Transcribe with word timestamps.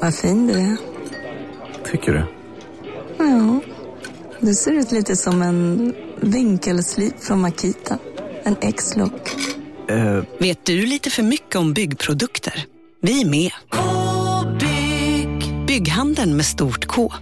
vad 0.00 0.14
fin 0.14 0.46
du 0.46 0.52
är. 0.52 0.76
Tycker 1.90 2.12
du? 2.12 2.24
Ja, 3.18 3.60
du 4.40 4.54
ser 4.54 4.72
ut 4.72 4.92
lite 4.92 5.16
som 5.16 5.42
en 5.42 5.94
vinkelslip 6.20 7.20
från 7.20 7.40
Makita. 7.40 7.98
En 8.42 8.56
X-look. 8.60 9.36
Eh, 9.88 10.22
Vet 10.38 10.64
du 10.66 10.86
lite 10.86 11.10
för 11.10 11.22
mycket 11.22 11.56
om 11.56 11.72
byggprodukter? 11.72 12.66
Vi 13.00 13.20
är 13.22 13.26
med. 13.26 13.50
-bygg. 13.70 15.66
Bygghandeln 15.66 16.36
med 16.36 16.46
stort 16.46 16.86
K. 16.86 17.12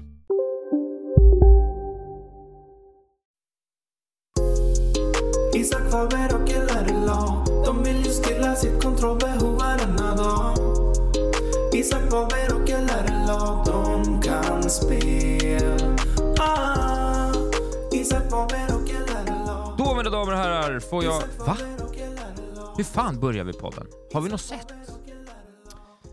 Isak 5.55 5.91
Faber 5.91 6.35
och 6.35 6.49
LRLA 6.49 7.45
De 7.67 7.83
vill 7.85 7.97
ju 8.05 8.11
stilla 8.11 8.57
sitt 8.57 8.83
kontrollbehov 8.83 9.59
varenda 9.59 10.15
dag 10.15 10.55
Isak 11.73 12.11
Faber 12.11 12.48
Ah, 16.41 17.33
Då 19.79 19.95
mina 19.95 20.11
damer 20.11 20.33
och 20.33 20.39
herrar 20.39 20.81
får 20.81 21.05
jag... 21.05 21.23
Va? 21.39 21.57
Hur 22.77 22.85
fan 22.85 23.21
börjar 23.21 23.45
vi 23.45 23.53
podden? 23.53 23.87
Har 24.13 24.21
vi 24.21 24.29
något 24.29 24.41
sätt? 24.41 24.73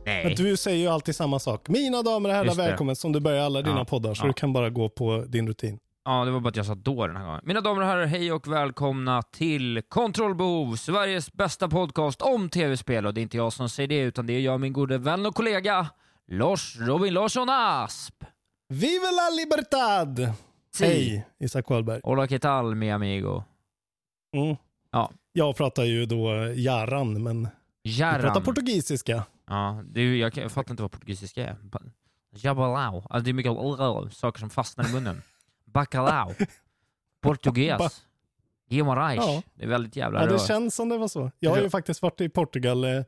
Nej. 0.05 0.35
du 0.37 0.57
säger 0.57 0.77
ju 0.77 0.87
alltid 0.87 1.15
samma 1.15 1.39
sak. 1.39 1.67
Mina 1.67 2.01
damer 2.01 2.29
och 2.29 2.35
herrar, 2.35 2.55
välkommen 2.55 2.95
som 2.95 3.11
du 3.11 3.19
börjar 3.19 3.45
alla 3.45 3.61
dina 3.61 3.77
Ja, 3.77 3.85
poddar, 3.85 4.13
så 4.13 4.23
ja. 4.23 4.27
du 4.27 4.33
kan 4.33 4.53
bara 4.53 4.69
gå 4.69 4.89
på 4.89 5.25
din 5.27 5.47
rutin. 5.47 5.79
Ja, 6.05 6.25
det 6.25 6.31
var 6.31 6.39
bara 6.39 6.49
att 6.49 6.55
jag 6.55 6.65
sa 6.65 6.75
då 6.75 7.07
den 7.07 7.15
här 7.15 7.25
gången. 7.25 7.41
Mina 7.43 7.61
damer 7.61 7.81
och 7.81 7.87
herrar, 7.87 8.05
hej 8.05 8.31
och 8.31 8.47
välkomna 8.47 9.21
till 9.21 9.81
Kontrollbehov, 9.89 10.75
Sveriges 10.75 11.33
bästa 11.33 11.69
podcast 11.69 12.21
om 12.21 12.49
tv-spel. 12.49 13.05
Och 13.05 13.13
det 13.13 13.19
är 13.19 13.23
inte 13.23 13.37
jag 13.37 13.53
som 13.53 13.69
säger 13.69 13.87
det, 13.87 13.99
utan 13.99 14.27
det 14.27 14.33
är 14.33 14.39
jag, 14.39 14.59
min 14.59 14.73
gode 14.73 14.97
vän 14.97 15.25
och 15.25 15.35
kollega 15.35 15.87
Lars 16.31 16.77
Robin 16.79 17.13
Larsson 17.13 17.49
Asp. 17.49 18.23
Vive 18.69 19.11
la 19.11 19.29
libertad! 19.29 20.33
Si. 20.73 20.85
Hej, 20.85 21.25
Isak 21.39 21.69
Wahlberg. 21.69 22.01
Hola 22.03 22.27
que 22.27 22.39
tal, 22.39 22.75
mi 22.75 22.91
amigo? 22.91 23.43
Mm. 24.35 24.55
Ja. 24.91 25.11
Jag 25.33 25.55
pratar 25.55 25.83
ju 25.83 26.05
då 26.05 26.29
jaran, 26.55 27.23
men 27.23 27.47
du 27.83 27.99
pratar 28.21 28.41
portugisiska. 28.41 29.23
Ja, 29.47 29.83
är, 30.01 30.13
jag, 30.13 30.37
jag 30.37 30.51
fattar 30.51 30.71
inte 30.71 30.83
vad 30.83 30.91
portugisiska 30.91 31.47
är. 31.47 31.55
Ba- 31.61 31.79
Jabalao. 32.31 32.95
Alltså 33.09 33.19
det 33.23 33.31
är 33.31 33.33
mycket 33.33 33.51
saker 34.13 34.39
som 34.39 34.49
fastnar 34.49 34.89
i 34.89 34.93
munnen. 34.93 35.21
Bacalao. 35.65 36.33
Portugis. 37.21 37.77
Ba- 37.77 37.89
Guimarães. 38.69 39.15
Ja. 39.17 39.41
Det 39.55 39.63
är 39.63 39.67
väldigt 39.67 39.95
jävla 39.95 40.19
Ja, 40.21 40.25
det 40.27 40.33
rör. 40.33 40.39
känns 40.39 40.75
som 40.75 40.89
det 40.89 40.97
var 40.97 41.07
så. 41.07 41.31
Jag 41.39 41.51
har 41.51 41.61
ju 41.61 41.69
faktiskt 41.69 42.01
varit 42.01 42.21
i 42.21 42.29
Portugal 42.29 42.83
eh, 42.83 43.03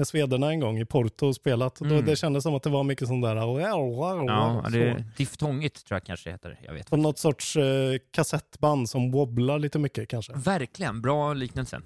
med 0.00 0.06
Svederna 0.06 0.50
en 0.50 0.60
gång, 0.60 0.78
i 0.78 0.84
Porto 0.84 1.26
och 1.26 1.34
spelat. 1.34 1.80
Och 1.80 1.86
då, 1.86 1.94
Mm. 1.94 2.06
Det 2.06 2.16
kändes 2.16 2.42
som 2.42 2.54
att 2.54 2.62
det 2.62 2.70
var 2.70 2.84
mycket 2.84 3.08
sånt 3.08 3.24
där... 3.24 3.36
Ja, 3.36 4.62
så. 4.64 4.70
det 4.70 5.04
diftongigt 5.16 5.86
tror 5.86 5.96
jag 5.96 6.04
kanske 6.04 6.28
det 6.28 6.32
heter. 6.32 6.60
Jag 6.62 6.74
vet. 6.74 6.88
Som 6.88 7.02
något 7.02 7.18
sorts 7.18 7.56
eh, 7.56 7.98
kassettband 8.10 8.90
som 8.90 9.10
wobblar 9.10 9.58
lite 9.58 9.78
mycket 9.78 10.08
kanske. 10.08 10.32
Verkligen, 10.32 11.02
bra 11.02 11.32
liknelse. 11.32 11.80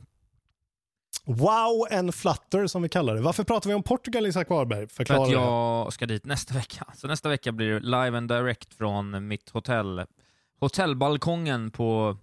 Wow 1.24 1.86
and 1.98 2.14
flutter 2.14 2.66
som 2.66 2.82
vi 2.82 2.88
kallar 2.88 3.14
det. 3.14 3.20
Varför 3.20 3.44
pratar 3.44 3.70
vi 3.70 3.74
om 3.74 3.82
Portugal, 3.82 4.26
Isak 4.26 4.48
Wahlberg? 4.48 4.88
För 4.88 5.02
att 5.02 5.30
jag 5.30 5.92
ska 5.92 6.06
dit 6.06 6.24
nästa 6.24 6.54
vecka. 6.54 6.86
Så 6.96 7.06
nästa 7.06 7.28
vecka 7.28 7.52
blir 7.52 7.70
det 7.70 7.80
live 7.80 8.18
and 8.18 8.28
direct 8.28 8.74
från 8.74 9.28
mitt 9.28 9.50
hotell. 9.50 10.04
Hotellbalkongen 10.60 11.70
på 11.70 12.16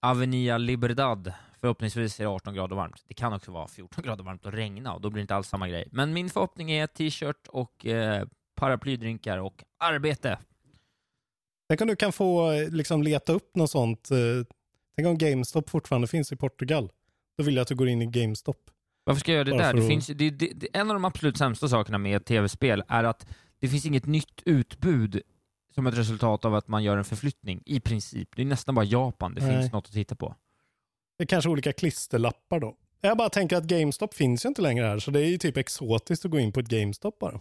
Avenida 0.00 0.58
Liberdad. 0.58 1.32
Förhoppningsvis 1.60 2.20
är 2.20 2.24
det 2.24 2.30
18 2.30 2.54
grader 2.54 2.76
varmt. 2.76 3.04
Det 3.08 3.14
kan 3.14 3.32
också 3.32 3.52
vara 3.52 3.68
14 3.68 4.04
grader 4.04 4.24
varmt 4.24 4.46
och 4.46 4.52
regna 4.52 4.94
och 4.94 5.00
då 5.00 5.10
blir 5.10 5.20
det 5.20 5.22
inte 5.22 5.34
alls 5.34 5.48
samma 5.48 5.68
grej. 5.68 5.88
Men 5.92 6.12
min 6.12 6.30
förhoppning 6.30 6.70
är 6.70 6.86
t-shirt 6.86 7.46
och 7.48 7.86
eh, 7.86 8.26
paraplydrinkar 8.56 9.38
och 9.38 9.64
arbete. 9.78 10.38
Tänk 11.68 11.80
om 11.80 11.86
du 11.88 11.96
kan 11.96 12.12
få 12.12 12.52
eh, 12.52 12.68
liksom, 12.70 13.02
leta 13.02 13.32
upp 13.32 13.56
något 13.56 13.70
sånt. 13.70 14.10
eh, 14.10 14.16
Tänk 14.96 15.08
om 15.08 15.18
GameStop 15.18 15.70
fortfarande 15.70 16.08
finns 16.08 16.32
i 16.32 16.36
Portugal. 16.36 16.90
Då 17.38 17.44
vill 17.44 17.54
jag 17.54 17.62
att 17.62 17.68
du 17.68 17.74
går 17.74 17.88
in 17.88 18.02
i 18.02 18.06
GameStop. 18.06 18.70
Varför 19.04 19.20
ska 19.20 19.32
jag 19.32 19.36
göra 19.36 19.44
det 19.44 19.50
Bara 19.50 19.72
där? 19.72 19.74
Det 19.80 19.88
finns, 19.88 20.06
det, 20.06 20.30
det, 20.30 20.52
det, 20.54 20.68
en 20.72 20.90
av 20.90 20.94
de 20.94 21.04
absolut 21.04 21.36
sämsta 21.38 21.68
sakerna 21.68 21.98
med 21.98 22.24
tv-spel 22.24 22.82
är 22.88 23.04
att 23.04 23.26
det 23.58 23.68
finns 23.68 23.86
inget 23.86 24.06
nytt 24.06 24.42
utbud 24.44 25.22
som 25.74 25.86
ett 25.86 25.98
resultat 25.98 26.44
av 26.44 26.54
att 26.54 26.68
man 26.68 26.84
gör 26.84 26.96
en 26.96 27.04
förflyttning, 27.04 27.62
i 27.66 27.80
princip. 27.80 28.36
Det 28.36 28.42
är 28.42 28.46
nästan 28.46 28.74
bara 28.74 28.84
Japan 28.84 29.34
det 29.34 29.46
Nej. 29.46 29.60
finns 29.60 29.72
något 29.72 29.86
att 29.86 29.92
titta 29.92 30.14
på. 30.14 30.34
Det 31.20 31.24
är 31.24 31.26
kanske 31.26 31.50
olika 31.50 31.72
klisterlappar 31.72 32.60
då. 32.60 32.76
Jag 33.00 33.16
bara 33.16 33.28
tänker 33.28 33.56
att 33.56 33.64
GameStop 33.64 34.14
finns 34.14 34.44
ju 34.44 34.48
inte 34.48 34.62
längre 34.62 34.86
här, 34.86 34.98
så 34.98 35.10
det 35.10 35.20
är 35.20 35.26
ju 35.26 35.38
typ 35.38 35.56
exotiskt 35.56 36.24
att 36.24 36.30
gå 36.30 36.38
in 36.38 36.52
på 36.52 36.60
ett 36.60 36.68
GameStop 36.68 37.18
bara. 37.18 37.40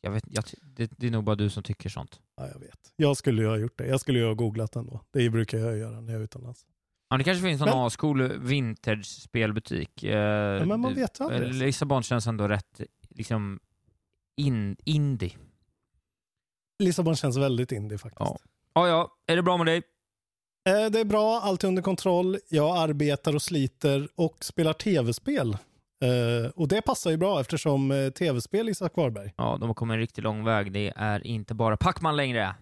Jag 0.00 0.10
vet, 0.10 0.24
jag, 0.26 0.44
det, 0.62 0.90
det 0.96 1.06
är 1.06 1.10
nog 1.10 1.24
bara 1.24 1.36
du 1.36 1.50
som 1.50 1.62
tycker 1.62 1.88
sånt. 1.88 2.20
Ja, 2.36 2.48
jag 2.52 2.60
vet. 2.60 2.92
Jag 2.96 3.16
skulle 3.16 3.42
ju 3.42 3.48
ha 3.48 3.56
gjort 3.56 3.78
det. 3.78 3.86
Jag 3.86 4.00
skulle 4.00 4.18
ju 4.18 4.26
ha 4.26 4.34
googlat 4.34 4.76
ändå. 4.76 5.00
Det 5.10 5.30
brukar 5.30 5.58
jag 5.58 5.78
göra 5.78 6.00
när 6.00 6.12
jag 6.12 6.20
är 6.20 6.24
utomlands. 6.24 6.66
Ja, 7.08 7.16
det 7.16 7.24
kanske 7.24 7.42
finns 7.42 7.60
någon 7.60 7.68
Men- 7.68 7.78
ascool 7.78 8.22
vintage-spelbutik. 8.38 10.04
Eh, 10.04 10.10
Ja, 10.18 10.64
men 10.64 10.80
man 10.80 10.94
vet 10.94 11.20
ju 11.20 11.24
aldrig. 11.24 11.42
eh, 11.42 11.52
Lissabon 11.54 12.02
känns 12.02 12.26
ändå 12.26 12.48
rätt 12.48 12.80
liksom 13.10 13.60
in, 14.36 14.76
indie. 14.84 15.36
Lissabon 16.78 17.16
känns 17.16 17.36
väldigt 17.36 17.72
indie 17.72 17.98
faktiskt. 17.98 18.20
Ja. 18.20 18.38
Ja, 18.74 18.88
ja, 18.88 19.18
är 19.26 19.36
det 19.36 19.42
bra 19.42 19.56
med 19.56 19.66
dig? 19.66 19.82
Eh, 20.64 20.90
Det 20.90 21.00
är 21.00 21.04
bra, 21.04 21.40
allt 21.40 21.64
är 21.64 21.68
under 21.68 21.82
kontroll. 21.82 22.38
Jag 22.48 22.76
arbetar 22.76 23.34
och 23.34 23.42
sliter 23.42 24.08
och 24.14 24.44
spelar 24.44 24.72
tv-spel. 24.72 25.52
Eh, 26.04 26.50
Och 26.54 26.68
det 26.68 26.82
passar 26.82 27.10
ju 27.10 27.16
bra 27.16 27.40
eftersom 27.40 27.90
eh, 27.90 28.10
tv-spel 28.10 28.68
Isak 28.68 28.96
Warberg. 28.96 29.32
Ja, 29.36 29.56
de 29.60 29.68
har 29.68 29.74
kommit 29.74 29.94
en 29.94 30.00
riktigt 30.00 30.24
lång 30.24 30.44
väg. 30.44 30.72
Det 30.72 30.92
är 30.96 31.26
inte 31.26 31.54
bara 31.54 31.76
Pacman 31.76 32.16
längre. 32.16 32.54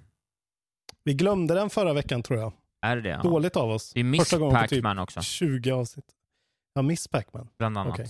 Vi 1.04 1.14
glömde 1.14 1.54
den 1.54 1.70
förra 1.70 1.92
veckan 1.92 2.22
tror 2.22 2.38
jag. 2.38 2.52
Är 2.82 2.96
det 2.96 3.02
det? 3.02 3.08
Ja. 3.08 3.22
Dåligt 3.22 3.56
av 3.56 3.70
oss. 3.70 3.92
Det 3.92 4.00
är 4.00 4.04
Miss 4.04 4.20
Första 4.22 4.38
gången 4.38 4.62
på 4.62 4.68
typ 4.68 4.78
Pacman 4.82 4.98
också, 4.98 5.22
20 5.22 5.70
avsnitt. 5.70 6.06
Ja, 6.74 6.82
Miss 6.82 7.08
Pacman. 7.08 7.48
bland 7.58 7.78
annat. 7.78 7.92
Okej. 7.94 8.06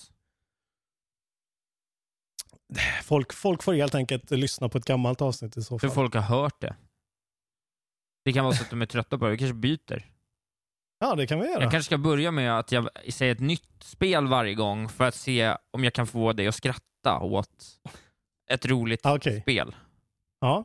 Folk, 3.02 3.32
folk 3.32 3.62
får 3.62 3.74
helt 3.74 3.94
enkelt 3.94 4.30
lyssna 4.30 4.68
på 4.68 4.78
ett 4.78 4.84
gammalt 4.84 5.22
avsnitt 5.22 5.56
i 5.56 5.62
så 5.62 5.78
För 5.78 5.88
fall. 5.88 5.94
folk 5.94 6.14
har 6.14 6.22
hört 6.22 6.60
det. 6.60 6.76
Det 8.24 8.32
kan 8.32 8.44
vara 8.44 8.54
så 8.54 8.62
att 8.62 8.70
de 8.70 8.82
är 8.82 8.86
trötta 8.86 9.18
på 9.18 9.24
det. 9.24 9.30
Vi 9.30 9.38
kanske 9.38 9.54
byter. 9.54 10.06
Ja, 11.00 11.14
det 11.14 11.26
kan 11.26 11.40
vi 11.40 11.46
göra. 11.46 11.62
Jag 11.62 11.70
kanske 11.70 11.86
ska 11.86 11.98
börja 11.98 12.30
med 12.30 12.58
att 12.58 12.72
jag 12.72 12.88
säger 13.08 13.32
ett 13.34 13.40
nytt 13.40 13.82
spel 13.82 14.26
varje 14.26 14.54
gång 14.54 14.88
för 14.88 15.04
att 15.04 15.14
se 15.14 15.56
om 15.70 15.84
jag 15.84 15.92
kan 15.92 16.06
få 16.06 16.32
dig 16.32 16.46
att 16.46 16.54
skratta 16.54 17.18
åt 17.20 17.80
ett 18.50 18.66
roligt 18.66 19.06
Ah, 19.06 19.14
Okej. 19.16 19.40
spel. 19.40 19.74
Ja. 20.40 20.64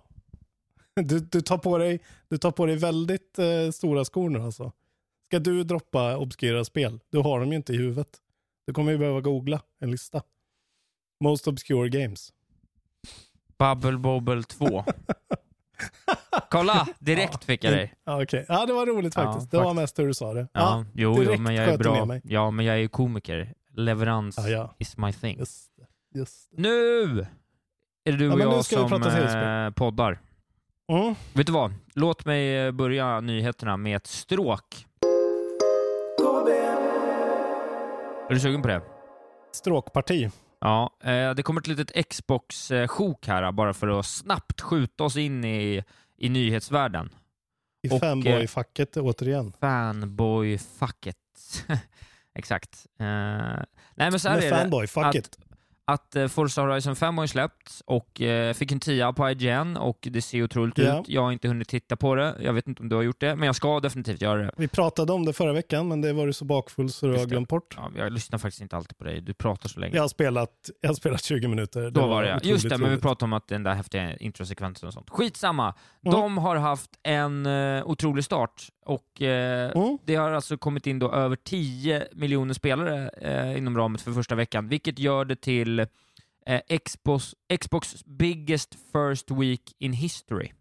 Du, 0.95 1.19
du, 1.19 1.41
tar 1.41 1.57
på 1.57 1.77
dig, 1.77 1.99
du 2.29 2.37
tar 2.37 2.51
på 2.51 2.65
dig 2.65 2.75
väldigt 2.75 3.39
eh, 3.39 3.71
stora 3.73 4.05
skor 4.05 4.29
nu 4.29 4.39
alltså. 4.41 4.71
Ska 5.29 5.39
du 5.39 5.63
droppa 5.63 6.17
obskyra 6.17 6.65
spel? 6.65 6.99
Du 7.11 7.17
har 7.17 7.39
dem 7.39 7.49
ju 7.49 7.55
inte 7.55 7.73
i 7.73 7.77
huvudet. 7.77 8.07
Du 8.67 8.73
kommer 8.73 8.91
ju 8.91 8.97
behöva 8.97 9.21
googla 9.21 9.61
en 9.79 9.91
lista. 9.91 10.21
Most 11.23 11.47
obscure 11.47 11.89
games. 11.89 12.33
Bubble 13.59 13.97
Bobble 13.97 14.43
2. 14.43 14.83
Kolla! 16.49 16.87
Direkt 16.99 17.43
fick 17.43 17.63
jag 17.63 17.73
dig. 17.73 17.93
Ja, 18.05 18.23
okej. 18.23 18.45
ja, 18.47 18.65
det 18.65 18.73
var 18.73 18.85
roligt 18.85 19.13
Ja, 19.15 19.23
faktiskt. 19.23 19.51
det 19.51 19.57
var 19.57 19.73
mest 19.73 19.99
hur 19.99 20.07
du 20.07 20.13
sa 20.13 20.33
det. 20.33 20.47
Ja, 20.53 20.85
jo, 20.93 21.13
jo, 21.17 21.23
direkt 21.23 21.41
men 21.41 21.55
jag 21.55 21.65
är 21.65 21.77
bra. 21.77 22.19
Ja, 22.23 22.51
men 22.51 22.65
jag 22.65 22.75
är 22.75 22.79
ju 22.79 22.87
komiker. 22.87 23.53
Leverans 23.73 24.37
Ja, 24.37 24.47
ja. 24.49 24.75
is 24.77 24.97
my 24.97 25.13
thing. 25.13 25.37
Just 25.39 25.71
det. 25.77 26.19
Just 26.19 26.51
det. 26.51 26.61
Nu 26.61 27.19
är 28.05 28.11
det 28.11 28.17
du 28.17 28.25
Ja, 28.25 28.33
och 28.33 28.39
jag 28.41 28.65
ska 28.65 28.83
vi 28.83 28.89
som 28.89 29.03
eh, 29.03 29.69
poddar. 29.71 30.19
Mm. 30.91 31.15
Vet 31.33 31.47
du 31.47 31.53
vad? 31.53 31.73
Låt 31.93 32.25
mig 32.25 32.65
eh, 32.65 32.71
börja 32.71 33.19
nyheterna 33.19 33.77
med 33.77 33.95
ett 33.95 34.07
stråk. 34.07 34.85
Är 38.29 38.33
du 38.33 38.39
sugen 38.39 38.61
på 38.61 38.67
det? 38.67 38.81
Stråkparti. 39.51 40.29
Ja, 40.59 40.97
eh, 41.03 41.33
det 41.33 41.43
kommer 41.43 41.61
ett 41.61 41.67
litet 41.67 42.09
Xbox-sjok 42.09 43.27
här 43.27 43.51
bara 43.51 43.73
för 43.73 43.99
att 43.99 44.05
snabbt 44.05 44.61
skjuta 44.61 45.03
oss 45.03 45.17
in 45.17 45.45
i, 45.45 45.83
i 46.17 46.29
nyhetsvärlden. 46.29 47.09
I 47.83 47.89
Och, 47.89 47.93
eh, 47.93 47.99
fanboy-facket 47.99 48.97
återigen. 48.97 49.53
Fanboy-facket. 49.61 51.15
Exakt. 52.35 52.85
Eh, 52.99 53.05
nej 53.95 54.11
men 54.11 54.19
så 54.19 54.29
här 54.29 54.35
Med 54.35 54.45
är 54.45 54.49
det. 54.51 54.55
fanboy-facket. 54.55 55.25
Att, 55.25 55.39
att 55.91 56.15
eh, 56.15 56.27
Forza 56.27 56.61
Horizon 56.61 56.95
5 56.95 57.17
har 57.17 57.23
ju 57.23 57.27
släppts 57.27 57.83
och 57.85 58.21
eh, 58.21 58.53
fick 58.53 58.71
en 58.71 58.79
10 58.79 59.13
på 59.13 59.29
IGN 59.29 59.77
och 59.77 59.97
det 60.11 60.21
ser 60.21 60.43
otroligt 60.43 60.77
Ja. 60.77 60.99
ut. 60.99 61.09
Jag 61.09 61.21
har 61.21 61.31
inte 61.31 61.47
hunnit 61.47 61.67
titta 61.67 61.95
på 61.95 62.15
det. 62.15 62.35
Jag 62.41 62.53
vet 62.53 62.67
inte 62.67 62.83
om 62.83 62.89
du 62.89 62.95
har 62.95 63.03
gjort 63.03 63.19
det, 63.19 63.35
men 63.35 63.45
jag 63.45 63.55
ska 63.55 63.79
definitivt 63.79 64.21
göra 64.21 64.41
det. 64.41 64.51
Vi 64.57 64.67
pratade 64.67 65.13
om 65.13 65.25
det 65.25 65.33
förra 65.33 65.53
veckan, 65.53 65.87
men 65.87 66.01
det 66.01 66.13
var 66.13 66.27
du 66.27 66.33
så 66.33 66.45
bakfull 66.45 66.89
så 66.89 67.05
du 67.05 67.11
har 67.11 67.19
det. 67.19 67.25
glömt 67.25 67.49
bort. 67.49 67.73
Ja, 67.77 67.91
jag 67.97 68.13
lyssnar 68.13 68.39
faktiskt 68.39 68.61
inte 68.61 68.75
alltid 68.77 68.97
på 68.97 69.03
dig. 69.03 69.21
Du 69.21 69.33
pratar 69.33 69.69
så 69.69 69.79
länge. 69.79 69.95
Jag 69.95 70.03
har 70.03 70.07
spelat, 70.09 70.69
jag 70.81 70.89
har 70.89 70.95
spelat 70.95 71.23
20 71.23 71.47
minuter. 71.47 71.89
Då 71.91 72.07
var 72.07 72.23
det 72.23 72.29
ja. 72.29 72.35
otroligt 72.35 72.51
Just 72.51 72.69
det, 72.69 72.77
men 72.77 72.79
vi 72.89 72.93
roligt. 72.95 73.01
pratade 73.01 73.25
om 73.25 73.33
att 73.33 73.47
den 73.47 73.63
där 73.63 73.73
häftiga 73.73 74.17
introsekvensen 74.17 74.87
och 74.87 74.93
sånt. 74.93 75.09
Skitsamma. 75.09 75.63
Mm. 76.05 76.19
De 76.19 76.37
har 76.37 76.55
haft 76.55 76.89
en 77.03 77.45
uh, 77.45 77.87
otrolig 77.87 78.23
start 78.23 78.67
och 78.85 79.21
eh, 79.21 79.71
Mm. 79.75 79.97
det 80.05 80.15
har 80.15 80.31
alltså 80.31 80.57
kommit 80.57 80.87
in 80.87 80.99
då 80.99 81.11
över 81.11 81.35
10 81.35 82.07
miljoner 82.13 82.53
spelare 82.53 83.09
eh, 83.21 83.57
inom 83.57 83.77
ramen 83.77 83.97
för 83.97 84.11
första 84.11 84.35
veckan, 84.35 84.67
vilket 84.69 84.99
gör 84.99 85.25
det 85.25 85.35
till 85.41 85.76
eh, 86.45 86.77
Xbox, 86.85 87.35
Xbox 87.61 88.05
biggest 88.05 88.75
first 88.91 89.31
week 89.31 89.75
in 89.79 89.93
history. 89.93 90.51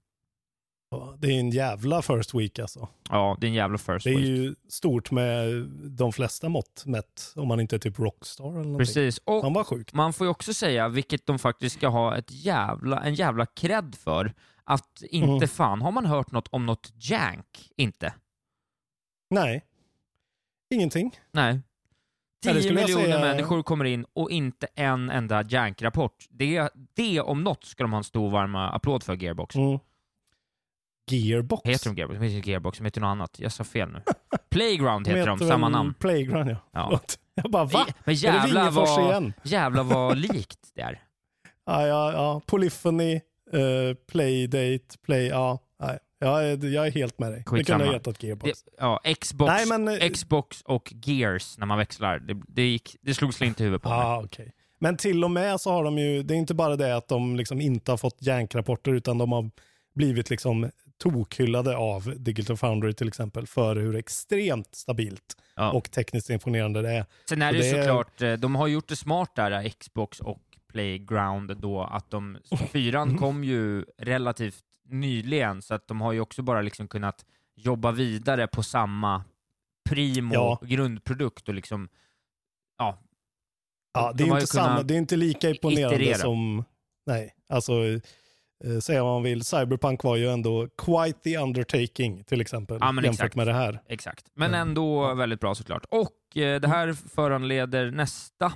Det 1.18 1.26
är 1.26 1.40
en 1.40 1.50
jävla 1.50 2.02
first 2.02 2.34
week 2.34 2.58
alltså. 2.58 2.88
Ja, 3.10 3.36
det 3.40 3.46
är 3.46 3.48
en 3.48 3.54
jävla 3.54 3.78
first 3.78 4.04
Det 4.04 4.10
är 4.10 4.16
week. 4.16 4.26
ju 4.28 4.54
stort 4.68 5.10
med 5.10 5.48
de 5.90 6.12
flesta 6.12 6.48
mått 6.48 6.82
mätt, 6.86 7.32
om 7.36 7.48
man 7.48 7.60
inte 7.60 7.76
är 7.76 7.78
typ 7.78 7.98
Rockstar 7.98 8.44
eller 8.44 8.52
någonting. 8.54 8.78
Precis. 8.78 9.18
Och 9.18 9.42
Han 9.42 9.52
var 9.52 9.64
sjukt. 9.64 9.92
man 9.92 10.12
får 10.12 10.26
ju 10.26 10.30
också 10.30 10.54
säga, 10.54 10.88
vilket 10.88 11.26
de 11.26 11.38
faktiskt 11.38 11.76
ska 11.76 11.88
ha 11.88 12.16
ett 12.16 12.30
jävla, 12.30 13.02
en 13.04 13.14
jävla 13.14 13.46
cred 13.46 13.94
för, 13.94 14.34
att 14.64 15.02
inte 15.10 15.26
Mm. 15.36 15.48
fan 15.48 15.82
har 15.82 15.92
man 15.92 16.06
hört 16.06 16.32
något 16.32 16.48
om 16.48 16.66
något 16.66 16.92
jank, 16.96 17.70
inte. 17.76 18.14
Nej, 19.30 19.64
ingenting. 20.74 21.18
Nej. 21.32 21.60
Ja, 22.44 22.52
det 22.52 22.60
10 22.60 22.62
skulle 22.62 22.80
jag 22.80 22.86
miljoner 22.88 23.04
säga- 23.18 23.20
människor 23.20 23.62
kommer 23.62 23.84
in 23.84 24.06
och 24.12 24.30
inte 24.30 24.66
en 24.74 25.10
enda 25.10 25.42
jank-rapport. 25.42 26.26
Det, 26.30 26.68
det 26.94 27.20
om 27.20 27.44
något 27.44 27.64
ska 27.64 27.84
de 27.84 27.92
ha 27.92 27.98
en 27.98 28.04
stor 28.04 28.30
varma 28.30 28.68
applåd 28.70 29.02
för, 29.02 29.14
Gearbox. 29.16 29.54
Mm. 29.56 29.78
Gearbox. 31.10 31.62
Heter 31.68 31.90
de 31.90 31.96
Gearbox? 31.96 32.20
De 32.20 32.26
heter 32.26 32.48
Gearbox, 32.50 32.78
de 32.78 32.84
heter 32.84 33.00
något 33.00 33.08
annat. 33.08 33.38
Jag 33.40 33.52
sa 33.52 33.64
fel 33.64 33.88
nu. 33.92 34.02
Playground 34.50 35.08
heter 35.08 35.26
de, 35.26 35.38
samma 35.38 35.68
namn. 35.68 35.94
Playground 35.94 36.50
ja. 36.50 36.56
Ja. 36.72 36.84
Förlåt. 36.86 37.18
Jag 37.34 37.50
bara 37.50 37.64
va? 37.64 37.86
Men 38.04 38.14
jävla 38.14 38.70
vad, 38.70 39.04
igen? 39.10 39.32
jävla 39.42 39.82
vad 39.82 40.18
likt 40.32 40.58
det 40.74 40.80
är. 40.82 41.02
Ja, 41.66 41.86
ja, 41.86 42.12
ja. 42.12 42.40
Polyphony, 42.46 43.14
uh, 43.54 43.94
Playdate, 44.10 44.98
Play, 45.02 45.26
ja. 45.26 45.58
Jag, 46.18 46.44
är, 46.50 46.64
jag 46.66 46.86
är 46.86 46.90
helt 46.90 47.18
med 47.18 47.32
dig. 47.32 47.38
Det 47.38 47.50
Skitsamma. 47.50 47.78
kunde 47.78 47.84
ha 47.86 47.92
hetat 47.92 48.22
Gearbox. 48.22 48.62
Det, 48.62 48.70
ja, 48.78 49.00
Xbox, 49.20 49.48
Nej, 49.48 49.66
men, 49.66 49.88
eh, 49.88 50.10
Xbox 50.10 50.62
och 50.62 50.92
Gears 51.04 51.58
när 51.58 51.66
man 51.66 51.78
växlar. 51.78 52.18
Det, 52.18 52.42
det, 52.48 52.62
gick, 52.66 52.96
det 53.00 53.14
slog 53.14 53.34
slint 53.34 53.60
i 53.60 53.64
huvudet 53.64 53.82
på 53.82 53.88
mig. 53.88 53.98
Ja, 53.98 54.22
okej. 54.24 54.52
Men 54.78 54.96
till 54.96 55.24
och 55.24 55.30
med 55.30 55.60
så 55.60 55.70
har 55.70 55.84
de 55.84 55.98
ju, 55.98 56.22
det 56.22 56.34
är 56.34 56.38
inte 56.38 56.54
bara 56.54 56.76
det 56.76 56.96
att 56.96 57.08
de 57.08 57.36
liksom 57.36 57.60
inte 57.60 57.92
har 57.92 57.96
fått 57.98 58.16
jank-rapporter 58.22 58.92
utan 58.92 59.18
de 59.18 59.32
har 59.32 59.50
blivit 59.94 60.30
liksom 60.30 60.70
tokhyllade 60.98 61.76
av 61.76 62.14
Digital 62.16 62.56
Foundry 62.56 62.92
till 62.92 63.08
exempel 63.08 63.46
för 63.46 63.76
hur 63.76 63.96
extremt 63.96 64.74
stabilt 64.74 65.36
Ja. 65.56 65.70
och 65.72 65.90
tekniskt 65.90 66.30
imponerande 66.30 66.82
det 66.82 66.90
är. 66.90 67.04
Sen 67.28 67.42
är 67.42 67.52
det 67.52 67.58
det 67.58 67.68
är- 67.70 67.82
såklart, 67.82 68.22
eh, 68.22 68.32
de 68.32 68.54
har 68.54 68.66
gjort 68.66 68.88
det 68.88 68.96
smart 68.96 69.34
där, 69.34 69.50
eh, 69.64 69.70
Xbox 69.70 70.20
och 70.20 70.38
Playground 70.72 71.56
då, 71.56 71.82
att 71.82 72.10
de, 72.10 72.38
fyran 72.72 73.18
kom 73.18 73.44
ju 73.44 73.84
relativt 73.98 74.62
nyligen, 74.88 75.62
så 75.62 75.74
att 75.74 75.88
de 75.88 76.00
har 76.00 76.12
ju 76.12 76.20
också 76.20 76.42
bara 76.42 76.60
liksom 76.62 76.88
kunnat 76.88 77.24
jobba 77.56 77.92
vidare 77.92 78.46
på 78.46 78.62
samma 78.62 79.24
primo 79.90 80.34
Ja. 80.34 80.58
grundprodukt 80.62 81.48
och 81.48 81.54
liksom, 81.54 81.88
ja. 82.78 82.98
Ja, 83.94 84.12
De 84.12 84.16
det 84.16 84.24
är, 84.24 84.30
har 84.30 84.36
inte 84.40 84.46
samma, 84.46 84.82
det 84.82 84.94
är 84.94 84.98
inte 84.98 85.16
lika 85.16 85.50
imponerande 85.50 85.96
iterera. 85.96 86.18
som, 86.18 86.64
nej, 87.06 87.34
alltså 87.48 87.72
eh, 88.64 88.78
säga 88.82 89.04
vad 89.04 89.12
man 89.12 89.22
vill, 89.22 89.44
Cyberpunk 89.44 90.02
var 90.04 90.16
ju 90.16 90.28
ändå 90.30 90.68
quite 90.78 91.20
the 91.20 91.38
undertaking 91.38 92.24
till 92.24 92.40
exempel 92.40 92.78
Ja, 92.80 92.86
jämfört 92.86 93.04
exakt. 93.14 93.34
med 93.36 93.46
det 93.46 93.52
här. 93.52 93.80
Exakt. 93.86 94.26
Men 94.34 94.54
Mm. 94.54 94.68
ändå 94.68 95.14
väldigt 95.14 95.40
bra 95.40 95.54
såklart. 95.54 95.84
Och 95.88 96.36
eh, 96.36 96.60
det 96.60 96.68
här 96.68 96.92
föranleder 96.92 97.90
nästa 97.90 98.52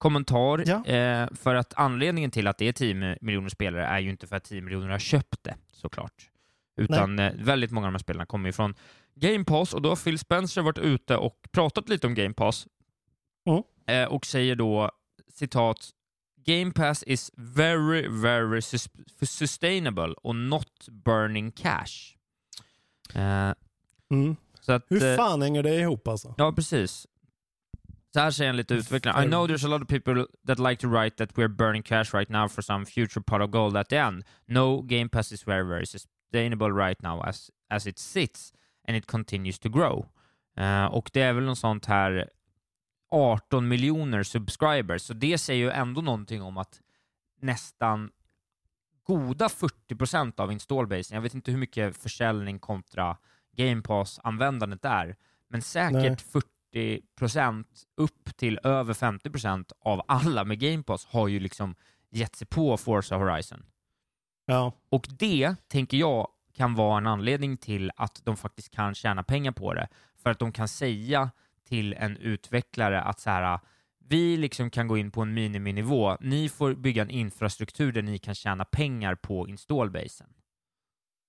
kommentar. 0.00 0.64
Ja. 0.66 0.86
Eh, 0.86 1.28
för 1.34 1.54
att 1.54 1.74
anledningen 1.76 2.30
till 2.30 2.46
att 2.46 2.58
det 2.58 2.68
är 2.68 2.72
10 2.72 3.18
miljoner 3.20 3.48
spelare 3.48 3.86
är 3.86 3.98
ju 3.98 4.10
inte 4.10 4.26
för 4.26 4.36
att 4.36 4.44
10 4.44 4.60
miljoner 4.62 4.88
har 4.88 4.98
köpt 4.98 5.44
det, 5.44 5.56
såklart. 5.72 6.28
Utan 6.76 7.18
eh, 7.18 7.32
väldigt 7.34 7.70
många 7.70 7.86
av 7.86 7.92
de 7.92 7.94
här 7.94 7.98
spelarna 7.98 8.26
kommer 8.26 8.48
ju 8.48 8.52
från 8.52 8.74
Game 9.14 9.44
Pass 9.44 9.74
och 9.74 9.82
då 9.82 9.88
har 9.88 9.96
Phil 9.96 10.18
Spencer 10.18 10.62
varit 10.62 10.78
ute 10.78 11.16
och 11.16 11.36
pratat 11.52 11.88
lite 11.88 12.06
om 12.06 12.14
Game 12.14 12.34
Pass. 12.34 12.66
Mm. 13.46 13.62
Eh, 13.86 14.08
och 14.12 14.26
säger 14.26 14.56
då, 14.56 14.90
citat, 15.34 15.90
Game 16.36 16.72
Pass 16.72 17.02
is 17.02 17.30
very, 17.36 18.08
very 18.08 18.62
sus 18.62 18.88
sustainable 19.22 20.14
och 20.22 20.36
not 20.36 20.88
burning 20.90 21.52
cash. 21.52 22.16
Eh, 23.14 23.52
Mm. 24.12 24.36
att, 24.66 24.84
Hur 24.88 25.04
eh, 25.04 25.16
fan 25.16 25.42
hänger 25.42 25.62
det 25.62 25.74
ihop 25.80 26.08
alltså? 26.08 26.34
Ja, 26.38 26.52
precis. 26.52 27.06
Så 28.12 28.20
här 28.20 28.30
säger 28.30 28.50
en 28.50 28.56
lite 28.56 28.74
utvecklare. 28.74 29.24
I 29.24 29.26
know 29.26 29.46
there's 29.46 29.64
a 29.64 29.68
lot 29.68 29.82
of 29.82 29.88
people 29.88 30.26
that 30.46 30.58
like 30.58 30.80
to 30.80 30.88
write 30.88 31.16
that 31.16 31.38
we're 31.38 31.48
burning 31.48 31.82
cash 31.82 32.14
right 32.14 32.28
now 32.28 32.48
for 32.48 32.62
some 32.62 32.86
future 32.86 33.20
pot 33.20 33.40
of 33.40 33.50
gold 33.50 33.76
at 33.76 33.88
the 33.88 33.96
end. 33.96 34.24
No, 34.46 34.82
Game 34.82 35.08
Pass 35.08 35.32
is 35.32 35.44
very, 35.46 35.68
very 35.68 35.86
sustainable 35.86 36.70
right 36.70 37.02
now 37.02 37.22
as, 37.22 37.50
as 37.68 37.86
it 37.86 37.98
sits 37.98 38.52
and 38.88 38.96
it 38.96 39.06
continues 39.06 39.58
to 39.58 39.68
grow. 39.68 40.06
Eh, 40.56 40.84
och 40.84 41.10
det 41.12 41.22
är 41.22 41.32
väl 41.32 41.44
något 41.44 41.58
sånt 41.58 41.86
här 41.86 42.28
18 43.10 43.68
miljoner 43.68 44.22
subscribers, 44.22 45.02
så 45.02 45.14
det 45.14 45.38
säger 45.38 45.64
ju 45.64 45.70
ändå 45.70 46.00
någonting 46.00 46.42
om 46.42 46.58
att 46.58 46.80
nästan 47.40 48.10
goda 49.04 49.48
40% 49.48 50.40
av 50.40 50.52
installbasen, 50.52 51.14
jag 51.14 51.22
vet 51.22 51.34
inte 51.34 51.50
hur 51.50 51.58
mycket 51.58 51.96
försäljning 51.96 52.58
kontra 52.58 53.16
Game 53.56 53.82
Pass-användandet 53.82 54.84
är, 54.84 55.16
men 55.48 55.62
säkert 55.62 56.20
40% 56.72 57.64
upp 57.96 58.36
till 58.36 58.58
över 58.62 58.94
50% 58.94 59.72
av 59.80 60.02
alla 60.08 60.44
med 60.44 60.58
Game 60.60 60.82
Pass 60.82 61.06
har 61.06 61.28
ju 61.28 61.40
liksom 61.40 61.74
gett 62.10 62.36
sig 62.36 62.46
på 62.46 62.76
Forza 62.76 63.16
Horizon. 63.16 63.62
Ja. 64.46 64.72
Och 64.88 65.06
det, 65.18 65.54
tänker 65.68 65.96
jag, 65.96 66.28
kan 66.54 66.74
vara 66.74 66.98
en 66.98 67.06
anledning 67.06 67.56
till 67.56 67.90
att 67.96 68.24
de 68.24 68.36
faktiskt 68.36 68.70
kan 68.70 68.94
tjäna 68.94 69.22
pengar 69.22 69.52
på 69.52 69.74
det. 69.74 69.88
För 70.22 70.30
att 70.30 70.38
de 70.38 70.52
kan 70.52 70.68
säga 70.68 71.30
till 71.64 71.92
en 71.92 72.16
utvecklare 72.16 73.00
att 73.00 73.20
så 73.20 73.30
här, 73.30 73.60
vi 73.98 74.36
liksom 74.36 74.70
kan 74.70 74.88
gå 74.88 74.98
in 74.98 75.10
på 75.10 75.22
en 75.22 75.34
miniminivå, 75.34 76.16
ni 76.20 76.48
får 76.48 76.74
bygga 76.74 77.02
en 77.02 77.10
infrastruktur 77.10 77.92
där 77.92 78.02
ni 78.02 78.18
kan 78.18 78.34
tjäna 78.34 78.64
pengar 78.64 79.14
på 79.14 79.48
installbasen. 79.48 80.34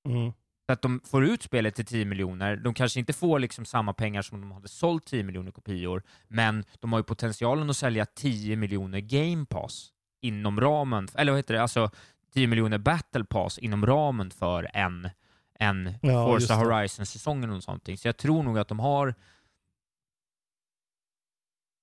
Mm. 0.09 0.33
Så 0.71 0.73
att 0.73 0.81
de 0.81 1.01
får 1.03 1.25
ut 1.25 1.43
spelet 1.43 1.75
till 1.75 1.85
10 1.85 2.05
miljoner. 2.05 2.55
De 2.55 2.73
kanske 2.73 2.99
inte 2.99 3.13
får 3.13 3.39
liksom 3.39 3.65
samma 3.65 3.93
pengar 3.93 4.21
som 4.21 4.41
de 4.41 4.51
hade 4.51 4.67
sålt 4.67 5.05
10 5.05 5.23
miljoner 5.23 5.51
kopior, 5.51 6.03
men 6.27 6.65
de 6.79 6.91
har 6.93 6.99
ju 6.99 7.03
potentialen 7.03 7.69
att 7.69 7.77
sälja 7.77 8.05
10 8.05 8.55
miljoner 8.55 8.99
Game 8.99 9.45
Pass 9.45 9.89
inom 10.21 10.61
ramen, 10.61 11.07
eller 11.15 11.31
vad 11.31 11.39
heter 11.39 11.53
det, 11.53 11.61
alltså 11.61 11.89
10 12.33 12.47
miljoner 12.47 12.77
Battle 12.77 13.23
Pass 13.25 13.57
inom 13.57 13.85
ramen 13.85 14.31
för 14.31 14.69
en, 14.73 15.09
en 15.59 15.93
Ja, 16.01 16.25
Forza. 16.25 16.55
Horizon-säsong 16.55 17.43
eller 17.43 17.53
något 17.53 17.63
sånt. 17.63 17.99
Så 17.99 18.07
jag 18.07 18.17
tror 18.17 18.43
nog 18.43 18.59
att 18.59 18.67
de 18.67 18.79
har 18.79 19.15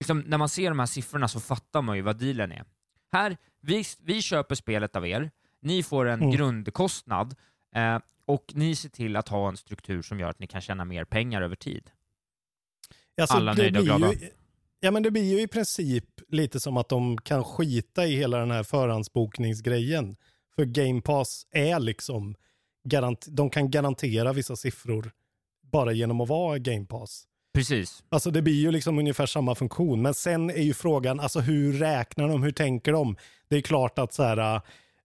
liksom, 0.00 0.20
när 0.20 0.38
man 0.38 0.48
ser 0.48 0.68
de 0.68 0.78
här 0.78 0.86
siffrorna 0.86 1.28
så 1.28 1.40
fattar 1.40 1.82
man 1.82 1.96
ju 1.96 2.02
vad 2.02 2.16
dealen 2.18 2.52
är. 2.52 2.64
Här, 3.12 3.36
vi, 3.60 3.84
vi 4.00 4.22
köper 4.22 4.54
spelet 4.54 4.96
av 4.96 5.06
er, 5.06 5.30
ni 5.60 5.82
får 5.82 6.06
en 6.06 6.20
Mm. 6.22 6.30
grundkostnad 6.30 7.34
eh, 7.74 7.98
och 8.26 8.52
ni 8.54 8.76
ser 8.76 8.88
till 8.88 9.16
att 9.16 9.28
ha 9.28 9.48
en 9.48 9.56
struktur 9.56 10.02
som 10.02 10.20
gör 10.20 10.30
att 10.30 10.38
ni 10.38 10.46
kan 10.46 10.60
tjäna 10.60 10.84
mer 10.84 11.04
pengar 11.04 11.42
över 11.42 11.56
tid. 11.56 11.90
Alltså, 13.20 13.36
Alla 13.36 13.52
nöjda 13.52 13.78
och 13.78 13.84
glada. 13.84 14.12
Ju, 14.12 14.30
ja, 14.80 14.90
men 14.90 15.02
det 15.02 15.10
blir 15.10 15.24
ju 15.24 15.40
i 15.40 15.46
princip 15.46 16.04
lite 16.28 16.60
som 16.60 16.76
att 16.76 16.88
de 16.88 17.18
kan 17.18 17.44
skita 17.44 18.06
i 18.06 18.16
hela 18.16 18.38
den 18.38 18.50
här 18.50 18.62
förhandsbokningsgrejen. 18.62 20.16
För 20.56 20.64
Game 20.64 21.00
Pass 21.00 21.46
är 21.50 21.80
liksom, 21.80 22.34
garant, 22.84 23.26
de 23.28 23.50
kan 23.50 23.70
garantera 23.70 24.32
vissa 24.32 24.56
siffror 24.56 25.10
bara 25.62 25.92
genom 25.92 26.20
att 26.20 26.28
vara 26.28 26.58
Game 26.58 26.86
Pass. 26.86 27.24
Precis. 27.54 28.04
Alltså 28.08 28.30
det 28.30 28.42
blir 28.42 28.60
ju 28.60 28.70
liksom 28.70 28.98
ungefär 28.98 29.26
samma 29.26 29.54
funktion. 29.54 30.02
Men 30.02 30.14
sen 30.14 30.50
är 30.50 30.62
ju 30.62 30.74
frågan, 30.74 31.20
alltså 31.20 31.40
hur 31.40 31.72
räknar 31.72 32.28
de, 32.28 32.42
hur 32.42 32.52
tänker 32.52 32.92
de? 32.92 33.16
Det 33.48 33.56
är 33.56 33.60
klart 33.60 33.98
att 33.98 34.12
så 34.12 34.22
här, 34.22 34.60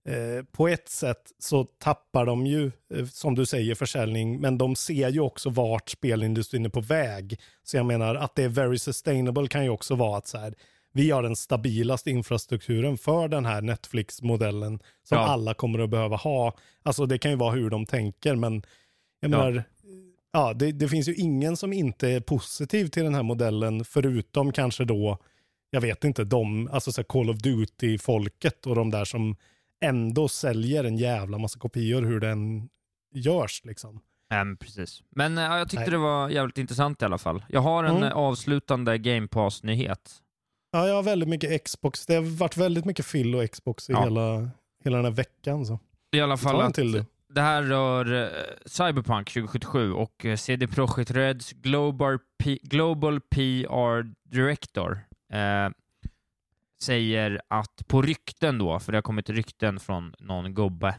eh, 0.08 0.44
på 0.52 0.68
ett 0.68 0.88
sätt 0.88 1.32
så 1.38 1.64
tappar 1.64 2.26
de 2.26 2.46
ju, 2.46 2.70
eh, 2.94 3.06
som 3.06 3.34
du 3.34 3.46
säger, 3.46 3.74
försäljning, 3.74 4.40
men 4.40 4.58
de 4.58 4.76
ser 4.76 5.08
ju 5.08 5.20
också 5.20 5.50
vart 5.50 5.88
spelindustrin 5.90 6.64
är 6.64 6.68
på 6.68 6.80
väg. 6.80 7.40
Så 7.62 7.76
jag 7.76 7.86
menar 7.86 8.14
att 8.14 8.34
det 8.34 8.42
är 8.42 8.48
very 8.48 8.78
sustainable 8.78 9.48
kan 9.48 9.64
ju 9.64 9.70
också 9.70 9.94
vara 9.94 10.18
att 10.18 10.26
så 10.26 10.38
här, 10.38 10.54
vi 10.92 11.10
har 11.10 11.22
den 11.22 11.36
stabilaste 11.36 12.10
infrastrukturen 12.10 12.98
för 12.98 13.28
den 13.28 13.44
här 13.44 13.62
Netflix-modellen 13.62 14.78
som 15.02 15.18
Ja. 15.18 15.24
alla 15.24 15.54
kommer 15.54 15.78
att 15.78 15.90
behöva 15.90 16.16
ha. 16.16 16.56
Alltså 16.82 17.06
det 17.06 17.18
kan 17.18 17.30
ju 17.30 17.36
vara 17.36 17.50
hur 17.54 17.70
de 17.70 17.86
tänker, 17.86 18.34
men 18.34 18.54
jag 19.20 19.30
Ja. 19.30 19.38
menar, 19.38 19.64
ja, 20.32 20.52
det, 20.54 20.72
det 20.72 20.88
finns 20.88 21.08
ju 21.08 21.14
ingen 21.14 21.56
som 21.56 21.72
inte 21.72 22.08
är 22.08 22.20
positiv 22.20 22.86
till 22.88 23.04
den 23.04 23.14
här 23.14 23.22
modellen, 23.22 23.84
förutom 23.84 24.52
kanske 24.52 24.84
då, 24.84 25.18
jag 25.70 25.80
vet 25.80 26.04
inte, 26.04 26.24
de, 26.24 26.68
alltså 26.72 26.92
så 26.92 27.00
här 27.00 27.04
Call 27.04 27.30
of 27.30 27.36
Duty-folket 27.38 28.66
och 28.66 28.74
de 28.74 28.90
där 28.90 29.04
som 29.04 29.36
ändå 29.84 30.28
säljer 30.28 30.84
en 30.84 30.96
jävla 30.96 31.38
massa 31.38 31.58
kopior 31.58 32.02
hur 32.02 32.20
den 32.20 32.68
görs 33.14 33.60
liksom. 33.64 34.00
Ehm, 34.34 34.56
precis. 34.56 35.02
Men 35.16 35.36
ja, 35.36 35.58
jag 35.58 35.68
tyckte 35.68 35.80
Nej. 35.82 35.90
det 35.90 35.98
var 35.98 36.28
jävligt 36.28 36.58
intressant 36.58 37.02
i 37.02 37.04
alla 37.04 37.18
fall. 37.18 37.44
Jag 37.48 37.60
har 37.60 37.84
en 37.84 37.90
Mm. 37.96 38.02
eh, 38.02 38.12
avslutande 38.16 38.98
Game 38.98 39.28
Pass-nyhet. 39.28 40.20
Ja, 40.72 40.86
jag 40.88 40.94
har 40.94 41.02
väldigt 41.02 41.28
mycket 41.28 41.64
Xbox. 41.64 42.06
Det 42.06 42.14
har 42.14 42.22
varit 42.22 42.56
väldigt 42.56 42.84
mycket 42.84 43.06
fill 43.06 43.34
och 43.34 43.50
Xbox 43.50 43.90
i 43.90 43.92
Ja. 43.92 44.04
hela, 44.04 44.50
hela 44.84 44.96
den 44.96 45.04
här 45.04 45.12
veckan. 45.12 45.66
Så. 45.66 45.78
I 46.16 46.20
alla 46.20 46.36
fall 46.36 46.60
att 46.60 46.74
till 46.74 46.92
du. 46.92 47.04
det 47.28 47.40
här 47.40 47.62
rör 47.62 48.22
eh, 48.22 48.28
Cyberpunk 48.66 49.28
2077 49.30 49.92
och 49.92 50.24
eh, 50.24 50.36
CD 50.36 50.66
Projekt 50.68 51.10
Reds 51.10 51.52
Global, 51.52 52.18
P- 52.44 52.58
Global 52.62 53.20
PR 53.20 54.02
Director 54.30 55.00
eh, 55.32 55.70
säger 56.84 57.40
att 57.48 57.82
på 57.86 58.02
rykten 58.02 58.58
då, 58.58 58.78
för 58.78 58.92
det 58.92 58.98
har 58.98 59.02
kommit 59.02 59.30
rykten 59.30 59.80
från 59.80 60.14
någon 60.18 60.54
gubbe, 60.54 60.88
eh, 60.88 60.94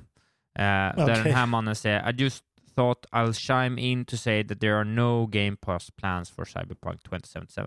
där 0.56 0.94
Okej. 1.04 1.24
den 1.24 1.34
här 1.34 1.46
mannen 1.46 1.76
säger 1.76 2.12
I 2.12 2.16
just 2.16 2.44
thought 2.76 3.06
I'll 3.12 3.34
chime 3.34 3.82
in 3.82 4.06
to 4.06 4.18
say 4.18 4.48
that 4.48 4.60
there 4.60 4.76
are 4.76 4.84
no 4.84 5.28
Game 5.28 5.56
Pass 5.56 5.92
plans 5.92 6.30
for 6.32 6.46
Cyberpunk 6.46 7.04
2077. 7.04 7.62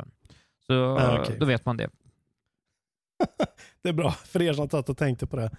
Så 0.67 0.97
Ah, 0.99 1.21
okej. 1.21 1.37
då 1.41 1.47
vet 1.47 1.67
man 1.67 1.77
det. 1.77 1.91
Det 3.83 3.89
är 3.89 3.93
bra 3.93 4.11
för 4.11 4.43
er 4.43 4.53
som 4.53 4.69
satt 4.69 4.89
och 4.89 4.97
tänkte 4.99 5.27
på 5.27 5.37
det. 5.37 5.51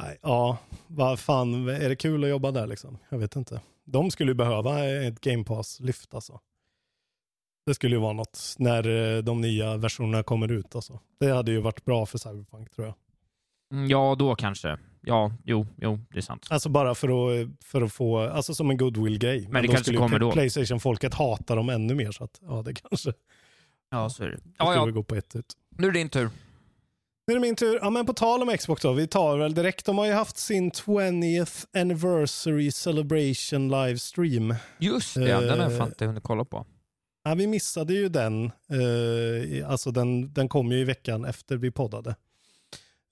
Nej, 0.00 0.18
ja, 0.22 0.58
vad 0.86 1.20
fan, 1.20 1.68
är 1.68 1.88
det 1.88 1.96
kul 1.96 2.24
att 2.24 2.30
jobba 2.30 2.50
där 2.50 2.66
liksom? 2.66 2.98
Jag 3.08 3.18
vet 3.18 3.36
inte. 3.36 3.60
De 3.84 4.10
skulle 4.10 4.30
ju 4.30 4.34
behöva 4.34 4.84
ett 4.84 5.20
Game 5.20 5.44
Pass-lyft 5.44 6.14
alltså. 6.14 6.40
Det 7.66 7.74
skulle 7.74 7.96
ju 7.96 8.00
vara 8.00 8.12
något 8.12 8.54
när 8.58 8.88
eh, 9.16 9.22
de 9.22 9.40
nya 9.40 9.76
versionerna 9.76 10.22
kommer 10.22 10.52
ut 10.52 10.74
alltså. 10.74 11.00
Det 11.20 11.30
hade 11.30 11.50
ju 11.52 11.60
varit 11.60 11.84
bra 11.84 12.06
för 12.06 12.18
Cyberpunk 12.18 12.70
tror 12.70 12.86
jag. 12.86 12.94
Mm, 13.72 13.90
Ja, 13.90 14.16
då 14.18 14.34
kanske. 14.34 14.78
Ja, 15.00 15.32
jo, 15.44 15.66
jo, 15.76 15.98
det 16.12 16.18
är 16.18 16.22
sant. 16.22 16.46
Alltså 16.50 16.68
bara 16.68 16.94
för 16.94 17.08
att, 17.42 17.48
för 17.64 17.82
att 17.82 17.92
få, 17.92 18.18
alltså 18.18 18.54
som 18.54 18.70
en 18.70 18.76
goodwill-grej. 18.76 19.48
Men 19.50 19.62
det 19.62 19.68
då 19.68 19.74
kanske 19.74 19.94
kommer 19.94 20.18
då. 20.18 20.32
Playstation-folket 20.32 21.14
hata 21.14 21.54
dem 21.54 21.68
ännu 21.68 21.94
mer 21.94 22.10
så 22.12 22.24
att, 22.24 22.38
ja 22.42 22.62
det 22.62 22.74
kanske. 22.74 23.12
Ja, 23.90 24.10
så 24.10 24.24
är 24.24 24.28
det. 24.28 24.36
Det 24.36 24.42
Ja, 24.58 24.72
skulle 24.72 24.86
ja. 24.86 24.94
gå 24.94 25.02
på 25.02 25.14
ett 25.14 25.36
ut. 25.36 25.52
Nu 25.78 25.86
är 25.88 25.92
det 25.92 25.98
din 25.98 26.08
tur. 26.08 26.30
Nu 27.26 27.32
är 27.32 27.34
det 27.34 27.40
min 27.40 27.56
tur. 27.56 27.78
Ja, 27.82 27.90
men 27.90 28.06
på 28.06 28.12
tal 28.12 28.42
om 28.42 28.56
Xbox 28.58 28.82
då, 28.82 28.92
vi 28.92 29.06
tar 29.06 29.36
väl 29.38 29.54
direkt. 29.54 29.86
De 29.86 29.98
har 29.98 30.06
ju 30.06 30.12
haft 30.12 30.36
sin 30.36 30.70
20th 30.70 31.66
anniversary 31.80 32.70
celebration 32.72 33.68
livestream. 33.68 34.54
Just 34.78 35.14
det, 35.14 35.20
den 35.24 35.48
har 35.48 35.56
jag 35.56 35.72
Eh, 35.72 35.78
fan 35.78 35.88
inte 35.88 36.06
hunnit 36.06 36.22
kolla 36.22 36.44
på. 36.44 36.66
Ja, 37.24 37.34
vi 37.34 37.46
missade 37.46 37.94
ju 37.94 38.08
den. 38.08 38.44
Eh, 38.44 39.70
alltså 39.70 39.90
den, 39.90 40.32
den 40.32 40.48
kom 40.48 40.72
ju 40.72 40.78
i 40.78 40.84
veckan 40.84 41.24
efter 41.24 41.56
vi 41.56 41.70
poddade. 41.70 42.16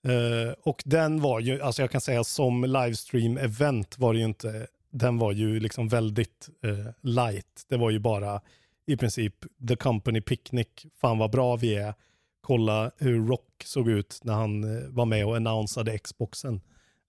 Eh, 0.07 0.53
och 0.63 0.81
den 0.85 1.21
var 1.21 1.39
ju, 1.39 1.61
alltså 1.61 1.81
jag 1.81 1.91
kan 1.91 2.01
säga 2.01 2.23
som 2.23 2.65
livestream-event 2.65 3.95
var 3.97 4.13
det 4.13 4.19
ju 4.19 4.25
inte, 4.25 4.67
den 4.91 5.17
var 5.17 5.31
ju 5.31 5.59
liksom 5.59 5.87
väldigt 5.87 6.49
eh, 6.63 6.93
light. 7.01 7.65
Det 7.67 7.77
var 7.77 7.89
ju 7.89 7.99
bara 7.99 8.41
i 8.85 8.97
princip 8.97 9.35
the 9.67 9.75
company 9.75 10.21
picnic. 10.21 10.67
Fan 11.01 11.17
vad 11.17 11.31
bra 11.31 11.55
vi 11.55 11.75
är. 11.75 11.93
Kolla 12.41 12.91
hur 12.97 13.27
Rock 13.27 13.63
såg 13.65 13.89
ut 13.89 14.19
när 14.23 14.33
han 14.33 14.63
eh, 14.63 14.89
var 14.89 15.05
med 15.05 15.25
och 15.25 15.35
annonsade 15.35 15.97
Xboxen 15.97 16.61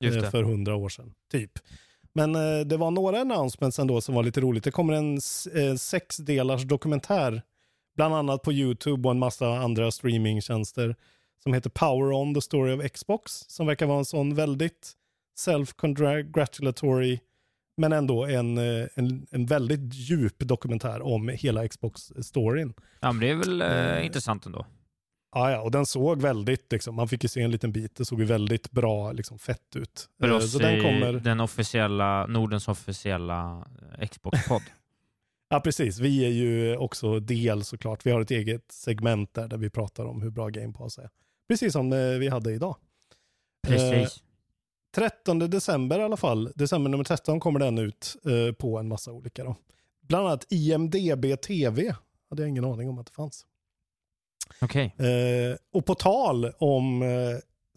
eh, 0.05 0.31
för 0.31 0.43
hundra 0.43 0.77
år 0.77 0.89
sedan. 0.89 1.15
Typ. 1.31 1.59
Men 2.15 2.35
eh, 2.35 2.61
det 2.67 2.77
var 2.77 2.91
några 2.91 3.21
announcements 3.21 3.79
ändå 3.79 4.01
som 4.01 4.15
var 4.15 4.23
lite 4.23 4.41
roligt. 4.41 4.65
Det 4.65 4.71
kommer 4.71 4.93
en 4.93 5.15
eh, 5.55 5.77
sexdelars 5.77 6.63
dokumentär, 6.63 7.43
bland 7.97 8.15
annat 8.15 8.43
på 8.43 8.53
YouTube 8.53 9.09
och 9.09 9.13
en 9.15 9.19
massa 9.19 9.49
andra 9.49 9.91
streamingtjänster, 9.91 10.97
som 11.43 11.55
heter 11.55 11.71
Power 11.71 12.13
On, 12.13 12.35
The 12.35 12.41
Story 12.41 12.73
of 12.73 12.93
Xbox, 12.93 13.33
som 13.49 13.67
verkar 13.67 13.87
vara 13.87 13.99
en 13.99 14.05
sån 14.05 14.35
väldigt 14.35 14.93
self-congratulatory, 15.39 17.19
men 17.77 17.93
ändå 17.93 18.25
en, 18.25 18.59
eh, 18.59 18.87
en, 18.95 19.27
en 19.31 19.47
väldigt 19.47 19.95
djup 19.95 20.39
dokumentär 20.39 21.03
om 21.03 21.29
hela 21.29 21.69
Xbox-storyn. 21.69 22.73
Ja, 23.01 23.13
men 23.13 23.21
det 23.21 23.31
är 23.31 23.35
väl 23.35 23.63
eh, 23.63 23.69
Eh, 23.69 24.07
intressant 24.07 24.47
ändå. 24.47 24.67
Ja, 25.35 25.51
ja, 25.51 25.61
och 25.61 25.71
den 25.71 25.87
såg 25.87 26.23
väldigt, 26.23 26.73
liksom, 26.73 26.95
man 26.95 27.09
fick 27.09 27.23
ju 27.23 27.29
se 27.29 27.43
en 27.43 27.51
liten 27.51 27.73
bit, 27.73 27.97
det 27.97 28.05
såg 28.05 28.21
ju 28.21 28.25
väldigt 28.27 28.71
bra, 28.71 29.13
liksom, 29.13 29.39
fett 29.39 29.77
ut. 29.77 30.09
För 30.21 30.29
Eh, 30.29 30.35
oss 30.37 30.53
så 30.53 30.59
den 30.59 30.83
kommer... 30.83 31.13
den 31.13 31.41
officiella, 31.41 32.27
Nordens 32.27 32.69
officiella 32.69 33.67
eh, 33.99 34.09
Xbox-podd. 34.09 34.63
Ja, 35.49 35.61
precis. 35.61 35.99
Vi 35.99 36.25
är 36.25 36.29
ju 36.29 36.77
också 36.77 37.21
del 37.21 37.65
såklart. 37.65 38.07
Vi 38.07 38.11
har 38.11 38.21
ett 38.21 38.31
eget 38.31 38.73
segment 38.73 39.35
där, 39.35 39.49
där 39.49 39.57
vi 39.57 39.71
pratar 39.71 40.05
om 40.05 40.23
hur 40.23 40.31
bra 40.31 40.49
Game 40.49 40.73
Pass 40.73 40.99
är. 40.99 41.11
Precis 41.49 41.73
som 41.73 41.93
eh, 41.93 41.99
vi 41.99 42.29
hade 42.29 42.53
idag. 42.53 42.77
Precis. 43.69 44.23
13 44.95 45.39
december 45.39 45.99
i 45.99 46.03
alla 46.03 46.17
fall, 46.17 46.53
december 46.55 46.91
nummer 46.91 47.05
13 47.05 47.41
kommer 47.41 47.61
den 47.61 47.79
ut 47.79 48.17
eh, 48.25 48.55
på 48.55 48.79
en 48.79 48.89
massa 48.89 49.13
olika 49.13 49.45
då. 49.45 49.57
Bland 50.09 50.27
annat 50.27 50.47
IMDB 50.51 51.41
TV, 51.47 51.95
hade 52.31 52.43
jag 52.43 52.49
ingen 52.49 52.65
aning 52.65 52.89
om 52.89 52.99
att 52.99 53.07
det 53.07 53.13
fanns. 53.13 53.47
Okej. 54.61 54.95
Eh, 54.99 55.57
och 55.73 55.87
på 55.87 55.95
tal 55.95 56.53
om 56.59 57.03
eh, 57.03 57.09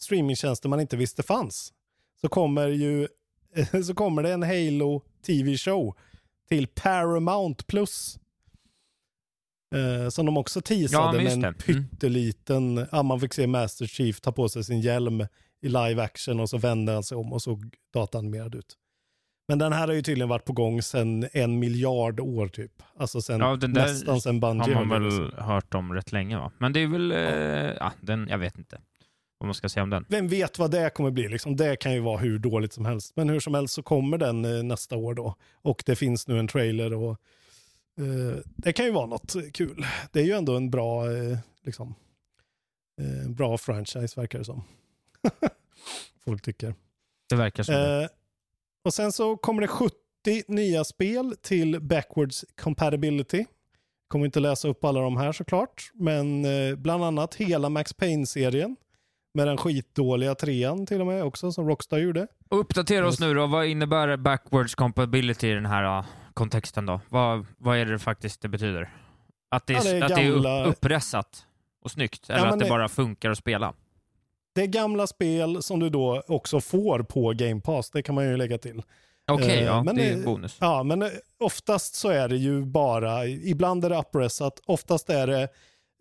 streamingtjänster 0.01 0.69
man 0.69 0.79
inte 0.79 0.97
visste 0.97 1.23
fanns, 1.23 1.73
så 2.21 2.29
kommer 2.29 2.67
ju 2.67 3.07
så 3.85 3.93
kommer 3.93 4.23
det 4.23 4.31
en 4.31 4.43
Halo 4.43 5.01
TV-show 5.25 5.95
till 6.49 6.67
Paramount 6.67 7.63
Plus. 7.67 8.19
Eh, 9.75 10.09
som 10.09 10.25
de 10.25 10.37
också 10.37 10.59
Ja, 10.59 10.61
teasade 10.61 11.17
men 11.17 11.23
med 11.23 11.33
en. 11.33 11.43
Mm. 11.43 11.53
pytteliten, 11.55 12.87
ja, 12.91 13.03
man 13.03 13.19
fick 13.19 13.33
se 13.33 13.47
Master 13.47 13.85
Chief 13.87 14.21
ta 14.21 14.31
på 14.31 14.49
sig 14.49 14.63
sin 14.63 14.81
hjälm 14.81 15.21
i 15.61 15.67
live 15.67 16.03
action 16.03 16.39
och 16.39 16.49
så 16.49 16.57
vände 16.57 16.91
han 16.91 17.03
sig 17.03 17.17
om 17.17 17.33
och 17.33 17.41
såg 17.41 17.75
datanimerad 17.93 18.55
ut. 18.55 18.77
Men 19.47 19.59
den 19.59 19.73
här 19.73 19.87
har 19.87 19.93
ju 19.93 20.01
tydligen 20.01 20.29
varit 20.29 20.45
på 20.45 20.53
gång 20.53 20.81
sedan 20.81 21.27
en 21.33 21.59
miljard 21.59 22.19
år 22.19 22.47
typ. 22.47 22.83
Alltså 22.97 23.21
sen, 23.21 23.39
Ja, 23.39 23.55
den 23.55 23.71
nästan 23.71 24.21
sen 24.21 24.43
Har 24.43 24.53
Bungie 24.53 24.75
man 24.75 24.89
höll 24.89 25.13
i 25.13 25.19
väl 25.19 25.33
hört 25.37 25.73
om 25.73 25.93
rätt 25.93 26.11
länge 26.11 26.37
va? 26.37 26.51
Men 26.57 26.73
det 26.73 26.79
är 26.79 26.87
väl, 26.87 27.11
eh, 27.11 27.17
ja, 27.79 27.91
den, 28.01 28.27
jag 28.29 28.37
vet 28.37 28.57
inte 28.57 28.77
vad 29.37 29.47
man 29.47 29.53
ska 29.53 29.69
säga 29.69 29.83
om 29.83 29.89
den. 29.89 30.05
Vem 30.09 30.27
vet 30.27 30.59
vad 30.59 30.71
det 30.71 30.89
kommer 30.89 31.11
bli? 31.11 31.27
Liksom, 31.27 31.55
det 31.55 31.75
kan 31.75 31.93
ju 31.93 31.99
vara 31.99 32.17
hur 32.17 32.39
dåligt 32.39 32.73
som 32.73 32.85
helst. 32.85 33.15
Men 33.15 33.29
hur 33.29 33.39
som 33.39 33.53
helst 33.53 33.73
så 33.73 33.83
kommer 33.83 34.17
den 34.17 34.45
eh, 34.45 34.63
nästa 34.63 34.95
år 34.95 35.13
då. 35.13 35.35
Och 35.61 35.83
det 35.85 35.95
finns 35.95 36.27
nu 36.27 36.39
en 36.39 36.47
trailer 36.47 36.93
och 36.93 37.11
eh, 37.99 38.37
det 38.45 38.73
kan 38.73 38.85
ju 38.85 38.91
vara 38.91 39.05
något 39.05 39.35
kul. 39.53 39.85
Det 40.11 40.19
är 40.19 40.23
ju 40.23 40.31
ändå 40.31 40.55
en 40.55 40.71
bra, 40.71 41.11
eh, 41.11 41.37
liksom, 41.65 41.95
eh, 43.01 43.29
bra 43.29 43.57
franchise 43.57 44.19
verkar 44.21 44.39
det 44.39 44.45
som. 44.45 44.63
Folk 46.25 46.41
tycker. 46.41 46.75
Det 47.29 47.35
verkar. 47.35 47.71
Eh, 48.01 48.07
och 48.85 48.93
sen 48.93 49.11
så 49.11 49.37
kommer 49.37 49.61
det 49.61 49.67
70 49.67 49.93
nya 50.47 50.83
spel 50.83 51.35
till 51.41 51.79
Backwards 51.81 52.45
Compatibility. 52.61 53.45
Kommer 54.07 54.25
inte 54.25 54.39
läsa 54.39 54.67
upp 54.67 54.83
alla 54.83 55.01
de 55.01 55.17
här 55.17 55.31
såklart, 55.31 55.91
men 55.93 56.45
eh, 56.45 56.75
bland 56.75 57.03
annat 57.03 57.35
hela 57.35 57.69
Max 57.69 57.93
Payne-serien. 57.93 58.75
Med 59.33 59.47
den 59.47 59.57
skitdåliga 59.57 60.35
trean 60.35 60.85
till 60.85 61.01
och 61.01 61.07
med 61.07 61.23
också, 61.23 61.51
som 61.51 61.67
Rockstar 61.67 61.97
gjorde. 61.97 62.27
Och 62.49 62.59
Uppdatera 62.59 63.07
oss 63.07 63.19
nu 63.19 63.33
då, 63.33 63.47
vad 63.47 63.65
innebär 63.65 64.17
backwards 64.17 64.75
compatibility 64.75 65.47
i 65.47 65.53
den 65.53 65.65
här 65.65 65.83
ah, 65.83 66.05
kontexten 66.33 66.85
då? 66.85 67.01
Vad, 67.09 67.45
vad 67.57 67.77
är 67.77 67.85
det 67.85 67.99
faktiskt 67.99 68.41
det 68.41 68.47
betyder? 68.47 68.93
Att 69.49 69.67
det 69.67 69.73
är, 69.73 69.77
Ja, 69.77 69.83
det 69.83 69.97
är 69.97 70.03
att 70.03 70.15
det 70.15 70.21
är 70.21 70.65
upp, 70.65 70.67
uppressat 70.77 71.45
och 71.81 71.91
snyggt? 71.91 72.29
Eller 72.29 72.39
men 72.41 72.53
att 72.53 72.59
det 72.59 72.65
det- 72.65 72.69
bara 72.69 72.87
funkar 72.89 73.29
att 73.29 73.37
spela? 73.37 73.73
Det 74.55 74.61
är 74.61 74.67
gamla 74.67 75.07
spel 75.07 75.63
som 75.63 75.79
du 75.79 75.89
då 75.89 76.23
också 76.27 76.61
får 76.61 76.99
på 76.99 77.33
Game 77.35 77.61
Pass, 77.61 77.89
det 77.91 78.01
kan 78.01 78.15
man 78.15 78.25
ju 78.25 78.37
lägga 78.37 78.57
till. 78.57 78.81
Okej, 79.31 79.59
Eh, 79.59 79.65
ja, 79.65 79.83
men 79.83 79.95
det 79.95 80.09
är 80.09 80.23
bonus. 80.23 80.57
Ja, 80.59 80.83
men 80.83 81.09
oftast 81.39 81.95
så 81.95 82.09
är 82.09 82.29
det 82.29 82.37
ju 82.37 82.61
bara, 82.65 83.25
ibland 83.27 83.85
är 83.85 83.89
det 83.89 83.97
uppressat, 83.97 84.59
oftast 84.65 85.09
är 85.09 85.27
det 85.27 85.41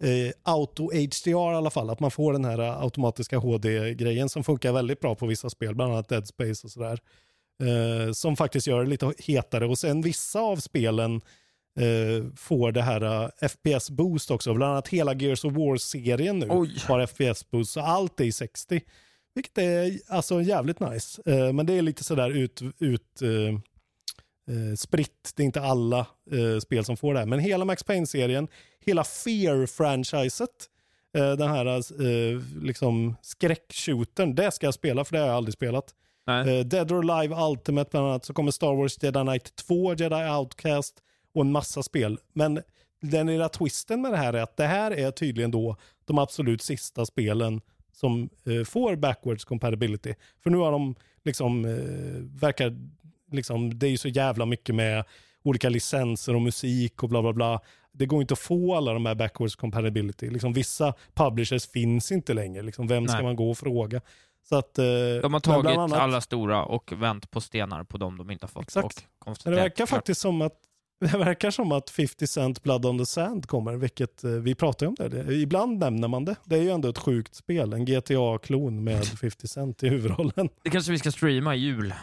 eh, 0.03 0.33
auto 0.43 0.85
HDR 0.85 1.29
i 1.29 1.35
alla 1.35 1.71
fall, 1.71 1.91
att 1.91 2.01
man 2.01 2.11
får 2.11 2.33
den 2.33 2.45
här 2.45 2.83
automatiska 2.85 3.39
HD-grejen 3.39 4.29
som 4.29 4.45
funkar 4.45 4.73
väldigt 4.73 5.01
bra 5.01 5.15
på 5.15 5.27
vissa 5.27 5.51
spel, 5.51 5.75
bland 5.75 5.93
annat 5.93 6.09
Dead 6.09 6.27
Space 6.29 6.67
och 6.67 6.71
sådär. 6.71 6.99
Eh, 7.63 8.13
som 8.13 8.37
faktiskt 8.37 8.67
gör 8.67 8.85
det 8.85 8.91
lite 8.91 9.13
hetare 9.19 9.67
och 9.67 9.79
sen 9.79 10.03
vissa 10.03 10.41
av 10.41 10.57
spelen 10.57 11.21
eh, 11.81 12.27
får 12.37 12.73
det 12.73 12.83
här 12.83 13.03
eh, 13.03 13.29
FPS-boost 13.49 14.31
också, 14.31 14.55
bland 14.55 14.73
annat 14.73 14.89
hela 14.89 15.15
Gears 15.15 15.45
of 15.45 15.53
War-serien 15.53 16.39
nu 16.39 16.47
Oj. 16.51 16.77
har 16.87 17.07
FPS-boost, 17.07 17.73
så 17.73 17.81
allt 17.81 18.21
är 18.21 18.25
i 18.25 18.33
60. 18.33 18.81
Vilket 19.35 19.59
är 19.59 19.99
alltså 20.09 20.43
jävligt 20.43 20.81
nice. 20.81 21.23
Eh, 21.27 21.53
men 21.53 21.67
det 21.67 21.73
är 21.73 21.83
lite 21.83 22.05
sådär 22.05 22.31
ut, 22.31 22.63
ut 22.79 23.23
eh, 23.23 23.31
eh, 24.55 24.75
spritt. 24.77 25.33
Det 25.37 25.43
är 25.43 25.45
inte 25.45 25.61
alla 25.61 26.07
eh, 26.31 26.59
spel 26.61 26.85
som 26.85 26.97
får 26.97 27.15
det 27.15 27.19
här. 27.19 27.27
Men 27.27 27.39
hela 27.39 27.65
Max 27.65 27.83
Payne-serien, 27.83 28.49
hela 28.81 29.03
Fear-franchiset, 29.03 30.71
den 31.13 31.49
här 31.49 31.83
liksom 32.65 33.17
skräckshootern, 33.23 34.35
det 34.35 34.51
ska 34.51 34.67
jag 34.67 34.75
spela 34.75 35.05
för 35.05 35.13
det 35.13 35.19
har 35.19 35.27
jag 35.27 35.37
aldrig 35.37 35.55
spelat. 35.55 35.95
Nej. 36.27 36.65
Dead 36.65 36.93
or 36.93 37.11
Alive 37.11 37.37
Ultimate 37.37 37.91
bland 37.91 38.07
annat, 38.07 38.25
så 38.25 38.33
kommer 38.35 38.51
Star 38.51 38.75
Wars 38.75 39.03
Jedi 39.03 39.21
Knight 39.21 39.57
2, 39.57 39.95
Jedi 39.95 40.31
Outcast 40.31 40.95
och 41.35 41.41
en 41.41 41.53
massa 41.53 41.83
spel. 41.83 42.19
Men 42.33 42.63
den 43.01 43.27
lilla 43.27 43.49
twisten 43.49 44.03
med 44.03 44.13
det 44.13 44.17
här 44.17 44.33
är 44.33 44.43
att 44.43 44.57
det 44.57 44.67
här 44.67 44.91
är 44.91 45.11
tydligen 45.11 45.51
då 45.51 45.77
de 46.05 46.19
absolut 46.19 46.63
sista 46.63 47.07
spelen 47.07 47.61
som 47.93 48.29
eh, 48.45 48.65
får 48.65 48.97
backwards 48.97 49.45
compatibility. 49.45 50.15
För 50.43 50.51
nu 50.51 50.57
har 50.59 50.73
de 50.73 50.95
liksom, 51.25 51.65
eh, 51.65 52.41
verkar, 52.41 52.77
liksom, 53.33 53.79
det 53.79 53.87
är 53.87 53.91
ju 53.91 53.97
så 53.99 54.09
jävla 54.09 54.47
mycket 54.47 54.75
med 54.75 55.05
olika 55.43 55.69
licenser 55.69 56.35
och 56.35 56.43
musik 56.43 57.03
och 57.03 57.09
bla 57.09 57.23
bla 57.23 57.33
bla. 57.33 57.61
Det 57.93 58.07
går 58.07 58.21
inte 58.21 58.33
att 58.35 58.39
få 58.41 58.75
alla 58.77 58.93
de 58.93 59.07
här 59.07 59.15
backwards 59.15 59.57
compatibility. 59.57 60.31
Liksom, 60.31 60.53
vissa 60.53 60.95
publishers 61.15 61.67
finns 61.71 62.13
inte 62.13 62.35
längre. 62.35 62.63
Liksom, 62.63 62.87
vem 62.87 63.09
ska 63.09 63.17
Nej. 63.17 63.25
man 63.25 63.37
gå 63.37 63.51
och 63.51 63.59
fråga? 63.59 64.01
Så 64.49 64.57
att, 64.57 64.79
eh, 64.79 64.85
De 65.23 65.33
har 65.33 65.41
tagit 65.41 65.79
annat- 65.79 65.99
alla 65.99 66.21
stora 66.21 66.65
och 66.65 66.93
vänt 66.93 67.31
på 67.31 67.41
stenar 67.41 67.85
på 67.85 67.99
dem 67.99 68.19
de 68.19 68.31
inte 68.31 68.45
har 68.45 68.49
fått. 68.49 68.63
Exakt. 68.63 69.07
Och 69.19 69.37
det 69.45 69.51
verkar 69.51 69.87
faktiskt 69.87 70.21
som 70.21 70.43
att 70.43 70.59
det 71.01 71.19
verkar 71.19 71.51
som 71.51 71.73
att 71.73 71.91
50 71.91 72.27
Cent 72.27 72.63
Blood 72.63 72.87
on 72.87 72.99
the 72.99 73.07
Sand 73.07 73.47
kommer, 73.47 73.75
vilket 73.75 74.25
eh, 74.25 74.31
vi 74.31 74.55
pratar 74.55 74.87
om 74.87 74.95
det. 74.99 75.09
det. 75.09 75.35
Ibland 75.35 75.79
nämner 75.79 76.09
man 76.09 76.25
det. 76.25 76.37
Det 76.45 76.57
är 76.57 76.63
ju 76.63 76.71
ändå 76.71 76.89
ett 76.89 76.99
sjukt 76.99 77.35
spel, 77.35 77.73
en 77.73 77.85
GTA-klon 77.85 78.85
med 78.85 79.05
50 79.21 79.49
Cent 79.49 79.83
i 79.83 79.89
huvudrollen. 79.89 80.49
Det 80.63 80.71
kanske 80.71 80.93
vi 80.93 80.99
ska 80.99 81.11
streama 81.11 81.55
i 81.55 81.59
jul. 81.59 81.95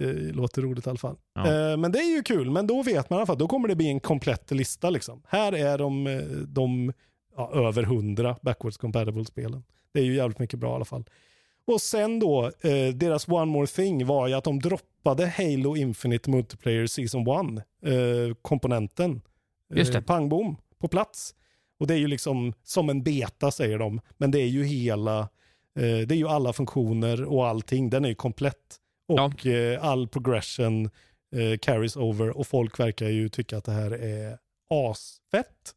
Eh, 0.00 0.34
låter 0.34 0.62
roligt 0.62 0.86
i 0.86 0.90
alla 0.90 0.98
fall. 0.98 1.16
Ja. 1.34 1.70
Eh, 1.70 1.76
men 1.76 1.92
det 1.92 1.98
är 1.98 2.16
ju 2.16 2.22
kul, 2.22 2.50
men 2.50 2.66
då 2.66 2.82
vet 2.82 3.10
man 3.10 3.16
i 3.16 3.18
alla 3.18 3.26
fall, 3.26 3.38
då 3.38 3.48
kommer 3.48 3.68
det 3.68 3.76
bli 3.76 3.88
en 3.88 4.00
komplett 4.00 4.50
lista 4.50 4.90
liksom. 4.90 5.22
Här 5.28 5.52
är 5.52 5.78
de, 5.78 6.06
eh, 6.06 6.18
de 6.28 6.92
ja, 7.36 7.50
över 7.54 7.82
100 7.82 8.36
backwards 8.42 8.76
compatible 8.76 9.24
spelen. 9.24 9.64
Det 9.92 10.00
är 10.00 10.04
ju 10.04 10.14
jävligt 10.14 10.38
mycket 10.38 10.58
bra 10.58 10.72
i 10.72 10.74
alla 10.74 10.84
fall. 10.84 11.04
Och 11.66 11.80
sen 11.80 12.18
då, 12.18 12.44
eh, 12.60 12.88
deras 12.94 13.28
One 13.28 13.52
More 13.52 13.66
Thing 13.66 14.06
var 14.06 14.28
ju 14.28 14.34
att 14.34 14.44
de 14.44 14.58
droppade 14.58 15.26
Halo 15.26 15.76
Infinite 15.76 16.30
Multiplayer 16.30 16.86
Season 16.86 17.26
1, 17.28 17.62
eh, 17.82 18.34
komponenten. 18.42 19.22
Just 19.74 19.92
det. 19.92 20.02
pang 20.02 20.28
bom, 20.28 20.56
på 20.78 20.88
plats. 20.88 21.34
Och 21.80 21.86
det 21.86 21.94
är 21.94 21.98
ju 21.98 22.06
liksom 22.06 22.52
som 22.62 22.90
en 22.90 23.02
beta 23.02 23.50
säger 23.50 23.78
de, 23.78 24.00
men 24.16 24.30
det 24.30 24.38
är 24.38 24.46
ju 24.46 24.64
hela, 24.64 25.18
eh, 25.78 25.98
det 26.06 26.14
är 26.14 26.16
ju 26.16 26.28
alla 26.28 26.52
funktioner 26.52 27.24
och 27.24 27.46
allting, 27.46 27.90
den 27.90 28.04
är 28.04 28.08
ju 28.08 28.14
komplett. 28.14 28.76
Och 29.08 29.46
eh, 29.46 29.84
all 29.84 30.08
progression 30.08 30.84
eh, 31.36 31.58
carries 31.60 31.96
over 31.96 32.38
och 32.38 32.46
folk 32.46 32.80
verkar 32.80 33.08
ju 33.08 33.28
tycka 33.28 33.58
att 33.58 33.64
det 33.64 33.72
här 33.72 33.90
är 33.90 34.38
asfett. 34.70 35.74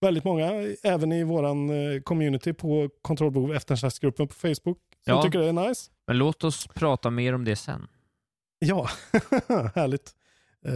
Väldigt 0.00 0.24
många, 0.24 0.52
även 0.82 1.12
i 1.12 1.24
våran 1.24 1.70
eh, 1.70 2.00
community 2.00 2.52
på 2.52 2.90
kontrollbehov 3.02 3.54
eftersnacksgruppen 3.54 4.28
på 4.28 4.34
Facebook, 4.34 4.78
som 5.04 5.14
Ja. 5.14 5.22
tycker 5.22 5.38
det 5.38 5.46
är 5.48 5.68
nice. 5.68 5.90
Men 6.06 6.18
låt 6.18 6.44
oss 6.44 6.66
prata 6.74 7.10
mer 7.10 7.32
om 7.34 7.44
det 7.44 7.56
sen. 7.56 7.88
Ja, 8.58 8.88
härligt. 9.74 10.14
Eh, 10.66 10.72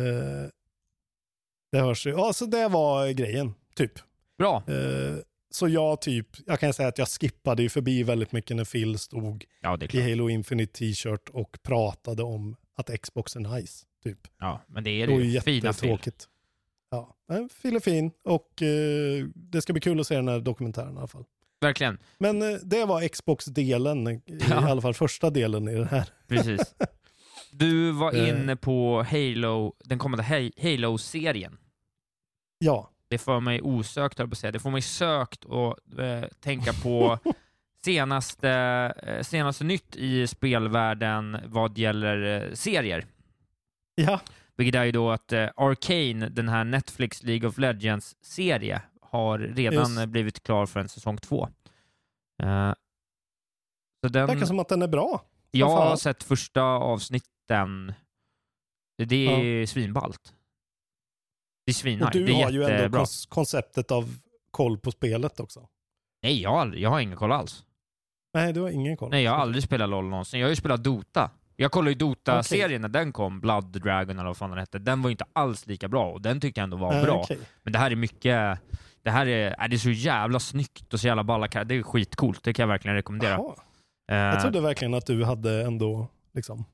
det 1.72 1.78
hörs 1.80 2.06
ju. 2.06 2.10
Ja, 2.10 2.32
så 2.32 2.46
det 2.46 2.68
var 2.68 3.08
grejen, 3.08 3.54
typ. 3.74 3.92
Bra. 4.38 4.62
Eh, 4.68 5.16
så 5.50 5.68
jag 5.68 6.00
typ, 6.00 6.26
jag 6.46 6.60
kan 6.60 6.72
säga 6.72 6.88
att 6.88 6.98
jag 6.98 7.08
skippade 7.08 7.62
ju 7.62 7.68
förbi 7.68 8.02
väldigt 8.02 8.32
mycket 8.32 8.56
när 8.56 8.64
Phil 8.64 8.98
stod 8.98 9.44
Ja, 9.60 9.78
i. 9.90 10.10
Halo 10.10 10.28
Infinite 10.28 10.72
t-shirt 10.72 11.28
och 11.28 11.58
pratade 11.62 12.22
om 12.22 12.56
att 12.76 13.00
Xbox 13.02 13.36
är 13.36 13.40
nice, 13.40 13.86
typ. 14.04 14.18
Ja, 14.38 14.60
men 14.68 14.84
det 14.84 14.90
är 14.90 15.06
Det 15.06 15.12
ju. 15.14 15.40
Fina 15.40 15.72
film. 15.72 15.98
Ja, 16.90 17.16
Phil 17.62 17.76
är 17.76 17.80
fin 17.80 18.10
och 18.24 18.62
eh, 18.62 19.26
det 19.34 19.62
ska 19.62 19.72
bli 19.72 19.80
kul 19.80 20.00
att 20.00 20.06
se 20.06 20.14
den 20.16 20.28
här 20.28 20.40
dokumentären 20.40 20.94
i 20.94 20.98
alla 20.98 21.06
fall. 21.06 21.24
Verkligen. 21.60 21.98
Men 22.18 22.42
eh, 22.42 22.58
det 22.62 22.84
var 22.84 23.08
Xbox-delen, 23.08 24.08
i 24.08 24.20
Ja. 24.50 24.68
alla 24.70 24.80
fall 24.80 24.94
första 24.94 25.30
delen 25.30 25.68
i 25.68 25.74
den 25.74 25.88
här. 25.88 26.08
Precis. 26.28 26.74
Du 27.52 27.90
var 27.92 28.12
Eh. 28.14 28.28
inne 28.28 28.56
på 28.56 29.02
Halo, 29.10 29.74
den 29.84 29.98
kommande 29.98 30.24
Ha- 30.24 30.50
Halo-serien. 30.62 31.58
Ja, 32.58 32.90
Det 33.08 33.18
får 33.18 33.40
mig 33.40 33.60
osökt, 33.62 34.16
på 34.16 34.22
att 34.22 34.38
säga. 34.38 34.52
Det 34.52 34.58
får 34.58 34.70
mig 34.70 34.82
sökt 34.82 35.44
att 35.46 35.98
eh, 35.98 36.28
tänka 36.40 36.72
på 36.72 37.18
senaste, 37.84 38.50
eh, 39.06 39.22
senaste 39.22 39.64
nytt 39.64 39.96
i 39.96 40.26
spelvärlden 40.26 41.36
vad 41.46 41.78
gäller 41.78 42.42
eh, 42.48 42.54
serier. 42.54 43.04
ja, 43.94 44.20
Vilket 44.60 44.74
är 44.74 44.84
ju 44.84 44.92
då 44.92 45.10
att 45.10 45.32
eh, 45.32 45.48
Arcane, 45.56 46.28
den 46.28 46.48
här 46.48 46.64
Netflix 46.64 47.22
League 47.22 47.48
of 47.48 47.58
Legends-serie, 47.58 48.82
har 49.00 49.38
redan 49.38 49.74
Just. 49.74 49.98
eh, 49.98 50.06
blivit 50.06 50.42
klar 50.42 50.66
för 50.66 50.80
en 50.80 50.88
säsong 50.88 51.16
två. 51.18 51.48
Eh, 52.42 52.72
så 54.04 54.08
den, 54.08 54.26
verkar 54.26 54.46
som 54.46 54.58
att 54.58 54.68
den 54.68 54.82
är 54.82 54.88
bra. 54.88 55.24
jag 55.50 55.68
har 55.68 55.96
sett 55.96 56.22
första 56.22 56.62
avsnitten. 56.62 57.94
Det 58.98 59.26
är 59.26 59.66
svinballt. 59.66 60.34
Det 61.66 61.70
är 61.70 61.72
Och 61.72 61.76
svinnice. 61.76 62.10
du 62.12 62.24
det 62.26 62.32
är 62.32 62.44
har 62.44 62.50
ju 62.50 62.64
ändå 62.64 63.04
konceptet 63.28 63.90
av 63.90 64.14
koll 64.50 64.78
på 64.78 64.90
spelet 64.90 65.40
också. 65.40 65.68
Nej, 66.22 66.42
jag 66.42 66.50
har, 66.50 66.60
aldrig, 66.60 66.82
jag 66.82 66.90
har 66.90 67.00
ingen 67.00 67.16
koll 67.16 67.32
alls. 67.32 67.64
Nej, 68.34 68.52
du 68.52 68.60
har 68.60 68.70
ingen 68.70 68.96
koll. 68.96 69.10
Nej, 69.10 69.24
jag 69.24 69.30
har 69.32 69.38
aldrig 69.38 69.64
spelat 69.64 69.88
LOL 69.88 70.04
någonsin. 70.04 70.40
Jag 70.40 70.46
har 70.46 70.50
ju 70.50 70.56
spelat 70.56 70.84
Dota. 70.84 71.30
Jag 71.60 71.72
kollade 71.72 71.90
ju 71.90 71.94
Dota-serien 71.94 72.82
när 72.82 72.88
den 72.88 73.12
kom, 73.12 73.40
Blood 73.40 73.64
Dragon 73.82 74.18
eller 74.18 74.26
vad 74.26 74.36
fan 74.36 74.50
den 74.50 74.58
hette. 74.58 74.78
Den 74.78 75.02
var 75.02 75.08
ju 75.08 75.12
inte 75.12 75.24
alls 75.32 75.66
lika 75.66 75.88
bra 75.88 76.10
och 76.12 76.20
den 76.22 76.40
tyckte 76.40 76.60
jag 76.60 76.64
ändå 76.64 76.76
var 76.76 76.92
Nej, 76.92 77.02
bra. 77.04 77.20
okej. 77.20 77.38
Men 77.62 77.72
det 77.72 77.78
här 77.78 77.90
är 77.90 77.96
mycket... 77.96 78.58
Det 79.02 79.10
här 79.10 79.26
är, 79.26 79.54
är 79.58 79.68
det 79.68 79.76
är 79.76 79.78
så 79.78 79.90
jävla 79.90 80.40
snyggt 80.40 80.94
och 80.94 81.00
så 81.00 81.06
jävla 81.06 81.24
balla 81.24 81.46
Det 81.64 81.74
är 81.74 81.82
skitcoolt, 81.82 82.42
det 82.44 82.52
kan 82.52 82.62
jag 82.62 82.68
verkligen 82.68 82.94
rekommendera. 82.94 83.34
Eh, 84.10 84.16
Jag 84.16 84.40
trodde 84.42 84.60
verkligen 84.60 84.94
att 84.94 85.06
du 85.06 85.24
hade 85.24 85.62
ändå 85.62 86.08
liksom 86.34 86.64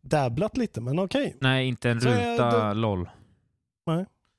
dabblat 0.00 0.56
lite, 0.56 0.80
men 0.80 0.98
okej. 0.98 1.36
Nej, 1.40 1.66
inte 1.68 1.90
en 1.90 2.00
Så 2.00 2.08
ruta 2.08 2.68
det- 2.68 2.74
LOL. 2.74 3.08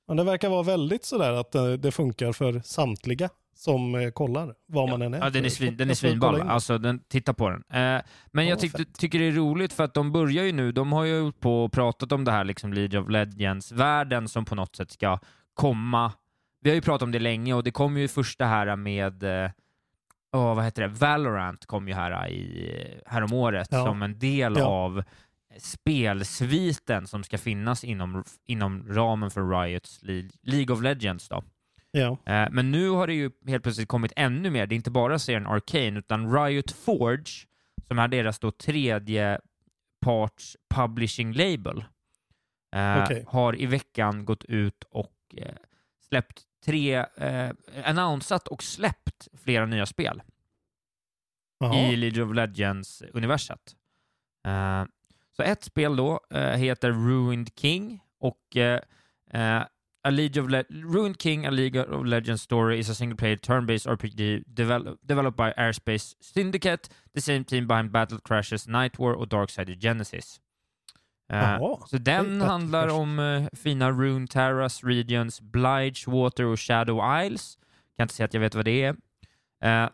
Men 0.07 0.17
det 0.17 0.23
verkar 0.23 0.49
vara 0.49 0.63
väldigt 0.63 1.05
sådär 1.05 1.31
att 1.33 1.55
eh, 1.55 1.65
det 1.71 1.91
funkar 1.91 2.31
för 2.31 2.61
samtliga 2.65 3.29
som 3.57 3.95
eh, 3.95 4.09
kollar, 4.09 4.53
vad 4.67 4.89
man 4.89 5.01
än 5.01 5.13
är. 5.13 5.19
Ja, 5.19 5.29
den 5.29 5.45
är, 5.45 5.49
svin, 5.49 5.77
den 5.77 5.89
är 5.89 5.93
svinball. 5.93 6.35
in. 6.39 6.49
Alltså, 6.49 6.77
den, 6.77 6.99
titta 6.99 7.33
på 7.33 7.49
den. 7.49 7.63
Eh, 7.69 8.01
men 8.31 8.45
Ja, 8.45 8.49
jag 8.49 8.59
tyckte, 8.59 8.85
tycker 8.85 9.19
det 9.19 9.25
är 9.25 9.31
roligt 9.31 9.73
för 9.73 9.83
att 9.83 9.93
de 9.93 10.11
börjar 10.11 10.43
ju 10.43 10.51
nu, 10.51 10.71
de 10.71 10.91
har 10.93 11.03
ju 11.03 11.31
på 11.31 11.63
och 11.65 11.71
pratat 11.71 12.11
om 12.11 12.23
det 12.25 12.31
här 12.31 12.43
liksom 12.43 12.73
League 12.73 12.99
of 12.99 13.09
Legends-världen 13.09 14.27
som 14.27 14.45
på 14.45 14.55
något 14.55 14.75
sätt 14.75 14.91
ska 14.91 15.19
komma. 15.53 16.11
Vi 16.61 16.69
har 16.69 16.75
ju 16.75 16.81
pratat 16.81 17.01
om 17.01 17.11
det 17.11 17.19
länge 17.19 17.53
och 17.53 17.63
det 17.63 17.71
kom 17.71 17.97
ju 17.97 18.07
första 18.07 18.45
här 18.45 18.75
med 18.75 19.23
eh, 19.23 19.51
åh, 20.33 20.55
vad 20.55 20.63
heter 20.65 20.81
det? 20.81 20.87
Valorant 20.87 21.65
kom 21.65 21.87
ju 21.87 21.93
här 21.93 22.27
i, 22.29 23.01
härom 23.05 23.33
året 23.33 23.67
Ja. 23.71 23.85
som 23.85 24.01
en 24.01 24.19
del 24.19 24.55
Ja. 24.57 24.65
av 24.65 25.03
spelsviten 25.59 27.07
som 27.07 27.23
ska 27.23 27.37
finnas 27.37 27.83
inom, 27.83 28.23
inom 28.45 28.85
ramen 28.89 29.31
för 29.31 29.61
Riots 29.61 29.99
Le- 30.03 30.29
League 30.43 30.75
of 30.75 30.81
Legends. 30.81 31.29
Då. 31.29 31.43
Ja, 31.97 32.17
Eh, 32.25 32.47
Men 32.51 32.71
nu 32.71 32.89
har 32.89 33.07
det 33.07 33.13
ju 33.13 33.31
helt 33.47 33.63
plötsligt 33.63 33.87
kommit 33.87 34.11
ännu 34.15 34.49
mer. 34.49 34.67
Det 34.67 34.75
är 34.75 34.77
inte 34.77 34.91
bara 34.91 35.19
serien 35.19 35.47
Arcane, 35.47 35.99
utan 35.99 36.33
Riot 36.33 36.71
Forge, 36.71 37.47
som 37.87 37.99
är 37.99 38.07
deras 38.07 38.39
då 38.39 38.51
tredje 38.51 39.39
parts 40.01 40.57
publishing 40.69 41.33
label, 41.33 41.85
eh, 42.75 43.03
Okej. 43.03 43.23
har 43.27 43.61
i 43.61 43.65
veckan 43.65 44.25
gått 44.25 44.43
ut 44.45 44.83
och 44.89 45.13
eh, 45.37 45.55
släppt 46.07 46.43
tre, 46.65 46.95
eh, 47.17 47.49
annonsat 47.85 48.47
och 48.47 48.63
släppt 48.63 49.27
flera 49.43 49.65
nya 49.65 49.85
spel 49.85 50.21
Jaha. 51.59 51.75
i 51.75 51.95
League 51.95 52.23
of 52.23 52.33
Legends-universat. 52.35 53.75
Eh, 54.47 54.85
så 55.35 55.43
ett 55.43 55.63
spel 55.63 55.95
då 55.95 56.19
eh, 56.29 56.51
heter 56.51 56.91
Ruined 56.91 57.49
King 57.55 57.99
och 58.19 58.57
eh, 58.57 58.81
A 60.07 60.11
League 60.11 60.37
of 60.41 60.49
Le- 60.49 60.63
Ruined 60.93 61.17
King, 61.19 61.45
A 61.45 61.51
League 61.51 61.75
of 61.79 62.05
Legends 62.05 62.41
story 62.41 62.79
is 62.79 62.89
a 62.89 62.95
single 62.95 63.17
player 63.17 63.35
turn-based 63.37 63.87
RPG 63.87 64.43
devel- 64.47 64.97
developed 65.01 65.37
by 65.37 65.51
Airspace 65.63 66.15
Syndicate, 66.19 66.89
the 67.15 67.21
same 67.21 67.43
team 67.43 67.67
behind 67.67 67.91
Battle 67.91 68.19
Crashes, 68.19 68.67
Night 68.67 68.99
War 68.99 69.13
och 69.13 69.27
Darksided 69.27 69.81
Genesis. 69.81 70.39
Eh, 71.33 71.37
Jaha. 71.39 71.87
så 71.87 71.97
den 71.97 72.41
handlar 72.41 72.87
om 72.87 73.19
eh, 73.19 73.47
fina 73.53 73.91
Rune 73.91 74.27
Terras, 74.27 74.83
Regions, 74.83 75.41
Blige, 75.41 76.03
Water 76.07 76.45
och 76.45 76.59
Shadow 76.59 77.23
Isles. 77.25 77.57
Kan 77.97 78.03
inte 78.03 78.13
säga 78.13 78.25
att 78.25 78.33
jag 78.33 78.41
vet 78.41 78.55
vad 78.55 78.65
det 78.65 78.83
är. 78.83 78.95
Eh, 79.63 79.89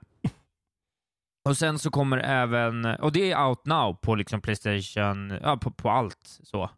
och 1.49 1.57
sen 1.57 1.79
så 1.79 1.89
kommer 1.91 2.17
även, 2.17 2.85
och 2.85 3.11
det 3.11 3.31
är 3.31 3.45
out 3.47 3.65
now 3.65 3.93
på 3.93 4.15
liksom 4.15 4.41
Playstation, 4.41 5.39
ja 5.41 5.57
på, 5.57 5.71
på 5.71 5.89
allt 5.89 6.39
så. 6.43 6.69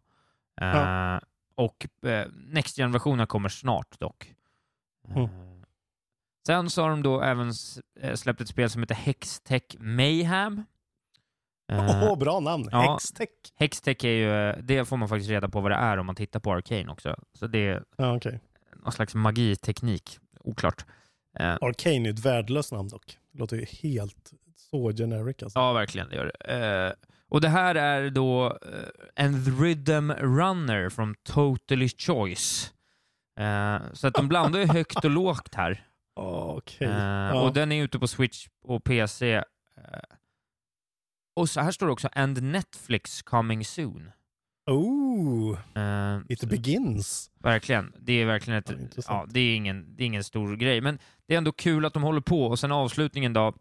Ja. 0.60 1.20
Och 1.56 1.86
eh, 2.08 2.26
Next 2.32 2.78
Gen-versionen 2.78 3.26
kommer 3.26 3.48
snart 3.48 4.00
dock. 4.00 4.34
Eh, 5.08 5.16
Mm. 5.16 5.28
Sen 6.46 6.70
så 6.70 6.82
har 6.82 6.90
de 6.90 7.02
då 7.02 7.22
även 7.22 7.52
eh, 8.00 8.14
släppt 8.14 8.40
ett 8.40 8.48
spel 8.48 8.70
som 8.70 8.82
heter 8.82 8.94
Hextech 8.94 9.62
Mayhem. 9.78 10.64
Åh, 11.72 12.04
Eh, 12.04 12.16
bra 12.18 12.40
namn. 12.40 12.68
ja. 12.72 12.92
Hextech. 12.92 13.28
Hextech 13.56 14.04
är 14.04 14.08
ju, 14.08 14.32
eh, 14.32 14.56
det 14.62 14.84
får 14.84 14.96
man 14.96 15.08
faktiskt 15.08 15.30
reda 15.30 15.48
på 15.48 15.60
vad 15.60 15.70
det 15.70 15.74
är 15.76 15.96
om 15.98 16.06
man 16.06 16.14
tittar 16.14 16.40
på 16.40 16.52
Arcane 16.52 16.88
också. 16.92 17.16
Så 17.32 17.46
det 17.46 17.58
är 17.68 17.84
Ja, 17.96 18.16
okej. 18.16 18.40
någon 18.82 18.92
slags 18.92 19.14
magiteknik, 19.14 20.18
oklart. 20.40 20.84
Arcane 21.38 22.08
är 22.08 22.12
ett 22.12 22.24
värdelöst 22.24 22.72
namn 22.72 22.88
dock. 22.88 23.18
Det 23.32 23.38
låter 23.38 23.56
ju 23.56 23.64
helt 23.64 24.32
så 24.56 24.92
generic 24.92 25.42
alltså. 25.42 25.58
Ja, 25.58 25.72
verkligen. 25.72 26.08
Det 26.08 26.16
gör 26.16 26.32
det. 26.38 26.96
Och 27.30 27.40
det 27.40 27.48
här 27.48 27.74
är 27.74 28.10
då 28.10 28.46
eh, 28.46 29.24
en 29.24 29.44
rhythm 29.60 30.10
runner 30.12 30.88
från 30.88 31.14
Totally 31.22 31.88
Choice. 31.88 32.72
Eh, 33.40 33.78
så 33.92 34.06
att 34.06 34.14
de 34.14 34.28
blandar 34.28 34.60
ju 34.60 34.66
högt 34.66 35.04
och 35.04 35.10
lågt 35.10 35.54
här. 35.54 35.86
Okej. 36.20 36.88
Eh, 36.88 36.94
Ja. 36.96 37.40
Och 37.42 37.52
den 37.54 37.72
är 37.72 37.82
ute 37.84 37.98
på 37.98 38.06
Switch 38.06 38.46
och 38.64 38.84
PC. 38.84 39.42
Och 41.36 41.48
så 41.50 41.60
här 41.60 41.70
står 41.70 41.86
det 41.86 41.92
också 41.92 42.08
And 42.12 42.42
Netflix 42.42 43.22
coming 43.22 43.64
soon. 43.64 44.10
Oh, 44.70 45.58
Eh, 45.74 46.20
it 46.28 46.40
så- 46.40 46.46
begins. 46.46 47.30
Verkligen. 47.40 47.92
Det 48.00 48.12
är 48.12 48.26
verkligen 48.26 48.58
ett... 48.58 48.72
Ja, 49.08 49.26
det, 49.28 49.40
är 49.40 49.56
ingen, 49.56 49.96
det 49.96 50.02
är 50.02 50.06
ingen 50.06 50.24
stor 50.24 50.56
grej. 50.56 50.80
Men 50.80 50.98
det 51.28 51.34
är 51.34 51.38
ändå 51.38 51.52
kul 51.52 51.84
att 51.84 51.94
de 51.94 52.02
håller 52.02 52.20
på. 52.20 52.46
Och 52.46 52.58
sen 52.58 52.72
avslutningen 52.72 53.32
då, 53.32 53.54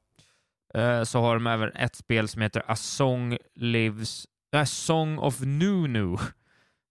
så 1.04 1.22
har 1.22 1.34
de 1.34 1.48
även 1.48 1.72
ett 1.72 1.96
spel 1.96 2.28
som 2.28 2.42
heter 2.42 2.64
A 2.68 2.76
Song 2.76 3.38
Lives... 3.56 4.26
A 4.56 4.66
Song 4.66 5.18
of 5.18 5.40
Nunu. 5.42 6.14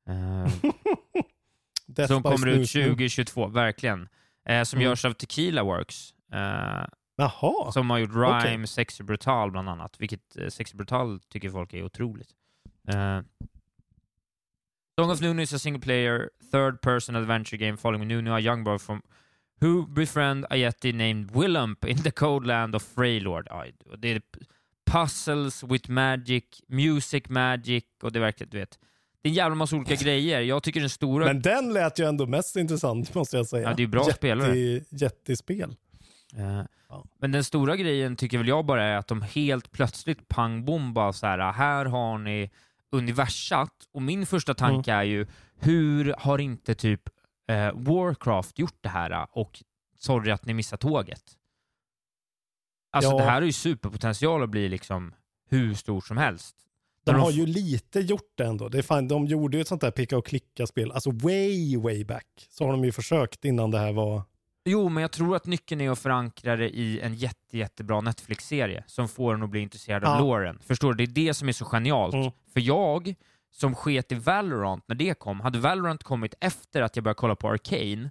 Eh, 0.08 2.06
som 2.06 2.22
kommer 2.22 2.46
ut 2.46 2.70
snus 2.70 2.74
nu. 2.74 2.82
2022, 2.90 3.46
verkligen. 3.46 4.08
Eh, 4.48 4.62
som 4.62 4.78
Mm. 4.78 4.88
görs 4.88 5.04
av 5.04 5.12
Tequila 5.12 5.62
Works. 5.64 6.14
Eh, 6.32 6.84
Jaha. 7.16 7.72
som 7.72 7.90
har 7.90 7.98
gjort 7.98 8.14
Rhyme, 8.14 8.38
Okej. 8.54 8.66
Sexy 8.66 9.04
Brutal 9.04 9.50
bland 9.50 9.68
annat. 9.68 9.96
Vilket 10.00 10.36
eh, 10.36 10.48
Sexy 10.48 10.76
Brutal 10.76 11.20
tycker 11.20 11.50
folk 11.50 11.72
är 11.74 11.82
otroligt. 11.84 12.28
Eh, 12.88 13.20
Song 15.00 15.10
of 15.10 15.20
Nunu 15.20 15.42
is 15.42 15.52
a 15.52 15.58
single 15.58 15.80
player, 15.82 16.30
third 16.52 16.80
person 16.80 17.16
adventure 17.16 17.56
game 17.58 17.76
following 17.76 18.08
Nunu, 18.08 18.30
a 18.32 18.40
young 18.40 18.64
boy 18.64 18.78
from 18.78 19.02
who 19.60 19.86
befriend 19.86 20.44
a 20.50 20.56
yeti 20.56 20.92
named 20.92 21.30
Willump 21.30 21.84
in 21.84 22.02
the 22.02 22.10
cold 22.10 22.46
land 22.46 22.74
of 22.74 22.82
Freylord. 22.94 23.46
Ja, 23.50 23.64
det 23.98 24.08
är 24.08 24.22
puzzles 24.90 25.62
with 25.62 25.90
magic, 25.90 26.44
music 26.68 27.22
magic 27.28 27.84
och 28.02 28.12
det 28.12 28.20
verkligen, 28.20 28.50
du 28.50 28.58
vet. 28.58 28.78
Det 29.22 29.28
är 29.28 29.30
en 29.30 29.34
jävla 29.36 29.54
massa 29.54 29.76
olika 29.76 29.94
grejer. 29.94 30.40
Jag 30.40 30.62
tycker 30.62 30.80
den 30.80 30.90
stora... 30.90 31.24
Men 31.24 31.42
den 31.42 31.72
lät 31.72 31.98
ju 31.98 32.04
ändå 32.08 32.26
mest 32.26 32.56
intressant 32.56 33.14
måste 33.14 33.36
jag 33.36 33.46
säga. 33.46 33.68
Ja, 33.70 33.74
det 33.76 33.82
är 33.82 33.86
bra 33.86 34.00
Jätte- 34.02 34.14
spelare. 34.16 34.56
Jättespel. 34.90 35.76
Eh, 36.36 36.62
Ja. 36.88 37.04
Men 37.20 37.32
den 37.32 37.44
stora 37.44 37.76
grejen 37.76 38.16
tycker 38.16 38.38
väl 38.38 38.48
jag 38.48 38.66
bara 38.66 38.84
är 38.84 38.96
att 38.96 39.08
de 39.08 39.22
helt 39.22 39.72
plötsligt 39.72 40.28
pang 40.28 40.64
bom 40.64 40.94
bara 40.94 41.12
så 41.12 41.26
här, 41.26 41.52
här 41.52 41.84
har 41.84 42.18
ni 42.18 42.50
universat 42.90 43.70
och 43.92 44.02
min 44.02 44.26
första 44.26 44.54
tanke 44.54 44.90
Mm. 44.92 45.00
är 45.00 45.04
ju 45.04 45.26
hur 45.60 46.14
har 46.18 46.38
inte 46.38 46.74
typ 46.74 47.00
eh, 47.48 47.72
Warcraft 47.74 48.58
gjort 48.58 48.78
det 48.80 48.88
här 48.88 49.26
och 49.30 49.62
sorry 49.98 50.30
att 50.30 50.46
ni 50.46 50.54
missar 50.54 50.76
tåget. 50.76 51.22
Alltså 52.92 53.10
Ja. 53.10 53.16
det 53.16 53.24
här 53.24 53.32
har 53.34 53.42
ju 53.42 53.52
superpotential 53.52 54.42
att 54.42 54.50
bli 54.50 54.68
liksom 54.68 55.14
hur 55.48 55.74
stort 55.74 56.06
som 56.06 56.16
helst. 56.16 56.56
De 57.04 57.14
har 57.20 57.30
ju 57.30 57.46
lite 57.46 58.00
gjort 58.00 58.32
det 58.34 58.44
ändå. 58.44 58.68
Det 58.68 58.78
är 58.78 58.82
fan, 58.82 59.08
de 59.08 59.26
gjorde 59.26 59.56
ju 59.56 59.60
ett 59.60 59.68
sånt 59.68 59.80
där 59.80 59.90
picka 59.90 60.18
och 60.18 60.26
klicka-spel, 60.26 60.92
alltså 60.92 61.10
way, 61.10 61.76
way 61.76 62.04
back. 62.04 62.46
Så 62.50 62.64
har 62.64 62.72
de 62.72 62.84
ju 62.84 62.92
försökt 62.92 63.44
innan 63.44 63.70
det 63.70 63.78
här 63.78 63.92
var... 63.92 64.22
Jo, 64.64 64.88
men 64.88 65.00
jag 65.00 65.12
tror 65.12 65.36
att 65.36 65.46
nyckeln 65.46 65.80
är 65.80 65.90
att 65.90 65.98
förankra 65.98 66.56
det 66.56 66.68
i 66.76 67.00
en 67.00 67.14
jätte, 67.14 67.58
jättebra 67.58 68.00
Netflix-serie 68.00 68.84
som 68.86 69.08
får 69.08 69.34
en 69.34 69.42
att 69.42 69.50
bli 69.50 69.60
intresserad 69.60 70.04
av 70.04 70.44
Ja. 70.44 70.54
Förstår 70.60 70.94
du? 70.94 71.06
Det 71.06 71.10
är 71.22 71.26
det 71.26 71.34
som 71.34 71.48
är 71.48 71.52
så 71.52 71.64
genialt. 71.64 72.14
Mm. 72.14 72.30
För 72.52 72.60
jag, 72.60 73.14
som 73.56 73.74
sket 73.74 74.12
i 74.12 74.14
Valorant 74.14 74.84
när 74.86 74.96
det 74.96 75.18
kom, 75.18 75.40
hade 75.40 75.58
Valorant 75.58 76.02
kommit 76.02 76.34
efter 76.40 76.82
att 76.82 76.96
jag 76.96 77.04
började 77.04 77.18
kolla 77.18 77.36
på 77.36 77.48
Arcane, 77.48 78.10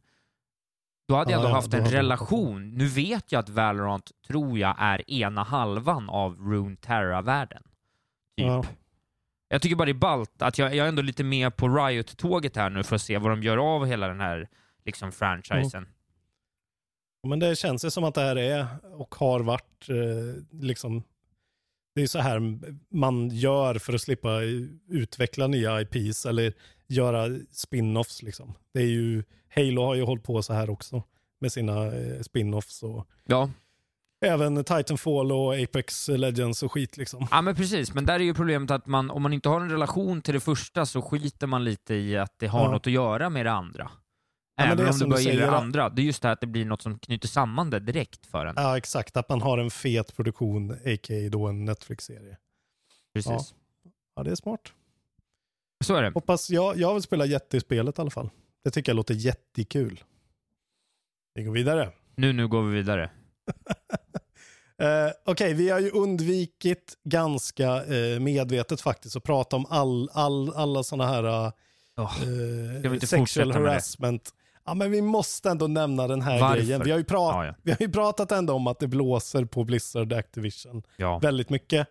då 1.08 1.15
hade 1.15 1.32
jag 1.32 1.38
Ja, 1.38 1.41
ändå 1.41 1.49
ja, 1.49 1.56
haft 1.56 1.73
en 1.73 1.86
relation. 1.86 2.73
Nu 2.73 2.88
vet 2.88 3.32
jag 3.32 3.39
att 3.39 3.49
Valorant, 3.49 4.12
tror 4.27 4.60
jag, 4.60 4.75
är 4.79 5.12
ena 5.12 5.43
halvan 5.43 6.10
av 6.10 6.38
Rune 6.38 6.75
Terra-världen. 6.75 7.63
Typ. 8.38 8.47
Ja. 8.47 8.65
Jag 9.47 9.62
tycker 9.62 9.75
bara 9.75 9.86
det 9.86 9.91
är 9.91 9.93
ballt 9.93 10.41
att 10.41 10.58
jag, 10.58 10.75
jag 10.75 10.86
är 10.86 10.89
ändå 10.89 11.01
lite 11.01 11.23
med 11.23 11.56
på 11.56 11.69
Riot-tåget 11.69 12.56
här 12.56 12.69
nu 12.69 12.84
för 12.84 12.95
att 12.95 13.01
se 13.01 13.17
vad 13.17 13.32
de 13.32 13.43
gör 13.43 13.58
av 13.58 13.86
hela 13.86 14.08
den 14.08 14.19
här 14.19 14.49
liksom 14.86 15.12
franchisen. 15.12 15.88
Men 17.27 17.39
det 17.39 17.56
känns 17.56 17.86
ju 17.86 17.89
som 17.91 18.03
att 18.03 18.15
det 18.15 18.21
här 18.21 18.36
är 18.36 18.67
och 18.84 19.15
har 19.15 19.39
varit 19.39 19.89
eh, 19.89 20.43
liksom 20.51 21.03
det 21.95 22.01
är 22.01 22.08
så 22.08 22.19
här 22.19 22.60
man 22.89 23.29
gör 23.29 23.75
för 23.75 23.93
att 23.93 24.01
slippa 24.01 24.39
utveckla 24.89 25.47
nya 25.47 25.82
IPs 25.82 26.25
eller 26.25 26.53
göra 26.88 27.27
spin-offs 27.51 28.23
liksom. 28.23 28.53
Det 28.73 28.79
är 28.79 28.88
ju, 28.88 29.23
Halo 29.56 29.82
har 29.82 29.95
ju 29.95 30.03
hållit 30.03 30.23
på 30.23 30.41
så 30.43 30.53
här 30.53 30.69
också 30.69 31.03
med 31.41 31.51
sina 31.51 31.86
eh, 31.86 32.19
spin-offs 32.21 32.84
och 32.84 33.08
Ja. 33.25 33.49
även 34.25 34.63
Titanfall 34.63 35.32
och 35.32 35.56
Apex 35.63 36.08
Legends 36.08 36.63
och 36.63 36.71
skit 36.71 36.97
liksom. 36.97 37.27
Ja 37.32 37.41
men 37.41 37.56
precis, 37.56 37.93
men 37.93 38.06
där 38.06 38.13
är 38.13 38.19
ju 38.23 38.34
problemet 38.34 38.71
att 38.71 38.86
man, 38.88 39.10
om 39.12 39.21
man 39.21 39.34
inte 39.34 39.49
har 39.49 39.62
en 39.62 39.69
relation 39.71 40.21
till 40.21 40.34
det 40.34 40.39
första 40.39 40.86
så 40.86 41.01
skiter 41.01 41.47
man 41.47 41.63
lite 41.63 41.93
i 41.95 42.17
att 42.17 42.39
det 42.39 42.47
har 42.47 42.63
Ja. 42.65 42.71
något 42.71 42.88
att 42.88 42.93
göra 42.93 43.29
med 43.29 43.45
det 43.45 43.51
andra. 43.51 43.91
Ja, 44.55 44.63
Även 44.63 44.89
om 44.89 44.99
du 44.99 45.07
börjar 45.07 45.31
gilla 45.31 45.57
andra. 45.57 45.89
Det 45.89 46.01
är 46.01 46.03
just 46.03 46.21
det 46.21 46.27
här 46.27 46.33
att 46.33 46.41
det 46.41 46.47
blir 46.47 46.65
något 46.65 46.81
som 46.81 46.99
knyter 46.99 47.27
samman 47.27 47.69
det 47.69 47.79
direkt 47.79 48.25
för 48.25 48.45
en. 48.45 48.53
Ja 48.57 48.77
exakt, 48.77 49.17
att 49.17 49.29
man 49.29 49.41
har 49.41 49.57
en 49.57 49.71
fet 49.71 50.15
produktion, 50.15 50.71
a.k.a. 50.71 51.29
då 51.31 51.47
en 51.47 51.65
Netflix-serie. 51.65 52.37
Precis. 53.13 53.53
Ja, 54.15 54.23
det 54.23 54.31
är 54.31 54.35
smart. 54.35 54.73
Så 55.83 55.95
är 55.95 56.03
det. 56.03 56.11
Hoppas, 56.13 56.49
jag, 56.49 56.77
jag 56.77 56.93
vill 56.93 57.03
spela 57.03 57.25
jättespelet 57.25 57.97
i 57.97 58.01
alla 58.01 58.09
fall. 58.11 58.29
Det 58.63 58.71
tycker 58.71 58.89
jag 58.89 58.95
låter 58.95 59.13
jättekul. 59.13 60.03
Vi 61.33 61.43
går 61.43 61.53
vidare. 61.53 61.91
Nu, 62.15 62.33
nu 62.33 62.47
går 62.47 62.63
vi 62.63 62.75
vidare. 62.75 63.09
Eh, 64.77 65.11
Okej, 65.25 65.53
vi 65.53 65.69
har 65.69 65.79
ju 65.79 65.89
undvikit 65.89 66.97
ganska 67.03 67.85
eh, 67.85 68.19
medvetet 68.19 68.81
faktiskt 68.81 69.15
att 69.15 69.23
prata 69.23 69.55
om 69.55 69.65
all, 69.69 70.09
all, 70.13 70.53
alla 70.53 70.83
sådana 70.83 71.07
här 71.07 71.45
eh, 71.97 72.93
inte 72.93 73.07
sexual 73.07 73.51
harassment. 73.51 74.33
Ja, 74.65 74.73
men 74.73 74.91
vi 74.91 75.02
måste 75.02 75.49
ändå 75.49 75.67
nämna 75.67 76.08
den 76.08 76.21
här 76.21 76.39
Varför? 76.41 76.56
grejen. 76.58 76.82
Vi 76.84 76.91
har, 76.91 76.97
ju 76.97 77.04
pra- 77.04 77.13
Ja, 77.15 77.45
ja. 77.45 77.54
vi 77.62 77.71
har 77.71 77.78
ju 77.82 77.89
pratat 77.91 78.32
ändå 78.32 78.54
om 78.54 78.67
att 78.67 78.80
det 78.80 78.88
blåser 78.88 79.45
på 79.45 79.63
Blizzard 79.63 80.13
Activision 80.13 80.84
Ja. 80.97 81.19
väldigt 81.19 81.49
mycket. 81.49 81.88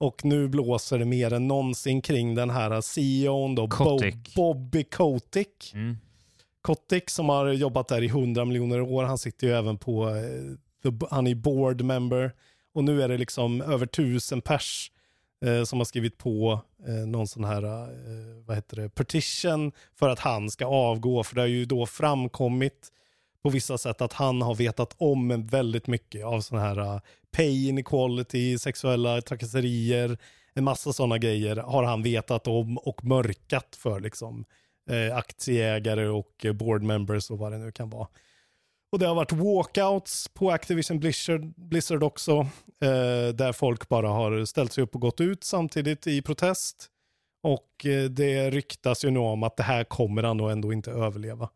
Och 0.00 0.24
nu 0.24 0.48
blåser 0.48 0.98
det 0.98 1.04
mer 1.04 1.32
än 1.32 1.48
någonsin 1.48 2.02
kring 2.02 2.34
den 2.34 2.50
här 2.50 2.80
CEOn 2.80 3.54
då, 3.54 3.68
Kotick. 3.68 4.34
Bobby 4.34 4.84
Kotick. 4.84 5.70
Mm. 5.74 5.96
Kotick 6.62 7.10
som 7.10 7.28
har 7.28 7.46
jobbat 7.46 7.88
där 7.88 8.02
i 8.02 8.06
100 8.08 8.44
miljoner 8.44 8.80
år. 8.80 9.04
Han 9.04 9.18
sitter 9.18 9.46
ju 9.46 9.52
även 9.52 9.78
på, 9.78 10.08
eh, 10.08 10.92
han 11.10 11.26
är 11.26 11.34
board 11.34 11.82
member. 11.82 12.32
Och 12.74 12.84
nu 12.84 13.02
är 13.02 13.08
det 13.08 13.18
liksom 13.18 13.60
över 13.60 13.86
tusen 13.86 14.40
pers 14.40 14.90
eh, 15.44 15.64
som 15.64 15.80
har 15.80 15.84
skrivit 15.84 16.18
på 16.18 16.60
eh, 16.86 16.94
någon 16.94 17.26
sån 17.26 17.44
här, 17.44 17.62
eh, 17.62 18.44
vad 18.46 18.56
heter 18.56 18.76
det, 18.76 18.88
petition 18.88 19.72
för 19.94 20.08
att 20.08 20.18
han 20.18 20.50
ska 20.50 20.66
avgå. 20.66 21.24
För 21.24 21.34
det 21.34 21.40
har 21.40 21.48
ju 21.48 21.64
då 21.64 21.86
framkommit 21.86 22.90
på 23.44 23.50
vissa 23.50 23.78
sätt 23.78 24.00
att 24.00 24.12
han 24.12 24.42
har 24.42 24.54
vetat 24.54 24.94
om 24.98 25.46
väldigt 25.46 25.86
mycket 25.86 26.24
av 26.24 26.40
sån 26.40 26.58
här 26.58 26.78
eh, 26.78 27.00
pay 27.36 27.68
inequality, 27.68 28.58
sexuella 28.58 29.20
trakasserier, 29.20 30.18
en 30.54 30.64
massa 30.64 30.92
sådana 30.92 31.18
grejer 31.18 31.56
har 31.56 31.82
han 31.82 32.02
vetat 32.02 32.46
om 32.46 32.78
och 32.78 33.04
mörkat 33.04 33.76
för 33.76 34.00
liksom 34.00 34.44
eh, 34.90 35.16
aktieägare 35.16 36.06
och 36.06 36.44
eh, 36.44 36.52
board 36.52 36.82
members 36.82 37.30
och 37.30 37.38
vad 37.38 37.52
det 37.52 37.58
nu 37.58 37.72
kan 37.72 37.90
vara. 37.90 38.08
Och 38.94 39.00
det 39.00 39.06
har 39.06 39.14
varit 39.14 39.32
walkouts 39.32 40.28
på 40.28 40.50
Activision 40.50 41.00
Blizzard, 41.00 41.52
Blizzard 41.56 42.02
också, 42.02 42.32
eh, 42.80 43.34
där 43.34 43.52
folk 43.52 43.88
bara 43.88 44.08
har 44.08 44.44
ställt 44.44 44.72
sig 44.72 44.84
upp 44.84 44.94
och 44.94 45.00
gått 45.00 45.20
ut 45.20 45.44
samtidigt 45.44 46.06
i 46.06 46.22
protest. 46.22 46.86
Och 47.42 47.86
eh, 47.86 48.04
det 48.04 48.50
ryktas 48.50 49.04
ju 49.04 49.10
nu 49.10 49.18
om 49.18 49.42
att 49.42 49.56
det 49.56 49.62
här 49.62 49.84
kommer 49.84 50.22
han 50.22 50.36
nog 50.36 50.50
ändå 50.50 50.72
inte 50.72 50.90
överleva. 50.90 51.48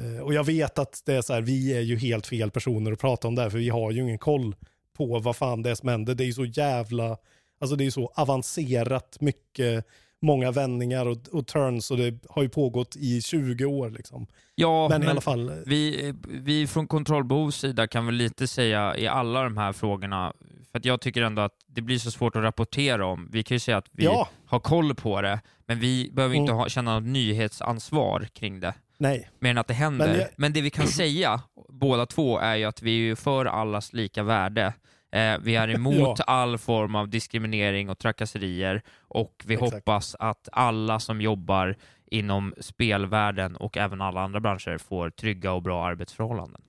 Eh, 0.00 0.22
och 0.22 0.34
jag 0.34 0.44
vet 0.44 0.78
att 0.78 1.02
det 1.06 1.14
är 1.14 1.22
så 1.22 1.32
här, 1.32 1.40
vi 1.40 1.76
är 1.76 1.80
ju 1.80 1.96
helt 1.96 2.26
fel 2.26 2.50
personer 2.50 2.92
att 2.92 3.00
prata 3.00 3.28
om 3.28 3.34
det 3.34 3.42
här, 3.42 3.50
för 3.50 3.58
vi 3.58 3.68
har 3.68 3.90
ju 3.90 4.02
ingen 4.02 4.18
koll 4.18 4.56
på 4.96 5.18
vad 5.18 5.36
fan 5.36 5.62
det 5.62 5.70
är 5.70 5.74
som 5.74 5.88
händer. 5.88 6.14
Det 6.14 6.24
är 6.24 6.26
ju 6.26 6.32
så 6.32 6.44
jävla, 6.44 7.16
alltså 7.58 7.76
det 7.76 7.82
är 7.82 7.86
ju 7.86 7.90
så 7.90 8.12
avancerat 8.14 9.16
mycket, 9.20 9.86
många 10.22 10.50
vändningar 10.50 11.06
och, 11.06 11.18
och 11.32 11.46
turns 11.46 11.90
och 11.90 11.96
det 11.96 12.18
har 12.28 12.42
ju 12.42 12.48
pågått 12.48 12.96
i 12.96 13.22
20 13.22 13.64
år 13.64 13.90
liksom. 13.90 14.26
Ja, 14.54 14.88
Men 14.88 15.02
i 15.02 15.06
alla 15.06 15.20
fall, 15.20 15.62
Vi, 15.66 16.14
vi 16.24 16.66
från 16.66 16.86
kontrollbehovs 16.86 17.56
sida 17.56 17.86
kan 17.86 18.06
väl 18.06 18.14
lite 18.14 18.46
säga 18.48 18.96
i 18.96 19.06
alla 19.06 19.42
de 19.42 19.56
här 19.56 19.72
frågorna, 19.72 20.32
för 20.72 20.78
att 20.78 20.84
jag 20.84 21.00
tycker 21.00 21.22
ändå 21.22 21.42
att 21.42 21.52
det 21.66 21.80
blir 21.82 21.98
så 21.98 22.10
svårt 22.10 22.36
att 22.36 22.42
rapportera 22.42 23.06
om. 23.06 23.28
Vi 23.32 23.42
kan 23.42 23.54
ju 23.54 23.58
säga 23.58 23.76
att 23.76 23.88
vi 23.92 24.04
Ja. 24.04 24.28
har 24.46 24.60
koll 24.60 24.94
på 24.94 25.20
det, 25.22 25.40
men 25.66 25.80
vi 25.80 26.10
behöver 26.12 26.34
inte 26.34 26.52
Mm. 26.52 26.58
ha, 26.58 26.68
känna 26.68 26.94
något 27.00 27.08
nyhetsansvar 27.08 28.28
kring 28.34 28.60
det. 28.60 28.74
nej. 28.98 29.30
Mer 29.38 29.50
än 29.50 29.58
att 29.58 29.66
det 29.68 29.74
händer. 29.74 30.06
Men 30.08 30.16
Men, 30.36 30.48
jag- 30.48 30.54
det 30.54 30.60
vi 30.60 30.70
kan 30.70 30.86
säga, 30.86 31.40
båda 31.68 32.06
två 32.06 32.38
är 32.38 32.56
ju 32.56 32.64
att 32.64 32.82
vi 32.82 33.10
är 33.10 33.14
för 33.14 33.44
allas 33.46 33.92
lika 33.92 34.22
värde. 34.22 34.72
Eh, 35.16 35.38
vi 35.42 35.56
är 35.56 35.68
emot 35.74 36.18
Ja. 36.18 36.24
all 36.26 36.58
form 36.58 36.94
av 36.94 37.08
diskriminering 37.08 37.90
och 37.90 37.98
trakasserier 37.98 38.82
och 38.98 39.42
vi 39.46 39.54
Exakt. 39.54 39.72
hoppas 39.72 40.16
att 40.18 40.48
alla 40.52 41.00
som 41.00 41.20
jobbar 41.20 41.76
inom 42.10 42.54
spelvärlden 42.60 43.56
och 43.56 43.76
även 43.76 44.00
alla 44.00 44.20
andra 44.20 44.40
branscher 44.40 44.78
får 44.78 45.10
trygga 45.10 45.52
och 45.52 45.62
bra 45.62 45.86
arbetsförhållanden. 45.86 46.62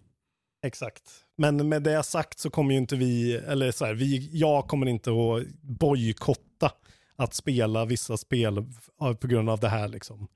Exakt. 0.65 1.03
Men 1.37 1.69
med 1.69 1.83
det 1.83 2.03
sagt 2.03 2.39
så 2.39 2.49
kommer 2.49 2.71
ju 2.71 2.77
inte 2.77 2.95
vi, 2.95 3.35
eller 3.35 3.71
så 3.71 3.85
här, 3.85 3.93
vi, 3.93 4.29
jag 4.33 4.67
kommer 4.67 4.85
inte 4.87 5.09
att 5.09 5.43
bojkotta 5.61 6.71
att 7.15 7.33
spela 7.33 7.85
vissa 7.85 8.17
spel 8.17 8.65
på 9.21 9.27
grund 9.27 9.49
av 9.49 9.59
det 9.59 9.69
här 9.69 9.87
liksom. 9.87 10.27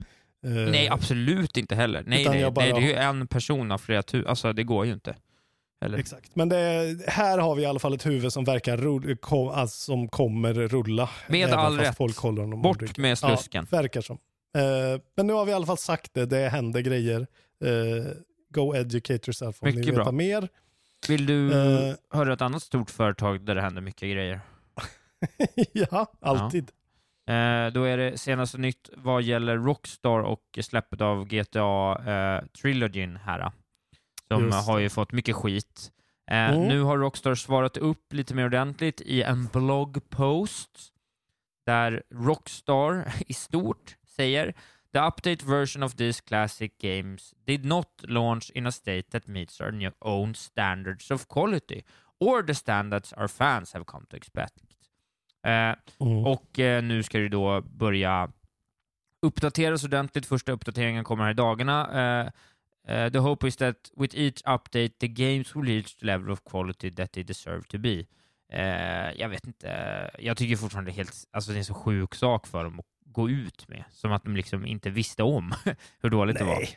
Eh, 0.45 0.51
Nej, 0.51 0.89
absolut 0.89 1.57
inte 1.57 1.75
heller. 1.75 2.03
Nej, 2.07 2.25
nej, 2.29 2.51
bara- 2.51 2.65
nej, 2.65 2.73
det 2.73 2.79
är 2.79 2.87
ju 2.87 2.93
en 2.93 3.27
person 3.27 3.71
av 3.71 3.77
flera 3.77 4.03
tusen. 4.03 4.29
Alltså, 4.29 4.53
det 4.53 4.63
går 4.63 4.85
ju 4.85 4.93
inte. 4.93 5.15
Eller? 5.81 5.97
Exakt. 5.97 6.35
Men 6.35 6.49
det, 6.49 6.97
här 7.07 7.37
har 7.37 7.55
vi 7.55 7.61
i 7.61 7.65
alla 7.65 7.79
fall 7.79 7.93
ett 7.93 8.05
huvud 8.05 8.33
som 8.33 8.43
verkar 8.43 8.77
rull, 8.77 9.17
kom, 9.17 9.47
alltså, 9.47 9.77
som 9.91 10.07
kommer 10.07 10.53
rulla. 10.53 11.09
Med 11.27 11.53
all 11.53 11.79
rätt. 11.79 11.97
Folk 11.97 12.17
håller 12.17 12.41
honom 12.41 12.61
Bort 12.61 12.97
med 12.97 13.17
slusken. 13.17 13.67
Ja, 13.71 13.77
verkar 13.77 14.01
som. 14.01 14.17
Eh, 14.57 15.01
men 15.15 15.27
nu 15.27 15.33
har 15.33 15.45
vi 15.45 15.51
i 15.51 15.53
alla 15.53 15.65
fall 15.65 15.77
sagt 15.77 16.13
det, 16.13 16.25
det 16.25 16.49
händer 16.49 16.81
grejer. 16.81 17.27
Eh, 17.65 18.11
go 18.53 18.75
educate 18.75 19.27
yourself 19.27 19.61
om 19.61 19.65
Mycket 19.65 19.79
ni 19.85 19.85
vill 19.91 19.99
veta 19.99 20.11
mer. 20.11 20.49
Vill 21.07 21.25
du 21.25 21.51
Eh. 21.53 21.95
höra 22.13 22.33
ett 22.33 22.41
annat 22.41 22.63
stort 22.63 22.89
företag 22.89 23.45
där 23.45 23.55
det 23.55 23.61
händer 23.61 23.81
mycket 23.81 24.01
grejer? 24.01 24.41
ja, 25.73 26.11
alltid. 26.21 26.71
Eh, 27.29 27.73
då 27.73 27.83
är 27.83 27.97
det 27.97 28.17
senaste 28.17 28.57
nytt 28.57 28.89
vad 28.97 29.23
gäller 29.23 29.57
Rockstar 29.57 30.19
och 30.19 30.59
släppet 30.61 31.01
av 31.01 31.25
GTA 31.25 31.97
Trilogyn 32.61 33.15
här. 33.25 33.51
Som 34.35 34.45
Just 34.45 34.67
har 34.67 34.79
ju 34.79 34.89
fått 34.89 35.11
mycket 35.11 35.35
skit. 35.35 35.91
Eh, 36.31 36.49
Mm. 36.53 36.67
Nu 36.67 36.81
har 36.81 36.97
Rockstar 36.97 37.35
svarat 37.35 37.77
upp 37.77 38.13
lite 38.13 38.33
mer 38.33 38.45
ordentligt 38.45 39.01
i 39.01 39.21
en 39.23 39.45
bloggpost 39.47 40.91
där 41.65 42.03
Rockstar 42.13 43.13
i 43.27 43.33
stort 43.33 43.95
säger 44.15 44.53
The 44.93 44.99
update 44.99 45.45
version 45.45 45.83
of 45.83 45.95
these 45.95 46.21
classic 46.21 46.71
games 46.81 47.33
did 47.45 47.65
not 47.65 47.87
launch 48.03 48.51
in 48.55 48.67
a 48.67 48.71
state 48.71 49.03
that 49.11 49.27
meets 49.27 49.61
our 49.61 49.71
new 49.71 49.91
own 49.99 50.35
standards 50.35 51.11
of 51.11 51.27
quality 51.27 51.81
or 52.19 52.43
the 52.43 52.55
standards 52.55 53.13
our 53.13 53.27
fans 53.27 53.73
have 53.73 53.85
come 53.85 54.05
to 54.09 54.15
expect. 54.17 54.53
Eh, 55.45 55.51
Mm. 55.99 56.25
och 56.25 56.59
eh, 56.59 56.83
nu 56.83 57.03
ska 57.03 57.17
det 57.19 57.29
då 57.29 57.61
börja 57.61 58.31
uppdateras 59.21 59.83
ordentligt. 59.83 60.25
Första 60.25 60.51
uppdateringen 60.51 61.03
kommer 61.03 61.23
här 61.23 61.31
i 61.31 61.33
dagarna. 61.33 62.01
Eh, 62.21 62.29
Eh, 62.87 63.11
the 63.11 63.19
hope 63.19 63.47
is 63.47 63.55
that 63.55 63.91
with 63.97 64.15
each 64.15 64.43
update 64.43 64.89
the 64.99 65.07
games 65.07 65.55
will 65.55 65.65
reach 65.65 65.97
the 65.97 66.05
level 66.05 66.31
of 66.31 66.43
quality 66.43 66.91
that 66.91 67.11
they 67.11 67.23
deserve 67.23 67.61
to 67.67 67.77
be. 67.77 68.05
Uh, 68.53 69.19
jag 69.19 69.29
vet 69.29 69.47
inte, 69.47 70.11
jag 70.19 70.37
tycker 70.37 70.55
fortfarande 70.55 70.91
det 70.91 70.93
är 70.93 70.97
helt, 70.97 71.27
alltså 71.31 71.51
det 71.51 71.55
är 71.55 71.59
en 71.59 71.65
så 71.65 71.73
sjuk 71.73 72.15
sak 72.15 72.47
för 72.47 72.63
dem 72.63 72.79
att 72.79 72.85
gå 73.05 73.29
ut 73.29 73.67
med. 73.67 73.83
Som 73.89 74.11
att 74.11 74.23
de 74.23 74.35
liksom 74.35 74.65
inte 74.65 74.89
visste 74.89 75.23
om 75.23 75.53
hur 76.01 76.09
dåligt 76.09 76.37
det 76.37 76.43
var. 76.43 76.67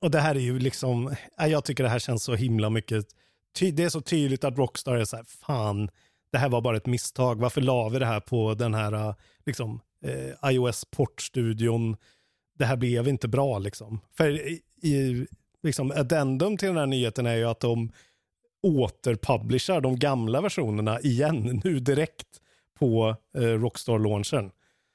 Och 0.00 0.10
det 0.10 0.20
här 0.20 0.34
är 0.34 0.40
ju 0.40 0.58
liksom, 0.58 1.14
eh, 1.38 1.46
jag 1.46 1.64
tycker 1.64 1.84
det 1.84 1.90
här 1.90 1.98
känns 1.98 2.24
så 2.24 2.34
himla 2.34 2.70
mycket, 2.70 3.06
ty, 3.54 3.70
det 3.70 3.84
är 3.84 3.88
så 3.88 4.00
tydligt 4.00 4.44
att 4.44 4.58
Rockstar 4.58 4.96
är 4.96 5.04
så 5.04 5.16
här, 5.16 5.24
fan, 5.24 5.90
det 6.32 6.38
här 6.38 6.48
var 6.48 6.60
bara 6.60 6.76
ett 6.76 6.86
misstag, 6.86 7.40
varför 7.40 7.60
la 7.60 7.88
vi 7.88 7.98
det 7.98 8.06
här 8.06 8.20
på 8.20 8.54
den 8.54 8.74
här 8.74 9.14
liksom, 9.46 9.80
eh, 10.02 10.50
iOS-portstudion, 10.50 11.96
det 12.58 12.64
här 12.64 12.76
blev 12.76 13.08
inte 13.08 13.28
bra 13.28 13.58
liksom. 13.58 14.00
För 14.16 14.30
i, 14.30 14.60
i 14.82 15.26
liksom, 15.64 15.90
addendum 15.90 16.56
till 16.56 16.68
den 16.68 16.76
här 16.76 16.86
nyheten 16.86 17.26
är 17.26 17.34
ju 17.36 17.44
att 17.44 17.60
de 17.60 17.92
återpublishar 18.62 19.80
de 19.80 19.98
gamla 19.98 20.40
versionerna 20.40 21.00
igen 21.00 21.60
nu 21.64 21.78
direkt 21.80 22.26
på 22.78 23.16
eh, 23.36 23.40
Rockstar-launchen. 23.40 24.50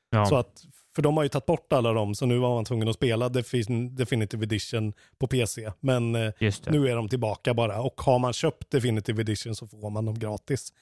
Ja. 0.09 0.25
Så 0.25 0.35
att, 0.35 0.63
för 0.95 1.01
de 1.01 1.17
har 1.17 1.23
ju 1.23 1.29
tagit 1.29 1.45
bort 1.45 1.73
alla 1.73 1.93
dem, 1.93 2.15
så 2.15 2.25
nu 2.25 2.37
var 2.37 2.55
man 2.55 2.65
tvungen 2.65 2.87
att 2.87 2.95
spela 2.95 3.29
Defin- 3.29 3.89
Definitive 3.95 4.43
Edition 4.43 4.93
på 5.17 5.27
PC. 5.27 5.71
Men 5.79 6.15
eh, 6.15 6.33
nu 6.71 6.87
är 6.89 6.95
de 6.95 7.09
tillbaka 7.09 7.53
bara. 7.53 7.81
Och 7.81 8.01
har 8.01 8.19
man 8.19 8.33
köpt 8.33 8.69
Definitive 8.71 9.21
Edition 9.21 9.55
så 9.55 9.67
får 9.67 9.89
man 9.89 10.05
dem 10.05 10.19
gratis. 10.19 10.73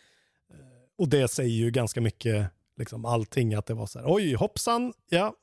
Eh, 0.52 0.58
och 0.98 1.10
det 1.10 1.28
säger 1.28 1.56
ju 1.56 1.72
ganska 1.72 2.02
mycket, 2.02 2.46
liksom 2.78 3.06
allting, 3.06 3.54
att 3.54 3.66
det 3.66 3.74
var 3.74 3.86
så 3.86 4.00
här, 4.00 4.06
oj 4.14 4.34
hoppsan, 4.36 4.94
ja. 5.10 5.34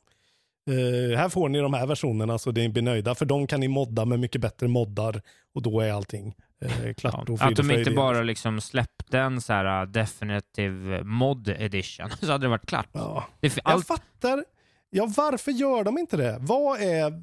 Eh, 0.71 1.17
här 1.19 1.29
får 1.29 1.49
ni 1.49 1.59
de 1.59 1.75
här 1.75 1.87
versionerna 1.87 2.39
så 2.39 2.53
ni 2.53 2.69
blir 2.69 2.83
nöjda, 2.83 3.15
för 3.15 3.25
de 3.27 3.47
kan 3.47 3.61
ni 3.61 3.69
modda 3.69 4.05
med 4.05 4.21
mycket 4.21 4.41
bättre 4.41 4.69
moddar 4.69 5.23
och 5.55 5.63
då 5.63 5.81
är 5.81 5.93
allting 5.93 6.35
eh, 6.61 6.95
klart 6.95 7.29
och 7.29 7.39
frid 7.39 7.61
Att 7.61 7.69
de 7.69 7.71
inte 7.79 7.91
bara 7.91 8.23
liksom 8.23 8.61
släppte 8.61 9.19
en 9.19 9.41
så 9.41 9.53
här 9.53 9.83
uh, 9.83 9.91
definitive 9.91 11.05
mod 11.05 11.49
edition, 11.49 12.11
så 12.21 12.33
hade 12.33 12.45
det 12.45 12.49
varit 12.51 12.67
klart. 12.67 12.89
Ja. 12.93 13.25
Det, 13.41 13.47
är- 13.47 13.53
Jag 13.65 13.73
allt, 13.73 13.87
fattar. 13.87 14.45
Ja, 14.91 15.13
varför 15.17 15.53
gör 15.53 15.85
de 15.85 15.99
inte 15.99 16.17
det? 16.17 16.37
Vad 16.41 16.81
är, 16.81 17.23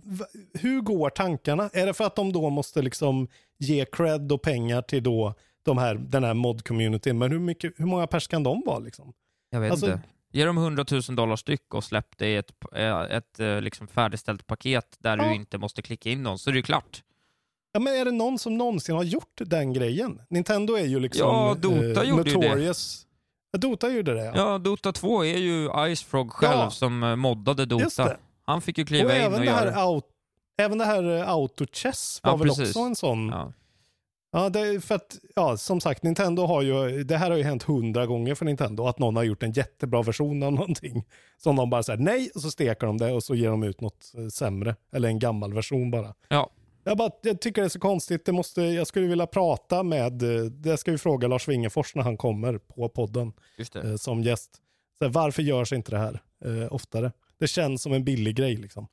hur 0.60 0.82
går 0.82 1.10
tankarna? 1.10 1.69
Är 1.73 1.86
det 1.86 1.93
för 1.93 2.04
att 2.06 2.15
de 2.15 2.34
då 2.34 2.49
måste 2.49 2.82
liksom 2.82 3.27
ge 3.58 3.86
cred 3.86 4.32
och 4.32 4.41
pengar 4.41 4.82
till 4.82 5.04
då 5.04 5.34
de 5.63 5.77
här, 5.77 5.95
den 5.95 6.23
här 6.23 6.34
mod-communityn? 6.34 7.17
Men 7.17 7.32
hur, 7.32 7.39
mycket, 7.39 7.73
hur 7.77 7.86
många 7.86 8.08
pers 8.08 8.27
kan 8.27 8.43
de 8.43 8.63
vara 8.65 8.80
liksom? 8.80 9.13
jag 9.49 9.60
vet 9.60 9.71
alltså- 9.71 9.86
inte. 9.86 10.01
Ge 10.32 10.46
dem 10.46 10.58
100 10.58 10.86
000 10.91 11.02
dollar 11.15 11.36
styck 11.36 11.74
och 11.74 11.84
släpp 11.84 12.17
det 12.17 12.28
i 12.28 12.36
ett, 12.36 12.52
eh, 12.76 13.00
ett 13.02 13.39
eh, 13.39 13.62
liksom 13.62 13.88
färdigställt 13.88 14.48
paket 14.48 14.96
där 15.00 15.17
Ja. 15.17 15.24
du 15.24 15.36
inte 15.36 15.58
måste 15.58 15.82
klicka 15.82 16.10
in 16.10 16.24
någon, 16.24 16.39
så 16.39 16.50
är 16.50 16.52
det 16.52 16.58
ju 16.58 16.63
klart. 16.63 17.04
Ja, 17.74 17.80
men 17.80 17.94
är 17.94 18.06
det 18.06 18.12
någon 18.12 18.39
som 18.39 18.58
någonsin 18.58 18.96
har 18.96 19.04
gjort 19.04 19.34
den 19.46 19.74
grejen? 19.74 20.22
Nintendo 20.30 20.74
är 20.76 20.86
ju 20.86 21.00
liksom 21.00 21.28
Ja, 21.28 21.56
Dota 21.60 22.04
gjorde 22.04 22.30
ju 22.30 22.36
det. 22.38 22.48
notorious. 22.48 23.08
Ja, 23.52 23.60
Dota 23.60 23.89
gjorde 23.89 24.13
det, 24.13 24.24
ja. 24.26 24.32
Ja, 24.36 24.58
Dota 24.58 24.91
2 24.91 25.26
är 25.26 25.38
ju 25.38 25.70
Icefrog 25.91 26.32
själv 26.32 26.60
Ja. 26.60 26.70
som 26.72 27.04
eh, 27.04 27.15
moddade 27.15 27.65
Dota. 27.65 28.17
Han 28.46 28.62
fick 28.62 28.78
ju 28.78 28.82
Och 28.84 28.88
kliva 28.88 29.17
in 29.17 29.34
och 29.34 29.39
det, 29.39 29.52
här 29.52 29.65
göra... 29.65 29.86
out, 29.88 30.06
även 30.62 30.78
det 30.78 30.86
här 30.86 31.04
eh, 31.20 31.30
Auto-chess 31.30 32.20
var 32.24 32.32
Ja, 32.32 32.36
väl 32.38 32.48
precis. 32.48 32.70
också 32.70 32.80
en 32.80 32.96
sån. 32.96 33.34
Ja. 34.32 34.50
Det 34.50 34.60
är 34.60 34.80
för 34.80 34.96
att, 34.96 35.20
ja, 35.36 35.58
som 35.58 35.82
sagt, 35.82 36.04
Nintendo 36.04 36.46
har 36.46 36.62
ju, 36.62 37.04
det 37.04 37.17
här 37.17 37.30
har 37.30 37.38
ju 37.38 37.44
hänt 37.44 37.63
hundra 37.63 38.06
gånger 38.06 38.36
för 38.36 38.46
Nintendo, 38.46 38.88
att 38.88 39.00
någon 39.00 39.15
har 39.15 39.24
gjort 39.24 39.44
en 39.44 39.52
jättebra 39.52 40.02
version 40.02 40.44
av 40.44 40.54
någonting. 40.54 41.06
Som 41.38 41.56
de 41.56 41.70
bara 41.70 41.84
säger 41.84 42.00
nej, 42.00 42.32
och 42.36 42.41
så 42.41 42.52
stekar 42.52 42.88
de 42.88 42.98
det 42.98 43.12
och 43.12 43.24
så 43.24 43.36
ger 43.36 43.50
de 43.50 43.63
ut 43.63 43.82
något 43.82 44.12
eh, 44.17 44.28
sämre. 44.28 44.76
Eller 44.91 45.08
en 45.08 45.20
gammal 45.20 45.54
version 45.54 45.91
bara. 45.91 46.13
Ja. 46.28 46.52
Jag, 46.84 46.98
bara, 46.98 47.12
jag 47.22 47.41
tycker 47.41 47.62
det 47.62 47.67
är 47.67 47.70
så 47.70 47.80
konstigt, 47.80 48.26
det 48.26 48.32
måste, 48.32 48.62
jag 48.62 48.88
skulle 48.88 49.08
vilja 49.08 49.28
prata 49.28 49.84
med, 49.84 50.24
eh, 50.24 50.44
det 50.44 50.78
ska 50.78 50.91
vi 50.91 50.98
fråga 50.98 51.28
Lars 51.28 51.48
Wingefors 51.48 51.96
när 51.96 52.04
han 52.04 52.17
kommer 52.17 52.58
på 52.58 52.89
podden 52.89 53.34
eh, 53.84 53.96
som 53.96 54.24
gäst. 54.24 54.62
Så 54.98 55.06
här, 55.06 55.12
varför 55.12 55.41
görs 55.41 55.74
inte 55.74 55.91
det 55.91 55.98
här 55.98 56.22
eh, 56.46 56.74
oftare? 56.74 57.12
Det 57.38 57.48
känns 57.48 57.82
som 57.82 57.94
en 57.94 58.04
billig 58.04 58.36
grej 58.36 58.56
liksom 58.56 58.88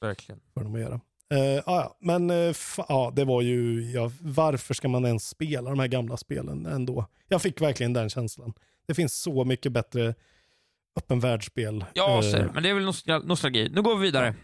Verkligen. 0.00 0.40
för 0.54 0.64
dem 0.64 0.74
att 0.74 0.80
göra. 0.80 1.00
Uh, 1.34 1.62
ja, 1.66 1.96
men 2.00 2.30
uh, 2.30 2.54
ja, 2.88 3.12
det 3.16 3.24
var 3.24 3.42
ju, 3.42 3.90
ja, 3.90 4.10
varför 4.20 4.74
ska 4.74 4.88
man 4.88 5.04
ens 5.04 5.28
spela 5.28 5.70
de 5.70 5.78
här 5.78 5.86
gamla 5.86 6.16
spelen 6.16 6.66
ändå? 6.66 7.06
Jag 7.28 7.42
fick 7.42 7.60
verkligen 7.60 7.92
den 7.92 8.10
känslan. 8.10 8.52
Det 8.86 8.94
finns 8.94 9.14
så 9.14 9.44
mycket 9.44 9.72
bättre 9.72 10.14
öppen 10.96 11.20
världsspel. 11.20 11.84
Ja, 11.94 12.22
ser, 12.22 12.50
men 12.54 12.62
det 12.62 12.68
är 12.68 12.74
väl 12.74 12.84
nostal- 12.86 13.26
nostalgi. 13.26 13.68
Nu 13.72 13.82
går 13.82 13.96
vi 13.96 14.02
vidare. 14.02 14.34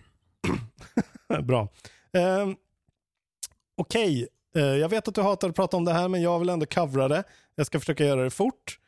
Bra. 1.42 1.62
Uh, 2.16 2.54
Okej, 3.78 4.28
eh, 4.56 4.62
jag 4.62 4.88
vet 4.88 5.08
att 5.08 5.14
du 5.14 5.22
hatar 5.22 5.48
att 5.48 5.54
prata 5.54 5.76
om 5.76 5.84
det 5.84 5.92
här, 5.92 6.08
men 6.08 6.22
jag 6.22 6.38
vill 6.38 6.48
ändå 6.48 6.66
covra 6.66 7.08
det. 7.08 7.24
Jag 7.54 7.66
ska 7.66 7.80
försöka 7.80 8.04
göra 8.04 8.22
det 8.22 8.30
fort. 8.30 8.78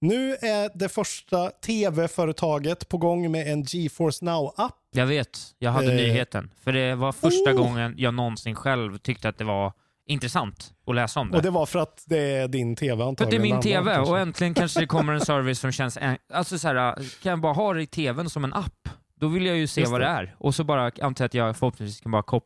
Nu 0.00 0.32
är 0.34 0.78
det 0.78 0.88
första 0.88 1.50
tv-företaget 1.50 2.88
på 2.88 2.98
gång 2.98 3.30
med 3.30 3.52
en 3.52 3.62
GeForce 3.62 4.24
Now-app. 4.24 4.72
Jag 4.90 5.06
vet, 5.06 5.38
jag 5.58 5.70
hade 5.70 5.86
Eh. 5.90 5.96
nyheten. 5.96 6.50
För 6.64 6.72
det 6.72 6.94
var 6.94 7.12
första 7.12 7.50
Oh! 7.50 7.56
gången 7.56 7.94
jag 7.96 8.14
någonsin 8.14 8.54
själv 8.54 8.98
tyckte 8.98 9.28
att 9.28 9.38
det 9.38 9.44
var 9.44 9.72
intressant 10.06 10.72
att 10.86 10.94
läsa 10.94 11.20
om 11.20 11.30
det. 11.30 11.36
Och 11.36 11.42
det 11.42 11.50
var 11.50 11.66
för 11.66 11.78
att 11.78 12.04
det 12.06 12.18
är 12.18 12.48
din 12.48 12.76
tv 12.76 12.96
För 12.96 13.08
antagligen. 13.08 13.26
att 13.26 13.30
det 13.30 13.36
är 13.36 13.42
min 13.42 13.52
Annan, 13.52 13.62
TV 13.84 13.94
kanske. 13.94 14.12
och 14.12 14.18
äntligen 14.18 14.54
kanske 14.54 14.80
det 14.80 14.86
kommer 14.96 15.12
en 15.12 15.20
service 15.20 15.58
som 15.60 15.72
känns... 15.72 15.98
Alltså 16.32 16.58
så 16.58 16.68
här, 16.68 16.94
kan 17.22 17.30
jag 17.30 17.40
bara 17.40 17.52
ha 17.52 17.72
det 17.74 17.82
i 17.82 17.86
TVn 17.86 18.30
som 18.30 18.44
en 18.44 18.54
app? 18.54 18.88
Då 19.20 19.28
vill 19.28 19.46
jag 19.46 19.56
ju 19.56 19.66
se 19.66 19.80
Just 19.80 19.92
vad 19.92 20.00
det 20.00 20.04
det. 20.06 20.10
är. 20.12 20.36
Och 20.38 20.54
så 20.54 20.64
bara 20.64 20.90
antar 21.02 21.24
att 21.24 21.34
jag 21.34 21.56
förhoppningsvis 21.56 22.00
kan 22.00 22.12
bara 22.12 22.40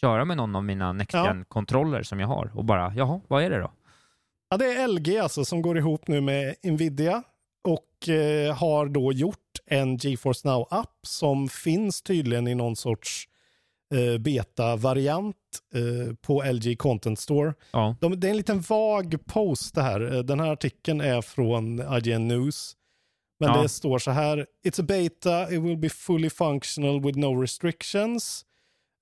köra 0.00 0.24
med 0.24 0.36
någon 0.36 0.56
av 0.56 0.64
mina 0.64 0.92
NextGen-kontroller 0.92 2.02
som 2.02 2.20
jag 2.20 2.28
har 2.28 2.50
och 2.54 2.64
bara, 2.64 2.92
jaha, 2.94 3.20
vad 3.28 3.42
är 3.42 3.50
det 3.50 3.58
då? 3.60 3.70
Ja, 4.54 4.58
det 4.58 4.72
är 4.72 4.88
LG 4.88 5.18
alltså 5.18 5.44
som 5.44 5.62
går 5.62 5.78
ihop 5.78 6.08
nu 6.08 6.20
med 6.20 6.54
Nvidia 6.62 7.22
och 7.64 8.08
eh, 8.08 8.54
har 8.56 8.86
då 8.86 9.12
gjort 9.12 9.38
en 9.66 9.96
GeForce 9.96 10.48
Now-app 10.48 10.92
som 11.02 11.48
finns 11.48 12.02
tydligen 12.02 12.48
i 12.48 12.54
någon 12.54 12.76
sorts 12.76 13.28
eh, 13.94 14.18
beta-variant 14.18 15.36
eh, 15.74 16.14
på 16.14 16.42
LG 16.52 16.76
Content 16.78 17.18
Store. 17.18 17.54
Ja. 17.72 17.96
De, 18.00 18.20
det 18.20 18.26
är 18.28 18.30
en 18.30 18.36
liten 18.36 18.60
vag 18.60 19.16
post 19.26 19.74
det 19.74 19.82
här. 19.82 20.14
Eh, 20.14 20.18
Den 20.22 20.40
här 20.40 20.52
artikeln 20.52 21.00
är 21.00 21.22
från 21.22 21.80
IGN 21.96 22.28
News. 22.28 22.76
Men 23.40 23.48
Ja. 23.54 23.62
det 23.62 23.68
står 23.68 23.98
så 23.98 24.10
här. 24.10 24.46
It's 24.66 24.80
a 24.80 24.84
beta, 24.88 25.42
it 25.54 25.62
will 25.62 25.76
be 25.78 25.88
fully 25.88 26.30
functional 26.30 27.00
with 27.02 27.18
no 27.18 27.40
restrictions. 27.42 28.44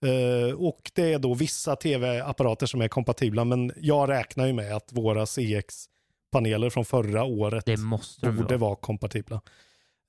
Eh, 0.02 0.54
och 0.54 0.90
det 0.94 1.12
är 1.12 1.18
då 1.18 1.34
vissa 1.34 1.76
tv-apparater 1.76 2.66
som 2.66 2.80
är 2.80 2.88
kompatibla, 2.88 3.44
men 3.44 3.72
jag 3.76 4.08
räknar 4.10 4.46
ju 4.46 4.52
med 4.52 4.76
att 4.76 4.92
våra 4.92 5.26
CX-paneler 5.26 6.70
från 6.70 6.84
förra 6.84 7.24
året 7.24 7.66
Det 7.66 7.76
måste 7.76 8.26
de 8.26 8.36
borde 8.36 8.56
vara. 8.56 8.58
vara 8.58 8.76
kompatibla. 8.76 9.40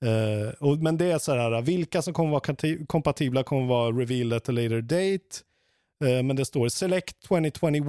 Eh, 0.04 0.48
och, 0.60 0.78
men 0.78 0.96
det 0.96 1.12
är 1.12 1.18
så 1.18 1.34
här, 1.34 1.62
vilka 1.62 2.02
som 2.02 2.14
kommer 2.14 2.30
vara 2.30 2.76
kompatibla 2.86 3.42
kommer 3.42 3.66
vara 3.66 3.90
revealed 3.92 4.32
at 4.36 4.48
a 4.48 4.52
later 4.52 4.80
date. 4.80 5.36
Eh, 6.04 6.22
men 6.22 6.36
det 6.36 6.44
står 6.44 6.68
Select 6.68 7.20
2021 7.20 7.86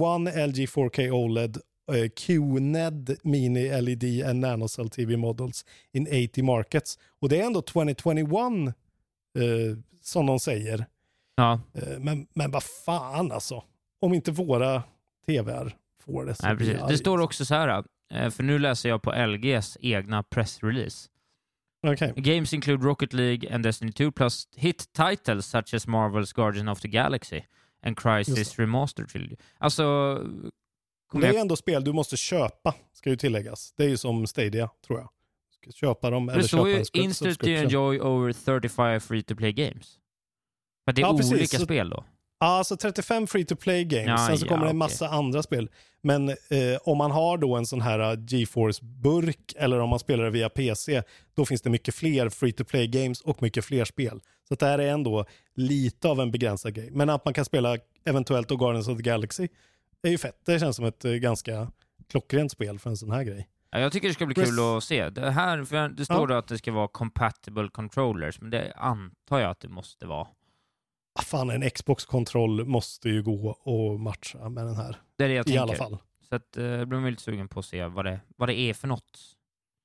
LG 0.48 0.66
4K 0.66 1.10
OLED 1.10 1.58
eh, 1.92 2.08
QNED 2.08 3.16
Mini 3.22 3.80
LED 3.82 4.26
and 4.26 4.40
NanoCell 4.40 4.90
TV 4.90 5.16
models 5.16 5.64
in 5.92 6.06
80 6.30 6.42
markets. 6.42 6.98
Och 7.20 7.28
det 7.28 7.40
är 7.40 7.46
ändå 7.46 7.62
2021 7.62 8.26
eh, 9.38 9.78
som 10.02 10.26
de 10.26 10.40
säger. 10.40 10.86
Ja, 11.36 11.60
Eh, 11.74 11.98
men, 11.98 12.26
men 12.34 12.50
vad 12.50 12.62
fan 12.62 13.32
alltså. 13.32 13.64
Om 14.00 14.14
inte 14.14 14.30
våra 14.32 14.82
tvr 15.26 15.72
får 16.04 16.24
det 16.26 16.34
så 16.34 16.46
nej, 16.46 16.56
precis. 16.56 16.80
Det 16.88 16.98
står 16.98 17.18
också 17.20 17.44
så 17.44 17.54
här, 17.54 17.84
eh, 18.14 18.30
för 18.30 18.42
nu 18.42 18.58
läser 18.58 18.88
jag 18.88 19.02
på 19.02 19.26
LGs 19.26 19.76
egna 19.80 20.22
pressrelease. 20.22 21.08
Okej. 21.86 22.12
Games 22.16 22.52
include 22.52 22.84
Rocket 22.86 23.12
League 23.12 23.54
and 23.54 23.64
Destiny 23.64 23.92
2 23.92 24.12
plus 24.12 24.48
hit 24.56 24.84
titles 24.92 25.46
such 25.46 25.74
as 25.74 25.86
Marvel's 25.86 26.34
Guardian 26.34 26.68
of 26.68 26.80
the 26.80 26.88
Galaxy 26.88 27.40
and 27.82 27.98
Crisis 27.98 28.58
Remastered 28.58 29.08
Trilogy. 29.08 29.36
Alltså, 29.58 30.14
Det 31.12 31.18
är 31.26 31.32
jag... 31.32 31.40
ändå 31.40 31.56
spel 31.56 31.84
du 31.84 31.92
måste 31.92 32.16
köpa, 32.16 32.74
ska 32.92 33.10
ju 33.10 33.16
tilläggas. 33.16 33.74
Det 33.76 33.84
är 33.84 33.88
ju 33.88 33.96
som 33.96 34.26
Stadia, 34.26 34.70
tror 34.86 34.98
jag. 34.98 35.08
Du 35.62 35.70
ska 35.70 35.72
köpa 35.86 36.10
dem 36.10 36.28
eller 36.28 36.42
Det 36.42 36.48
står 36.48 36.58
köpa 36.58 36.68
ju 36.68 36.76
en 36.76 36.82
sub- 36.84 36.96
instantly 36.98 37.32
subscription. 37.34 37.64
enjoy 37.66 38.00
over 38.00 38.32
35 38.32 39.00
free 39.00 39.22
to 39.22 39.34
play 39.36 39.52
games. 39.52 39.98
Men 40.86 40.94
det 40.94 41.00
är 41.02 41.06
Ja, 41.06 41.16
precis. 41.16 41.32
olika 41.32 41.58
Så- 41.58 41.64
spel 41.64 41.90
då? 41.90 42.04
Ja, 42.40 42.46
alltså 42.46 42.76
35 42.76 43.26
free 43.26 43.44
to 43.44 43.56
play 43.56 43.84
games. 43.84 44.06
Ja, 44.06 44.26
Sen 44.26 44.38
så 44.38 44.46
ja, 44.46 44.48
kommer 44.48 44.64
det 44.64 44.70
en 44.70 44.76
massa 44.76 45.08
andra 45.08 45.42
spel. 45.42 45.70
Men 46.02 46.28
eh, 46.28 46.36
om 46.84 46.98
man 46.98 47.10
har 47.10 47.38
då 47.38 47.56
en 47.56 47.66
sån 47.66 47.80
här 47.80 47.98
uh, 48.12 48.24
GeForce-burk 48.26 49.54
eller 49.56 49.78
om 49.80 49.88
man 49.90 49.98
spelar 49.98 50.24
det 50.24 50.30
via 50.30 50.48
PC, 50.48 51.02
då 51.36 51.44
finns 51.44 51.62
det 51.62 51.70
mycket 51.70 51.94
fler 51.94 52.28
free 52.28 52.52
to 52.52 52.64
play 52.64 52.86
games 52.86 53.20
och 53.20 53.42
mycket 53.42 53.64
fler 53.64 53.84
spel. 53.84 54.20
Så 54.48 54.54
det 54.54 54.66
här 54.66 54.78
är 54.78 54.88
ändå 54.92 55.24
lite 55.54 56.08
av 56.08 56.20
en 56.20 56.30
begränsad 56.30 56.74
grej. 56.74 56.90
Men 56.92 57.10
att 57.10 57.24
man 57.24 57.34
kan 57.34 57.44
spela 57.44 57.76
eventuellt 58.04 58.48
då 58.48 58.56
Guardians 58.56 58.88
of 58.88 58.96
the 58.96 59.02
Galaxy 59.02 59.48
är 60.02 60.10
ju 60.10 60.18
fett. 60.18 60.40
Det 60.46 60.60
känns 60.60 60.76
som 60.76 60.84
ett 60.84 61.04
eh, 61.04 61.12
ganska 61.12 61.70
klockrent 62.10 62.52
spel 62.52 62.78
för 62.78 62.90
en 62.90 62.96
sån 62.96 63.10
här 63.10 63.22
grej. 63.24 63.48
Ja, 63.70 63.78
jag 63.80 63.92
tycker 63.92 64.08
det 64.08 64.14
ska 64.14 64.26
bli 64.26 64.34
kul 64.34 64.76
att 64.76 64.84
se. 64.84 65.08
Det, 65.10 65.30
här, 65.30 65.88
det 65.96 66.04
står 66.04 66.30
Ja. 66.32 66.38
att 66.38 66.48
det 66.48 66.58
ska 66.58 66.72
vara 66.72 66.88
compatible 66.88 67.68
controllers, 67.72 68.40
men 68.40 68.50
det 68.50 68.72
antar 68.76 69.38
jag 69.40 69.50
att 69.50 69.60
det 69.60 69.68
måste 69.68 70.06
vara. 70.06 70.26
Ah, 71.18 71.22
fan, 71.22 71.50
en 71.50 71.70
Xbox-kontroll 71.70 72.64
måste 72.64 73.08
ju 73.08 73.22
gå 73.22 73.50
och 73.50 74.00
matcha 74.00 74.48
med 74.48 74.66
den 74.66 74.76
här. 74.76 74.96
Det 75.16 75.24
är 75.24 75.28
det 75.28 75.34
jag 75.34 75.42
I 75.42 75.44
tänker. 75.44 75.62
alla 75.62 75.74
fall. 75.74 75.98
Så 76.28 76.34
att, 76.34 76.56
eh, 76.56 76.64
jag 76.64 76.88
blir 76.88 77.10
lite 77.10 77.22
sugen 77.22 77.48
på 77.48 77.60
att 77.60 77.66
se 77.66 77.86
vad 77.86 78.04
det, 78.04 78.20
vad 78.36 78.48
det 78.48 78.54
är 78.54 78.74
för 78.74 78.88
något. 78.88 79.18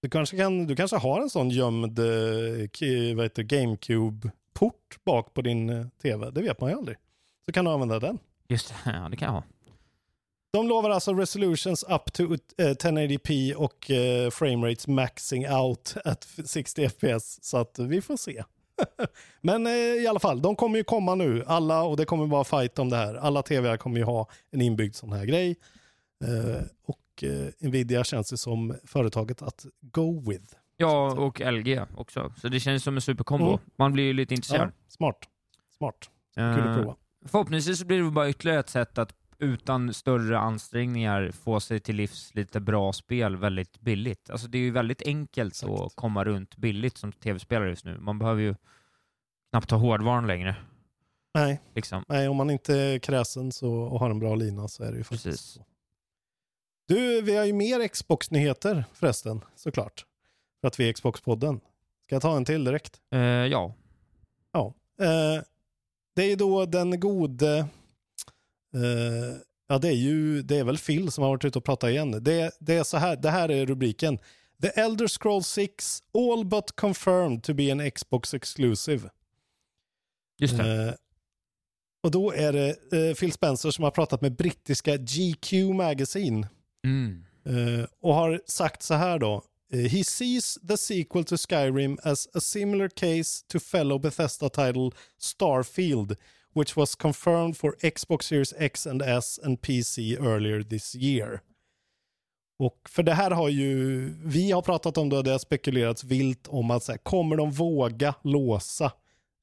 Du 0.02 0.10
kanske, 0.10 0.38
kan, 0.38 0.68
du 0.68 0.76
kanske 0.76 0.98
har 0.98 1.22
en 1.22 1.30
sån 1.30 1.50
gömd 1.50 2.00
eh, 2.00 2.06
GameCube-port 3.36 5.04
bak 5.06 5.34
på 5.34 5.42
din 5.42 5.70
eh, 5.70 5.86
TV. 6.02 6.32
Det 6.32 6.42
vet 6.42 6.62
man 6.62 6.70
ju 6.70 6.78
aldrig. 6.78 6.98
Så 7.46 7.52
kan 7.52 7.66
du 7.66 7.72
använda 7.72 8.00
den. 8.00 8.20
Just 8.48 8.70
det, 8.70 8.76
ja 8.92 9.10
det 9.10 9.18
kan 9.18 9.26
jag 9.26 9.34
ha. 9.34 9.44
De 10.54 10.68
lovar 10.68 10.90
alltså 10.90 11.14
resolutions 11.14 11.84
up 11.84 12.14
to 12.14 12.24
eh, 12.24 12.66
1080p 12.70 13.54
och 13.54 13.92
eh, 13.92 14.30
framerates 14.30 14.88
maxing 14.88 15.50
out 15.50 15.96
at 16.06 16.28
60 16.46 16.90
fps. 16.90 17.44
Så 17.44 17.58
att 17.58 17.80
vi 17.80 18.02
får 18.02 18.18
se. 18.18 18.44
Men 19.42 19.68
eh, 19.68 19.74
i 19.74 20.08
alla 20.08 20.20
fall, 20.20 20.42
de 20.42 20.56
kommer 20.56 20.78
ju 20.78 20.84
komma 20.84 21.16
nu. 21.16 21.44
Alla, 21.48 21.84
och 21.84 21.98
det 21.98 22.06
kommer 22.06 22.26
vara 22.26 22.44
fight 22.44 22.80
om 22.80 22.90
det 22.90 22.98
här. 22.98 23.16
Alla 23.16 23.44
tv 23.44 23.78
kommer 23.78 23.98
ju 23.98 24.04
ha 24.04 24.28
en 24.52 24.62
inbyggd 24.62 24.96
sån 24.96 25.12
här 25.12 25.26
grej. 25.26 25.56
Eh, 26.24 26.62
och 26.86 27.24
eh, 27.24 27.48
Nvidia 27.60 28.04
känns 28.04 28.34
ju 28.34 28.38
som 28.38 28.76
företaget 28.86 29.42
att 29.42 29.66
go 29.82 30.30
with. 30.30 30.56
Ja, 30.78 31.12
och 31.12 31.40
LG 31.40 31.82
också. 31.98 32.34
Så 32.42 32.48
det 32.48 32.60
känns 32.60 32.84
som 32.84 32.96
en 32.96 33.02
superkombo. 33.02 33.48
Mm. 33.48 33.60
Man 33.76 33.94
blir 33.94 34.04
ju 34.04 34.14
lite 34.14 34.34
intresserad. 34.34 34.68
Ja, 34.68 34.86
smart. 34.88 35.18
Smart. 35.78 36.10
Kul 36.36 36.68
att 36.68 36.78
prova. 36.78 36.96
Förhoppningsvis 37.26 37.80
så 37.80 37.86
blir 37.86 38.04
det 38.04 38.12
bara 38.12 38.30
ytterligare 38.30 38.60
ett 38.60 38.70
sätt 38.70 38.98
att 38.98 39.14
utan 39.42 39.94
större 39.94 40.40
ansträngningar 40.40 41.32
få 41.32 41.60
sig 41.60 41.80
till 41.80 41.96
livs 41.96 42.36
lite 42.36 42.60
bra 42.60 42.94
spel 42.94 43.38
väldigt 43.38 43.80
billigt. 43.80 44.30
Alltså 44.30 44.48
det 44.48 44.58
är 44.58 44.62
ju 44.62 44.72
väldigt 44.72 45.02
enkelt 45.02 45.54
Exakt. 45.54 45.72
att 45.72 45.96
komma 45.96 46.24
runt 46.24 46.58
billigt 46.58 46.98
som 46.98 47.12
tv-spelare 47.12 47.70
just 47.70 47.86
nu. 47.86 47.98
Man 48.00 48.20
behöver 48.20 48.42
ju 48.42 48.56
knappt 49.50 49.72
ha 49.72 49.78
hårdvaran 49.78 50.28
längre. 50.28 50.56
Nej, 51.34 51.62
Liksom. 51.76 52.04
nej, 52.08 52.28
om 52.28 52.38
man 52.38 52.50
inte 52.50 52.76
är 52.76 53.00
kräsen 53.00 53.52
så, 53.52 53.74
och 53.74 54.00
har 54.00 54.10
en 54.10 54.20
bra 54.20 54.36
lina 54.36 54.68
så 54.68 54.84
är 54.84 54.92
det 54.92 54.98
ju 54.98 55.04
faktiskt 55.04 55.24
Precis. 55.26 55.42
så. 55.42 55.66
Du, 56.88 57.22
vi 57.22 57.38
har 57.38 57.46
ju 57.46 57.54
mer 57.54 57.88
Xbox-nyheter 57.88 58.86
förresten, 58.94 59.42
såklart. 59.56 60.06
För 60.62 60.68
att 60.68 60.80
vi 60.80 60.90
är 60.90 60.94
Xbox-podden. 60.94 61.60
Ska 62.06 62.16
jag 62.16 62.22
ta 62.22 62.36
en 62.38 62.46
till 62.46 62.64
direkt? 62.64 63.02
Eh, 63.12 63.20
ja. 63.20 63.74
Ja. 64.52 64.74
Eh, 65.02 65.44
det 66.16 66.24
är 66.24 66.30
ju 66.30 66.36
då 66.36 66.66
den 66.66 67.00
gode... 67.00 67.68
Eh, 68.74 69.38
ja, 69.68 69.78
det 69.78 69.88
är 69.88 69.92
ju 69.96 70.42
det 70.42 70.58
är 70.58 70.64
väl 70.64 70.78
Phil 70.78 71.12
som 71.12 71.22
har 71.24 71.30
varit 71.32 71.46
ute 71.46 71.58
och 71.60 71.66
pratat 71.66 71.90
igen. 71.90 72.24
Det, 72.24 72.52
det 72.60 72.74
är 72.76 72.84
så 72.84 72.98
här, 72.98 73.16
det 73.16 73.30
här 73.30 73.52
är 73.52 73.66
rubriken. 73.66 74.20
The 74.62 74.68
Elder 74.68 75.08
Scrolls 75.08 75.48
6 75.48 76.04
all 76.14 76.46
but 76.46 76.72
confirmed 76.76 77.44
to 77.44 77.54
be 77.54 77.72
an 77.72 77.92
Xbox 77.92 78.34
exclusive. 78.34 79.10
Just 80.40 80.58
det. 80.58 80.84
Eh, 80.88 80.94
och 82.04 82.12
då 82.12 82.32
är 82.34 82.54
det 82.54 82.70
eh, 82.70 83.16
Phil 83.16 83.32
Spencer 83.32 83.72
som 83.72 83.84
har 83.84 83.92
pratat 83.92 84.22
med 84.22 84.36
brittiska 84.36 84.96
GQ 84.98 85.54
Magazine 85.74 86.48
Mm. 86.84 87.24
och 88.02 88.14
har 88.16 88.42
sagt 88.46 88.84
så 88.84 88.94
här 88.94 89.20
då. 89.20 89.44
He 89.74 90.04
sees 90.04 90.58
the 90.68 90.78
sequel 90.78 91.24
to 91.26 91.38
Skyrim 91.38 91.98
as 92.04 92.28
a 92.34 92.40
similar 92.40 92.88
case 92.88 93.46
to 93.48 93.60
fellow 93.60 94.02
Bethesda 94.02 94.50
title 94.50 94.92
Starfield, 95.20 96.16
which 96.54 96.78
was 96.78 96.96
confirmed 96.96 97.58
for 97.58 97.76
Xbox 97.82 98.22
Series 98.22 98.54
X 98.58 98.88
and 98.88 99.02
S 99.02 99.40
and 99.44 99.62
PC 99.62 100.18
earlier 100.18 100.64
this 100.64 100.96
year. 100.96 101.42
Och 102.60 102.90
för 102.90 103.04
det 103.04 103.14
här 103.14 103.32
har 103.32 103.50
ju, 103.50 104.00
vi 104.24 104.52
har 104.52 104.62
pratat 104.62 104.98
om 104.98 105.10
det 105.10 105.18
och 105.18 105.24
det 105.24 105.32
har 105.32 105.40
spekulerats 105.40 106.04
vilt 106.04 106.48
om 106.48 106.72
att 106.72 106.84
så 106.84 106.92
här, 106.92 107.00
kommer 107.00 107.36
de 107.36 107.52
våga 107.52 108.16
låsa 108.22 108.92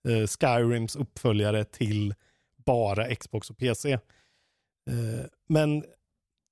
eh, 0.09 0.27
Skyrims 0.27 0.97
uppföljare 0.97 1.65
till 1.65 2.15
bara 2.65 3.15
Xbox 3.15 3.51
och 3.51 3.59
PC? 3.59 3.93
Eh, 3.93 5.27
men 5.49 5.85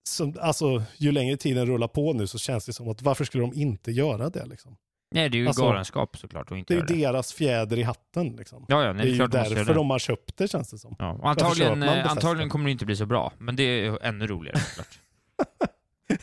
som, 0.08 0.34
alltså, 0.40 0.82
ju 0.96 1.12
längre 1.12 1.36
tiden 1.36 1.66
rullar 1.66 1.88
på 1.88 2.12
nu 2.12 2.26
så 2.26 2.38
känns 2.38 2.66
det 2.66 2.72
som 2.72 2.88
att 2.88 3.02
varför 3.02 3.24
skulle 3.24 3.44
de 3.44 3.54
inte 3.54 3.92
göra 3.92 4.30
det? 4.30 4.46
Liksom? 4.46 4.76
Nej, 5.10 5.28
det 5.28 5.36
är 5.38 5.40
ju 5.40 5.46
Alltså, 5.46 5.62
galenskap 5.62 6.16
såklart 6.18 6.52
att 6.52 6.58
inte 6.58 6.74
Det 6.74 6.78
är 6.78 6.80
ju 6.80 6.86
det. 7.00 7.06
deras 7.06 7.32
fjäder 7.32 7.78
i 7.78 7.82
hatten. 7.82 8.36
Liksom. 8.36 8.64
Ja, 8.68 8.84
ja, 8.84 8.92
nej, 8.92 9.06
det 9.06 9.12
är 9.12 9.16
det 9.18 9.22
ju 9.22 9.26
därför 9.28 9.64
det. 9.64 9.74
de 9.74 9.90
har 9.90 9.98
köpt 9.98 10.36
det 10.36 10.48
känns 10.48 10.70
det 10.70 10.78
som. 10.78 10.96
Ja. 10.98 11.12
Och 11.12 11.28
antagligen, 11.30 11.82
eh, 11.82 12.10
antagligen 12.10 12.48
kommer 12.50 12.64
det 12.64 12.70
inte 12.70 12.86
bli 12.86 12.96
så 12.96 13.06
bra, 13.06 13.32
men 13.38 13.56
det 13.56 13.62
är 13.62 13.98
ännu 14.02 14.26
roligare 14.26 14.58
såklart. 14.58 14.98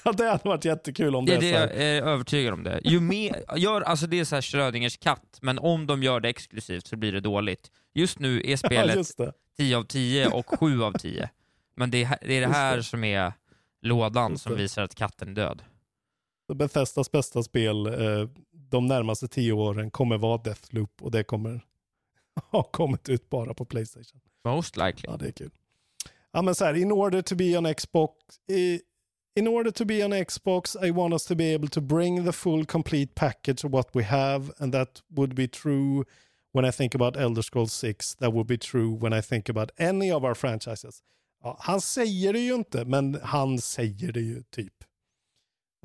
Ja, 0.04 0.12
det 0.12 0.30
hade 0.30 0.50
varit 0.50 0.66
jättekul 0.66 1.16
om 1.16 1.26
det, 1.26 1.32
Det 1.32 1.38
är 1.38 1.42
det 1.42 1.54
så 1.54 1.58
här. 1.60 1.68
jag 1.68 1.98
är 1.98 2.02
övertygad 2.04 2.54
om 2.54 2.64
det. 2.64 2.82
Ju 2.84 3.00
mer, 3.00 3.44
gör, 3.58 3.82
alltså 3.82 4.08
det 4.08 4.20
är 4.20 4.26
så 4.26 4.36
här 4.36 4.42
Schrödingers 4.42 4.98
katt, 4.98 5.38
men 5.42 5.60
om 5.60 5.88
de 5.88 6.04
gör 6.04 6.20
det 6.20 6.30
exklusivt 6.30 6.88
så 6.88 6.96
blir 6.96 7.12
det 7.12 7.20
dåligt. 7.20 7.72
Just 7.94 8.20
nu 8.20 8.42
är 8.42 8.50
Ja, 8.52 8.58
spelet 8.58 9.18
det. 9.18 9.34
10 9.58 9.78
av 9.78 9.84
10 9.84 10.28
och 10.28 10.60
7 10.60 10.84
av 10.84 10.92
10. 10.94 11.30
Men 11.76 11.92
det 11.92 12.04
är, 12.04 12.18
det 12.22 12.34
är 12.34 12.42
det 12.42 12.48
här 12.54 12.78
det. 12.78 12.84
som 12.84 13.04
är 13.04 13.34
lådan 13.82 14.38
som 14.38 14.52
det. 14.52 14.58
visar 14.58 14.84
att 14.84 14.96
katten 14.96 15.30
är 15.30 15.34
död. 15.34 15.62
Bethesdas 16.54 17.12
bästa 17.12 17.44
spel 17.44 17.86
eh, 17.86 17.94
de 18.74 18.86
närmaste 18.86 19.28
tio 19.28 19.54
åren 19.54 19.92
kommer 19.92 20.18
vara 20.18 20.38
Deathloop 20.38 21.02
och 21.02 21.12
det 21.12 21.24
kommer 21.24 21.62
ha 22.52 22.64
kommit 22.64 23.10
ut 23.10 23.30
bara 23.30 23.54
på 23.54 23.66
Playstation. 23.66 24.22
Most 24.46 24.78
likely. 24.78 25.04
Ja, 25.04 25.18
det 25.18 25.28
är 25.28 25.32
kul. 25.32 25.52
Ja, 26.32 26.42
men 26.42 26.56
så 26.56 26.66
här, 26.66 26.74
in 26.74 26.92
order 26.92 27.22
to 27.22 27.36
be 27.36 27.58
on 27.58 27.74
Xbox, 27.74 28.14
i, 28.52 28.82
in 29.40 29.48
order 29.48 29.72
to 29.72 29.86
be 29.86 30.06
on 30.06 30.26
Xbox, 30.26 30.76
I 30.84 30.92
want 30.92 31.14
us 31.14 31.26
to 31.26 31.36
be 31.36 31.56
able 31.56 31.68
to 31.68 31.82
bring 31.82 32.26
the 32.26 32.32
full 32.32 32.66
complete 32.66 33.12
package 33.16 33.66
of 33.66 33.72
what 33.72 33.90
we 33.96 34.04
have, 34.04 34.54
and 34.58 34.74
that 34.74 35.02
would 35.08 35.36
be 35.36 35.48
true 35.48 36.06
when 36.54 36.66
I 36.66 36.72
think 36.72 36.96
about 36.96 37.18
Elder 37.18 37.42
Scrolls 37.42 37.74
6. 37.74 38.16
That 38.16 38.34
would 38.34 38.48
be 38.48 38.58
true 38.58 38.98
when 39.00 39.14
I 39.20 39.22
think 39.22 39.50
about 39.50 39.72
any 39.78 40.12
of 40.12 40.24
our 40.24 40.34
franchises. 40.34 41.04
Ja, 41.44 41.58
han 41.60 41.82
säger 41.82 42.34
det 42.34 42.40
ju 42.40 42.54
inte, 42.54 42.86
men 42.86 43.20
han 43.24 43.60
säger 43.60 44.12
det 44.12 44.22
ju 44.22 44.44
typ. 44.44 44.74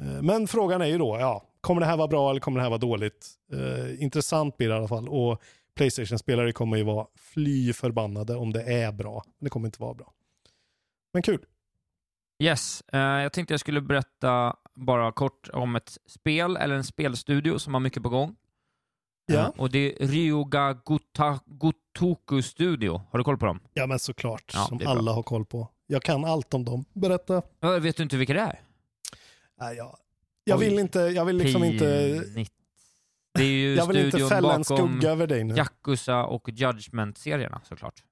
Eh, 0.01 0.23
Men 0.23 0.49
frågan 0.49 0.81
är 0.81 0.87
ju 0.87 0.99
då, 0.99 1.17
ja, 1.21 1.48
kommer 1.61 1.81
det 1.81 1.87
här 1.87 1.97
vara 1.97 2.09
bra 2.09 2.31
eller 2.31 2.41
kommer 2.41 2.59
det 2.59 2.63
här 2.63 2.71
vara 2.71 2.79
dåligt? 2.79 3.27
Eh, 3.53 4.03
intressant 4.03 4.57
blir 4.57 4.69
det 4.69 4.75
i 4.75 4.79
alla 4.79 4.89
fall. 4.89 5.09
Och 5.09 5.43
Playstation-spelare 5.75 6.53
kommer 6.53 6.77
ju 6.77 6.83
vara 6.83 7.07
fly 7.17 7.73
förbannade 7.73 8.37
om 8.37 8.53
det 8.53 8.63
är 8.63 8.93
bra. 8.93 9.23
Men 9.25 9.45
det 9.45 9.51
kommer 9.51 9.69
inte 9.69 9.83
vara 9.83 9.95
bra. 9.95 10.13
Men 11.13 11.23
kul. 11.23 11.45
Yes, 12.43 12.83
eh, 12.93 13.01
jag 13.01 13.33
tänkte 13.33 13.55
jag 13.55 13.61
skulle 13.61 13.81
berätta 13.81 14.57
bara 14.75 15.13
kort 15.13 15.49
om 15.53 15.77
ett 15.77 15.99
spel, 16.07 16.57
eller 16.57 16.75
en 16.75 16.85
spelstudio 16.85 17.59
som 17.59 17.75
har 17.75 17.81
mycket 17.81 18.03
på 18.03 18.09
gång. 18.09 18.37
Ja. 19.27 19.39
Eh, 19.39 19.49
och 19.49 19.71
det 19.71 20.03
är 20.03 20.07
Ryoga 20.07 20.81
Gutta, 20.85 21.41
Kotoku 21.61 22.43
Studio. 22.43 23.03
Har 23.11 23.19
du 23.19 23.25
koll 23.25 23.39
på 23.39 23.47
dem? 23.47 23.61
Ja, 23.73 23.87
men 23.87 23.99
såklart. 23.99 24.51
Ja, 24.55 24.65
som 24.65 24.81
alla 24.87 25.13
har 25.13 25.23
koll 25.23 25.45
på. 25.45 25.69
Jag 25.87 26.03
kan 26.03 26.25
allt 26.25 26.55
om 26.55 26.65
dem. 26.65 26.85
Berätta. 26.93 27.43
Ja, 27.61 27.79
Vet 27.79 27.97
du 27.97 28.03
inte 28.03 28.17
vilka 28.17 28.33
det 28.33 28.41
är? 28.41 28.61
Nej, 29.61 29.77
jag, 29.77 29.97
jag 30.49 30.59
vill 30.59 30.79
inte, 30.79 30.99
jag 30.99 31.25
vill 31.25 31.37
liksom 31.37 31.65
inte, 31.65 32.21
Pinigt. 32.35 32.53
Det 33.35 33.43
är 33.43 33.47
ju 33.47 33.75
jag 33.77 33.87
vill 33.87 33.97
inte 33.97 34.11
studion 34.11 34.29
fälla 34.29 34.55
en 34.55 34.63
bakom 34.69 34.89
skugga 34.89 35.11
över 35.11 35.27
dig 35.27 35.45
nu. 35.45 35.55
Yakuza 35.57 36.25
och 36.25 36.49
Judgment-serierna 36.49 37.61
såklart. 37.65 38.03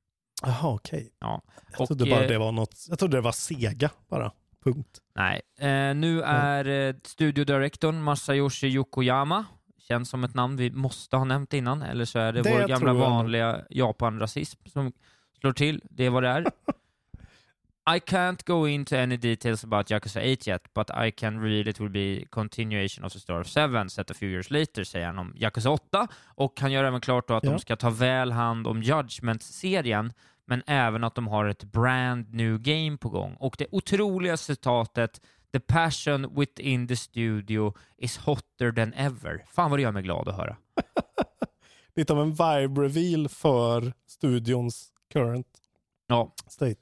Jaha, 0.43 0.74
okej. 0.74 1.11
Ja. 1.20 1.43
Jag 1.72 1.80
Och, 1.80 1.87
trodde 1.87 2.11
bara 2.11 2.22
eh, 2.22 2.28
det 2.28 2.39
var 2.39 2.53
något, 2.53 2.87
jag 2.89 2.99
trodde 2.99 3.16
det 3.16 3.20
var 3.20 3.32
Sega 3.32 3.91
bara. 4.09 4.32
Punkt. 4.64 4.99
Nej. 5.14 5.41
Eh, 5.59 5.95
nu 5.95 6.22
är 6.22 6.89
eh, 6.89 6.95
studiodirektorn 7.05 8.03
Masayoshi 8.03 8.66
Yokoyama, 8.66 9.45
känns 9.78 10.09
som 10.09 10.24
ett 10.24 10.34
namn 10.34 10.57
vi 10.57 10.70
måste 10.70 11.16
ha 11.16 11.24
nämnt 11.24 11.53
innan, 11.53 11.82
eller 11.82 12.05
så 12.05 12.18
är 12.18 12.32
det, 12.32 12.43
Det 12.43 12.51
vår 12.51 12.68
gamla 12.68 12.93
vanliga 12.93 13.64
Japan-rasism 13.70 14.61
som 14.66 14.93
slår 15.41 15.53
till. 15.53 15.82
Det 15.91 16.05
är 16.05 16.11
vad 16.11 16.22
det 16.22 16.28
är. 16.28 16.47
I 17.89 18.01
can't 18.01 18.45
go 18.45 18.68
into 18.68 18.97
any 18.97 19.16
details 19.16 19.64
about 19.64 19.91
Yakuza 19.91 20.20
8 20.20 20.47
yet, 20.47 20.62
but 20.74 20.91
I 21.07 21.11
can 21.11 21.41
read 21.41 21.68
it 21.68 21.80
will 21.80 21.89
be 21.91 22.26
continuation 22.30 23.05
of 23.05 23.12
the 23.12 23.18
story 23.20 23.41
of 23.41 23.47
7 23.49 23.89
set 23.91 24.11
a 24.11 24.14
few 24.14 24.28
years 24.30 24.51
later, 24.51 24.84
säger 24.84 25.07
han 25.07 25.18
om 25.18 25.32
Yakuza 25.37 25.70
8. 25.70 26.09
Och 26.24 26.61
han 26.61 26.72
gör 26.72 26.84
även 26.84 27.01
klart 27.01 27.28
då 27.28 27.34
att 27.34 27.45
Ja. 27.45 27.51
de 27.51 27.59
ska 27.59 27.76
ta 27.76 27.91
väl 27.91 28.32
hand 28.32 28.66
om 28.66 28.82
Judgment-serien, 28.82 30.12
men 30.47 30.62
även 30.66 31.05
att 31.05 31.14
de 31.14 31.26
har 31.26 31.45
ett 31.45 31.64
brand 31.64 32.34
new 32.34 32.59
game 32.59 32.97
på 32.97 33.09
gång. 33.09 33.34
Och 33.39 33.55
det 33.59 33.66
otroliga 33.70 34.37
citatet 34.37 35.20
The 35.53 35.61
passion 35.61 36.34
within 36.34 36.89
the 36.89 36.97
studio 36.97 37.74
is 37.99 38.16
hotter 38.18 38.72
than 38.72 38.93
ever. 38.95 39.45
Fan 39.53 39.70
vad 39.70 39.78
det 39.78 39.82
gör 39.82 39.93
mig 39.93 40.03
glad 40.03 40.28
att 40.28 40.37
höra. 40.37 40.57
Lite 41.97 42.12
av 42.12 42.20
en 42.20 42.30
vibe 42.30 42.82
reveal 42.82 43.28
för 43.28 43.93
studions 44.07 44.89
current 45.12 45.47
Ja, 46.07 46.34
state. 46.49 46.80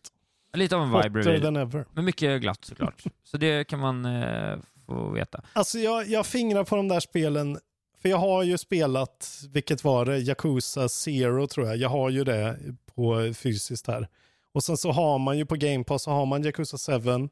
Lite 0.57 0.77
av 0.77 0.83
en 0.83 0.89
vibe 1.03 1.19
Hotter 1.19 1.41
than 1.41 1.57
ever. 1.57 1.85
Men 1.93 2.05
mycket 2.05 2.41
glatt 2.41 2.65
såklart. 2.65 3.03
Så 3.25 3.37
det 3.37 3.65
kan 3.65 3.81
man 3.81 4.05
eh, 4.05 4.59
få 4.87 5.11
veta. 5.11 5.43
Alltså 5.53 5.79
jag, 5.79 6.09
jag 6.09 6.27
fingrar 6.27 6.65
på 6.65 6.77
de 6.77 6.89
där 6.89 7.01
spelen, 7.01 7.59
för 8.03 8.09
jag 8.09 8.19
har 8.19 8.43
ju 8.43 8.59
spelat, 8.59 9.43
vilket 9.51 9.85
var 9.85 10.05
det, 10.05 10.19
Yakuza 10.19 10.89
Zero 10.89 11.47
tror 11.47 11.67
jag. 11.67 11.77
Jag 11.77 11.89
har 11.89 12.11
ju 12.11 12.25
det 12.25 12.59
på 12.95 13.33
fysiskt 13.35 13.87
här. 13.87 14.09
Och 14.53 14.65
sen 14.65 14.77
så 14.77 14.93
har 14.93 15.19
man 15.19 15.39
ju 15.39 15.47
på 15.47 15.55
Game 15.57 15.85
Pass 15.85 16.03
så 16.03 16.11
har 16.11 16.27
man 16.27 16.45
Yakuza 16.45 17.01
7. 17.01 17.13
Och, 17.13 17.31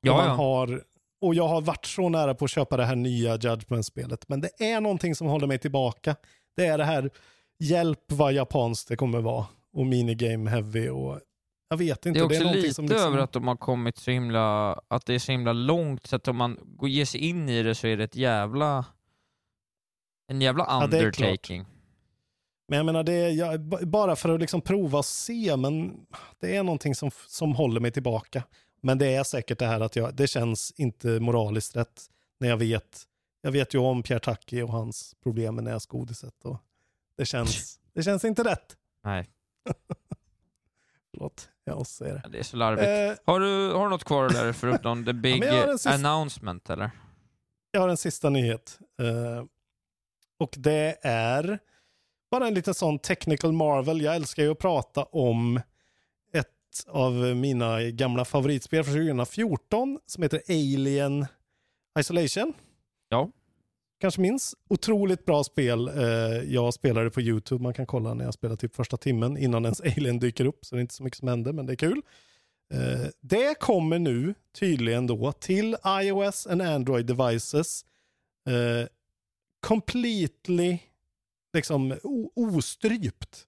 Ja, 0.00 0.16
man 0.16 0.26
ja. 0.26 0.34
Har, 0.34 0.82
och 1.20 1.34
jag 1.34 1.48
har 1.48 1.60
varit 1.60 1.86
så 1.86 2.08
nära 2.08 2.34
på 2.34 2.44
att 2.44 2.50
köpa 2.50 2.76
det 2.76 2.84
här 2.84 2.96
nya 2.96 3.36
Judgment-spelet. 3.36 4.28
Men 4.28 4.40
det 4.40 4.50
är 4.72 4.80
någonting 4.80 5.14
som 5.14 5.26
håller 5.26 5.46
mig 5.46 5.58
tillbaka. 5.58 6.16
Det 6.56 6.66
är 6.66 6.78
det 6.78 6.84
här, 6.84 7.10
hjälp 7.58 8.04
vad 8.06 8.32
japanskt 8.32 8.88
det 8.88 8.96
kommer 8.96 9.20
vara. 9.20 9.46
Och 9.72 9.86
minigame 9.86 10.50
heavy 10.50 10.88
och 10.88 11.20
jag 11.68 11.76
vet 11.76 12.06
inte. 12.06 12.20
Det 12.20 12.22
är 12.22 12.26
också 12.26 12.38
någonting 12.38 12.62
lite 12.62 12.74
som 12.74 12.84
liksom- 12.84 13.06
över 13.06 13.18
att 13.18 13.32
de 13.32 13.48
har 13.48 13.56
kommit 13.56 13.98
så 13.98 14.10
himla, 14.10 14.72
att 14.88 15.06
det 15.06 15.14
är 15.14 15.18
så 15.18 15.32
himla 15.32 15.52
långt 15.52 16.06
så 16.06 16.16
att 16.16 16.28
om 16.28 16.36
man 16.36 16.78
ger 16.82 17.04
sig 17.04 17.20
in 17.20 17.48
i 17.48 17.62
det 17.62 17.74
så 17.74 17.86
är 17.86 17.96
det 17.96 18.04
ett 18.04 18.16
jävla, 18.16 18.84
en 20.28 20.40
jävla 20.40 20.64
Ja, 20.68 20.86
det 20.86 20.98
är 20.98 21.04
undertaking. 21.04 21.64
Men 22.68 22.76
jag 22.76 22.86
menar, 22.86 23.02
det 23.02 23.12
är, 23.12 23.30
jag, 23.30 23.60
bara 23.88 24.16
för 24.16 24.28
att 24.28 24.40
liksom 24.40 24.60
prova 24.60 24.98
och 24.98 25.04
se, 25.04 25.56
men 25.56 26.06
det 26.40 26.56
är 26.56 26.62
någonting 26.62 26.94
som, 26.94 27.10
som 27.28 27.54
håller 27.54 27.80
mig 27.80 27.90
tillbaka. 27.92 28.42
Men 28.82 28.98
det 28.98 29.14
är 29.14 29.24
säkert 29.24 29.58
det 29.58 29.66
här 29.66 29.80
att 29.80 29.96
jag, 29.96 30.14
det 30.14 30.26
känns 30.26 30.72
inte 30.76 31.20
moraliskt 31.20 31.76
rätt 31.76 32.02
när 32.40 32.48
jag 32.48 32.56
vet, 32.56 33.02
jag 33.42 33.52
vet 33.52 33.74
ju 33.74 33.78
om 33.78 34.02
Pierre 34.02 34.20
Taki 34.20 34.62
och 34.62 34.68
hans 34.72 35.14
problem 35.22 35.54
med 35.54 35.64
näsgodiset. 35.64 36.44
Och 36.44 36.60
det, 37.16 37.26
känns, 37.26 37.80
det 37.92 38.02
känns 38.02 38.24
inte 38.24 38.44
rätt. 38.44 38.76
Nej, 39.04 39.28
Förlåt, 41.10 41.48
jag 41.64 41.76
måste 41.78 41.94
säga 41.94 42.14
det. 42.14 42.28
det 42.28 42.38
är 42.38 42.42
så 42.42 42.56
larvigt. 42.56 42.88
Eh, 42.88 43.32
Har 43.32 43.40
du, 43.40 43.72
har 43.72 43.84
du 43.84 43.90
något 43.90 44.04
kvar 44.04 44.28
där 44.28 44.52
förutom 44.52 45.04
the 45.06 45.12
big 45.12 45.44
en 45.44 45.78
sista- 45.78 45.90
announcement 45.94 46.70
eller? 46.70 46.90
Jag 47.70 47.80
har 47.80 47.88
en 47.88 47.96
sista 47.96 48.30
nyhet. 48.30 48.78
Eh, 49.00 49.44
och 50.38 50.54
det 50.56 50.98
är 51.02 51.58
bara 52.30 52.46
en 52.46 52.54
liten 52.54 52.74
sån 52.74 52.98
technical 52.98 53.52
marvel. 53.52 54.00
Jag 54.02 54.16
älskar 54.16 54.42
ju 54.42 54.50
att 54.50 54.58
prata 54.58 55.02
om 55.04 55.60
ett 56.32 56.48
av 56.88 57.12
mina 57.12 57.82
gamla 57.82 58.24
favoritspel 58.24 58.84
från 58.84 58.94
2014 58.94 59.98
som 60.06 60.22
heter 60.22 60.42
Alien 60.48 61.26
Isolation. 61.98 62.52
Ja. 63.08 63.30
Kanske 64.04 64.20
minns. 64.20 64.54
Otroligt 64.68 65.24
bra 65.24 65.44
spel. 65.44 65.88
Eh, 65.88 66.04
jag 66.54 66.74
spelade 66.74 67.10
på 67.10 67.20
YouTube. 67.20 67.62
Man 67.62 67.74
kan 67.74 67.86
kolla 67.86 68.14
när 68.14 68.24
jag 68.24 68.34
spelar 68.34 68.56
typ 68.56 68.74
första 68.74 68.96
timmen 68.96 69.36
innan 69.36 69.64
ens 69.64 69.80
Alien 69.96 70.18
dyker 70.18 70.44
upp. 70.44 70.64
Så 70.64 70.74
det 70.74 70.78
är 70.78 70.80
inte 70.80 70.94
så 70.94 71.04
mycket 71.04 71.18
som 71.18 71.28
händer, 71.28 71.52
men 71.52 71.66
det 71.66 71.72
är 71.72 71.76
kul. 71.76 72.02
Eh, 72.74 73.06
det 73.20 73.58
kommer 73.60 73.98
nu 73.98 74.34
tydligen 74.58 75.06
då 75.06 75.32
till 75.32 75.76
iOS 75.86 76.46
and 76.46 76.62
Android 76.62 77.06
devices. 77.06 77.84
Eh, 78.48 78.88
completely 79.66 80.78
liksom 81.54 81.98
ostrypt, 82.34 83.46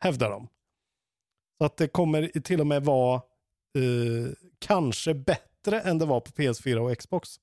hävdar 0.00 0.30
de. 0.30 0.48
Så 1.58 1.64
att 1.64 1.76
det 1.76 1.88
kommer 1.88 2.40
till 2.40 2.60
och 2.60 2.66
med 2.66 2.84
vara 2.84 3.14
eh, 3.78 4.32
kanske 4.58 5.14
bättre 5.14 5.80
än 5.80 5.98
det 5.98 6.06
var 6.06 6.20
på 6.20 6.30
PS4 6.30 6.76
och 6.76 6.98
Xbox. 6.98 7.40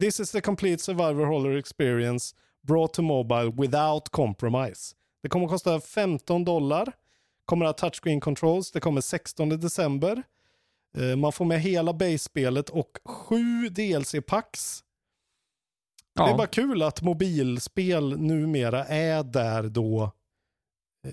This 0.00 0.20
is 0.20 0.30
the 0.32 0.40
complete 0.40 0.78
survivor 0.78 1.24
horror 1.26 1.56
experience 1.58 2.34
brought 2.62 2.94
to 2.94 3.02
mobile 3.02 3.50
without 3.50 4.08
compromise. 4.10 4.94
Det 5.22 5.28
kommer 5.28 5.44
att 5.46 5.50
kosta 5.50 5.80
15 5.80 6.44
dollar. 6.44 6.92
Kommer 7.44 7.66
att 7.66 7.80
ha 7.80 7.88
touchscreen 7.88 8.20
controls. 8.20 8.70
Det 8.72 8.80
kommer 8.80 9.00
16 9.00 9.48
december. 9.48 10.22
Eh, 10.98 11.16
Man 11.16 11.32
får 11.32 11.44
med 11.44 11.60
hela 11.60 11.92
base-spelet 11.92 12.68
och 12.70 12.98
sju 13.04 13.68
DLC-packs. 13.68 14.82
Ja. 16.14 16.24
Det 16.26 16.30
är 16.32 16.36
bara 16.36 16.46
kul 16.46 16.82
att 16.82 17.02
mobilspel 17.02 18.18
numera 18.20 18.84
är 18.84 19.22
där 19.22 19.62
då 19.62 20.12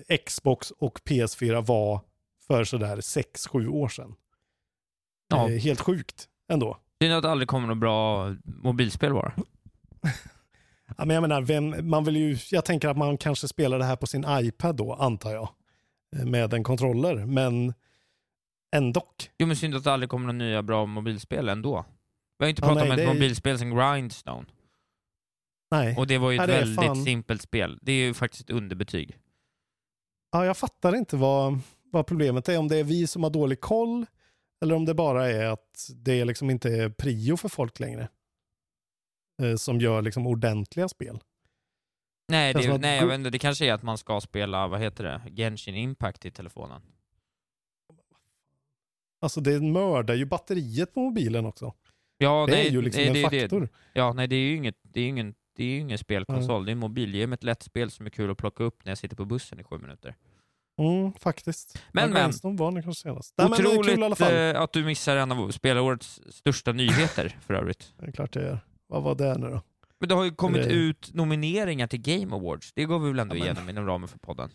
eh, 0.08 0.16
Xbox 0.18 0.70
och 0.70 0.98
PS4 1.04 1.66
var 1.66 2.00
för 2.46 2.64
sådär 2.64 2.96
6-7 2.96 3.68
år 3.68 3.88
sedan. 3.88 4.14
Ja. 5.28 5.50
Eh, 5.50 5.56
Helt 5.58 5.80
sjukt 5.80 6.28
ändå. 6.48 6.78
Synd 7.02 7.14
att 7.14 7.22
det 7.22 7.30
aldrig 7.30 7.48
kommer 7.48 7.68
något 7.68 7.78
bra 7.78 8.34
mobilspel 8.44 9.12
bara. 9.12 9.32
Ja, 10.98 11.04
men 11.04 11.14
jag 11.14 11.20
menar, 11.20 11.40
vem, 11.42 11.90
man 11.90 12.04
vill 12.04 12.16
ju, 12.16 12.36
jag 12.50 12.64
tänker 12.64 12.88
att 12.88 12.96
man 12.96 13.18
kanske 13.18 13.48
spelar 13.48 13.78
det 13.78 13.84
här 13.84 13.96
på 13.96 14.06
sin 14.06 14.24
iPad 14.28 14.76
då, 14.76 14.94
antar 14.94 15.30
jag. 15.30 15.48
eh, 16.16 16.24
Med 16.26 16.54
en 16.54 16.64
kontroller, 16.64 17.14
men 17.26 17.74
ändå. 18.76 19.02
Jo 19.38 19.46
men 19.46 19.56
synd 19.56 19.74
att 19.74 19.84
det 19.84 19.92
aldrig 19.92 20.10
kommer 20.10 20.26
några 20.32 20.38
nya 20.38 20.62
bra 20.62 20.86
mobilspel 20.86 21.48
ändå. 21.48 21.84
Vi 22.38 22.44
har 22.44 22.50
inte 22.50 22.62
Ja, 22.62 22.68
pratat 22.68 22.82
nej, 22.82 22.92
om 22.92 22.98
ett 22.98 23.08
är- 23.08 23.14
mobilspel 23.14 23.58
som 23.58 23.76
Grindstone. 23.76 24.46
Nej. 25.70 25.96
Och 25.96 26.06
det 26.06 26.18
var 26.18 26.30
ju 26.30 26.36
ett 26.36 26.48
Ja, 26.50 26.54
väldigt 26.56 26.84
fan- 26.86 27.04
simpelt 27.04 27.42
spel. 27.42 27.78
Det 27.82 27.92
är 27.92 28.06
ju 28.06 28.14
faktiskt 28.14 28.42
ett 28.50 28.56
underbetyg. 28.56 29.16
Ja, 30.32 30.44
jag 30.46 30.56
fattar 30.56 30.96
inte 30.96 31.16
vad, 31.16 31.58
vad 31.84 32.06
problemet 32.06 32.48
är. 32.48 32.58
Om 32.58 32.68
det 32.68 32.76
är 32.76 32.84
vi 32.84 33.06
som 33.06 33.22
har 33.22 33.30
dålig 33.30 33.60
koll 33.60 34.06
eller 34.60 34.74
om 34.74 34.84
det 34.84 34.94
bara 34.94 35.30
är 35.30 35.46
att 35.46 35.90
det 35.94 36.24
liksom 36.24 36.50
inte 36.50 36.68
är 36.68 36.88
prio 36.88 37.36
för 37.36 37.48
folk 37.48 37.80
längre. 37.80 38.08
Eh, 39.42 39.56
som 39.56 39.80
gör 39.80 40.02
liksom 40.02 40.26
ordentliga 40.26 40.88
spel. 40.88 41.20
Nej, 42.28 42.54
det, 42.54 42.74
att 42.74 42.80
nej 42.80 42.98
jag 42.98 43.06
vet 43.06 43.14
inte, 43.14 43.30
det 43.30 43.38
kanske 43.38 43.66
är 43.66 43.72
att 43.72 43.82
man 43.82 43.98
ska 43.98 44.20
spela, 44.20 44.66
vad 44.68 44.80
heter 44.80 45.04
det, 45.04 45.22
Genshin 45.36 45.74
Impact 45.74 46.24
i 46.26 46.30
telefonen. 46.30 46.82
Alltså 49.20 49.40
det 49.40 49.60
mördar 49.60 50.14
ju 50.14 50.24
batteriet 50.24 50.94
på 50.94 51.00
mobilen 51.00 51.46
också. 51.46 51.74
Ja, 52.18 52.46
det 52.46 52.52
nej, 52.52 52.66
är 52.66 52.70
ju 52.70 52.82
liksom 52.82 53.00
nej, 53.00 53.08
en 53.08 53.14
det, 53.14 53.36
det- 53.36 53.40
faktor. 53.40 53.68
Ja, 53.92 54.12
nej 54.12 54.28
det 54.28 54.36
är 54.36 54.40
ju 54.40 54.56
inget, 54.56 54.76
det 54.82 55.00
är 55.00 55.08
ingen, 55.08 55.34
det 55.56 55.64
är 55.64 55.78
ingen 55.78 55.98
spelkonsol, 55.98 56.64
det 56.64 56.70
är 56.70 56.72
en 56.72 56.78
mobil. 56.78 57.14
Ge 57.14 57.26
mig 57.26 57.34
ett 57.34 57.44
lätt 57.44 57.62
spel 57.62 57.90
som 57.90 58.06
är 58.06 58.10
kul 58.10 58.30
att 58.30 58.38
plocka 58.38 58.64
upp 58.64 58.84
när 58.84 58.90
jag 58.90 58.98
sitter 58.98 59.16
på 59.16 59.24
bussen 59.24 59.60
i 59.60 59.64
sju 59.64 59.78
minuter. 59.78 60.16
Mm, 60.80 61.12
faktiskt. 61.20 61.78
Men, 61.92 62.10
men. 62.12 62.32
Var 62.56 62.72
det 62.72 62.82
kanske 62.82 63.02
senast. 63.02 63.34
Nej, 63.38 63.48
men 63.50 63.66
Otroligt 63.66 64.18
fall. 64.18 64.34
eh, 64.54 64.60
att 64.60 64.72
du 64.72 64.84
missar 64.84 65.16
en 65.16 65.32
av 65.32 65.50
spelårets 65.50 66.20
största 66.30 66.72
nyheter 66.72 67.36
för 67.46 67.54
övrigt. 67.54 67.92
Det 67.98 68.06
är 68.06 68.12
klart 68.12 68.32
det 68.32 68.48
är. 68.48 68.58
Vad 68.88 69.02
var 69.02 69.14
det 69.14 69.38
nu 69.38 69.50
då? 69.50 69.62
Men 70.00 70.08
det 70.08 70.14
har 70.14 70.24
ju 70.24 70.30
kommit 70.34 70.62
Det- 70.64 70.70
ut 70.70 71.14
nomineringar 71.14 71.86
till 71.86 72.00
Game 72.02 72.36
Awards. 72.36 72.72
Det 72.72 72.84
går 72.84 72.98
vi 72.98 73.08
väl 73.10 73.18
ändå 73.18 73.34
Ja, 73.34 73.38
men- 73.38 73.46
igenom 73.46 73.68
inom 73.70 73.86
ramen 73.86 74.08
för 74.08 74.18
podden. 74.18 74.50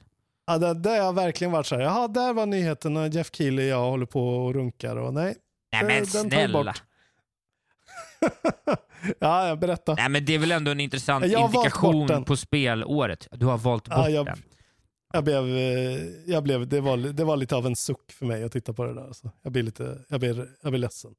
Ja, 0.48 0.58
det, 0.58 0.74
det 0.74 0.90
har 0.98 1.14
verkligen 1.14 1.52
varit 1.52 1.66
så 1.66 1.76
här. 1.76 1.82
Jaha, 1.82 2.08
där 2.08 2.34
var 2.34 2.46
nyheten. 2.46 3.12
Jeff 3.12 3.30
Keely 3.34 3.64
och 3.64 3.68
jag 3.70 3.90
håller 3.90 4.06
på 4.06 4.28
och 4.46 4.54
runkar 4.54 4.96
och 4.96 5.14
nej. 5.14 5.36
Nej 5.72 5.82
Eh, 5.82 5.88
men 5.88 5.98
den 6.04 6.06
tar 6.12 6.24
vi 6.24 6.30
snälla. 6.30 6.64
bort. 6.64 6.84
ja, 9.20 9.48
jag 9.48 9.60
berättar. 9.60 9.96
Nej 9.96 10.10
men 10.10 10.26
det 10.26 10.34
är 10.36 10.40
väl 10.40 10.52
ändå 10.52 10.72
en 10.72 10.80
intressant 10.80 11.26
Jag 11.26 11.42
indikation 11.46 12.08
den. 12.08 12.24
på 12.24 12.38
spelåret. 12.38 13.28
Du 13.32 13.46
har 13.46 13.58
valt 13.58 13.84
bort 13.90 13.98
Ja, 13.98 14.10
jag, 14.10 14.26
den. 14.26 14.44
Jag 15.16 15.24
blev, 15.24 15.58
eh, 15.58 16.00
jag 16.26 16.44
blev, 16.44 16.68
det, 16.68 16.82
var, 16.82 16.98
det 16.98 17.24
var 17.24 17.38
lite 17.38 17.56
av 17.56 17.66
en 17.66 17.76
suck 17.76 18.12
för 18.12 18.26
mig 18.26 18.44
att 18.44 18.52
titta 18.52 18.74
på 18.74 18.86
det 18.86 18.94
där. 18.94 19.14
Så 19.14 19.32
jag 19.42 19.52
blir 19.52 19.64
lite, 19.64 20.00
jag 20.10 20.20
blir, 20.20 20.48
jag 20.62 20.72
blir 20.72 20.80
ledsen. 20.80 21.12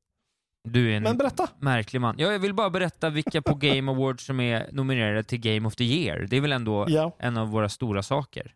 Du 0.69 0.93
är 0.93 0.97
en 0.97 1.03
Men 1.03 1.19
berätta. 1.19 1.49
märklig 1.59 2.01
man. 2.01 2.15
Ja, 2.19 2.33
jag 2.33 2.39
vill 2.39 2.55
bara 2.55 2.71
berätta 2.71 3.11
vilka 3.11 3.43
på 3.43 3.55
Game 3.55 3.93
Awards 3.93 4.25
som 4.25 4.41
är 4.41 4.69
nominerade 4.73 5.23
till 5.25 5.39
Game 5.41 5.69
of 5.69 5.77
the 5.77 5.85
Year. 5.85 6.27
Det 6.31 6.37
är 6.37 6.41
väl 6.41 6.53
ändå 6.53 6.87
Ja. 6.89 7.17
en 7.19 7.37
av 7.37 7.49
våra 7.49 7.69
stora 7.69 8.03
saker. 8.03 8.55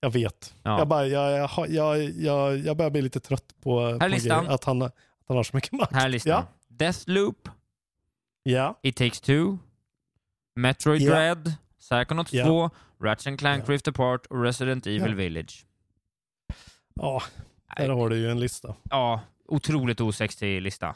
Jag 0.00 0.10
vet. 0.10 0.54
Ja. 0.62 0.78
Jag, 0.78 0.88
bara, 0.88 1.06
jag, 1.06 1.50
jag, 1.68 2.10
jag, 2.10 2.58
jag, 2.58 2.76
börjar 2.76 2.90
bli 2.90 3.02
lite 3.02 3.20
trött 3.20 3.54
på, 3.62 3.98
på 4.00 4.06
listan. 4.06 4.46
att, 4.48 4.64
han, 4.64 4.82
att 4.82 4.94
han 5.28 5.36
har 5.36 5.44
så 5.44 5.56
mycket 5.56 5.72
makt. 5.72 5.92
Här 5.92 6.04
är 6.04 6.08
listan. 6.08 6.30
Ja. 6.32 6.46
Deathloop, 6.68 7.48
Ja. 8.42 8.78
It 8.82 8.96
takes 8.96 9.20
two, 9.20 9.56
Metroid 10.56 11.02
Ja. 11.02 11.10
Dread, 11.10 11.52
Psychonauts 11.90 12.32
Ja. 12.32 12.44
2, 12.44 12.70
Ratchet 13.04 13.38
Clank 13.38 13.64
Ja. 13.68 13.72
Rift 13.72 13.88
Apart 13.88 14.26
och 14.26 14.42
Resident 14.42 14.86
Evil 14.86 15.10
Ja. 15.10 15.14
Village. 15.16 15.66
ja, 16.94 17.22
där 17.76 17.88
har 17.88 18.08
du 18.08 18.16
ju 18.16 18.30
en 18.30 18.40
lista. 18.40 18.74
Ja, 18.90 19.20
otroligt 19.48 20.00
osexig 20.00 20.62
lista. 20.62 20.94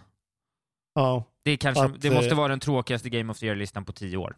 Ja. 0.95 1.25
Det, 1.43 1.57
kanske, 1.57 1.85
Att, 1.85 2.01
det 2.01 2.11
måste 2.11 2.31
eh, 2.31 2.37
vara 2.37 2.49
den 2.49 2.61
tråkigaste 2.61 3.11
Game 3.11 3.33
of 3.33 3.39
the 3.39 3.47
Year-listan 3.47 3.85
på 3.85 3.93
tio 3.93 4.17
år. 4.17 4.37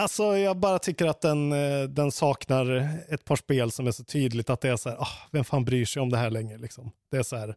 Alltså 0.00 0.36
jag 0.36 0.56
bara 0.56 0.78
tycker 0.78 1.06
att 1.06 1.20
den, 1.20 1.52
eh, 1.52 1.82
den 1.82 2.12
saknar 2.12 2.88
ett 3.08 3.24
par 3.24 3.36
spel 3.36 3.70
som 3.70 3.86
är 3.86 3.90
så 3.90 4.04
tydligt 4.04 4.50
att 4.50 4.60
det 4.60 4.68
är 4.68 4.76
så 4.76 4.88
här, 4.88 4.96
ah, 5.00 5.08
vem 5.32 5.44
fan 5.44 5.64
bryr 5.64 5.84
sig 5.84 6.02
om 6.02 6.10
det 6.10 6.16
här 6.18 6.30
längre 6.30 6.58
liksom. 6.58 6.90
Det 7.10 7.16
är 7.16 7.22
så 7.22 7.36
här, 7.36 7.56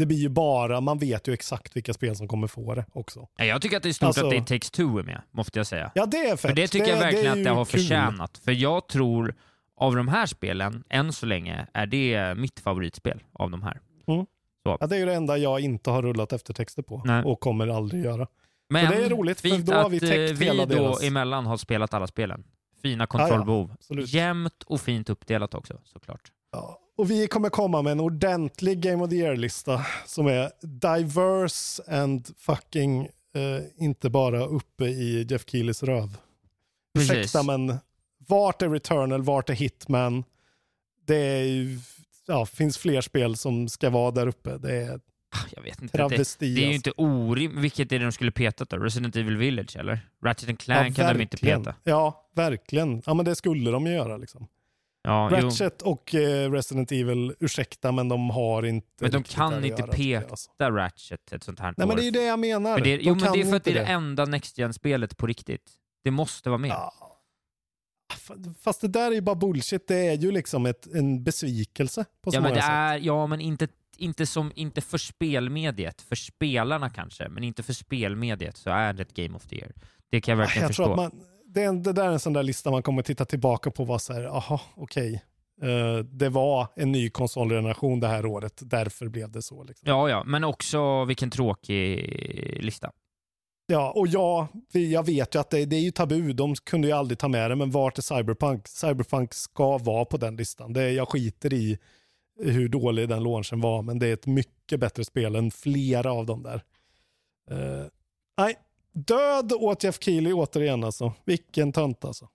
det 0.00 0.06
blir 0.06 0.16
ju 0.18 0.28
bara, 0.28 0.80
man 0.80 0.98
vet 0.98 1.28
ju 1.28 1.32
exakt 1.32 1.76
vilka 1.76 1.92
spel 1.94 2.16
som 2.16 2.28
kommer 2.28 2.46
få 2.46 2.74
det 2.74 2.84
också. 2.92 3.28
Ja, 3.36 3.44
Jag 3.44 3.62
tycker 3.62 3.76
att 3.76 3.82
det 3.82 3.88
är 3.88 3.92
stort 3.92 4.06
Alltså- 4.06 4.26
att 4.26 4.34
It 4.34 4.46
takes 4.46 4.70
two 4.70 4.80
är 4.98 5.02
med, 5.02 5.22
måste 5.30 5.58
jag 5.58 5.66
säga. 5.66 5.90
Ja, 5.94 6.06
det 6.06 6.16
är 6.16 6.30
fett. 6.30 6.40
För 6.40 6.52
det 6.52 6.68
tycker 6.68 6.86
jag 6.88 6.98
verkligen 6.98 7.26
är 7.26 7.32
att 7.38 7.44
det 7.44 7.50
har 7.50 7.64
kul. 7.64 7.80
förtjänat. 7.80 8.38
För 8.44 8.52
jag 8.52 8.88
tror, 8.88 9.34
av 9.76 9.96
de 9.96 10.08
här 10.08 10.26
spelen, 10.26 10.84
än 10.90 11.12
så 11.12 11.26
länge, 11.26 11.66
är 11.74 11.86
det 11.86 12.34
mitt 12.36 12.60
favoritspel 12.60 13.22
av 13.32 13.50
de 13.50 13.62
här. 13.62 13.80
Mm. 14.08 14.26
Så. 14.62 14.76
Ja, 14.80 14.86
det 14.86 14.96
är 14.96 15.00
ju 15.00 15.06
det 15.06 15.14
enda 15.14 15.36
jag 15.38 15.60
inte 15.60 15.90
har 15.90 16.02
rullat 16.02 16.32
eftertexter 16.32 16.82
på 16.82 17.02
Nej. 17.04 17.24
och 17.24 17.40
kommer 17.40 17.68
aldrig 17.68 18.04
göra. 18.04 18.26
Men 18.68 18.90
det 18.90 19.04
är 19.04 19.10
roligt, 19.10 19.40
för 19.40 19.58
då 19.66 19.72
har 19.72 19.88
vi 19.90 20.00
täckt 20.00 20.30
eh, 20.32 20.36
vi 20.38 20.44
hela 20.44 20.66
då 20.66 20.74
deras- 20.74 21.02
emellan 21.02 21.46
har 21.46 21.56
spelat 21.56 21.94
alla 21.94 22.06
spelen. 22.06 22.44
Fina 22.82 23.06
kontrollbehov. 23.06 23.72
absolut. 23.74 24.08
Jämnt 24.12 24.62
och 24.66 24.80
fint 24.80 25.10
uppdelat 25.10 25.54
också, 25.54 25.80
såklart. 25.84 26.20
Ja. 26.52 26.78
Och 27.00 27.10
vi 27.10 27.26
kommer 27.26 27.50
komma 27.50 27.82
med 27.82 27.90
en 27.90 28.00
ordentlig 28.00 28.80
Game 28.80 29.04
of 29.04 29.10
the 29.10 29.16
Year-lista 29.16 29.86
som 30.06 30.26
är 30.26 30.50
diverse 30.62 31.82
and 31.88 32.28
fucking 32.38 33.04
eh, 33.34 33.62
inte 33.84 34.10
bara 34.10 34.44
uppe 34.44 34.84
i 34.84 35.26
Jeff 35.30 35.44
Keelys 35.46 35.82
röv. 35.82 36.16
Precis. 36.94 37.10
Ursäkta 37.10 37.42
men 37.42 37.78
vart 38.28 38.62
är 38.62 38.68
Returnal, 38.68 39.22
vart 39.22 39.50
är 39.50 39.54
Hitman? 39.54 40.24
Det 41.06 41.16
är 41.16 41.42
ju, 41.42 41.78
ja, 42.26 42.46
finns 42.46 42.78
fler 42.78 43.00
spel 43.00 43.36
som 43.36 43.68
ska 43.68 43.90
vara 43.90 44.10
där 44.10 44.26
uppe. 44.26 44.58
Det 44.58 44.76
är 44.76 45.00
Jag 45.50 45.62
vet 45.62 45.82
inte. 45.82 45.98
Det, 45.98 46.08
travesti. 46.08 46.54
det 46.54 46.60
är 46.60 46.66
ju 46.66 46.74
alltså. 46.74 46.90
inte 46.90 47.02
orimligt. 47.02 47.64
Vilket 47.64 47.92
är 47.92 47.98
det 47.98 48.04
de 48.04 48.12
skulle 48.12 48.32
petat 48.32 48.70
då? 48.70 48.76
Resident 48.76 49.16
Evil 49.16 49.36
Village 49.36 49.76
eller? 49.76 50.08
Ratchet 50.24 50.48
and 50.48 50.58
Clank 50.58 50.96
kan 50.96 51.16
de 51.16 51.22
inte 51.22 51.36
peta. 51.36 51.74
Ja, 51.84 52.30
verkligen. 52.34 53.02
Ja, 53.06 53.14
men 53.14 53.24
det 53.24 53.34
skulle 53.34 53.70
de 53.70 53.86
ju 53.86 53.92
göra 53.92 54.16
liksom. 54.16 54.48
Ja, 55.02 55.30
jo. 55.30 55.46
Ratchet 55.46 55.82
och 55.82 56.14
eh, 56.14 56.52
Resident 56.52 56.92
Evil, 56.92 57.34
ursäkta 57.40 57.92
men 57.92 58.08
de 58.08 58.30
har 58.30 58.62
inte 58.62 58.88
Men 59.00 59.10
de 59.10 59.22
kan 59.22 59.64
inte 59.64 59.82
göra, 59.82 59.92
peta 59.92 60.30
alltså. 60.30 60.50
Ratchet 60.58 61.32
ett 61.32 61.44
sånt 61.44 61.60
här 61.60 61.74
Nej 61.76 61.86
men 61.86 61.90
år. 61.90 61.96
det 61.96 62.02
är 62.02 62.04
ju 62.04 62.10
det 62.10 62.24
jag 62.24 62.38
menar. 62.38 62.74
Men 62.74 62.82
det 62.82 62.90
är, 62.90 62.98
De 62.98 63.04
jo, 63.04 63.14
men 63.14 63.32
det 63.32 63.40
är 63.40 63.44
för 63.44 63.56
att 63.56 63.64
det 63.64 63.70
är 63.70 63.74
det 63.74 63.86
enda 63.86 64.24
Next 64.24 64.58
Gen-spelet 64.58 65.16
på 65.16 65.26
riktigt. 65.26 65.70
Det 66.04 66.10
måste 66.10 66.48
vara 66.50 66.58
med. 66.58 66.70
Ja. 66.70 66.92
Fast 68.62 68.80
det 68.80 68.88
där 68.88 69.10
är 69.10 69.14
ju 69.14 69.20
bara 69.20 69.34
bullshit. 69.34 69.88
Det 69.88 70.08
är 70.08 70.16
ju 70.16 70.30
liksom 70.32 70.66
ett, 70.66 70.86
en 70.94 71.24
besvikelse 71.24 72.04
på 72.22 72.30
så 72.30 72.36
Ja, 72.36 72.40
men 72.40 72.48
många 72.48 72.54
det 72.54 72.62
sätt. 72.62 72.70
är, 72.70 72.96
ja, 73.06 73.26
men 73.26 73.40
inte, 73.40 73.68
inte, 73.96 74.26
som, 74.26 74.52
inte 74.54 74.80
för 74.80 74.98
spelmediet. 74.98 76.02
För 76.02 76.16
spelarna 76.16 76.90
kanske, 76.90 77.28
men 77.28 77.44
inte 77.44 77.62
för 77.62 77.72
spelmediet 77.72 78.56
så 78.56 78.70
är 78.70 78.92
det 78.92 79.02
ett 79.02 79.14
Game 79.14 79.36
of 79.36 79.46
the 79.46 79.56
Year. 79.56 79.72
Det 80.10 80.20
kan 80.20 80.32
jag 80.32 80.36
verkligen 80.36 80.62
jag 80.62 80.68
förstå. 80.68 81.10
Det, 81.54 81.82
det 81.82 81.92
där 81.92 82.04
är 82.04 82.12
en 82.12 82.20
sån 82.20 82.32
där 82.32 82.42
lista 82.42 82.70
man 82.70 82.82
kommer 82.82 83.02
titta 83.02 83.24
tillbaka 83.24 83.70
på 83.70 83.82
och 83.82 83.86
vara 83.86 83.98
så 83.98 84.12
här, 84.12 84.24
aha, 84.24 84.60
okej. 84.74 85.22
Eh, 85.62 85.98
det 85.98 86.28
var 86.28 86.68
en 86.76 86.92
ny 86.92 87.10
konsolgeneration 87.10 88.00
det 88.00 88.08
här 88.08 88.26
året, 88.26 88.60
därför 88.64 89.08
blev 89.08 89.30
det 89.30 89.42
så. 89.42 89.64
Liksom. 89.64 89.88
Ja, 89.88 90.10
ja, 90.10 90.24
men 90.24 90.44
också 90.44 91.04
vilken 91.04 91.30
tråkig 91.30 92.64
lista. 92.64 92.92
Ja, 93.66 93.90
och 93.90 94.06
ja, 94.06 94.48
jag 94.72 95.06
vet 95.06 95.34
ju 95.34 95.38
att 95.38 95.50
det, 95.50 95.64
det 95.64 95.76
är 95.76 95.80
ju 95.80 95.90
tabu. 95.90 96.32
De 96.32 96.54
kunde 96.54 96.88
ju 96.88 96.94
aldrig 96.94 97.18
ta 97.18 97.28
med 97.28 97.50
det, 97.50 97.56
men 97.56 97.70
vart 97.70 97.98
är 97.98 98.02
Cyberpunk? 98.02 98.68
Cyberpunk 98.68 99.34
ska 99.34 99.78
vara 99.78 100.04
på 100.04 100.16
den 100.16 100.36
listan. 100.36 100.72
Det, 100.72 100.90
jag 100.90 101.08
skiter 101.08 101.52
i 101.52 101.78
hur 102.42 102.68
dålig 102.68 103.08
den 103.08 103.22
launchen 103.22 103.60
var, 103.60 103.82
men 103.82 103.98
det 103.98 104.06
är 104.06 104.12
ett 104.12 104.26
mycket 104.26 104.80
bättre 104.80 105.04
spel 105.04 105.34
än 105.36 105.50
flera 105.50 106.12
av 106.12 106.26
dem 106.26 106.42
där. 106.42 106.62
Eh, 107.50 107.86
nej, 108.38 108.58
död 109.06 109.52
åt 109.52 109.84
Jeff 109.84 109.98
Keely 110.02 110.32
återigen 110.32 110.84
alltså. 110.84 111.12
Vilken 111.24 111.72
tönt 111.72 112.04
alltså. 112.04 112.28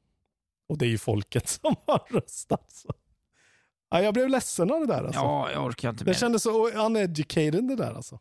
Och 0.70 0.78
det 0.78 0.86
är 0.86 0.90
ju 0.90 0.98
folket 0.98 1.48
som 1.62 1.76
har 1.88 2.02
röstat. 2.10 2.72
Så. 2.72 2.90
Ja, 3.90 4.02
jag 4.02 4.14
blev 4.14 4.30
ledsen 4.30 4.72
av 4.72 4.80
det 4.80 4.88
där 4.88 5.04
alltså. 5.04 5.20
Ja, 5.22 5.52
jag 5.52 5.66
orkar 5.66 5.90
inte 5.90 6.04
det 6.04 6.10
mer. 6.10 6.16
kändes 6.16 6.44
så 6.44 6.70
uneducated 6.70 7.68
det 7.68 7.76
där 7.76 7.94
alltså. 7.94 8.20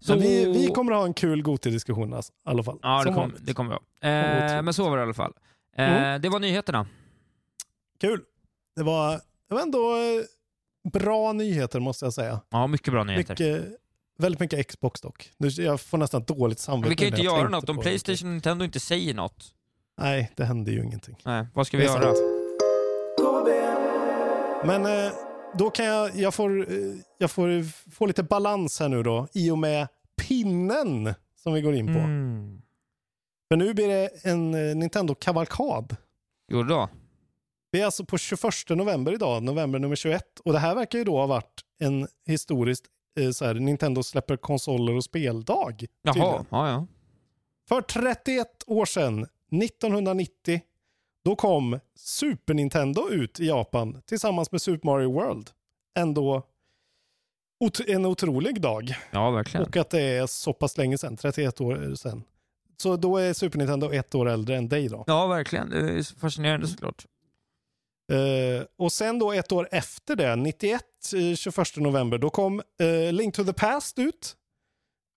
Så- 0.00 0.14
vi, 0.16 0.44
vi 0.52 0.66
kommer 0.66 0.92
ha 0.92 1.04
en 1.04 1.14
kul 1.14 1.42
Goti-diskussion 1.42 2.14
alltså, 2.14 2.32
i 2.32 2.36
alla 2.50 2.62
fall. 2.62 2.78
Ja, 2.82 3.04
det, 3.04 3.12
kom, 3.12 3.34
det 3.40 3.54
kommer 3.54 3.72
jag. 3.72 3.82
Ja, 4.00 4.08
Eh, 4.08 4.62
men 4.62 4.74
så 4.74 4.90
var 4.90 4.96
det 4.96 5.00
i 5.00 5.04
alla 5.04 5.14
fall. 5.14 5.32
Eh, 5.76 5.84
Mm. 5.92 6.20
Det 6.22 6.28
var 6.28 6.40
nyheterna. 6.40 6.86
Kul. 8.00 8.22
Det 8.76 8.82
var, 8.82 9.12
det 9.48 9.54
var 9.54 9.60
ändå 9.62 9.96
eh, 9.96 10.90
bra 10.92 11.32
nyheter 11.32 11.80
måste 11.80 12.04
jag 12.06 12.12
säga. 12.14 12.40
Ja, 12.50 12.66
mycket 12.66 12.92
bra 12.92 13.04
nyheter. 13.04 13.32
Mycket, 13.34 13.78
väldigt 14.18 14.40
mycket 14.40 14.68
Xbox 14.68 15.00
dock. 15.00 15.30
Jag 15.38 15.80
får 15.80 15.98
nästan 15.98 16.24
dåligt 16.24 16.58
samvete. 16.58 16.90
vi 16.90 16.96
kan 16.96 17.06
ju 17.06 17.10
inte 17.10 17.22
göra 17.22 17.48
något 17.48 17.68
om. 17.68 17.78
Playstation 17.78 18.28
och 18.28 18.32
Nintendo 18.32 18.64
inte 18.64 18.80
säger 18.80 19.14
något. 19.14 19.54
Nej, 20.00 20.32
det 20.36 20.44
händer 20.44 20.72
ju 20.72 20.82
ingenting. 20.84 21.16
Nej, 21.24 21.46
vad 21.54 21.66
ska 21.66 21.76
vi 21.76 21.84
göra? 21.84 22.14
sant. 22.14 22.34
Men 24.64 24.86
eh, 24.86 25.12
då 25.58 25.70
kan 25.70 25.86
jag, 25.86 26.16
jag, 26.16 26.34
får, 26.34 26.72
eh, 26.72 26.76
jag 27.18 27.30
får 27.30 27.62
få 27.90 28.06
lite 28.06 28.22
balans 28.22 28.80
här 28.80 28.88
nu 28.88 29.02
då 29.02 29.28
i 29.32 29.50
och 29.50 29.58
med 29.58 29.88
pinnen 30.28 31.14
som 31.36 31.52
vi 31.52 31.60
går 31.60 31.74
in 31.74 31.86
på. 31.86 31.98
Mm. 31.98 32.62
För 33.48 33.56
nu 33.56 33.74
blir 33.74 33.88
det 33.88 34.10
en 34.22 34.54
eh, 34.54 34.76
Nintendo-kavalkad. 34.76 35.96
Jo 36.52 36.62
då. 36.62 36.88
Vi 37.70 37.80
är 37.80 37.84
alltså 37.84 38.04
på 38.04 38.18
21 38.18 38.42
november 38.68 39.12
idag, 39.12 39.42
november 39.42 39.78
nummer 39.78 39.96
21. 39.96 40.40
Och 40.44 40.52
det 40.52 40.58
här 40.58 40.74
verkar 40.74 40.98
ju 40.98 41.04
då 41.04 41.16
ha 41.16 41.26
varit 41.26 41.60
en 41.78 42.08
historiskt 42.26 42.84
så 43.34 43.44
här, 43.44 43.54
Nintendo 43.54 44.02
släpper 44.02 44.36
konsoler 44.36 44.96
och 44.96 45.04
speldag. 45.04 45.84
Jaha, 46.02 46.44
ja, 46.50 46.68
ja. 46.68 46.86
För 47.68 47.80
31 47.82 48.46
år 48.66 48.84
sedan, 48.84 49.26
1990, 49.62 50.60
då 51.24 51.36
kom 51.36 51.78
Super 51.94 52.54
Nintendo 52.54 53.08
ut 53.10 53.40
i 53.40 53.46
Japan 53.46 54.02
tillsammans 54.06 54.52
med 54.52 54.62
Super 54.62 54.86
Mario 54.86 55.12
World. 55.12 55.50
Ändå 55.98 56.42
ot- 57.64 57.88
en 57.88 58.06
otrolig 58.06 58.60
dag. 58.60 58.94
Ja, 59.10 59.30
verkligen. 59.30 59.66
Och 59.66 59.76
att 59.76 59.90
det 59.90 60.00
är 60.02 60.26
så 60.26 60.52
pass 60.52 60.78
länge 60.78 60.98
sedan, 60.98 61.16
31 61.16 61.60
år 61.60 61.94
sedan. 61.94 62.24
Så 62.76 62.96
då 62.96 63.16
är 63.16 63.32
Super 63.32 63.58
Nintendo 63.58 63.92
ett 63.92 64.14
år 64.14 64.28
äldre 64.28 64.56
än 64.56 64.68
dig 64.68 64.88
då. 64.88 65.04
Ja, 65.06 65.26
verkligen. 65.26 65.70
Det 65.70 65.78
är 65.78 66.18
fascinerande 66.20 66.66
såklart. 66.66 67.06
Eh, 68.12 68.66
och 68.78 68.92
sen 68.92 69.18
då 69.18 69.32
ett 69.32 69.52
år 69.52 69.68
efter 69.72 70.16
det, 70.16 70.36
91, 70.36 70.82
eh, 71.14 71.36
21 71.36 71.76
november, 71.76 72.18
då 72.18 72.30
kom 72.30 72.62
eh, 72.80 73.12
Link 73.12 73.34
to 73.34 73.44
the 73.44 73.52
Past 73.52 73.98
ut. 73.98 74.36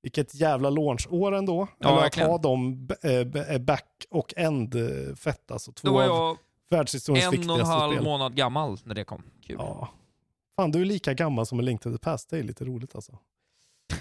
Vilket 0.04 0.36
jävla 0.36 0.70
launchår 0.70 1.32
ändå. 1.36 1.68
Ja, 1.80 1.90
Eller 1.90 2.02
verkligen. 2.02 2.30
att 2.30 2.32
ha 2.44 2.50
dem 2.50 2.90
eh, 3.04 3.12
eh, 3.54 3.58
back 3.60 4.06
och 4.10 4.34
end 4.38 4.76
eh, 4.76 5.16
fett 5.16 5.52
alltså. 5.52 5.72
Två 5.72 5.88
Då 5.88 5.94
var 5.94 6.04
jag 6.04 6.38
världshistoriens 6.70 7.34
en 7.36 7.50
och 7.50 7.60
en 7.60 7.66
halv 7.66 7.92
spel. 7.94 8.04
månad 8.04 8.36
gammal 8.36 8.78
när 8.84 8.96
det 8.96 9.04
kom. 9.04 9.24
Kul. 9.48 9.56
Ja. 9.60 9.90
Fan, 10.56 10.72
du 10.72 10.82
är 10.82 10.86
lika 10.86 11.14
gammal 11.14 11.46
som 11.46 11.60
en 11.60 11.66
Link 11.66 11.82
to 11.82 11.92
the 11.92 11.98
Past. 11.98 12.30
Det 12.30 12.38
är 12.40 12.44
lite 12.44 12.66
roligt 12.66 12.96
alltså. 12.96 13.18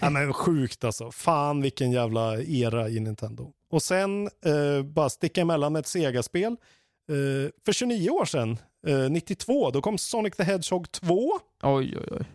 ja, 0.01 0.11
men 0.11 0.33
sjukt 0.33 0.85
alltså. 0.85 1.11
Fan 1.11 1.63
vilken 1.63 1.93
jävla 1.93 2.41
era 2.43 2.89
i 2.89 3.01
Nintendo. 3.01 3.53
Och 3.71 3.83
sen 3.83 4.23
eh, 4.45 4.83
bara 4.85 5.09
sticka 5.11 5.41
emellan 5.41 5.73
med 5.73 5.81
ett 5.81 5.87
Sega-spel. 5.87 6.57
Eh, 7.11 7.51
för 7.65 7.73
29 7.73 8.11
år 8.11 8.25
sedan, 8.25 8.59
eh, 8.87 9.11
92, 9.11 9.71
då 9.71 9.83
kom 9.83 9.99
Sonic 9.99 10.37
the 10.37 10.43
Hedgehog 10.43 10.91
2. 10.93 11.31
Oj, 11.63 11.97
oj, 11.99 12.09
oj. 12.11 12.27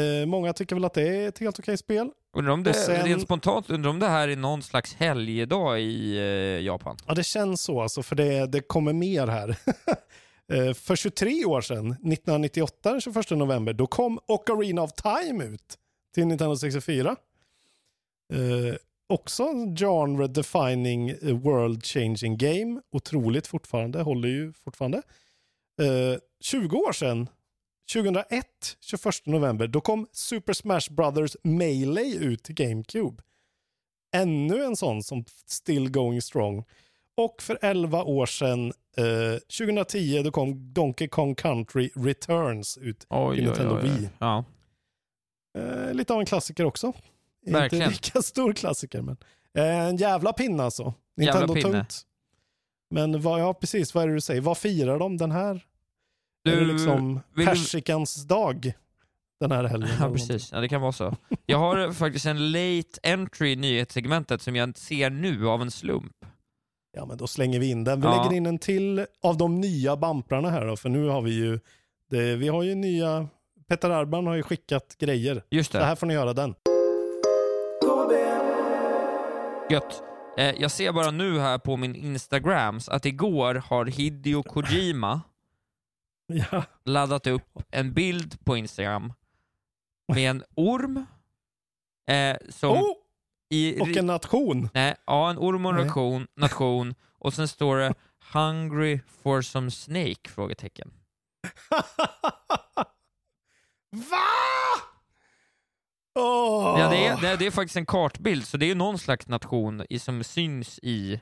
Eh, 0.00 0.26
många 0.26 0.52
tycker 0.52 0.76
väl 0.76 0.84
att 0.84 0.94
det 0.94 1.08
är 1.08 1.28
ett 1.28 1.38
helt 1.38 1.58
okej 1.58 1.76
spel. 1.76 2.10
Undrar 2.36 2.52
om 2.52 2.62
det, 2.62 2.70
Och 2.70 2.76
sen- 2.76 3.06
rent 3.06 3.22
spontant, 3.22 3.70
undrar 3.70 3.90
om 3.90 3.98
det 3.98 4.08
här 4.08 4.28
är 4.28 4.36
någon 4.36 4.62
slags 4.62 4.94
helgdag 4.94 5.80
i 5.80 6.16
eh, 6.16 6.64
Japan? 6.64 6.96
Ja, 7.06 7.14
det 7.14 7.24
känns 7.24 7.60
så 7.62 7.80
alltså, 7.80 8.02
för 8.02 8.16
det, 8.16 8.46
det 8.46 8.60
kommer 8.60 8.92
mer 8.92 9.26
här. 9.26 9.48
eh, 10.52 10.74
för 10.74 10.96
23 10.96 11.44
år 11.44 11.60
sedan, 11.60 11.86
1998, 11.90 12.90
den 12.92 13.00
21 13.00 13.30
november, 13.30 13.72
då 13.72 13.86
kom 13.86 14.18
Ocarina 14.28 14.82
of 14.82 14.92
Time 14.92 15.44
ut 15.44 15.78
till 16.14 16.26
Nintendo 16.26 16.56
64. 16.56 17.16
Eh, 18.32 18.76
också 19.08 19.42
en 19.42 19.76
genre 19.76 20.26
defining 20.26 21.10
eh, 21.10 21.16
world 21.36 21.84
changing 21.84 22.36
game. 22.36 22.80
Otroligt 22.92 23.46
fortfarande, 23.46 24.02
håller 24.02 24.28
ju 24.28 24.52
fortfarande. 24.52 25.02
Eh, 25.82 26.18
20 26.40 26.76
år 26.76 26.92
sedan, 26.92 27.28
2001, 27.92 28.46
21 28.80 29.26
november, 29.26 29.66
då 29.66 29.80
kom 29.80 30.06
Super 30.12 30.52
Smash 30.52 30.90
Brothers 30.90 31.36
Melee 31.42 32.18
ut 32.18 32.44
till 32.44 32.54
GameCube. 32.54 33.22
Ännu 34.16 34.64
en 34.64 34.76
sån 34.76 35.02
som 35.02 35.24
still 35.46 35.90
going 35.90 36.22
strong. 36.22 36.64
Och 37.16 37.42
för 37.42 37.58
11 37.62 38.02
år 38.02 38.26
sedan, 38.26 38.72
eh, 38.96 39.38
2010, 39.58 40.22
då 40.22 40.30
kom 40.30 40.72
Donkey 40.72 41.08
Kong 41.08 41.34
Country 41.34 41.90
Returns 41.94 42.78
ut 42.78 43.06
Oj, 43.10 43.36
till 43.36 43.44
Nintendo 43.44 43.74
oj, 43.74 43.80
oj. 43.82 43.90
Wii. 43.90 44.08
Ja. 44.18 44.44
Eh, 45.58 45.94
lite 45.94 46.14
av 46.14 46.20
en 46.20 46.26
klassiker 46.26 46.64
också. 46.64 46.92
Verkligen. 47.46 47.84
Inte 47.84 47.94
lika 47.94 48.22
stor 48.22 48.52
klassiker, 48.52 49.02
men 49.02 49.16
eh, 49.58 49.78
en 49.86 49.96
jävla 49.96 50.32
pinne 50.32 50.62
alltså. 50.62 50.94
Jävla 51.16 51.40
Nintendo 51.40 51.54
pinne. 51.54 51.72
tungt. 51.72 52.06
Men 52.94 53.20
vad, 53.20 53.40
ja, 53.40 53.54
precis, 53.54 53.94
vad 53.94 54.04
är 54.04 54.08
det 54.08 54.14
du 54.14 54.20
säger? 54.20 54.40
Vad 54.40 54.58
firar 54.58 54.98
de 54.98 55.16
den 55.16 55.30
här? 55.32 55.64
Du, 56.44 56.52
är 56.52 56.60
det 56.60 56.66
liksom 56.72 57.20
du- 57.34 57.44
persikans 57.46 58.24
dag 58.26 58.72
den 59.40 59.52
här 59.52 59.64
helgen? 59.64 59.90
Ja, 60.00 60.10
precis. 60.12 60.52
Ja, 60.52 60.60
det 60.60 60.68
kan 60.68 60.80
vara 60.80 60.92
så. 60.92 61.16
Jag 61.46 61.58
har 61.58 61.92
faktiskt 61.92 62.26
en 62.26 62.52
late 62.52 63.00
entry 63.02 63.52
i 63.52 63.56
nyhetssegmentet 63.56 64.42
som 64.42 64.56
jag 64.56 64.78
ser 64.78 65.10
nu 65.10 65.48
av 65.48 65.62
en 65.62 65.70
slump. 65.70 66.12
Ja, 66.96 67.06
men 67.06 67.16
då 67.18 67.26
slänger 67.26 67.60
vi 67.60 67.70
in 67.70 67.84
den. 67.84 68.00
Vi 68.00 68.06
Ja. 68.06 68.22
lägger 68.22 68.36
in 68.36 68.46
en 68.46 68.58
till 68.58 69.06
av 69.22 69.36
de 69.36 69.60
nya 69.60 69.96
bamprarna 69.96 70.50
här 70.50 70.66
då, 70.66 70.76
för 70.76 70.88
nu 70.88 71.08
har 71.08 71.22
vi 71.22 71.30
ju, 71.30 71.60
det, 72.10 72.36
vi 72.36 72.48
har 72.48 72.62
ju 72.62 72.74
nya, 72.74 73.28
Petter 73.68 73.90
Arban 73.90 74.26
har 74.26 74.34
ju 74.34 74.42
skickat 74.42 74.96
grejer. 74.98 75.42
Just 75.50 75.72
det. 75.72 75.78
Så 75.78 75.84
här 75.84 75.94
får 75.96 76.06
ni 76.06 76.14
göra 76.14 76.32
den. 76.32 76.54
Gött. 79.70 80.02
Eh, 80.36 80.54
jag 80.58 80.70
ser 80.70 80.92
bara 80.92 81.10
nu 81.10 81.38
här 81.38 81.58
på 81.58 81.76
min 81.76 81.94
Instagrams 81.94 82.88
att 82.88 83.06
igår 83.06 83.54
har 83.54 83.86
Hideo 83.86 84.42
Kojima 84.42 85.20
Ja. 86.26 86.64
laddat 86.84 87.26
upp 87.26 87.62
en 87.70 87.92
bild 87.92 88.44
på 88.44 88.56
Instagram 88.56 89.12
med 90.12 90.30
en 90.30 90.44
orm 90.54 91.06
eh, 92.10 92.36
som 92.50 92.70
Oh! 92.70 92.94
i... 93.50 93.80
Och 93.80 93.96
en 93.96 94.06
nation. 94.06 94.68
Nej, 94.74 94.94
ja, 95.06 95.30
en 95.30 95.38
orm 95.38 95.66
och 95.66 95.72
en 95.78 95.86
nation, 95.86 96.26
nation 96.36 96.94
och 97.18 97.34
sen 97.34 97.48
står 97.48 97.76
det 97.76 97.94
“Hungry 98.32 99.00
for 99.22 99.42
some 99.42 99.70
snake?” 99.70 100.30
frågetecken. 100.30 100.92
Va? 103.90 104.26
Åh! 106.14 106.80
Ja, 106.80 106.88
det 106.90 107.06
är, 107.06 107.20
det, 107.20 107.28
är, 107.28 107.36
det 107.36 107.46
är 107.46 107.50
faktiskt 107.50 107.76
en 107.76 107.86
kartbild, 107.86 108.46
så 108.46 108.56
det 108.56 108.70
är 108.70 108.74
någon 108.74 108.98
slags 108.98 109.28
nation 109.28 109.84
i, 109.90 109.98
som 109.98 110.24
syns 110.24 110.78
i, 110.82 111.20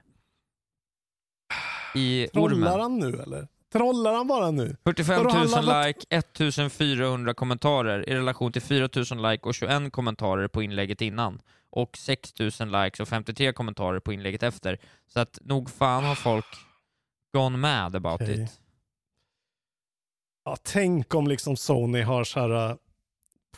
i 1.94 2.28
Trollar 2.32 2.56
ormen. 2.56 2.80
han 2.80 2.98
nu 2.98 3.20
eller? 3.22 3.48
Trollar 3.72 4.14
han 4.14 4.26
bara 4.26 4.50
nu? 4.50 4.76
45 4.84 5.16
Vadå, 5.24 5.38
000 5.38 5.48
han 5.48 5.64
laddat- 5.64 5.86
like, 5.86 6.06
1400 6.16 7.34
kommentarer 7.34 8.08
i 8.08 8.14
relation 8.14 8.52
till 8.52 8.62
4 8.62 8.88
000 9.12 9.30
like 9.30 9.48
och 9.48 9.54
21 9.54 9.92
kommentarer 9.92 10.48
på 10.48 10.62
inlägget 10.62 11.00
innan. 11.00 11.42
Och 11.70 11.96
6 11.96 12.38
000 12.38 12.50
likes 12.84 13.00
och 13.00 13.08
53 13.08 13.52
kommentarer 13.52 14.00
på 14.00 14.12
inlägget 14.12 14.42
efter. 14.42 14.78
Så 15.08 15.20
att 15.20 15.38
nog 15.42 15.70
fan 15.70 16.04
har 16.04 16.14
folk 16.14 16.46
gone 17.32 17.58
mad 17.58 17.96
about 17.96 18.20
Okej. 18.22 18.42
it. 18.42 18.60
Ja, 20.44 20.56
tänk 20.62 21.14
om 21.14 21.26
liksom 21.26 21.56
Sony 21.56 22.02
har 22.02 22.24
så 22.24 22.40
här 22.40 22.70
uh, 22.70 22.76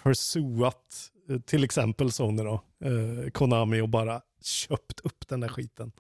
pursuat 0.03 1.11
till 1.47 1.65
exempel 1.65 2.13
Sony 2.13 2.43
då, 2.43 2.53
eh, 2.85 3.31
Konami 3.31 3.81
och 3.81 3.89
bara 3.89 4.21
köpt 4.43 5.01
upp 5.01 5.29
den 5.29 5.41
där 5.41 5.49
skiten 5.49 5.93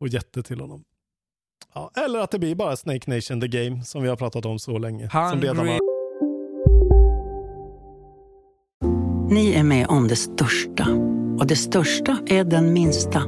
och 0.00 0.08
gett 0.08 0.32
det 0.32 0.42
till 0.42 0.60
honom. 0.60 0.84
Ja, 1.74 1.90
eller 1.96 2.18
att 2.18 2.30
det 2.30 2.38
blir 2.38 2.54
bara 2.54 2.76
Snake 2.76 3.14
Nation 3.14 3.40
the 3.40 3.48
Game 3.48 3.84
som 3.84 4.02
vi 4.02 4.08
har 4.08 4.16
pratat 4.16 4.44
om 4.44 4.58
så 4.58 4.78
länge. 4.78 5.10
Som 5.10 5.40
redan 5.40 5.56
Hungry 5.56 5.72
har... 5.72 5.80
Ni 9.30 9.52
är 9.52 9.62
med 9.62 9.86
om 9.86 10.08
det 10.08 10.16
största. 10.16 10.88
Och 11.38 11.46
det 11.46 11.56
största 11.56 12.18
är 12.26 12.44
den 12.44 12.72
minsta. 12.72 13.22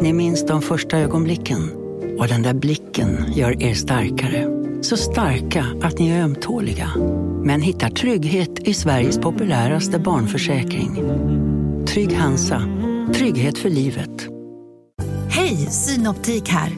Ni 0.00 0.12
minns 0.12 0.46
de 0.46 0.62
första 0.62 0.98
ögonblicken. 0.98 1.72
Och 2.18 2.28
den 2.28 2.42
där 2.42 2.54
blicken 2.54 3.32
gör 3.32 3.62
er 3.62 3.74
starkare. 3.74 4.59
Så 4.82 4.96
starka 4.96 5.66
att 5.82 5.98
ni 5.98 6.10
är 6.10 6.22
ömtåliga. 6.22 6.90
Men 7.44 7.62
hittar 7.62 7.88
trygghet 7.88 8.58
i 8.58 8.74
Sveriges 8.74 9.18
populäraste 9.18 9.98
barnförsäkring. 9.98 10.94
Trygg 11.86 12.16
Hansa. 12.16 12.62
Trygghet 13.14 13.58
för 13.58 13.70
livet. 13.70 14.28
Hej, 15.28 15.56
Synoptik 15.56 16.48
här. 16.48 16.70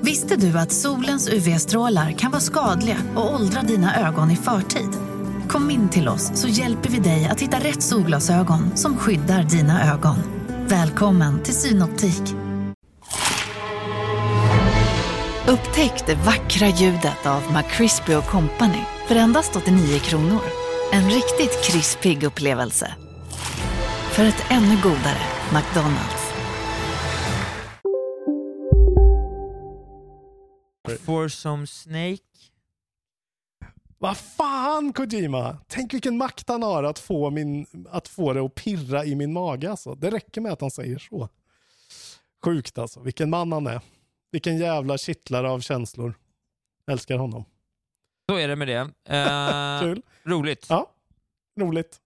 Visste 0.00 0.36
du 0.36 0.58
att 0.58 0.72
solens 0.72 1.28
UV-strålar 1.28 2.10
kan 2.10 2.30
vara 2.30 2.40
skadliga 2.40 2.96
och 3.16 3.34
åldra 3.34 3.62
dina 3.62 4.08
ögon 4.08 4.30
i 4.30 4.36
förtid? 4.36 4.90
Kom 5.48 5.70
in 5.70 5.88
till 5.88 6.08
oss 6.08 6.30
så 6.34 6.48
hjälper 6.48 6.90
vi 6.90 6.98
dig 6.98 7.26
att 7.26 7.40
hitta 7.40 7.56
rätt 7.56 7.82
solglasögon 7.82 8.76
som 8.76 8.96
skyddar 8.96 9.42
dina 9.42 9.92
ögon. 9.94 10.16
Välkommen 10.68 11.42
till 11.42 11.54
Synoptik. 11.54 12.45
Upptäck 15.48 16.06
det 16.06 16.14
vackra 16.14 16.68
ljudet 16.68 17.26
av 17.26 17.42
McCrispy 17.52 18.12
Company 18.30 18.82
för 19.08 19.16
endast 19.16 19.56
89 19.56 19.98
kronor. 19.98 20.40
En 20.92 21.04
riktigt 21.04 21.64
krispig 21.64 22.22
upplevelse. 22.22 22.94
För 24.12 24.24
ett 24.24 24.44
ännu 24.50 24.76
godare 24.82 25.22
McDonalds. 25.52 26.26
for 31.04 31.28
some 31.28 31.66
snake? 31.66 32.22
Vad 33.98 34.16
fan 34.16 34.92
Kojima! 34.92 35.58
Tänk 35.66 35.94
vilken 35.94 36.16
makt 36.16 36.48
han 36.48 36.62
har 36.62 36.82
att 36.82 36.98
få, 36.98 37.30
min, 37.30 37.66
att 37.90 38.08
få 38.08 38.32
det 38.32 38.40
att 38.40 38.54
pirra 38.54 39.04
i 39.04 39.14
min 39.14 39.32
mage. 39.32 39.70
Alltså. 39.70 39.94
Det 39.94 40.10
räcker 40.10 40.40
med 40.40 40.52
att 40.52 40.60
han 40.60 40.70
säger 40.70 40.98
så. 40.98 41.28
Sjukt 42.44 42.78
alltså. 42.78 43.00
Vilken 43.00 43.30
man 43.30 43.52
han 43.52 43.66
är. 43.66 43.80
Vilken 44.30 44.58
jävla 44.58 44.98
kittlare 44.98 45.50
av 45.50 45.60
känslor. 45.60 46.14
Älskar 46.90 47.18
honom. 47.18 47.44
Så 48.30 48.36
är 48.36 48.48
det 48.48 48.56
med 48.56 48.68
det. 48.68 48.90
Eh, 49.14 49.80
Kul. 49.80 50.02
roligt. 50.24 50.66
Ja, 50.68 50.90
roligt. 51.60 52.00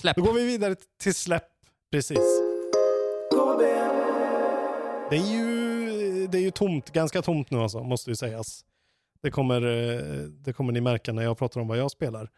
Släpp. 0.00 0.16
Då 0.16 0.22
går 0.22 0.32
vi 0.32 0.44
vidare 0.44 0.76
till 1.00 1.14
släpp. 1.14 1.48
Precis. 1.90 2.40
Det 5.10 5.16
är 5.16 5.32
ju, 5.32 6.26
det 6.26 6.38
är 6.38 6.42
ju 6.42 6.50
tomt, 6.50 6.92
ganska 6.92 7.22
tomt 7.22 7.50
nu 7.50 7.58
alltså, 7.58 7.82
måste 7.82 8.10
ju 8.10 8.16
sägas. 8.16 8.64
Det 9.22 9.30
kommer, 9.30 9.62
eh, 9.62 10.22
det 10.28 10.52
kommer 10.52 10.72
ni 10.72 10.80
märka 10.80 11.12
när 11.12 11.22
jag 11.22 11.38
pratar 11.38 11.60
om 11.60 11.68
vad 11.68 11.78
jag 11.78 11.90
spelar. 11.90 12.30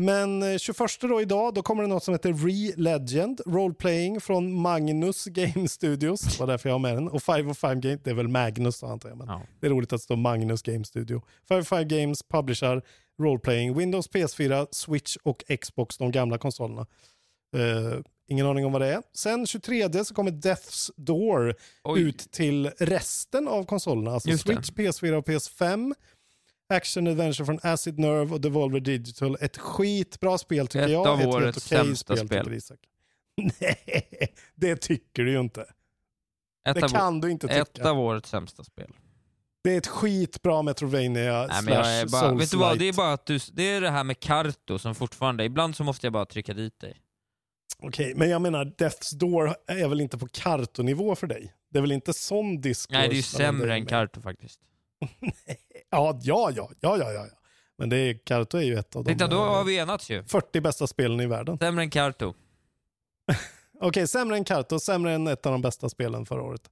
Men 0.00 0.42
eh, 0.42 0.58
21 0.58 0.78
då 1.00 1.20
idag, 1.20 1.54
då 1.54 1.62
kommer 1.62 1.82
det 1.82 1.88
något 1.88 2.04
som 2.04 2.14
heter 2.14 2.32
Re-Legend, 2.32 3.40
Roleplaying 3.46 4.20
från 4.20 4.52
Magnus 4.60 5.24
Game 5.24 5.68
Studios. 5.68 6.20
Det 6.20 6.40
var 6.40 6.46
därför 6.46 6.68
jag 6.68 6.74
har 6.74 6.78
med 6.78 6.94
den. 6.96 7.08
Och 7.08 7.22
505 7.22 7.80
Game, 7.80 7.98
det 8.04 8.10
är 8.10 8.14
väl 8.14 8.28
Magnus 8.28 8.80
då 8.80 8.86
antar 8.86 9.08
jag. 9.08 9.18
Men 9.18 9.28
Ja. 9.28 9.42
Det 9.60 9.66
är 9.66 9.70
roligt 9.70 9.92
att 9.92 10.00
det 10.00 10.04
står 10.04 10.16
Magnus 10.16 10.62
Game 10.62 10.84
Studio. 10.84 11.22
505 11.48 11.88
Games 11.88 12.22
publicerar 12.22 12.82
Roleplaying, 13.22 13.74
Windows, 13.76 14.10
PS4, 14.10 14.66
Switch 14.70 15.16
och 15.22 15.44
Xbox, 15.60 15.98
de 15.98 16.10
gamla 16.12 16.38
konsolerna. 16.38 16.86
Eh, 17.56 18.00
ingen 18.28 18.46
aning 18.46 18.66
om 18.66 18.72
vad 18.72 18.82
det 18.82 18.94
är. 18.94 19.02
Sen 19.14 19.46
23 19.46 20.04
så 20.04 20.14
kommer 20.14 20.30
Death's 20.30 20.90
Door 20.96 21.54
Oj. 21.84 22.00
ut 22.00 22.18
till 22.30 22.70
resten 22.78 23.48
av 23.48 23.64
konsolerna. 23.64 24.10
Alltså 24.10 24.28
Just 24.28 24.46
det. 24.46 24.54
Switch, 24.54 24.70
PS4 24.70 25.12
och 25.12 25.26
PS5. 25.28 25.94
Action 26.68 27.06
Adventure 27.06 27.46
från 27.46 27.58
Acid 27.62 27.98
Nerve 27.98 28.34
och 28.34 28.40
Devolver 28.40 28.80
Digital. 28.80 29.36
Ett 29.40 29.56
skitbra 29.56 30.38
spel 30.38 30.66
tycker 30.66 30.84
Ett 30.84 30.90
jag. 30.92 31.06
av 31.06 31.14
Ett 31.14 31.20
helt 31.24 31.34
årets 31.34 31.66
okej 31.66 31.78
sämsta 31.78 32.16
spel. 32.16 32.28
tycker 32.44 32.52
Isak. 32.56 32.78
Nej, 33.60 34.34
det 34.54 34.76
tycker 34.76 35.24
du 35.24 35.30
ju 35.30 35.40
inte. 35.40 35.60
Ett 36.68 36.74
det 36.74 36.84
av, 36.84 36.88
kan 36.88 37.20
du 37.20 37.30
inte 37.30 37.48
tycka. 37.48 37.60
ett 37.60 37.86
av 37.86 38.00
årets 38.00 38.30
sämsta 38.30 38.64
spel. 38.64 38.90
Det 39.64 39.74
är 39.74 39.78
ett 39.78 39.86
skitbra 39.86 40.62
Nej, 41.46 41.62
men 41.62 41.74
jag 41.74 42.00
är 42.00 42.06
slash 42.06 42.20
bara, 42.22 42.34
vet 42.34 42.50
du 42.50 42.56
vad, 42.56 42.78
det 42.78 42.88
är 42.88 42.92
bara 42.92 43.12
att 43.12 43.26
du, 43.26 43.38
det 43.52 43.62
är 43.62 43.80
det 43.80 43.90
här 43.90 44.04
med 44.04 44.20
Karto 44.20 44.78
som 44.78 44.94
fortfarande, 44.94 45.44
ibland 45.44 45.76
så 45.76 45.84
måste 45.84 46.06
jag 46.06 46.12
bara 46.12 46.26
trycka 46.26 46.54
dit 46.54 46.80
dig. 46.80 47.00
Okej, 47.82 48.14
men 48.16 48.30
jag 48.30 48.42
menar 48.42 48.64
Death's 48.64 49.14
Door 49.16 49.54
är 49.66 49.88
väl 49.88 50.00
inte 50.00 50.18
på 50.18 50.28
kartonivå 50.28 51.14
för 51.14 51.26
dig? 51.26 51.54
Det 51.70 51.78
är 51.78 51.80
väl 51.80 51.92
inte 51.92 52.12
sån 52.12 52.60
discourse? 52.60 52.98
Nej, 52.98 53.08
det 53.08 53.14
är 53.14 53.16
ju 53.16 53.22
sämre 53.22 53.74
än? 53.74 53.86
Karto 53.86 54.20
faktiskt. 54.20 54.60
Ja, 54.98 55.08
ja, 55.90 56.18
ja, 56.22 56.50
ja, 56.54 56.70
ja, 56.80 56.98
ja. 56.98 57.12
ja. 57.12 57.26
Men 57.78 57.88
det 57.88 57.96
är, 57.96 58.18
Karto 58.24 58.58
är 58.58 58.62
ju 58.62 58.78
ett 58.78 58.96
av 58.96 59.04
de 59.04 59.12
Titta, 59.12 59.26
då 59.26 59.36
eh, 59.36 59.42
har 59.48 59.64
vi 59.64 59.76
enats 59.76 60.10
ju. 60.10 60.24
40 60.24 60.60
bästa 60.60 60.86
spelen 60.86 61.20
i 61.20 61.26
världen. 61.26 61.58
Sämre 61.58 61.82
än 61.84 61.90
Karto. 61.90 62.34
Okej, 63.80 64.06
sämre 64.08 64.36
än 64.36 64.44
Karto, 64.44 64.80
sämre 64.80 65.12
än 65.12 65.26
ett 65.26 65.46
av 65.46 65.52
de 65.52 65.62
bästa 65.62 65.88
spelen 65.88 66.26
förra 66.26 66.42
året. 66.42 66.70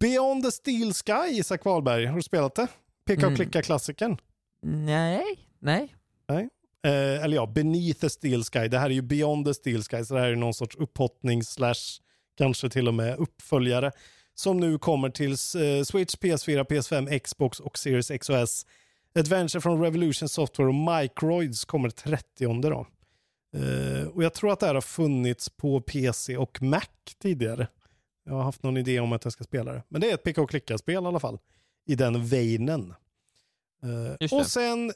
Beyond 0.00 0.44
the 0.44 0.50
Steel 0.50 0.92
Sky, 0.94 1.38
Isak 1.38 1.64
Wahlberg. 1.64 2.06
Har 2.06 2.16
du 2.16 2.22
spelat 2.22 2.54
det? 2.54 2.68
Peka 3.06 3.20
och 3.20 3.32
Mm. 3.32 3.36
klicka-klassikern. 3.36 4.16
Nej, 4.62 5.24
nej. 5.58 5.94
Nej. 6.28 6.48
Eh, 6.86 7.24
eller 7.24 7.36
ja, 7.36 7.46
Beneath 7.46 8.00
the 8.00 8.10
Steel 8.10 8.44
Sky. 8.44 8.68
Det 8.68 8.78
här 8.78 8.86
är 8.86 8.94
ju 8.94 9.02
Beyond 9.02 9.46
the 9.46 9.54
Steel 9.54 9.82
Sky, 9.82 10.04
så 10.04 10.14
det 10.14 10.20
här 10.20 10.28
är 10.28 10.36
någon 10.36 10.54
sorts 10.54 10.76
upphottning 10.76 11.42
slash 11.42 12.00
kanske 12.38 12.70
till 12.70 12.88
och 12.88 12.94
med 12.94 13.16
uppföljare 13.18 13.92
som 14.38 14.56
nu 14.56 14.78
kommer 14.78 15.10
till 15.10 15.30
eh, 15.30 15.84
Switch, 15.84 16.14
PS4, 16.14 16.64
PS5, 16.64 17.18
Xbox 17.18 17.60
och 17.60 17.78
Series 17.78 18.10
X 18.10 18.30
och 18.30 18.36
S. 18.36 18.66
Adventure 19.14 19.60
från 19.60 19.82
Revolution 19.82 20.28
Software 20.28 20.68
och 20.68 20.74
Microids 20.74 21.64
kommer 21.64 21.90
30 21.90 22.60
då. 22.60 22.86
Eh, 23.56 24.06
och 24.08 24.24
jag 24.24 24.34
tror 24.34 24.52
att 24.52 24.60
det 24.60 24.66
här 24.66 24.74
har 24.74 24.80
funnits 24.80 25.48
på 25.48 25.80
PC 25.80 26.36
och 26.36 26.62
Mac 26.62 26.82
tidigare. 27.22 27.68
Jag 28.24 28.32
har 28.32 28.42
haft 28.42 28.62
någon 28.62 28.76
idé 28.76 29.00
om 29.00 29.12
att 29.12 29.24
jag 29.24 29.32
ska 29.32 29.44
spela 29.44 29.72
det. 29.72 29.82
Men 29.88 30.00
det 30.00 30.10
är 30.10 30.14
ett 30.14 30.22
picka 30.22 30.42
och 30.42 30.50
klicka-spel 30.50 31.04
i 31.04 31.06
alla 31.06 31.20
fall. 31.20 31.38
I 31.86 31.94
den 31.94 32.26
veinen. 32.26 32.94
Eh, 33.82 34.38
och 34.38 34.46
sen, 34.46 34.92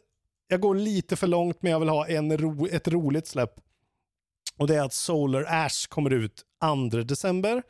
jag 0.49 0.61
går 0.61 0.75
lite 0.75 1.17
för 1.17 1.27
långt 1.27 1.63
men 1.63 1.73
jag 1.73 1.81
vill 1.81 1.89
ha 1.89 2.09
en 2.09 2.39
ro, 2.39 2.67
ett 2.67 2.89
roligt 2.89 3.27
släpp. 3.27 3.55
Och 4.57 4.67
det 4.67 4.77
är 4.77 4.83
att 4.83 4.95
Solar 4.95 5.45
Ash 5.49 5.89
kommer 5.89 6.11
ut 6.11 6.45
2 6.91 7.03
december. 7.03 7.63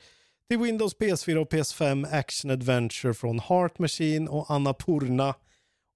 Till 0.53 0.59
Windows, 0.59 0.97
PS4 0.97 1.37
och 1.37 1.53
PS5 1.53 2.07
Action 2.15 2.51
Adventure 2.51 3.15
från 3.15 3.39
Heart 3.39 3.79
Machine 3.79 4.29
och 4.29 4.51
Annapurna. 4.51 5.35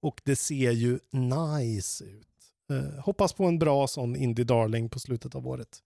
Och 0.01 0.21
det 0.23 0.35
ser 0.35 0.71
ju 0.71 0.99
nice 1.11 2.03
ut. 2.03 2.27
Eh, 2.71 2.99
hoppas 3.03 3.33
på 3.33 3.45
en 3.45 3.59
bra 3.59 3.87
sån 3.87 4.15
Indie 4.15 4.45
Darling 4.45 4.89
på 4.89 4.99
slutet 4.99 5.35
av 5.35 5.47
året. 5.47 5.79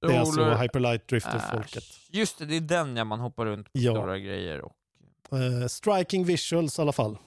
Det 0.00 0.14
är 0.14 0.20
alltså 0.20 0.54
Hyperlight 0.54 1.08
Drifter-folket. 1.08 1.82
Ash. 1.82 2.08
Just 2.10 2.38
det, 2.38 2.46
det 2.46 2.56
är 2.56 2.60
den 2.60 2.96
ja, 2.96 3.04
man 3.04 3.20
hoppar 3.20 3.46
runt 3.46 3.72
på 3.72 3.78
Ja. 3.78 4.16
grejer. 4.16 4.60
Och 4.60 4.72
Eh, 5.32 5.66
striking 5.68 6.24
visuals 6.24 6.78
i 6.78 6.82
alla 6.82 6.92
fall. 6.92 7.18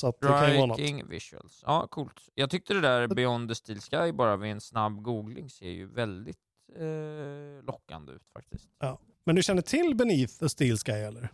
Så 0.00 0.08
att 0.08 0.20
det 0.20 0.26
kan 0.28 0.50
ju 0.50 0.56
vara 0.56 0.66
något. 0.66 0.76
Striking 0.76 1.08
visuals. 1.08 1.62
Ja, 1.66 1.86
coolt. 1.90 2.28
Jag 2.34 2.50
tyckte 2.50 2.74
det 2.74 2.80
där 2.80 3.08
Beyond 3.08 3.48
the 3.48 3.54
Steel 3.54 3.80
Sky 3.80 4.12
bara 4.12 4.36
vid 4.36 4.52
en 4.52 4.60
snabb 4.60 5.02
googling 5.02 5.50
ser 5.50 5.70
ju 5.70 5.86
väldigt 5.86 6.38
eh, 6.76 7.64
lockande 7.64 8.12
ut 8.12 8.28
faktiskt. 8.32 8.68
Ja. 8.78 8.98
Men 9.26 9.36
du 9.36 9.42
känner 9.42 9.62
till 9.62 9.94
Beneath 9.94 10.34
the 10.38 10.48
Steel 10.48 10.76
Sky 10.78 10.92
eller? 10.92 11.32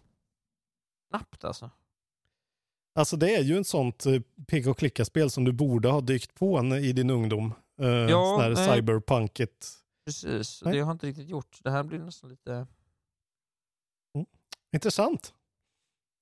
Knappt 1.11 1.45
alltså. 1.45 1.71
Alltså 2.95 3.17
det 3.17 3.35
är 3.37 3.43
ju 3.43 3.57
en 3.57 3.65
sånt 3.65 4.07
eh, 4.07 4.21
peka 4.47 4.71
och 4.71 4.79
klicka-spel 4.79 5.31
som 5.31 5.45
du 5.45 5.53
borde 5.53 5.89
ha 5.89 6.01
dykt 6.01 6.35
på 6.35 6.59
en- 6.59 6.73
i 6.73 6.93
din 6.93 7.11
ungdom. 7.11 7.55
Uh, 7.81 7.87
Ja, 7.89 8.25
sån 8.37 8.41
här 8.43 8.51
nej. 8.51 8.77
cyberpunkigt. 8.77 9.69
Precis, 10.07 10.63
Nej. 10.65 10.75
det 10.75 10.81
har 10.81 10.89
jag 10.89 10.95
inte 10.95 11.07
riktigt 11.07 11.29
gjort. 11.29 11.59
Det 11.63 11.71
här 11.71 11.83
blir 11.83 11.99
nästan 11.99 12.31
lite... 12.31 12.67
Intressant. 14.75 15.35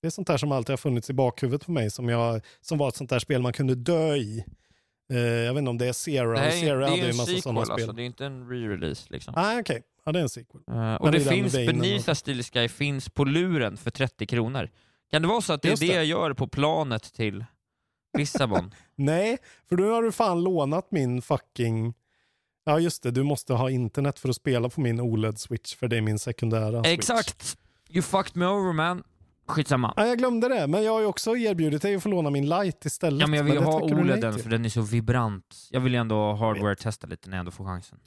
Det 0.02 0.06
är 0.08 0.10
sånt 0.10 0.28
här 0.28 0.36
som 0.36 0.52
alltid 0.52 0.72
har 0.72 0.76
funnits 0.76 1.10
i 1.10 1.12
bakhuvudet 1.12 1.66
på 1.66 1.72
mig 1.72 1.90
som, 1.90 2.08
jag, 2.08 2.40
som 2.60 2.78
var 2.78 2.88
ett 2.88 2.96
sånt 2.96 3.10
där 3.10 3.18
spel 3.18 3.42
man 3.42 3.52
kunde 3.52 3.74
dö 3.74 4.14
i. 4.16 4.44
Eh, 5.10 5.18
jag 5.18 5.54
vet 5.54 5.58
inte 5.58 5.70
om 5.70 5.78
det 5.78 5.84
är 5.84 6.36
här 6.36 6.46
är, 6.46 6.50
Zero 6.50 6.78
det 6.78 6.86
är 6.86 6.90
hade 6.90 7.10
en 7.10 7.16
massa 7.16 7.32
sequel 7.32 7.58
alltså, 7.58 7.78
spel. 7.78 7.96
det 7.96 8.02
är 8.02 8.06
inte 8.06 8.26
en 8.26 8.50
re-release 8.50 9.06
liksom. 9.12 9.34
Ah, 9.36 9.58
okej. 9.60 9.82
Ja, 10.04 10.12
det 10.12 10.18
är 10.18 10.22
en 10.22 10.28
sequel. 10.28 10.62
Eh, 10.68 10.94
och 10.94 11.04
Men 11.04 11.12
det 11.12 11.20
finns 11.20 11.54
veinen 11.54 11.78
Beneath 11.78 11.94
alltså. 11.94 12.10
a 12.10 12.14
Steel 12.14 12.42
Sky 12.42 12.68
finns 12.68 13.08
på 13.08 13.24
luren 13.24 13.76
för 13.76 13.90
30 13.90 14.26
kronor. 14.26 14.70
Kan 15.10 15.22
det 15.22 15.28
vara 15.28 15.40
så 15.40 15.52
att 15.52 15.62
det 15.62 15.68
är 15.68 15.70
Just 15.70 15.80
det, 15.80 15.86
det. 15.86 15.94
jag 15.94 16.04
gör 16.04 16.32
på 16.32 16.46
planet 16.48 17.14
till 17.14 17.44
Lissabon? 18.18 18.74
Nej, 18.94 19.38
för 19.68 19.76
nu 19.76 19.82
har 19.82 20.02
du 20.02 20.12
fan 20.12 20.42
lånat 20.42 20.90
min 20.90 21.22
fucking... 21.22 21.94
Ja 22.64 22.78
just 22.80 23.02
det, 23.02 23.10
du 23.10 23.22
måste 23.22 23.54
ha 23.54 23.70
internet 23.70 24.18
för 24.18 24.28
att 24.28 24.36
spela 24.36 24.68
på 24.68 24.80
min 24.80 25.00
OLED-switch 25.00 25.76
för 25.76 25.88
det 25.88 25.96
är 25.96 26.00
min 26.00 26.18
sekundära 26.18 26.84
switch. 26.84 26.94
Exakt! 26.98 27.56
You 27.88 28.02
fucked 28.02 28.36
me 28.36 28.46
over 28.46 28.72
man. 28.72 29.02
Skitsamma. 29.50 29.94
Ja, 29.96 30.06
jag 30.06 30.18
glömde 30.18 30.48
det, 30.48 30.66
men 30.66 30.82
jag 30.82 30.92
har 30.92 31.00
ju 31.00 31.06
också 31.06 31.36
erbjudit 31.36 31.82
dig 31.82 31.94
att 31.94 32.02
få 32.02 32.08
låna 32.08 32.30
min 32.30 32.48
Lite 32.48 32.88
istället. 32.88 33.20
Ja, 33.20 33.26
men 33.26 33.36
jag 33.36 33.44
vill 33.44 33.52
ju 33.54 33.58
det 33.58 33.64
ha 33.64 33.80
OLEDen 33.82 34.38
för 34.38 34.50
den 34.50 34.64
är 34.64 34.68
så 34.68 34.80
vibrant. 34.82 35.68
Jag 35.70 35.80
vill 35.80 35.92
ju 35.94 35.98
ändå 36.00 36.32
hardware-testa 36.32 37.06
lite 37.06 37.28
när 37.30 37.36
jag 37.36 37.40
ändå 37.40 37.50
får 37.50 37.64
chansen. 37.64 37.98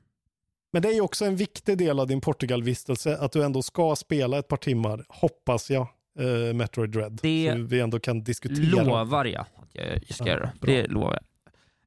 Men 0.74 0.82
det 0.82 0.88
är 0.90 0.94
ju 0.94 1.02
också 1.02 1.26
en 1.26 1.36
viktig 1.36 1.78
del 1.78 2.00
av 2.00 2.08
din 2.08 2.22
Portugal-vistelse, 2.22 3.18
att 3.18 3.32
du 3.32 3.44
ändå 3.44 3.62
ska 3.62 3.96
spela 3.96 4.38
ett 4.38 4.48
par 4.48 4.58
timmar, 4.58 5.06
hoppas 5.10 5.70
jag, 5.72 5.88
eh, 6.20 6.54
Metroid 6.54 6.90
Dread. 6.92 7.20
Det 7.22 7.54
så 7.54 7.64
vi 7.64 7.80
ändå 7.80 8.00
kan 8.00 8.24
diskutera. 8.24 8.84
Lovar 8.84 9.26
jag 9.26 9.42
att 9.56 9.70
jag, 9.74 10.14
ska 10.14 10.24
Ja, 10.26 10.32
göra. 10.32 10.40
bra. 10.62 10.74
Det 10.74 10.88
lovar 10.88 11.14
jag. 11.14 11.24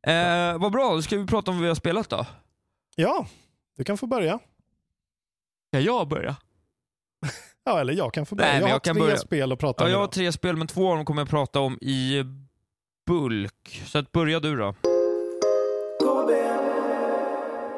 Eh, 0.09 0.59
vad 0.59 0.73
bra, 0.73 0.95
då 0.95 1.03
ska 1.03 1.17
vi 1.19 1.27
prata 1.27 1.51
om 1.51 1.57
vad 1.57 1.63
vi 1.63 1.69
har 1.69 1.75
spelat 1.75 2.09
då. 2.11 2.27
Ja, 2.97 3.27
du 3.77 3.85
kan 3.85 3.99
få 3.99 4.07
börja. 4.07 4.39
Ska 5.69 5.81
jag 5.81 6.09
börja? 6.09 6.37
Ja, 7.69 7.81
eller 7.81 7.93
jag 7.93 8.15
kan 8.15 8.27
få 8.27 8.35
börja. 8.35 8.51
Nej, 8.51 8.61
jag 8.61 8.67
har 8.67 8.73
jag 8.75 8.83
kan 8.83 8.95
tre 8.95 9.03
börja. 9.05 9.17
spel 9.17 9.53
att 9.53 9.59
prata 9.59 9.83
Ja, 9.83 9.87
om. 9.87 9.93
jag 9.93 9.99
har 9.99 10.07
tre 10.07 10.33
spel, 10.33 10.57
men 10.57 10.67
två 10.67 10.91
av 10.91 10.97
dem 10.97 11.05
kommer 11.05 11.23
jag 11.23 11.29
prata 11.29 11.61
om 11.61 11.79
i 11.81 12.25
bulk. 13.07 13.83
Så 13.87 13.99
att 13.99 14.13
börja 14.13 14.41
du 14.41 14.57
då. 14.57 14.75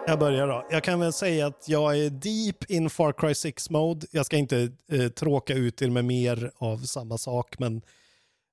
Jag 0.07 0.19
börjar 0.19 0.47
då. 0.49 0.67
Jag 0.71 0.85
kan 0.85 1.01
väl 1.01 1.13
säga 1.13 1.47
att 1.47 1.69
jag 1.69 1.99
är 1.99 2.11
deep 2.11 2.71
in 2.71 2.91
Far 2.91 3.13
Cry 3.13 3.35
6 3.35 3.71
mode. 3.71 4.07
Jag 4.11 4.27
ska 4.27 4.37
inte 4.37 4.73
eh, 4.93 5.09
tråka 5.09 5.55
ut 5.55 5.83
er 5.83 5.91
med 5.91 6.05
mer 6.05 6.51
av 6.59 6.79
samma 6.79 7.19
sak, 7.19 7.59
men 7.59 7.77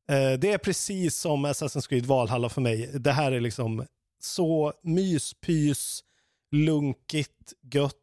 eh, 0.09 0.39
det 0.39 0.51
är 0.51 0.57
precis 0.57 1.17
som 1.17 1.45
Assassin's 1.45 1.89
Creed 1.89 2.05
Valhalla 2.05 2.49
för 2.49 2.61
mig. 2.61 2.89
Det 2.93 3.11
här 3.11 3.31
är 3.31 3.39
liksom 3.39 3.85
så 4.21 4.73
myspys, 4.83 5.99
lunkigt, 6.51 7.53
gött. 7.73 7.95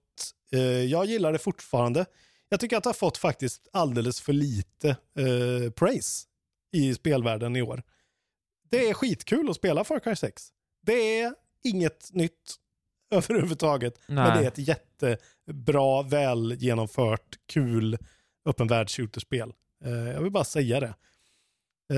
Eh, 0.53 0.61
jag 0.63 1.07
gillar 1.07 1.33
det 1.33 1.39
fortfarande. 1.39 2.07
Jag 2.53 2.61
tycker 2.61 2.77
att 2.77 2.83
det 2.83 2.89
har 2.89 2.95
fått 2.95 3.19
faktiskt 3.19 3.69
alldeles 3.73 4.21
för 4.21 4.33
lite 4.33 4.89
eh, 4.89 5.71
praise 5.71 6.27
i 6.73 6.95
spelvärlden 6.95 7.57
i 7.57 7.63
år. 7.63 7.83
Det 8.71 8.89
är 8.89 8.95
skitkul 8.95 9.51
att 9.51 9.57
spela 9.57 9.85
Far 9.85 9.99
Cry 9.99 10.17
6. 10.17 10.49
Det 10.83 11.21
är 11.21 11.35
inget 11.65 12.13
nytt 12.13 12.55
överhuvudtaget. 13.11 13.99
Men 14.07 14.15
Nej. 14.15 14.39
det 14.39 14.45
är 14.45 14.49
ett 14.49 14.59
jättebra, 14.59 16.03
väl 16.03 16.55
genomfört, 16.59 17.39
kul 17.47 17.99
öppen 18.45 18.67
värld 18.67 18.91
shooterspel. 18.91 19.53
Eh, 19.85 19.93
jag 19.93 20.21
vill 20.21 20.33
bara 20.33 20.45
säga 20.45 20.81
det. 20.81 20.95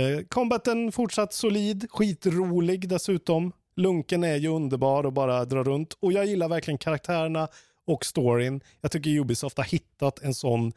Eh, 0.01 0.25
combaten 0.29 0.93
fortsatt 0.93 1.33
solid, 1.33 1.87
skitrolig 1.91 2.89
dessutom. 2.89 3.53
Lunken 3.77 4.25
är 4.25 4.37
ju 4.37 4.49
underbar 4.49 5.07
och 5.07 5.13
bara 5.13 5.45
dra 5.45 5.63
runt. 5.63 5.93
Och 6.01 6.13
jag 6.13 6.27
gillar 6.27 6.49
verkligen 6.49 6.79
karaktärerna 6.79 7.49
och 7.87 8.05
storyn. 8.05 8.61
Jag 8.81 8.91
tycker 8.91 9.11
Ubisoft 9.11 9.57
har 9.57 9.65
hittat 9.65 10.23
en 10.23 10.35
sån 10.35 10.73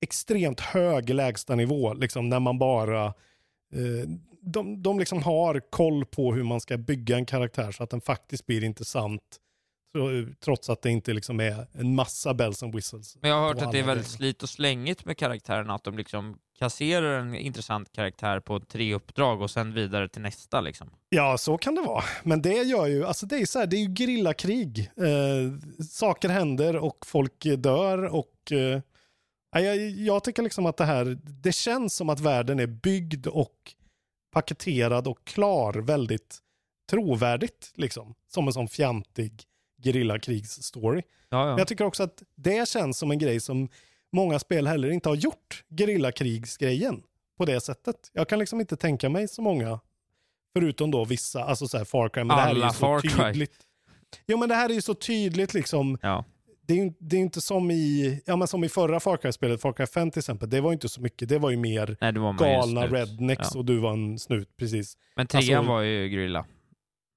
extremt 0.00 0.60
hög 0.60 1.10
lägstanivå, 1.10 1.94
liksom 1.94 2.28
när 2.28 2.40
man 2.40 2.58
bara 2.58 3.04
eh, 3.72 4.08
de, 4.40 4.82
de 4.82 4.98
liksom 4.98 5.22
har 5.22 5.60
koll 5.70 6.04
på 6.04 6.34
hur 6.34 6.42
man 6.42 6.60
ska 6.60 6.76
bygga 6.76 7.16
en 7.16 7.26
karaktär 7.26 7.72
så 7.72 7.82
att 7.82 7.90
den 7.90 8.00
faktiskt 8.00 8.46
blir 8.46 8.64
intressant. 8.64 9.40
Trots 10.44 10.70
att 10.70 10.82
det 10.82 10.90
inte 10.90 11.12
liksom 11.12 11.40
är 11.40 11.66
en 11.72 11.94
massa 11.94 12.34
bells 12.34 12.62
and 12.62 12.74
whistles. 12.74 13.16
Men 13.20 13.30
jag 13.30 13.36
har 13.40 13.46
hört 13.48 13.62
att 13.62 13.72
det 13.72 13.78
är 13.78 13.82
väldigt 13.82 14.06
slit 14.06 14.42
och 14.42 14.48
slängigt 14.48 15.04
med 15.04 15.16
karaktärerna, 15.16 15.74
att 15.74 15.84
de 15.84 15.96
liksom 15.98 16.38
kasserar 16.58 17.18
en 17.18 17.34
intressant 17.34 17.92
karaktär 17.92 18.40
på 18.40 18.60
tre 18.60 18.94
uppdrag 18.94 19.42
och 19.42 19.50
sen 19.50 19.74
vidare 19.74 20.08
till 20.08 20.22
nästa 20.22 20.60
liksom. 20.60 20.90
Ja, 21.08 21.38
så 21.38 21.58
kan 21.58 21.74
det 21.74 21.82
vara. 21.82 22.04
Men 22.22 22.42
det 22.42 22.62
gör 22.62 22.86
ju, 22.86 23.04
alltså 23.04 23.26
det 23.26 23.36
är 23.36 23.46
så 23.46 23.58
här, 23.58 23.66
det 23.66 23.76
är 23.76 23.80
ju 23.80 23.94
gerillakrig. 23.94 24.90
Eh, 24.96 25.84
saker 25.84 26.28
händer 26.28 26.76
och 26.76 27.06
folk 27.06 27.46
dör 27.58 28.04
och 28.04 28.52
eh, 28.52 28.80
ja, 29.52 29.60
jag, 29.60 29.90
jag 29.90 30.24
tycker 30.24 30.42
liksom 30.42 30.66
att 30.66 30.76
det 30.76 30.84
här, 30.84 31.18
det 31.22 31.52
känns 31.52 31.96
som 31.96 32.08
att 32.08 32.20
världen 32.20 32.60
är 32.60 32.66
byggd 32.66 33.26
och 33.26 33.74
paketerad 34.32 35.08
och 35.08 35.24
klar 35.24 35.72
väldigt 35.72 36.38
trovärdigt 36.90 37.72
liksom. 37.74 38.14
Som 38.28 38.46
en 38.46 38.52
sån 38.52 38.68
fjantig 38.68 39.42
gerillakrigsstory. 39.82 41.02
Ja, 41.28 41.38
Men 41.38 41.48
ja. 41.48 41.58
jag 41.58 41.68
tycker 41.68 41.84
också 41.84 42.02
att 42.02 42.22
det 42.34 42.68
känns 42.68 42.98
som 42.98 43.10
en 43.10 43.18
grej 43.18 43.40
som 43.40 43.68
många 44.12 44.38
spel 44.38 44.66
heller 44.66 44.90
inte 44.90 45.08
har 45.08 45.16
gjort. 45.16 45.64
Gerillakrigsgrejen 45.78 47.02
på 47.38 47.44
det 47.44 47.60
sättet. 47.60 47.96
Jag 48.12 48.28
kan 48.28 48.38
liksom 48.38 48.60
inte 48.60 48.76
tänka 48.76 49.08
mig 49.08 49.28
så 49.28 49.42
många, 49.42 49.80
förutom 50.52 50.90
då 50.90 51.04
vissa, 51.04 51.44
alltså 51.44 51.68
så 51.68 51.78
här 51.78 51.84
Far 51.84 52.08
Cry. 52.08 52.24
Men 52.24 52.36
det 52.36 52.42
här 52.42 52.50
är 52.50 52.54
Alla 52.54 52.66
ju 52.66 52.72
så 52.72 53.00
tydligt. 53.00 53.56
Jo 54.26 54.38
men 54.38 54.48
det 54.48 54.54
här 54.54 54.70
är 54.70 54.74
ju 54.74 54.82
så 54.82 54.94
tydligt 54.94 55.54
liksom. 55.54 55.98
Ja. 56.02 56.24
Det 56.66 56.74
är 56.74 56.84
ju 56.84 56.92
det 56.98 57.16
är 57.16 57.20
inte 57.20 57.40
som 57.40 57.70
i, 57.70 58.22
ja, 58.26 58.36
men 58.36 58.48
som 58.48 58.64
i 58.64 58.68
förra 58.68 59.00
Far 59.00 59.16
Cry-spelet, 59.16 59.60
Far 59.60 59.72
Cry 59.72 59.86
5 59.86 60.10
till 60.10 60.18
exempel. 60.18 60.50
Det 60.50 60.60
var 60.60 60.70
ju 60.70 60.74
inte 60.74 60.88
så 60.88 61.00
mycket, 61.00 61.28
det 61.28 61.38
var 61.38 61.50
ju 61.50 61.56
mer 61.56 61.96
Nej, 62.00 62.12
var 62.12 62.32
galna 62.32 62.86
rednecks 62.86 63.48
Ja. 63.52 63.58
och 63.58 63.64
du 63.64 63.78
var 63.78 63.92
en 63.92 64.18
snut, 64.18 64.56
precis. 64.56 64.96
Men 65.16 65.26
trean 65.26 65.58
Alltså- 65.58 65.72
var 65.72 65.80
ju 65.80 66.08
Grilla. 66.08 66.46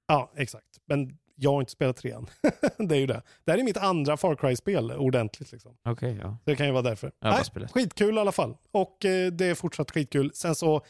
Ja, 0.08 0.32
exakt. 0.36 0.66
Men 0.88 1.18
jag 1.40 1.52
har 1.52 1.60
inte 1.60 1.72
spelat 1.72 1.98
trean. 1.98 2.28
det 2.78 2.96
är 2.96 3.00
ju 3.00 3.08
det. 3.08 3.22
Det 3.46 3.52
här 3.52 3.60
är 3.60 3.64
mitt 3.64 3.78
andra 3.78 4.18
Far 4.18 4.36
Cry-spel 4.36 4.92
ordentligt 4.92 5.52
liksom. 5.52 5.78
Okej, 5.86 6.20
ja. 6.22 6.38
Det 6.46 6.56
kan 6.56 6.66
ju 6.66 6.72
vara 6.72 6.82
därför. 6.82 7.12
Nej, 7.22 7.68
skitkul 7.74 8.16
i 8.16 8.20
alla 8.20 8.32
fall. 8.32 8.58
Och 8.72 9.06
eh, 9.06 9.32
det 9.32 9.46
är 9.46 9.56
fortsatt 9.56 9.92
skitkul. 9.92 10.32
Sen 10.34 10.56
så 10.56 10.82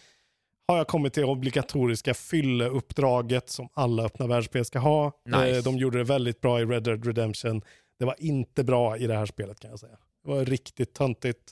har 0.68 0.78
jag 0.78 0.88
kommit 0.88 1.14
till 1.14 1.24
obligatoriska 1.24 2.14
fylleuppdraget 2.14 3.50
som 3.50 3.70
alla 3.74 4.04
öppna 4.04 4.28
världsspel 4.28 4.66
ska 4.66 4.80
ha. 4.80 5.12
Nice. 5.26 5.58
Eh, 5.58 5.64
de 5.64 5.78
gjorde 5.78 5.97
det 5.97 6.04
väldigt 6.04 6.41
bra 6.41 6.62
i 6.62 6.66
Red 6.66 6.84
Dead 6.84 7.06
Redemption. 7.06 7.62
Det 8.00 8.06
var 8.06 8.16
inte 8.18 8.64
bra 8.64 8.97
i 8.97 9.08
det 9.08 9.16
här 9.16 9.26
spelet 9.26 9.60
kan 9.60 9.70
jag 9.70 9.80
säga. 9.80 9.97
Det 10.24 10.30
var 10.30 10.45
riktigt 10.45 10.93
töntigt. 10.93 11.52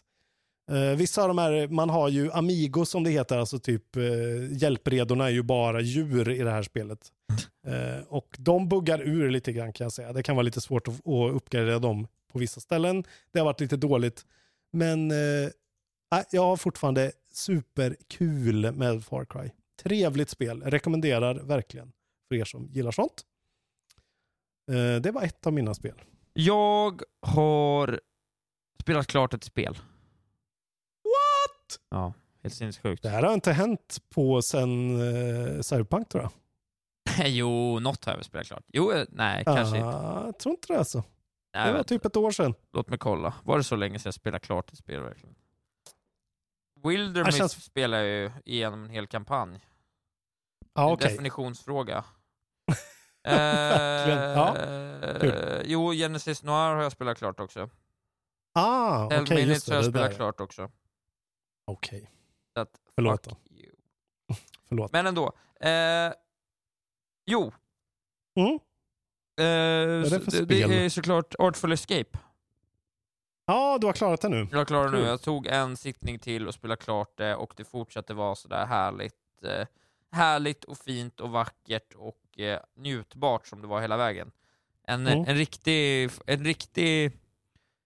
Eh, 0.71 0.97
vissa 0.97 1.21
av 1.21 1.27
de 1.27 1.37
här, 1.37 1.67
man 1.67 1.89
har 1.89 2.09
ju 2.09 2.31
Amigo 2.31 2.85
som 2.85 3.03
det 3.03 3.09
heter, 3.09 3.37
alltså 3.37 3.59
typ 3.59 3.95
eh, 3.95 4.03
hjälpredorna 4.51 5.25
är 5.25 5.29
ju 5.29 5.43
bara 5.43 5.81
djur 5.81 6.29
i 6.29 6.39
det 6.39 6.51
här 6.51 6.63
spelet. 6.63 6.99
Eh, 7.67 8.03
och 8.07 8.35
de 8.39 8.69
buggar 8.69 9.01
ur 9.01 9.29
lite 9.29 9.53
grann 9.53 9.73
kan 9.73 9.85
jag 9.85 9.91
säga. 9.91 10.13
Det 10.13 10.23
kan 10.23 10.35
vara 10.35 10.43
lite 10.43 10.61
svårt 10.61 10.87
att, 10.87 11.07
att 11.07 11.33
uppgradera 11.33 11.79
dem 11.79 12.07
på 12.31 12.39
vissa 12.39 12.59
ställen. 12.59 13.03
Det 13.31 13.39
har 13.39 13.45
varit 13.45 13.59
lite 13.59 13.77
dåligt. 13.77 14.25
Men 14.71 15.11
eh, 15.11 15.49
jag 16.31 16.41
har 16.41 16.57
fortfarande 16.57 17.11
superkul 17.31 18.71
med 18.71 19.03
Far 19.05 19.25
Cry. 19.25 19.49
Trevligt 19.83 20.29
spel, 20.29 20.61
rekommenderar 20.61 21.35
verkligen 21.35 21.91
för 22.27 22.35
er 22.35 22.45
som 22.45 22.69
gillar 22.71 22.91
sånt. 22.91 23.25
Eh, 24.71 25.01
det 25.01 25.11
var 25.11 25.23
ett 25.23 25.47
av 25.47 25.53
mina 25.53 25.73
spel. 25.73 26.01
Jag 26.33 27.01
har 27.21 27.99
spelat 28.81 29.07
klart 29.07 29.33
ett 29.33 29.43
spel. 29.43 29.77
Ja, 31.89 32.13
helt 32.43 32.55
sinnessjukt. 32.55 33.03
Det 33.03 33.09
här 33.09 33.23
har 33.23 33.33
inte 33.33 33.51
hänt 33.51 33.97
på 34.09 34.41
sen 34.41 35.01
uh, 35.01 35.61
Cyberpunk 35.61 36.09
tror 36.09 36.23
jag. 36.23 36.31
jo, 37.25 37.79
något 37.79 38.05
har 38.05 38.11
jag 38.13 38.17
väl 38.17 38.25
spelat 38.25 38.47
klart. 38.47 38.63
Jo, 38.67 38.91
eh, 38.91 39.05
nej, 39.09 39.43
kanske 39.45 39.77
inte. 39.77 39.87
Ah, 39.89 40.25
Jag 40.25 40.39
tror 40.39 40.55
inte 40.55 40.73
det 40.73 40.79
alltså. 40.79 41.03
Nej, 41.53 41.67
det 41.71 41.77
var 41.77 41.83
typ 41.83 42.05
ett 42.05 42.15
år 42.17 42.31
sedan. 42.31 42.53
Låt 42.73 42.89
mig 42.89 42.99
kolla. 42.99 43.33
Var 43.43 43.57
det 43.57 43.63
så 43.63 43.75
länge 43.75 43.99
sedan 43.99 44.07
jag 44.07 44.13
spelade 44.13 44.39
klart 44.45 44.71
ett 44.71 44.77
spel 44.77 45.01
verkligen? 45.03 45.35
Wilderness 46.83 47.35
Det 47.35 47.37
känns- 47.39 47.63
spelar 47.63 47.97
jag 47.97 48.07
ju 48.07 48.31
igenom 48.45 48.83
en 48.83 48.89
hel 48.89 49.07
kampanj. 49.07 49.59
Ja, 50.73 50.87
En 50.87 50.93
okej. 50.93 51.09
definitionsfråga. 51.11 52.03
Verkligen. 53.23 54.19
Ja, 54.19 54.57
Eh, 54.57 55.19
kul. 55.19 55.61
jo, 55.65 55.91
Genesis 55.93 56.43
Noir 56.43 56.75
har 56.75 56.83
jag 56.83 56.91
spelat 56.91 57.17
klart 57.17 57.39
också. 57.39 57.69
Ah, 58.53 59.05
okej, 59.05 59.21
Okay, 59.21 59.41
just 59.43 59.65
det. 59.65 59.71
har 59.75 59.81
jag 59.83 59.91
spelat 59.91 60.15
klart 60.15 60.39
också. 60.41 60.71
Okej, 61.65 62.09
att, 62.55 62.69
förlåt 62.95 63.23
då. 63.23 63.37
Förlåt. 64.69 64.91
Men 64.91 65.07
ändå. 65.07 65.25
Eh, 65.59 66.13
jo. 67.27 67.51
Mm. 68.35 68.53
Eh, 69.39 70.09
det 70.09 70.19
det, 70.31 70.45
det 70.45 70.85
är 70.85 70.89
såklart 70.89 71.35
Artful 71.39 71.71
Escape. 71.71 72.19
Ja, 73.45 73.77
du 73.81 73.87
har 73.87 73.93
klarat 73.93 74.21
det 74.21 74.29
nu. 74.29 74.47
Jag 74.51 74.67
klarar 74.67 74.89
nu. 74.89 74.97
Kul. 74.97 75.05
Jag 75.05 75.21
tog 75.21 75.47
en 75.47 75.77
sittning 75.77 76.19
till 76.19 76.47
och 76.47 76.53
spelade 76.53 76.81
klart 76.81 77.17
det 77.17 77.35
och 77.35 77.53
det 77.57 77.63
fortsatte 77.63 78.13
vara 78.13 78.35
sådär 78.35 78.65
härligt, 78.65 79.43
eh, 79.43 79.67
härligt 80.11 80.63
och 80.63 80.77
fint 80.77 81.19
och 81.19 81.29
vackert 81.29 81.93
och 81.95 82.39
eh, 82.39 82.59
njutbart 82.75 83.47
som 83.47 83.61
det 83.61 83.67
var 83.67 83.81
hela 83.81 83.97
vägen. 83.97 84.31
En, 84.83 85.07
Mm. 85.07 85.25
en 85.27 85.35
riktig, 85.37 86.09
en 86.25 86.45
riktig, 86.45 87.05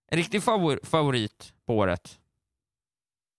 en 0.08 0.18
riktig 0.18 0.44
favor, 0.44 0.80
favorit 0.84 1.54
på 1.66 1.78
året. 1.78 2.20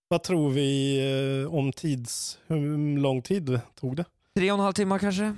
Vad 0.07 0.23
tror 0.23 0.49
vi 0.49 0.99
eh, 1.43 1.53
om 1.53 1.71
tids... 1.73 2.39
Hur 2.47 2.97
lång 2.97 3.21
tid 3.21 3.59
tog 3.75 3.95
det? 3.95 4.05
Tre 4.35 4.51
och 4.51 4.57
en 4.57 4.63
halv 4.63 4.73
timme 4.73 4.99
kanske? 4.99 5.35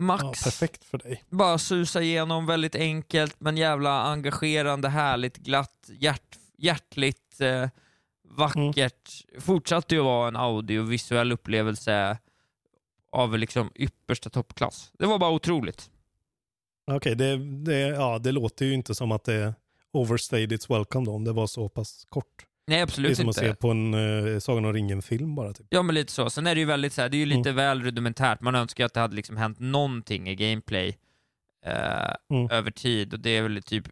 Max. 0.00 0.22
Ja, 0.22 0.32
perfekt 0.32 0.84
för 0.84 0.98
dig. 0.98 1.24
Bara 1.28 1.58
susa 1.58 2.02
igenom 2.02 2.46
väldigt 2.46 2.74
enkelt 2.74 3.36
men 3.38 3.56
jävla 3.56 4.02
engagerande, 4.02 4.88
härligt, 4.88 5.36
glatt, 5.36 5.90
hjärt, 5.98 6.38
hjärtligt, 6.58 7.40
eh, 7.40 7.68
vackert. 8.24 9.10
Fortsatte 9.38 9.94
ju 9.94 10.00
vara 10.00 10.28
en 10.28 10.36
audiovisuell 10.36 11.32
upplevelse 11.32 12.18
av 13.12 13.38
liksom 13.38 13.70
yppersta 13.74 14.30
toppklass. 14.30 14.92
Det 14.98 15.06
var 15.06 15.18
bara 15.18 15.30
otroligt. 15.30 15.90
Okej, 16.90 17.14
det, 17.14 17.36
det, 17.64 17.78
ja, 17.78 18.18
det 18.18 18.32
låter 18.32 18.64
ju 18.64 18.74
inte 18.74 18.94
som 18.94 19.12
att 19.12 19.24
det 19.24 19.54
overstayed 19.92 20.52
its 20.52 20.70
welcome 20.70 21.06
då, 21.06 21.12
om 21.12 21.24
det 21.24 21.32
var 21.32 21.46
så 21.46 21.68
pass 21.68 22.04
kort. 22.08 22.46
Nej, 22.66 22.76
Det 22.76 22.80
är 22.80 22.82
absolut 22.82 23.16
som 23.16 23.28
inte. 23.28 23.40
att 23.40 23.46
se 23.46 23.54
på 23.54 23.70
en 23.70 23.94
uh, 23.94 24.38
Sagan 24.38 24.64
om 24.64 24.72
ringen-film 24.72 25.34
bara. 25.34 25.52
Typ. 25.52 25.66
Ja, 25.70 25.82
men 25.82 25.94
lite 25.94 26.12
så. 26.12 26.30
Sen 26.30 26.46
är 26.46 26.54
det 26.54 26.60
ju 26.60 26.66
väldigt 26.66 26.92
så 26.92 27.00
här, 27.02 27.08
det 27.08 27.16
är 27.16 27.18
ju 27.18 27.26
lite 27.26 27.50
Mm. 27.50 27.56
väl 27.56 27.82
rudimentärt. 27.82 28.40
Man 28.40 28.54
önskar 28.54 28.84
att 28.86 28.94
det 28.94 29.00
hade 29.00 29.16
liksom 29.16 29.36
hänt 29.36 29.58
någonting 29.58 30.28
i 30.28 30.34
gameplay 30.34 30.98
eh, 31.66 32.14
Mm. 32.36 32.50
över 32.50 32.70
tid 32.70 33.12
och 33.14 33.20
det 33.20 33.30
är 33.30 33.42
väl 33.42 33.62
typ 33.62 33.88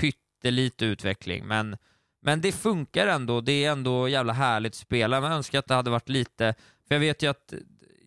pyttelite 0.00 0.84
utveckling, 0.84 1.46
men, 1.46 1.76
men 2.22 2.40
det 2.40 2.52
funkar 2.52 3.06
ändå. 3.06 3.40
Det 3.40 3.64
är 3.64 3.72
ändå 3.72 4.08
jävla 4.08 4.32
härligt 4.32 4.72
att 4.72 4.76
spela. 4.76 5.20
Man 5.20 5.32
önskar 5.32 5.58
att 5.58 5.66
det 5.68 5.74
hade 5.74 5.90
varit 5.90 6.08
lite, 6.08 6.54
för 6.88 6.94
jag 6.94 7.00
vet 7.00 7.22
ju 7.22 7.30
att 7.30 7.54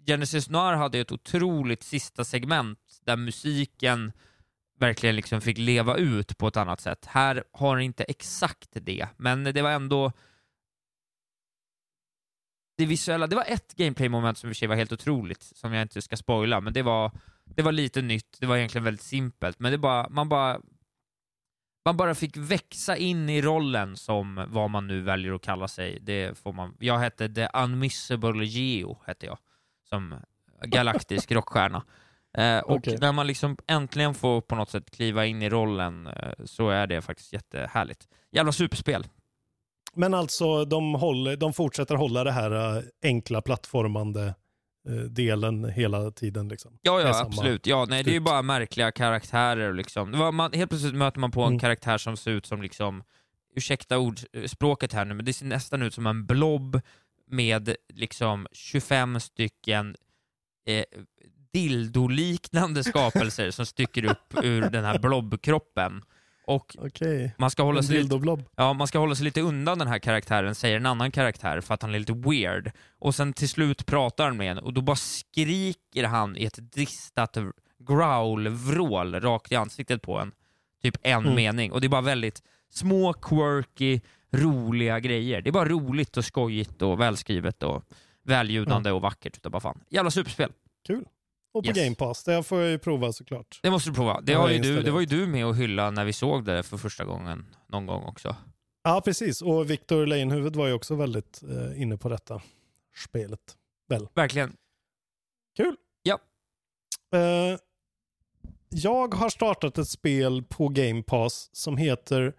Genesis 0.07 0.49
Noir 0.49 0.73
hade 0.73 0.99
ett 0.99 1.11
otroligt 1.11 1.83
sista 1.83 2.25
segment 2.25 2.79
där 3.05 3.15
musiken 3.15 4.11
verkligen 4.79 5.15
liksom 5.15 5.41
fick 5.41 5.57
leva 5.57 5.95
ut 5.95 6.37
på 6.37 6.47
ett 6.47 6.57
annat 6.57 6.81
sätt. 6.81 7.05
Här 7.05 7.43
har 7.51 7.75
ni 7.75 7.83
inte 7.83 8.03
exakt 8.03 8.69
det, 8.71 9.07
men 9.17 9.43
det 9.43 9.61
var 9.61 9.71
ändå 9.71 10.11
det 12.77 12.85
visuella, 12.85 13.27
det 13.27 13.35
var 13.35 13.45
ett 13.47 13.75
gameplay-moment 13.75 14.37
som 14.37 14.49
i 14.49 14.51
och 14.51 14.55
för 14.55 14.59
sig 14.59 14.67
var 14.67 14.75
helt 14.75 14.91
otroligt, 14.91 15.43
som 15.43 15.73
jag 15.73 15.81
inte 15.81 16.01
ska 16.01 16.17
spoila, 16.17 16.61
men 16.61 16.73
det 16.73 16.81
var, 16.81 17.11
det 17.45 17.61
var 17.61 17.71
lite 17.71 18.01
nytt, 18.01 18.37
det 18.39 18.45
var 18.45 18.57
egentligen 18.57 18.85
väldigt 18.85 19.03
simpelt, 19.05 19.59
men 19.59 19.71
det 19.71 19.77
bara, 19.77 20.09
man 20.09 20.29
bara 20.29 20.61
man 21.85 21.97
bara 21.97 22.15
fick 22.15 22.37
växa 22.37 22.97
in 22.97 23.29
i 23.29 23.41
rollen 23.41 23.97
som 23.97 24.45
vad 24.47 24.69
man 24.69 24.87
nu 24.87 25.01
väljer 25.01 25.33
att 25.33 25.41
kalla 25.41 25.67
sig. 25.67 25.99
Det 26.01 26.37
får 26.37 26.53
man, 26.53 26.75
jag 26.79 26.97
hette 26.97 27.29
The 27.29 27.47
Unmissable 27.53 28.45
Geo, 28.45 28.97
hette 29.05 29.25
jag, 29.25 29.37
som 29.89 30.15
galaktisk 30.65 31.31
rockstjärna. 31.31 31.83
Eh, 32.37 32.59
och 32.59 32.75
Okej. 32.75 32.97
när 33.01 33.11
man 33.11 33.27
liksom 33.27 33.57
äntligen 33.67 34.13
får 34.13 34.41
på 34.41 34.55
något 34.55 34.69
sätt 34.69 34.91
kliva 34.91 35.25
in 35.25 35.41
i 35.41 35.49
rollen 35.49 36.07
eh, 36.07 36.31
så 36.45 36.69
är 36.69 36.87
det 36.87 37.01
faktiskt 37.01 37.33
jättehärligt. 37.33 38.07
Jävla 38.31 38.51
superspel. 38.51 39.07
Men 39.93 40.13
alltså, 40.13 40.65
de, 40.65 40.93
håller, 40.93 41.35
de 41.37 41.53
fortsätter 41.53 41.95
hålla 41.95 42.23
det 42.23 42.31
här 42.31 42.77
eh, 42.77 42.83
enkla 43.03 43.41
plattformande 43.41 44.35
eh, 44.89 44.93
delen 44.95 45.65
hela 45.65 46.11
tiden. 46.11 46.47
Liksom. 46.47 46.77
Ja, 46.81 47.01
ja 47.01 47.21
absolut. 47.21 47.67
Ja, 47.67 47.85
nej, 47.89 48.03
det 48.03 48.11
är 48.11 48.13
ju 48.13 48.19
bara 48.19 48.41
märkliga 48.41 48.91
karaktärer. 48.91 49.73
Liksom. 49.73 50.11
Var, 50.11 50.31
man, 50.31 50.51
helt 50.53 50.69
plötsligt 50.69 50.95
möter 50.95 51.19
man 51.19 51.31
på 51.31 51.41
en 51.41 51.47
Mm. 51.47 51.59
karaktär 51.59 51.97
som 51.97 52.17
ser 52.17 52.31
ut 52.31 52.45
som, 52.45 52.61
liksom, 52.61 53.03
ursäkta 53.55 53.97
ordspråket 53.97 54.93
här 54.93 55.05
nu, 55.05 55.13
men 55.13 55.25
det 55.25 55.33
ser 55.33 55.45
nästan 55.45 55.81
ut 55.81 55.93
som 55.93 56.07
en 56.07 56.25
blob 56.25 56.81
med 57.27 57.75
liksom 57.93 58.47
25 58.51 59.19
stycken 59.19 59.95
eh, 60.67 60.83
dildoliknande 61.53 62.83
skapelser 62.83 63.51
som 63.51 63.65
sticker 63.65 64.05
upp 64.05 64.33
ur 64.43 64.61
den 64.69 64.85
här 64.85 64.99
blobkroppen. 64.99 66.01
Och 66.45 66.75
Okej. 66.79 67.35
man 67.37 67.51
ska 67.51 67.63
hålla 67.63 67.83
sig 67.83 68.03
lite. 68.03 68.37
Ja, 68.55 68.73
man 68.73 68.87
ska 68.87 68.99
hålla 68.99 69.15
sig 69.15 69.23
lite 69.25 69.41
undan 69.41 69.79
den 69.79 69.87
här 69.87 69.99
karaktären, 69.99 70.55
säger 70.55 70.77
en 70.77 70.85
annan 70.85 71.11
karaktär 71.11 71.61
för 71.61 71.73
att 71.73 71.81
han 71.81 71.95
är 71.95 71.99
lite 71.99 72.13
weird. 72.13 72.71
Och 72.99 73.15
sen 73.15 73.33
till 73.33 73.49
slut 73.49 73.85
pratar 73.85 74.25
han 74.25 74.37
med 74.37 74.51
en 74.51 74.57
och 74.57 74.73
då 74.73 74.81
bara 74.81 74.95
skriker 74.95 76.03
han 76.03 76.37
i 76.37 76.45
ett 76.45 76.73
distat 76.73 77.37
growl-vrål 77.79 79.15
rakt 79.19 79.51
i 79.51 79.55
ansiktet 79.55 80.01
på 80.01 80.19
en. 80.19 80.31
Typ 80.81 80.95
en 81.03 81.19
Mm. 81.23 81.35
mening. 81.35 81.71
Och 81.71 81.81
det 81.81 81.87
är 81.87 81.89
bara 81.89 82.01
väldigt 82.01 82.43
små, 82.69 83.13
quirky, 83.13 83.99
roliga 84.31 84.99
grejer. 84.99 85.41
Det 85.41 85.49
är 85.49 85.51
bara 85.51 85.69
roligt 85.69 86.17
och 86.17 86.25
skojigt 86.25 86.81
och 86.81 86.99
välskrivet 86.99 87.63
och 87.63 87.83
väljudande 88.23 88.91
och 88.91 89.01
vackert 89.01 89.37
utav 89.37 89.51
bara 89.51 89.59
fan. 89.59 89.79
Jävla 89.89 90.11
superspel. 90.11 90.51
Kul. 90.87 91.05
Och 91.51 91.63
på 91.63 91.67
Yes. 91.69 91.77
Game 91.77 91.95
Pass, 91.95 92.23
det 92.23 92.43
får 92.43 92.59
jag 92.61 92.69
ju 92.69 92.77
prova 92.79 93.13
såklart. 93.13 93.59
Det 93.63 93.71
måste 93.71 93.89
du 93.89 93.93
prova. 93.95 94.21
Det, 94.21 94.33
har 94.33 94.49
ju 94.49 94.59
du, 94.59 94.81
det 94.81 94.91
var 94.91 94.99
ju 94.99 95.05
du 95.05 95.27
med 95.27 95.45
och 95.45 95.55
hylla 95.55 95.91
när 95.91 96.05
vi 96.05 96.13
såg 96.13 96.45
det 96.45 96.63
för 96.63 96.77
första 96.77 97.05
gången 97.05 97.45
någon 97.67 97.85
gång 97.85 98.03
också. 98.03 98.35
Ja, 98.83 99.01
precis. 99.05 99.41
Och 99.41 99.69
Victor 99.69 100.05
Leijonhufvud 100.05 100.55
var 100.55 100.67
ju 100.67 100.73
också 100.73 100.95
väldigt 100.95 101.41
eh, 101.43 101.81
inne 101.81 101.97
på 101.97 102.09
detta 102.09 102.41
spelet. 103.09 103.39
Väl? 103.89 104.07
Verkligen. 104.15 104.55
Kul. 105.57 105.75
Ja. 106.03 106.19
Eh, 107.13 107.57
jag 108.69 109.13
har 109.13 109.29
startat 109.29 109.77
ett 109.77 109.87
spel 109.89 110.43
på 110.43 110.67
Game 110.67 111.03
Pass 111.03 111.49
som 111.53 111.77
heter 111.77 112.33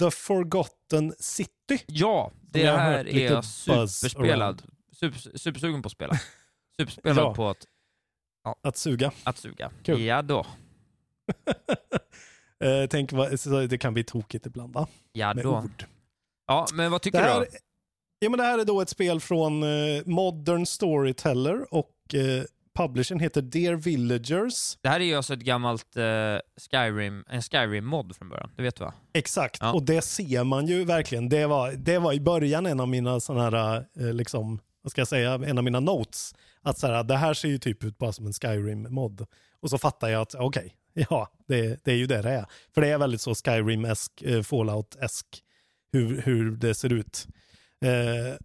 The 0.00 0.10
Forgotten 0.10 1.14
City. 1.18 1.84
Ja, 1.86 2.32
det 2.40 2.66
här 2.66 3.08
är 3.08 3.32
jag 3.32 3.44
superspelad. 3.44 4.62
Super, 4.92 5.38
supersugen 5.38 5.82
på 5.82 5.86
att 5.86 5.92
spela. 5.92 6.14
Superspelad 6.76 7.18
Ja. 7.18 7.34
på 7.34 7.48
att, 7.48 7.66
Att 8.62 8.76
suga. 8.76 9.12
att 9.24 9.38
suga. 9.38 9.70
Kul. 9.82 10.00
Ja 10.00 10.22
då. 10.22 10.46
Eh, 12.64 12.86
tänk 12.90 13.12
vad, 13.12 13.40
så 13.40 13.60
det 13.66 13.78
kan 13.78 13.94
bli 13.94 14.04
tokigt 14.04 14.46
ibland 14.46 14.74
va? 14.74 14.86
Ja 15.12 15.34
Med 15.34 15.44
då. 15.44 15.56
ord. 15.58 15.84
Ja, 16.46 16.66
men 16.72 16.90
vad 16.90 17.02
tycker 17.02 17.18
du 17.18 17.24
här, 17.24 17.40
då? 17.40 17.46
ja, 18.18 18.30
men 18.30 18.38
det 18.38 18.44
här 18.44 18.58
är 18.58 18.64
då 18.64 18.80
ett 18.80 18.88
spel 18.88 19.20
från 19.20 19.62
eh, 19.62 20.02
Modern 20.06 20.66
Storyteller 20.66 21.74
och 21.74 22.14
eh, 22.14 22.42
publishern 22.74 23.20
heter 23.20 23.42
Dear 23.42 23.74
Villagers. 23.74 24.78
Det 24.80 24.88
här 24.88 25.00
är 25.00 25.04
ju 25.04 25.14
alltså 25.14 25.34
ett 25.34 25.40
gammalt 25.40 25.96
eh, 25.96 26.02
Skyrim, 26.70 27.24
en 27.28 27.42
Skyrim-mod 27.42 28.16
från 28.16 28.28
början. 28.28 28.50
Det 28.56 28.62
vet 28.62 28.76
du 28.76 28.84
va? 28.84 28.94
Exakt, 29.12 29.58
Ja. 29.60 29.72
och 29.72 29.82
det 29.82 30.02
ser 30.02 30.44
man 30.44 30.66
ju 30.66 30.84
verkligen. 30.84 31.28
Det 31.28 31.46
var, 31.46 31.72
det 31.72 31.98
var 31.98 32.12
i 32.12 32.20
början 32.20 32.66
en 32.66 32.80
av 32.80 32.88
mina 32.88 33.20
sådana 33.20 33.58
här, 33.58 33.86
eh, 34.00 34.12
liksom, 34.12 34.60
vad 34.82 34.90
ska 34.90 35.00
jag 35.00 35.08
säga, 35.08 35.34
en 35.34 35.58
av 35.58 35.64
mina 35.64 35.80
notes. 35.80 36.34
Att 36.62 36.78
så 36.78 36.86
här, 36.86 37.04
det 37.04 37.16
här 37.16 37.34
ser 37.34 37.48
ju 37.48 37.58
typ 37.58 37.84
ut 37.84 37.98
bara 37.98 38.12
som 38.12 38.26
en 38.26 38.32
Skyrim-mod. 38.32 39.26
Och 39.60 39.70
så 39.70 39.78
fattar 39.78 40.08
jag 40.08 40.22
att 40.22 40.34
okej, 40.34 40.74
ja, 41.10 41.28
det, 41.48 41.84
det 41.84 41.92
är 41.92 41.96
ju 41.96 42.06
det 42.06 42.22
det 42.22 42.30
är. 42.30 42.46
För 42.74 42.80
det 42.80 42.88
är 42.88 42.98
väldigt 42.98 43.20
så 43.20 43.34
Skyrim-esk, 43.34 44.22
eh, 44.22 44.42
Fallout-esk, 44.42 45.24
hur, 45.92 46.22
hur 46.22 46.50
det 46.50 46.74
ser 46.74 46.92
ut. 46.92 47.26
Eh, 47.84 48.36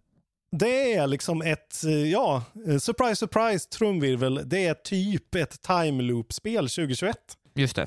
det 0.52 0.94
är 0.94 1.06
liksom 1.06 1.42
ett, 1.42 1.84
eh, 1.84 1.92
ja, 1.92 2.44
eh, 2.66 2.78
surprise, 2.78 3.16
surprise, 3.16 3.68
trumvirvel. 3.68 4.42
Det 4.44 4.66
är 4.66 4.74
typ 4.74 5.34
ett 5.34 5.62
time 5.62 6.02
loop-spel 6.02 6.68
2021. 6.68 7.16
Just 7.54 7.76
det. 7.76 7.86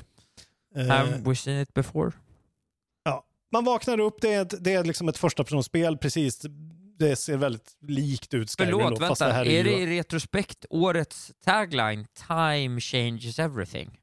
Eh, 0.76 0.86
Have 0.86 1.16
we 1.24 1.36
seen 1.36 1.60
it 1.62 1.74
before? 1.74 2.12
Ja, 3.04 3.24
man 3.52 3.64
vaknar 3.64 4.00
upp, 4.00 4.20
det 4.20 4.32
är, 4.32 4.42
ett, 4.42 4.64
det 4.64 4.72
är 4.72 4.84
liksom 4.84 5.08
ett 5.08 5.18
första 5.18 5.44
personspel, 5.44 5.98
precis. 5.98 6.46
Det 7.00 7.16
ser 7.16 7.36
väldigt 7.36 7.76
likt 7.80 8.34
ut 8.34 8.50
Skyrim 8.50 8.70
Förlåt, 8.72 9.00
då, 9.00 9.06
vänta. 9.06 9.32
här 9.32 9.46
är, 9.46 9.64
det 9.64 9.70
ju- 9.70 9.76
i 9.82 9.86
retrospekt 9.98 10.66
årets 10.70 11.32
tagline 11.44 12.06
Time 12.28 12.80
changes 12.80 13.38
everything? 13.38 13.98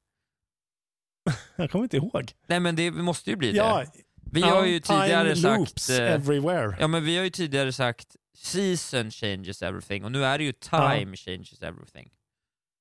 Jag 1.55 1.71
kommer 1.71 1.83
inte 1.85 1.97
ihåg. 1.97 2.31
Nej 2.47 2.59
men 2.59 2.75
det 2.75 2.91
måste 2.91 3.29
ju 3.29 3.35
bli 3.35 3.55
Ja, 3.55 3.83
det. 3.93 4.01
Vi 4.31 4.41
ja, 4.41 4.47
har 4.47 4.65
ju 4.65 4.79
tidigare 4.79 5.35
sagt... 5.35 5.89
eh, 5.89 6.13
everywhere. 6.13 6.77
Ja 6.79 6.87
men 6.87 7.03
vi 7.03 7.17
har 7.17 7.23
ju 7.23 7.29
tidigare 7.29 7.73
sagt 7.73 8.15
season 8.37 9.11
changes 9.11 9.61
everything 9.61 10.05
och 10.05 10.11
nu 10.11 10.25
är 10.25 10.37
det 10.37 10.43
ju 10.43 10.51
time 10.51 11.15
changes 11.17 11.61
everything. 11.61 12.09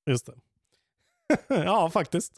Just 0.09 0.25
det. 0.25 0.33
ja, 1.55 1.89
faktiskt. 1.89 2.33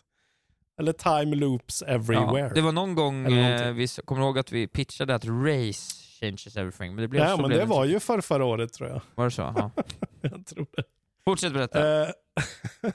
Eller 0.79 0.93
time 0.93 1.35
loops 1.35 1.81
everywhere. 1.81 2.39
Ja, 2.47 2.49
det 2.53 2.61
var 2.61 2.71
någon 2.71 2.95
gång, 2.95 3.33
eh, 3.33 3.73
vi 3.73 3.87
kommer 3.87 4.21
ihåg 4.21 4.39
att 4.39 4.51
vi 4.51 4.67
pitchade 4.67 5.15
att 5.15 5.25
race 5.25 5.98
changes 6.19 6.57
everything, 6.57 6.95
men 6.95 7.01
det 7.01 7.07
blev 7.07 7.23
Ja, 7.23 7.37
men 7.37 7.49
det 7.49 7.65
var 7.65 7.85
ju 7.85 7.99
för 7.99 8.21
förra 8.21 8.45
året 8.45 8.73
tror 8.73 8.89
jag. 8.89 9.01
Var 9.15 9.25
det 9.25 9.31
så? 9.31 9.41
Ja. 9.41 9.71
jag 10.21 10.45
tror 10.45 10.67
det. 10.71 10.83
Fortsätt 11.25 11.53
berätta. 11.53 12.03
Eh, 12.03 12.09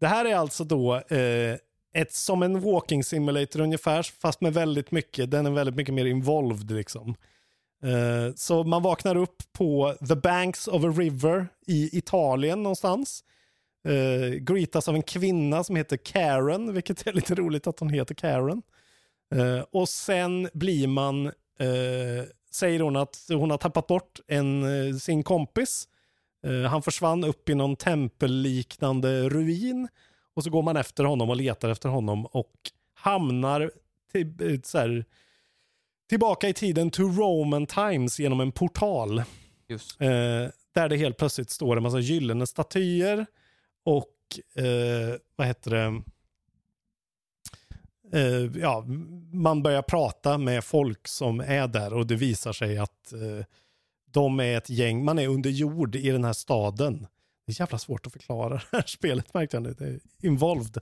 det 0.00 0.06
här 0.06 0.24
är 0.24 0.34
alltså 0.34 0.64
då 0.64 0.96
eh, 0.96 1.56
ett, 1.94 2.12
som 2.12 2.42
en 2.42 2.60
walking 2.60 3.04
simulator 3.04 3.60
ungefär, 3.60 4.02
fast 4.02 4.40
med 4.40 4.54
väldigt 4.54 4.90
mycket, 4.90 5.30
den 5.30 5.46
är 5.46 5.50
väldigt 5.50 5.76
mycket 5.76 5.94
mer 5.94 6.04
involved 6.04 6.70
liksom. 6.70 7.14
Eh, 7.82 8.34
så 8.34 8.64
man 8.64 8.82
vaknar 8.82 9.16
upp 9.16 9.42
på 9.52 9.94
the 10.08 10.16
banks 10.16 10.68
of 10.68 10.84
a 10.84 10.88
river 10.96 11.48
i 11.66 11.98
Italien 11.98 12.62
någonstans. 12.62 13.24
Eh, 13.88 14.30
greetas 14.30 14.88
av 14.88 14.94
en 14.94 15.02
kvinna 15.02 15.64
som 15.64 15.76
heter 15.76 15.96
Karen, 15.96 16.74
vilket 16.74 17.06
är 17.06 17.12
lite 17.12 17.34
roligt 17.34 17.66
att 17.66 17.80
hon 17.80 17.90
heter 17.90 18.14
Karen. 18.14 18.62
Eh, 19.34 19.64
och 19.72 19.88
sen 19.88 20.48
blir 20.52 20.86
man, 20.86 21.32
säger 22.58 22.80
hon 22.80 22.96
att 22.96 23.26
hon 23.28 23.50
har 23.50 23.58
tappat 23.58 23.86
bort 23.86 24.20
en, 24.26 24.62
eh, 24.62 24.96
sin 24.96 25.22
kompis. 25.22 25.88
Eh, 26.46 26.70
han 26.70 26.82
försvann 26.82 27.24
upp 27.24 27.48
i 27.48 27.54
någon 27.54 27.76
tempelliknande 27.76 29.28
ruin. 29.28 29.88
Och 30.34 30.44
så 30.44 30.50
går 30.50 30.62
man 30.62 30.76
efter 30.76 31.04
honom 31.04 31.30
och 31.30 31.36
letar 31.36 31.68
efter 31.68 31.88
honom 31.88 32.26
och 32.26 32.52
hamnar 32.94 33.70
till, 34.12 34.26
eh, 34.26 34.80
här, 34.80 35.04
tillbaka 36.08 36.48
i 36.48 36.52
tiden 36.52 36.90
to 36.90 37.02
Roman 37.02 37.66
times 37.66 38.20
genom 38.20 38.40
en 38.40 38.52
portal. 38.52 39.22
Just. 39.68 39.98
Där 39.98 40.88
det 40.88 40.96
helt 40.96 41.16
plötsligt 41.16 41.50
står 41.50 41.76
en 41.76 41.82
massa 41.82 41.98
gyllene 41.98 42.46
statyer 42.46 43.26
och 43.84 44.14
eh, 44.64 45.16
vad 45.36 45.46
heter 45.46 45.70
det? 45.70 46.02
Eh, 48.12 48.60
ja, 48.60 48.84
man 49.32 49.62
börjar 49.62 49.82
prata 49.82 50.38
med 50.38 50.64
folk 50.64 51.08
som 51.08 51.40
är 51.40 51.68
där 51.68 51.94
och 51.94 52.06
det 52.06 52.14
visar 52.14 52.52
sig 52.52 52.78
att 52.78 53.12
eh, 53.12 53.44
de 54.10 54.40
är 54.40 54.58
ett 54.58 54.70
gäng, 54.70 55.04
man 55.04 55.18
är 55.18 55.28
under 55.28 55.50
jord 55.50 55.96
i 55.96 56.10
den 56.10 56.24
här 56.24 56.32
staden. 56.32 57.06
Det 57.46 57.52
är 57.52 57.60
jävla 57.60 57.78
svårt 57.78 58.06
att 58.06 58.12
förklara 58.12 58.54
det 58.70 58.76
här 58.76 58.84
spelet 58.86 59.34
märkte 59.34 59.56
jag 59.56 59.62
nu. 59.62 59.74
Det 59.78 59.84
är 59.84 60.00
involved. 60.22 60.78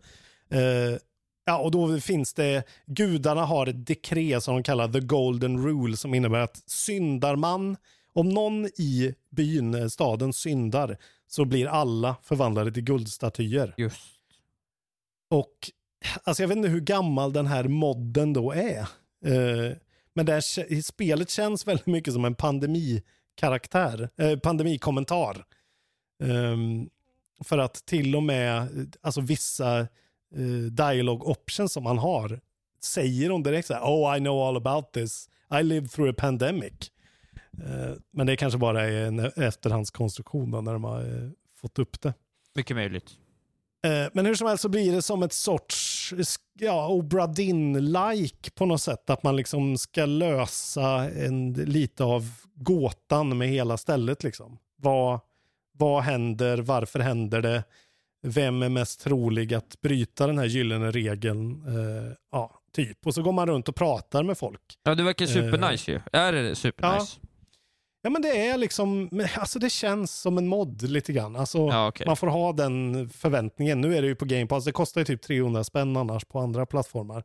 Eh, 0.50 0.98
ja, 1.44 1.58
och 1.58 1.70
då 1.70 2.00
finns 2.00 2.34
det, 2.34 2.64
gudarna 2.86 3.44
har 3.44 3.66
ett 3.66 3.86
dekret 3.86 4.42
som 4.42 4.54
de 4.54 4.62
kallar 4.62 4.88
the 4.88 5.00
golden 5.00 5.66
rule 5.66 5.96
som 5.96 6.14
innebär 6.14 6.38
att 6.38 6.62
syndar 6.66 7.36
man, 7.36 7.76
om 8.12 8.28
någon 8.28 8.66
i 8.66 9.14
byn, 9.30 9.74
eh, 9.74 9.88
staden 9.88 10.32
syndar, 10.32 10.98
så 11.28 11.44
blir 11.44 11.66
alla 11.66 12.16
förvandlade 12.22 12.72
till 12.72 12.84
guldstatyer. 12.84 13.74
Just. 13.76 14.00
Och 15.28 15.70
alltså 16.24 16.42
jag 16.42 16.48
vet 16.48 16.56
inte 16.56 16.68
hur 16.68 16.80
gammal 16.80 17.32
den 17.32 17.46
här 17.46 17.64
modden 17.64 18.32
då 18.32 18.52
är. 18.52 18.78
Eh, 19.24 19.76
men 20.14 20.26
det 20.26 20.32
här, 20.32 20.82
spelet 20.82 21.30
känns 21.30 21.66
väldigt 21.66 21.86
mycket 21.86 22.12
som 22.12 22.24
en 22.24 22.34
pandemikaraktär, 22.34 24.10
eh, 24.16 24.38
pandemikommentar. 24.38 25.44
Ehm, 26.22 26.88
för 27.44 27.58
att 27.58 27.86
till 27.86 28.16
och 28.16 28.22
med 28.22 28.68
alltså 29.00 29.20
vissa 29.20 29.80
eh, 29.80 30.70
dialogue 30.70 31.30
options 31.30 31.72
som 31.72 31.84
man 31.84 31.98
har 31.98 32.40
säger 32.84 33.28
de 33.28 33.42
direkt 33.42 33.66
så 33.66 33.74
här, 33.74 33.82
oh 33.82 34.16
I 34.16 34.20
know 34.20 34.42
all 34.42 34.56
about 34.56 34.92
this, 34.92 35.28
I 35.60 35.62
lived 35.62 35.90
through 35.90 36.10
a 36.10 36.14
pandemic. 36.18 36.72
Men 38.10 38.26
det 38.26 38.36
kanske 38.36 38.58
bara 38.58 38.84
är 38.84 39.06
en 39.06 39.18
efterhandskonstruktion 39.18 40.50
då, 40.50 40.60
när 40.60 40.72
de 40.72 40.84
har 40.84 41.32
fått 41.60 41.78
upp 41.78 42.00
det. 42.00 42.14
Mycket 42.54 42.76
möjligt. 42.76 43.10
Men 44.12 44.26
hur 44.26 44.34
som 44.34 44.48
helst 44.48 44.62
så 44.62 44.68
blir 44.68 44.92
det 44.92 45.02
som 45.02 45.22
ett 45.22 45.32
sorts 45.32 45.85
ja, 46.58 46.88
Obra 46.88 47.26
Dinn-like 47.26 48.50
på 48.54 48.66
något 48.66 48.82
sätt. 48.82 49.10
Att 49.10 49.22
man 49.22 49.36
liksom 49.36 49.78
ska 49.78 50.06
lösa 50.06 51.10
en, 51.10 51.52
lite 51.52 52.04
av 52.04 52.30
gåtan 52.54 53.38
med 53.38 53.48
hela 53.48 53.76
stället. 53.76 54.22
Liksom. 54.24 54.58
Vad, 54.76 55.20
vad 55.72 56.02
händer? 56.02 56.58
Varför 56.58 56.98
händer 56.98 57.42
det? 57.42 57.64
Vem 58.22 58.62
är 58.62 58.68
mest 58.68 59.00
trolig 59.00 59.54
att 59.54 59.80
bryta 59.80 60.26
den 60.26 60.38
här 60.38 60.46
gyllene 60.46 60.90
regeln? 60.90 61.62
Eh, 61.66 62.12
ja, 62.32 62.60
typ. 62.72 63.06
Och 63.06 63.14
så 63.14 63.22
går 63.22 63.32
man 63.32 63.46
runt 63.48 63.68
och 63.68 63.76
pratar 63.76 64.22
med 64.22 64.38
folk. 64.38 64.60
Ja, 64.82 64.94
det 64.94 65.02
verkar 65.02 65.24
Eh, 65.24 65.28
supernice 65.28 65.90
ju. 65.90 66.00
Är 66.12 66.32
det 66.32 66.54
supernice? 66.54 67.18
Ja, 67.22 67.28
men 68.10 68.22
det 68.22 68.48
är 68.48 68.58
liksom, 68.58 69.10
alltså 69.34 69.58
det 69.58 69.70
känns 69.70 70.12
som 70.20 70.38
en 70.38 70.46
mod 70.46 70.82
lite 70.82 71.12
grann. 71.12 71.36
Alltså, 71.36 71.58
Ja, 71.58 71.88
okej. 71.88 72.06
Man 72.06 72.16
får 72.16 72.26
ha 72.26 72.52
den 72.52 73.08
förväntningen. 73.08 73.80
Nu 73.80 73.96
är 73.96 74.02
det 74.02 74.08
ju 74.08 74.14
på 74.14 74.24
Game 74.24 74.46
Pass, 74.46 74.64
det 74.64 74.72
kostar 74.72 75.00
ju 75.00 75.04
typ 75.04 75.22
300 75.22 75.64
spänn 75.64 75.96
annars 75.96 76.24
på 76.24 76.38
andra 76.38 76.66
plattformar. 76.66 77.24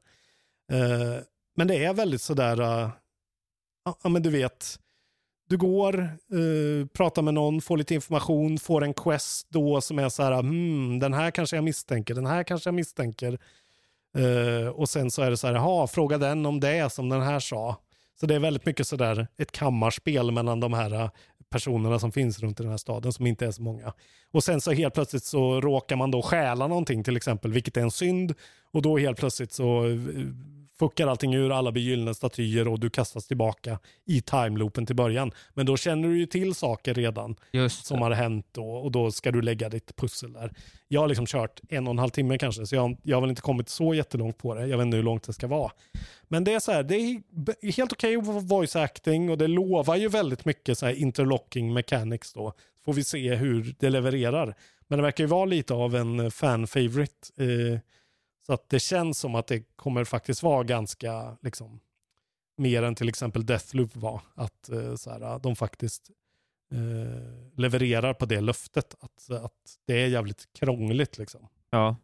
Eh, 0.71 1.23
men 1.55 1.67
det 1.67 1.85
är 1.85 1.93
väldigt 1.93 2.21
sådär, 2.21 2.61
uh, 2.61 2.89
ja 4.03 4.09
men 4.09 4.23
du 4.23 4.29
vet, 4.29 4.79
du 5.51 5.57
går, 5.57 5.99
eh, 5.99 6.87
pratar 6.93 7.21
med 7.21 7.33
någon, 7.33 7.61
får 7.61 7.77
lite 7.77 7.95
information, 7.95 8.57
får 8.59 8.83
en 8.83 8.93
quest 8.93 9.47
då 9.49 9.81
som 9.81 9.99
är 9.99 10.09
så 10.09 10.23
här, 10.23 10.39
hmm, 10.39 10.99
den 10.99 11.13
här 11.13 11.31
kanske 11.31 11.57
jag 11.57 11.63
misstänker, 11.63 12.15
den 12.15 12.25
här 12.25 12.43
kanske 12.43 12.67
jag 12.67 12.75
misstänker. 12.75 13.39
Eh, 14.17 14.67
och 14.67 14.89
sen 14.89 15.11
så 15.11 15.21
är 15.21 15.29
det 15.29 15.37
så 15.37 15.47
här, 15.47 15.53
jaha, 15.53 15.87
fråga 15.87 16.17
den 16.17 16.45
om 16.45 16.59
det 16.59 16.93
som 16.93 17.09
den 17.09 17.21
här 17.21 17.39
sa. 17.39 17.77
Så 18.21 18.27
det 18.27 18.35
är 18.35 18.39
väldigt 18.39 18.65
mycket 18.65 18.87
sådär 18.87 19.27
ett 19.37 19.51
kammarspel 19.51 20.31
mellan 20.31 20.59
de 20.59 20.73
här 20.73 20.93
äh, 20.93 21.09
personerna 21.49 21.99
som 21.99 22.11
finns 22.11 22.39
runt 22.39 22.59
i 22.59 22.63
den 22.63 22.69
här 22.69 22.77
staden 22.77 23.13
som 23.13 23.27
inte 23.27 23.45
är 23.45 23.51
så 23.51 23.61
många. 23.61 23.93
Och 24.31 24.43
sen 24.43 24.61
så 24.61 24.71
helt 24.71 24.93
plötsligt 24.93 25.23
så 25.23 25.61
råkar 25.61 25.95
man 25.95 26.11
då 26.11 26.21
stjäla 26.21 26.67
någonting 26.67 27.03
till 27.03 27.17
exempel, 27.17 27.51
vilket 27.51 27.77
är 27.77 27.81
en 27.81 27.91
synd. 27.91 28.33
Och 28.71 28.81
då 28.81 28.97
helt 28.97 29.17
plötsligt 29.17 29.51
så 29.51 29.85
äh, 29.85 29.97
fuckar 30.81 31.07
allting 31.07 31.33
ur, 31.35 31.51
alla 31.51 31.71
blir 31.71 31.83
gyllene 31.83 32.13
statyer 32.13 32.67
och 32.67 32.79
du 32.79 32.89
kastas 32.89 33.27
tillbaka 33.27 33.79
i 34.05 34.21
timeloopen 34.21 34.85
till 34.85 34.95
början. 34.95 35.31
Men 35.53 35.65
då 35.65 35.77
känner 35.77 36.09
du 36.09 36.19
ju 36.19 36.25
till 36.25 36.55
saker 36.55 36.93
redan 36.93 37.35
som 37.69 38.01
har 38.01 38.11
hänt 38.11 38.45
då, 38.51 38.65
och 38.65 38.91
då 38.91 39.11
ska 39.11 39.31
du 39.31 39.41
lägga 39.41 39.69
ditt 39.69 39.95
pussel 39.95 40.33
där. 40.33 40.53
Jag 40.87 41.01
har 41.01 41.07
liksom 41.07 41.25
kört 41.25 41.61
en 41.69 41.87
och 41.87 41.91
en 41.91 41.99
halv 41.99 42.09
timme 42.09 42.37
kanske, 42.37 42.65
så 42.65 42.75
jag, 42.75 42.97
jag 43.03 43.17
har 43.17 43.21
väl 43.21 43.29
inte 43.29 43.41
kommit 43.41 43.69
så 43.69 43.93
jättelångt 43.93 44.37
på 44.37 44.55
det. 44.55 44.67
Jag 44.67 44.77
vet 44.77 44.85
inte 44.85 44.97
hur 44.97 45.03
långt 45.03 45.23
det 45.23 45.33
ska 45.33 45.47
vara. 45.47 45.71
Men 46.27 46.43
det 46.43 46.53
är 46.53 46.59
så 46.59 46.71
här, 46.71 46.83
det 46.83 46.95
är 46.95 47.71
helt 47.71 47.93
okej 47.93 48.17
okay 48.17 48.39
voice 48.41 48.75
acting 48.75 49.29
och 49.29 49.37
det 49.37 49.47
lovar 49.47 49.95
ju 49.95 50.07
väldigt 50.07 50.45
mycket 50.45 50.77
så 50.77 50.85
här 50.85 50.93
interlocking 50.93 51.73
mechanics 51.73 52.33
då. 52.33 52.53
Får 52.85 52.93
vi 52.93 53.03
se 53.03 53.35
hur 53.35 53.75
det 53.79 53.89
levererar. 53.89 54.55
Men 54.87 54.97
det 54.97 55.03
verkar 55.03 55.23
ju 55.23 55.27
vara 55.27 55.45
lite 55.45 55.73
av 55.73 55.95
en 55.95 56.31
fan 56.31 56.67
favorite. 56.67 57.27
Eh, 57.37 57.79
så 58.45 58.53
att 58.53 58.69
det 58.69 58.79
känns 58.79 59.19
som 59.19 59.35
att 59.35 59.47
det 59.47 59.63
kommer 59.75 60.03
faktiskt 60.03 60.43
vara 60.43 60.63
ganska, 60.63 61.37
liksom, 61.41 61.79
mer 62.57 62.83
än 62.83 62.95
till 62.95 63.09
exempel 63.09 63.45
Deathloop 63.45 63.95
var. 63.95 64.21
Att 64.35 64.69
eh, 64.69 64.95
så 64.95 65.11
här, 65.11 65.39
de 65.39 65.55
faktiskt 65.55 66.09
eh, 66.73 67.59
levererar 67.59 68.13
på 68.13 68.25
det 68.25 68.41
löftet. 68.41 68.95
Att, 68.99 69.29
att 69.29 69.77
det 69.87 70.03
är 70.03 70.07
jävligt 70.07 70.47
krångligt 70.59 71.17
liksom. 71.17 71.47
Ja. 71.69 71.95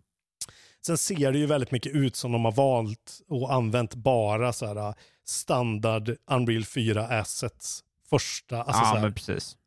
Sen 0.85 0.97
ser 0.97 1.31
det 1.31 1.39
ju 1.39 1.45
väldigt 1.45 1.71
mycket 1.71 1.91
ut 1.91 2.15
som 2.15 2.31
de 2.31 2.45
har 2.45 2.51
valt 2.51 3.21
och 3.27 3.53
använt 3.53 3.95
bara 3.95 4.53
så 4.53 4.65
här 4.65 4.93
standard 5.25 6.15
Unreal 6.31 6.65
4 6.65 7.07
assets. 7.07 7.83
Första, 8.09 8.61
alltså 8.61 8.73
så 8.73 8.89
ja, 8.89 8.93
här, 8.93 9.01
men 9.01 9.13
precis. 9.13 9.57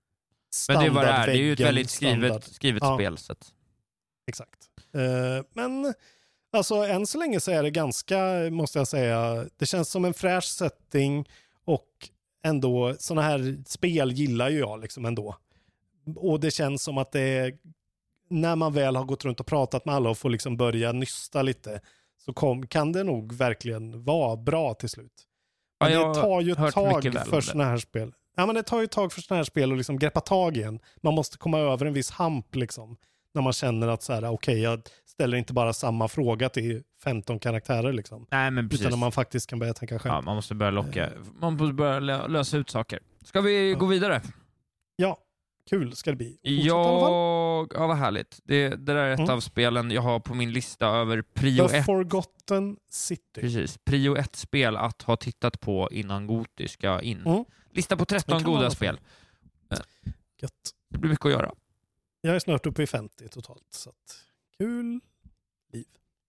Men 0.69 0.85
det 0.85 0.91
vad 0.91 1.05
det 1.05 1.11
är. 1.11 1.27
Det 1.27 1.33
är 1.33 1.37
ju 1.37 1.53
ett 1.53 1.61
väldigt 1.61 1.91
skrivet, 1.91 2.19
standard. 2.19 2.45
skrivet 2.45 2.83
Ja. 2.83 2.97
spel. 2.97 3.19
Så 3.19 3.33
att. 3.33 3.55
Exakt. 4.27 4.71
Eh, 4.95 5.45
men 5.53 5.95
alltså 6.53 6.75
än 6.75 7.07
så 7.07 7.19
länge 7.19 7.41
så 7.41 7.51
är 7.51 7.63
det 7.63 7.71
ganska, 7.71 8.19
måste 8.51 8.79
jag 8.79 8.89
säga, 8.89 9.47
det 9.57 9.67
känns 9.67 9.91
som 9.91 10.05
en 10.05 10.15
fräsch 10.15 10.45
setting 10.45 11.29
och 11.65 11.89
ändå 12.45 12.95
sådana 12.99 13.23
här 13.23 13.63
spel 13.67 14.13
gillar 14.13 14.49
ju 14.49 14.59
jag 14.59 14.81
liksom 14.81 15.05
ändå. 15.05 15.37
Och 16.17 16.41
det 16.41 16.51
känns 16.51 16.83
som 16.83 16.99
att 16.99 17.13
det 17.13 17.21
är, 17.21 17.59
när 18.29 18.57
man 18.57 18.73
väl 18.73 18.97
har 18.97 19.05
gått 19.05 19.25
runt 19.25 19.41
och 19.41 19.47
pratat 19.47 19.85
med 19.85 19.95
alla 19.95 20.11
och 20.11 20.19
får 20.19 20.31
liksom 20.31 20.57
börja 20.57 20.93
nysta 20.93 21.43
lite 21.43 21.81
så 22.25 22.33
kom, 22.33 22.67
kan 22.67 22.93
det 22.93 23.05
nog 23.05 23.33
verkligen 23.33 24.05
vara 24.05 24.37
bra 24.37 24.75
till 24.75 24.89
slut. 24.89 25.27
Men 25.81 25.93
Ja, 25.93 26.09
det 26.09 26.15
tar 26.15 26.41
ju 26.41 26.53
ett 26.53 26.75
tag 26.75 27.29
för 27.29 27.41
sådana 27.41 27.65
här 27.65 27.79
spel. 27.79 28.13
Ja, 28.37 28.47
men 28.47 28.55
det 28.55 28.63
tar 28.63 28.79
ju 28.79 28.85
ett 28.85 28.91
tag 28.91 29.13
för 29.13 29.21
sådana 29.21 29.39
här 29.39 29.45
spel 29.45 29.73
att 29.73 29.79
liksom 29.79 29.99
greppa 29.99 30.21
tag 30.21 30.57
i 30.57 30.63
en. 30.63 30.81
Man 30.97 31.15
måste 31.15 31.39
komma 31.39 31.59
över 31.59 31.87
en 31.87 31.93
viss 31.93 32.11
hamp 32.11 32.55
liksom. 32.55 32.97
När 33.35 33.43
man 33.43 33.53
känner 33.53 33.89
att 33.89 34.03
så 34.03 34.13
här, 34.13 34.25
okej, 34.31 34.61
jag 34.61 34.83
ställer 35.07 35.37
inte 35.37 35.53
bara 35.53 35.73
samma 35.73 36.09
fråga 36.09 36.49
till 36.49 36.83
15 37.05 37.39
karaktärer 37.39 37.93
liksom. 37.93 38.27
Nej, 38.31 38.51
men 38.51 38.69
precis. 38.69 38.87
Utan 38.87 38.99
man 38.99 39.13
faktiskt 39.13 39.51
kan 39.51 39.59
börja 39.59 39.75
tänka 39.75 39.99
själv. 39.99 40.15
Ja, 40.15 40.21
man 40.21 40.37
måste 40.37 40.55
börja 40.55 40.71
locka. 40.71 41.11
Man 41.41 41.53
måste 41.53 41.73
börja 41.75 42.01
lö- 42.01 42.29
lösa 42.29 42.57
ut 42.57 42.71
saker. 42.71 43.01
Ska 43.25 43.41
vi 43.41 43.75
gå 43.79 43.87
vidare? 43.87 44.23
Ja, 44.97 45.19
kul 45.71 45.97
ska 45.97 46.11
det 46.11 46.17
bli. 46.17 46.27
Fortsätt. 46.31 46.65
Jag... 46.65 47.73
Ja, 47.75 47.87
vad 47.87 47.97
härligt. 47.97 48.41
Det, 48.45 48.69
det 48.69 48.77
där 48.77 48.95
är 48.97 49.13
ett 49.13 49.19
Mm. 49.19 49.31
av 49.31 49.41
spelen 49.41 49.91
jag 49.91 50.03
har 50.03 50.21
på 50.21 50.35
min 50.35 50.53
lista 50.53 50.87
över 50.87 51.23
prio 51.23 51.69
The 51.69 51.77
1. 51.77 51.87
Forgotten 51.87 52.77
City. 52.91 53.41
Precis. 53.41 53.79
Prio 53.85 54.17
1-spel 54.17 54.77
att 54.77 55.03
ha 55.03 55.17
tittat 55.17 55.61
på 55.61 55.89
innan 55.93 56.27
Goti 56.27 56.69
ska 56.69 57.01
in. 57.01 57.27
Mm. 57.27 57.45
Lista 57.73 57.97
på 57.97 58.05
Det 58.05 58.09
13 58.15 58.43
kan 58.43 58.53
goda 58.53 58.71
spel. 58.71 59.01
Gött. 60.43 60.53
Det 60.91 60.99
blir 60.99 61.11
mycket 61.11 61.27
att 61.27 61.33
göra. 61.33 61.53
Jag 62.21 62.35
är 62.35 62.39
snart 62.39 62.67
uppe 62.67 62.83
i 62.83 62.87
50 62.87 63.29
totalt, 63.29 63.67
så 63.71 63.91
att 63.91 64.25
kul 64.59 65.01
liv. 65.73 65.85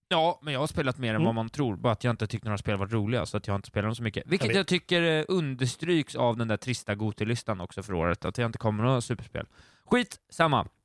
Ja, 0.08 0.38
men 0.42 0.52
jag 0.54 0.60
har 0.60 0.66
spelat 0.66 0.98
mer 0.98 1.08
än 1.08 1.14
Mm. 1.14 1.24
vad 1.26 1.34
man 1.34 1.48
tror. 1.48 1.76
Bara 1.76 1.92
att 1.92 2.04
jag 2.04 2.10
inte 2.10 2.26
tyckte 2.26 2.48
några 2.48 2.58
spel 2.58 2.76
var 2.78 2.86
roliga, 2.86 3.26
så 3.26 3.36
att 3.36 3.46
jag 3.46 3.56
inte 3.56 3.68
spelar 3.68 3.86
dem 3.88 3.94
så 3.96 4.02
mycket. 4.02 4.26
Vilket 4.26 4.48
Jag 4.48 4.56
jag, 4.56 4.66
tycker 4.66 5.02
eh, 5.02 5.24
understryks 5.28 6.14
av 6.16 6.36
den 6.36 6.48
där 6.48 6.56
trista 6.56 6.94
Goti-listan 6.94 7.60
också 7.60 7.82
för 7.82 7.92
året, 7.92 8.24
att 8.24 8.38
jag 8.38 8.48
inte 8.48 8.58
kommer 8.58 8.84
några 8.84 9.00
superspel. 9.00 9.46
Skit 9.84 10.20
samma. 10.30 10.66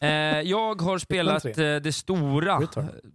Eh, 0.00 0.08
jag 0.40 0.82
har 0.82 0.98
spelat 0.98 1.44
eh, 1.44 1.52
det 1.54 1.94
stora, 1.94 2.68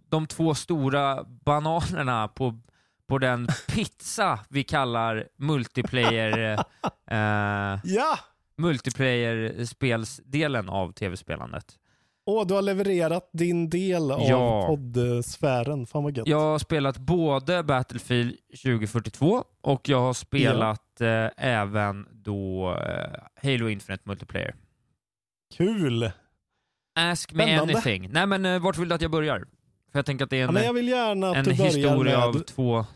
de 0.08 0.26
två 0.26 0.54
stora 0.54 1.24
bananerna 1.24 2.28
på, 2.28 2.60
på 3.06 3.18
den 3.18 3.48
pizza 3.68 4.38
vi 4.48 4.64
kallar 4.64 5.28
multiplayer 5.36 6.52
eh, 7.10 7.80
Ja! 7.84 8.18
Multiplayer-spelsdelen 8.58 10.68
av 10.68 10.92
tv-spelandet. 10.92 11.64
Åh, 12.26 12.46
du 12.46 12.54
har 12.54 12.62
levererat 12.62 13.30
din 13.32 13.70
del 13.70 14.10
av 14.10 14.20
Ja. 14.22 14.66
poddsfären. 14.66 15.86
Fan 15.86 16.02
vad 16.04 16.16
gött. 16.16 16.28
Jag 16.28 16.40
har 16.40 16.58
spelat 16.58 16.98
både 16.98 17.62
Battlefield 17.62 18.34
2042 18.62 19.44
och 19.60 19.88
jag 19.88 20.00
har 20.00 20.12
spelat 20.14 21.00
eh, 21.00 21.26
även 21.36 22.06
då 22.12 22.70
eh, 22.74 23.20
Halo 23.42 23.68
Infinite 23.68 24.02
Multiplayer. 24.06 24.54
Kul! 25.56 26.10
Ask 26.94 27.32
me 27.32 27.42
Spännande. 27.42 27.72
anything. 27.74 28.08
Nej 28.12 28.26
men 28.26 28.44
eh, 28.44 28.58
vart 28.58 28.78
vill 28.78 28.88
du 28.88 28.94
att 28.94 29.02
jag 29.02 29.10
börjar? 29.10 29.38
För 29.92 29.98
jag 29.98 30.06
tänker 30.06 30.24
att 30.24 30.30
det 30.30 30.36
är 30.36 30.40
Ja, 30.40 30.48
en, 31.12 31.24
att 31.24 31.36
en 31.46 31.52
historia 31.52 31.96
med... 32.04 32.14
av 32.24 32.32
två, 32.38 32.86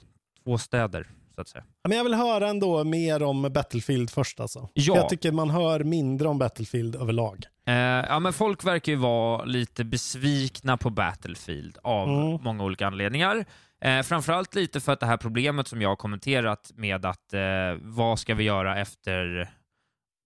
två 0.44 0.58
städer, 0.58 1.06
så 1.34 1.40
att 1.40 1.48
säga. 1.48 1.64
Men 1.88 1.96
jag 1.96 2.04
vill 2.04 2.14
höra 2.14 2.48
ändå 2.48 2.84
mer 2.84 3.22
om 3.22 3.42
Battlefield 3.42 4.10
först 4.10 4.40
alltså. 4.40 4.68
Ja. 4.74 4.96
Jag 4.96 5.08
tycker 5.08 5.32
man 5.32 5.50
hör 5.50 5.84
mindre 5.84 6.28
om 6.28 6.38
Battlefield 6.38 6.96
överlag. 6.96 7.44
Eh, 7.66 7.74
ja, 7.74 8.18
men 8.18 8.32
folk 8.32 8.64
verkar 8.64 8.92
ju 8.92 8.98
vara 8.98 9.44
lite 9.44 9.84
besvikna 9.84 10.76
på 10.76 10.90
Battlefield 10.90 11.78
av 11.82 12.08
Mm. 12.08 12.38
många 12.42 12.64
olika 12.64 12.86
anledningar. 12.86 13.44
Eh, 13.80 14.02
framförallt 14.02 14.54
lite 14.54 14.80
för 14.80 14.92
att 14.92 15.00
det 15.00 15.06
här 15.06 15.16
problemet 15.16 15.68
som 15.68 15.82
jag 15.82 15.88
har 15.88 15.96
kommenterat 15.96 16.70
med 16.74 17.06
att 17.06 17.34
eh, 17.34 17.40
vad 17.80 18.18
ska 18.18 18.34
vi 18.34 18.44
göra 18.44 18.80
efter 18.80 19.50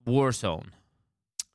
Warzone? 0.06 0.66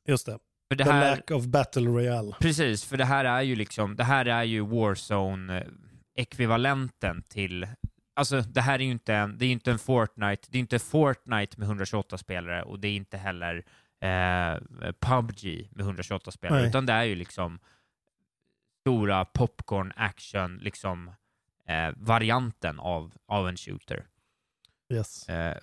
Just 0.08 0.26
det. 0.26 0.38
För 0.70 0.76
det 0.76 0.84
The 0.84 0.90
här, 0.90 1.10
lack 1.16 1.30
of 1.30 1.44
battle 1.44 1.82
royale. 1.86 2.34
Precis, 2.40 2.84
för 2.84 2.96
det 2.96 3.04
här 3.04 3.24
är 3.24 3.42
ju 3.42 3.56
liksom, 3.56 3.96
det 3.96 4.04
här 4.04 4.26
är 4.26 4.42
ju 4.44 4.60
Warzone-ekvivalenten 4.66 7.22
till 7.28 7.66
Alltså 8.14 8.40
det 8.40 8.60
här 8.60 8.78
är 8.78 8.84
ju 8.84 8.90
inte 8.90 9.14
en, 9.14 9.38
det 9.38 9.46
är 9.46 9.50
inte 9.50 9.70
en 9.70 9.78
Fortnite, 9.78 10.48
det 10.50 10.58
är 10.58 10.60
inte 10.60 10.78
Fortnite 10.78 11.58
med 11.58 11.66
128 11.66 12.18
spelare 12.18 12.62
och 12.62 12.80
det 12.80 12.88
är 12.88 12.96
inte 12.96 13.16
heller 13.16 13.64
eh, 14.00 14.60
PubG 15.00 15.68
med 15.70 15.80
128 15.84 16.30
spelare, 16.30 16.60
Nej. 16.60 16.68
utan 16.68 16.86
det 16.86 16.92
är 16.92 17.04
ju 17.04 17.14
liksom 17.14 17.58
stora 18.80 19.24
popcorn 19.24 19.92
action, 19.96 20.58
liksom 20.58 21.08
eh, 21.68 21.90
varianten 21.96 22.80
av, 22.80 23.14
av 23.26 23.48
en 23.48 23.56
shooter. 23.56 24.06
Yes. 24.92 25.28
Eh, 25.28 25.56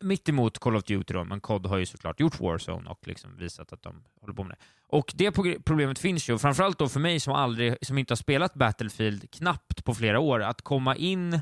mitt 0.00 0.28
emot 0.28 0.58
Call 0.58 0.76
of 0.76 0.84
Duty 0.84 1.14
då, 1.14 1.24
men 1.24 1.40
COD 1.40 1.66
har 1.66 1.78
ju 1.78 1.86
såklart 1.86 2.20
gjort 2.20 2.40
Warzone 2.40 2.90
och 2.90 3.06
liksom 3.06 3.36
visat 3.36 3.72
att 3.72 3.82
de 3.82 4.04
håller 4.20 4.34
på 4.34 4.44
med 4.44 4.56
det. 4.58 4.64
Och 4.86 5.12
det 5.14 5.32
problemet 5.64 5.98
finns 5.98 6.28
ju, 6.28 6.38
framförallt 6.38 6.78
då 6.78 6.88
för 6.88 7.00
mig 7.00 7.20
som, 7.20 7.34
aldrig, 7.34 7.86
som 7.86 7.98
inte 7.98 8.12
har 8.12 8.16
spelat 8.16 8.54
Battlefield 8.54 9.30
knappt 9.30 9.84
på 9.84 9.94
flera 9.94 10.20
år, 10.20 10.42
att 10.42 10.62
komma 10.62 10.96
in 10.96 11.40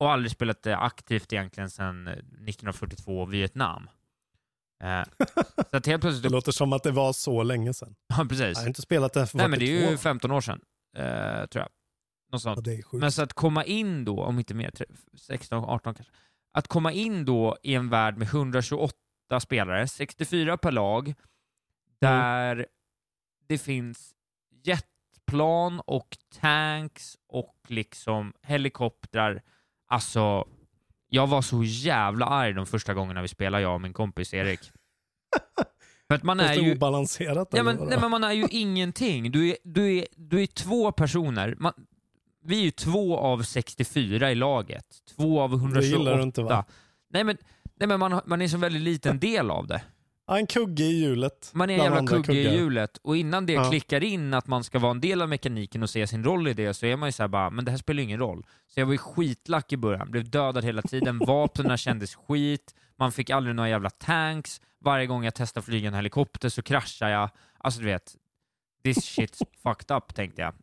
och 0.00 0.10
aldrig 0.12 0.30
spelat 0.32 0.62
det 0.62 0.76
aktivt 0.76 1.32
egentligen 1.32 1.70
sedan 1.70 2.08
1942 2.08 3.24
Vietnam. 3.26 3.90
Eh, 4.82 5.02
så 5.70 5.76
att 5.76 5.86
helt 5.86 5.86
Det 5.86 5.98
plötsligt... 5.98 6.32
låter 6.32 6.52
som 6.52 6.72
att 6.72 6.82
det 6.82 6.90
var 6.90 7.12
så 7.12 7.42
länge 7.42 7.74
sedan. 7.74 7.94
Ja, 8.08 8.24
precis. 8.28 8.40
Jag 8.56 8.60
har 8.62 8.66
inte 8.68 8.82
spelat 8.82 9.12
den 9.12 9.26
för 9.26 9.36
Nej, 9.38 9.48
men 9.48 9.58
det 9.58 9.64
är 9.64 9.80
ju 9.80 9.80
42. 9.80 9.98
15 10.02 10.30
år 10.30 10.40
sedan, 10.40 10.60
eh, 10.96 11.46
tror 11.46 11.62
jag. 11.62 11.68
Något 12.32 12.42
sånt. 12.42 12.56
Ja, 12.56 12.62
det 12.62 12.78
är 12.78 12.82
sjukt. 12.82 13.00
Men 13.00 13.12
så 13.12 13.22
att 13.22 13.32
komma 13.32 13.64
in 13.64 14.04
då, 14.04 14.22
om 14.24 14.38
inte 14.38 14.54
mer, 14.54 14.70
tre- 14.70 14.86
16, 15.18 15.64
18 15.64 15.94
kanske, 15.94 16.12
att 16.52 16.68
komma 16.68 16.92
in 16.92 17.24
då 17.24 17.56
i 17.62 17.74
en 17.74 17.88
värld 17.88 18.16
med 18.16 18.28
128 18.28 18.94
spelare, 19.40 19.88
64 19.88 20.56
per 20.56 20.72
lag, 20.72 21.14
där 22.00 22.66
det 23.46 23.58
finns 23.58 24.14
jetplan 24.64 25.80
och 25.80 26.16
tanks 26.40 27.16
och 27.28 27.56
liksom 27.68 28.32
helikoptrar. 28.42 29.42
Alltså, 29.90 30.44
jag 31.08 31.26
var 31.26 31.42
så 31.42 31.64
jävla 31.64 32.26
arg 32.26 32.52
de 32.52 32.66
första 32.66 32.94
gångerna 32.94 33.22
vi 33.22 33.28
spelade, 33.28 33.62
jag 33.62 33.74
och 33.74 33.80
min 33.80 33.92
kompis 33.92 34.34
Erik. 34.34 34.60
För 36.08 36.14
att 36.14 36.22
man 36.22 36.40
är 36.40 36.54
ju... 36.54 36.72
obalanserat. 36.72 37.48
Ja, 37.52 37.62
men, 37.62 37.76
nej, 37.76 37.98
men 38.00 38.10
man 38.10 38.24
är 38.24 38.32
ju 38.32 38.46
ingenting. 38.50 39.30
Du 39.30 39.48
är, 39.48 39.56
du 39.64 39.98
är, 39.98 40.06
du 40.16 40.42
är 40.42 40.46
två 40.46 40.92
personer. 40.92 41.56
Man, 41.58 41.72
vi 42.44 42.60
är 42.60 42.64
ju 42.64 42.70
två 42.70 43.18
av 43.18 43.42
64 43.42 44.30
i 44.30 44.34
laget. 44.34 44.86
Två 45.16 45.40
av 45.40 45.52
128. 45.52 45.80
Det 45.80 45.86
gillar 45.86 46.16
du 46.16 46.22
inte, 46.22 46.42
va? 46.42 46.64
Nej 47.10 47.24
men, 47.24 47.36
nej, 47.74 47.88
men 47.88 48.00
man, 48.00 48.20
man 48.26 48.42
är 48.42 48.48
så 48.48 48.58
väldigt 48.58 48.82
liten 48.82 49.18
del 49.18 49.50
av 49.50 49.66
det. 49.66 49.82
Ja, 50.30 50.38
en 50.38 50.46
kugge 50.46 50.84
i 50.84 51.00
hjulet. 51.00 51.50
Man 51.54 51.70
är 51.70 51.74
en 51.78 51.84
jävla 51.84 52.06
kugge 52.06 52.32
i 52.32 52.54
hjulet 52.56 52.96
och 53.02 53.16
innan 53.16 53.46
det 53.46 53.52
Ja. 53.52 53.70
klickar 53.70 54.04
in 54.04 54.34
att 54.34 54.46
man 54.46 54.64
ska 54.64 54.78
vara 54.78 54.90
en 54.90 55.00
del 55.00 55.22
av 55.22 55.28
mekaniken 55.28 55.82
och 55.82 55.90
se 55.90 56.06
sin 56.06 56.24
roll 56.24 56.48
i 56.48 56.54
det 56.54 56.74
så 56.74 56.86
är 56.86 56.96
man 56.96 57.08
ju 57.08 57.12
såhär 57.12 57.28
bara, 57.28 57.50
men 57.50 57.64
det 57.64 57.70
här 57.70 57.78
spelar 57.78 57.98
ju 57.98 58.04
ingen 58.04 58.18
roll. 58.20 58.46
Så 58.66 58.80
jag 58.80 58.86
var 58.86 58.92
ju 58.92 58.98
skitlack 58.98 59.72
i 59.72 59.76
början, 59.76 60.10
blev 60.10 60.30
dödad 60.30 60.64
hela 60.64 60.82
tiden, 60.82 61.18
vapnen 61.26 61.76
kändes 61.76 62.14
skit, 62.14 62.74
man 62.96 63.12
fick 63.12 63.30
aldrig 63.30 63.56
några 63.56 63.68
jävla 63.68 63.90
tanks, 63.90 64.60
varje 64.80 65.06
gång 65.06 65.24
jag 65.24 65.34
testade 65.34 65.66
flyga 65.66 65.88
en 65.88 65.94
helikopter 65.94 66.48
så 66.48 66.62
kraschade 66.62 67.12
jag. 67.12 67.30
Alltså 67.58 67.80
du 67.80 67.86
vet, 67.86 68.16
this 68.84 69.18
shit's 69.18 69.42
fucked 69.62 69.96
up 69.96 70.14
tänkte 70.14 70.42
jag. 70.42 70.54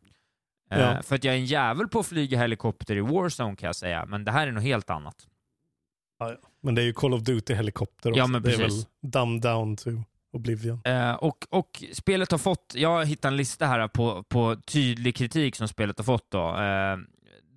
Ja. 0.69 1.01
för 1.03 1.15
att 1.15 1.23
jag 1.23 1.33
är 1.35 1.39
en 1.39 1.45
jävel 1.45 1.87
på 1.87 1.99
att 1.99 2.07
flyga 2.07 2.37
helikopter 2.39 2.95
i 2.95 3.01
Warzone 3.01 3.55
kan 3.55 3.67
jag 3.67 3.75
säga, 3.75 4.05
men 4.05 4.25
det 4.25 4.31
här 4.31 4.47
är 4.47 4.51
något 4.51 4.63
helt 4.63 4.89
annat. 4.89 5.27
Ja, 6.19 6.31
ja. 6.31 6.37
Men 6.61 6.75
det 6.75 6.81
är 6.81 6.85
ju 6.85 6.93
Call 6.93 7.13
of 7.13 7.21
Duty 7.21 7.53
helikopter 7.53 8.09
också. 8.09 8.19
Ja, 8.19 8.27
men 8.27 8.41
det 8.41 8.53
är 8.53 8.57
väl 8.57 8.71
dumb 9.01 9.41
down 9.41 9.75
to 9.75 9.89
Oblivion. 10.33 10.81
Eh, 10.85 11.13
och, 11.13 11.47
och 11.49 11.83
spelet 11.93 12.31
har 12.31 12.37
fått, 12.37 12.73
jag 12.75 13.05
hittat 13.05 13.25
en 13.25 13.37
lista 13.37 13.65
här 13.65 13.87
på, 13.87 14.23
på 14.23 14.55
tydlig 14.67 15.15
kritik 15.15 15.55
som 15.55 15.67
spelet 15.67 15.97
har 15.97 16.03
fått. 16.05 16.31
Då. 16.31 16.57
Eh, 16.57 16.97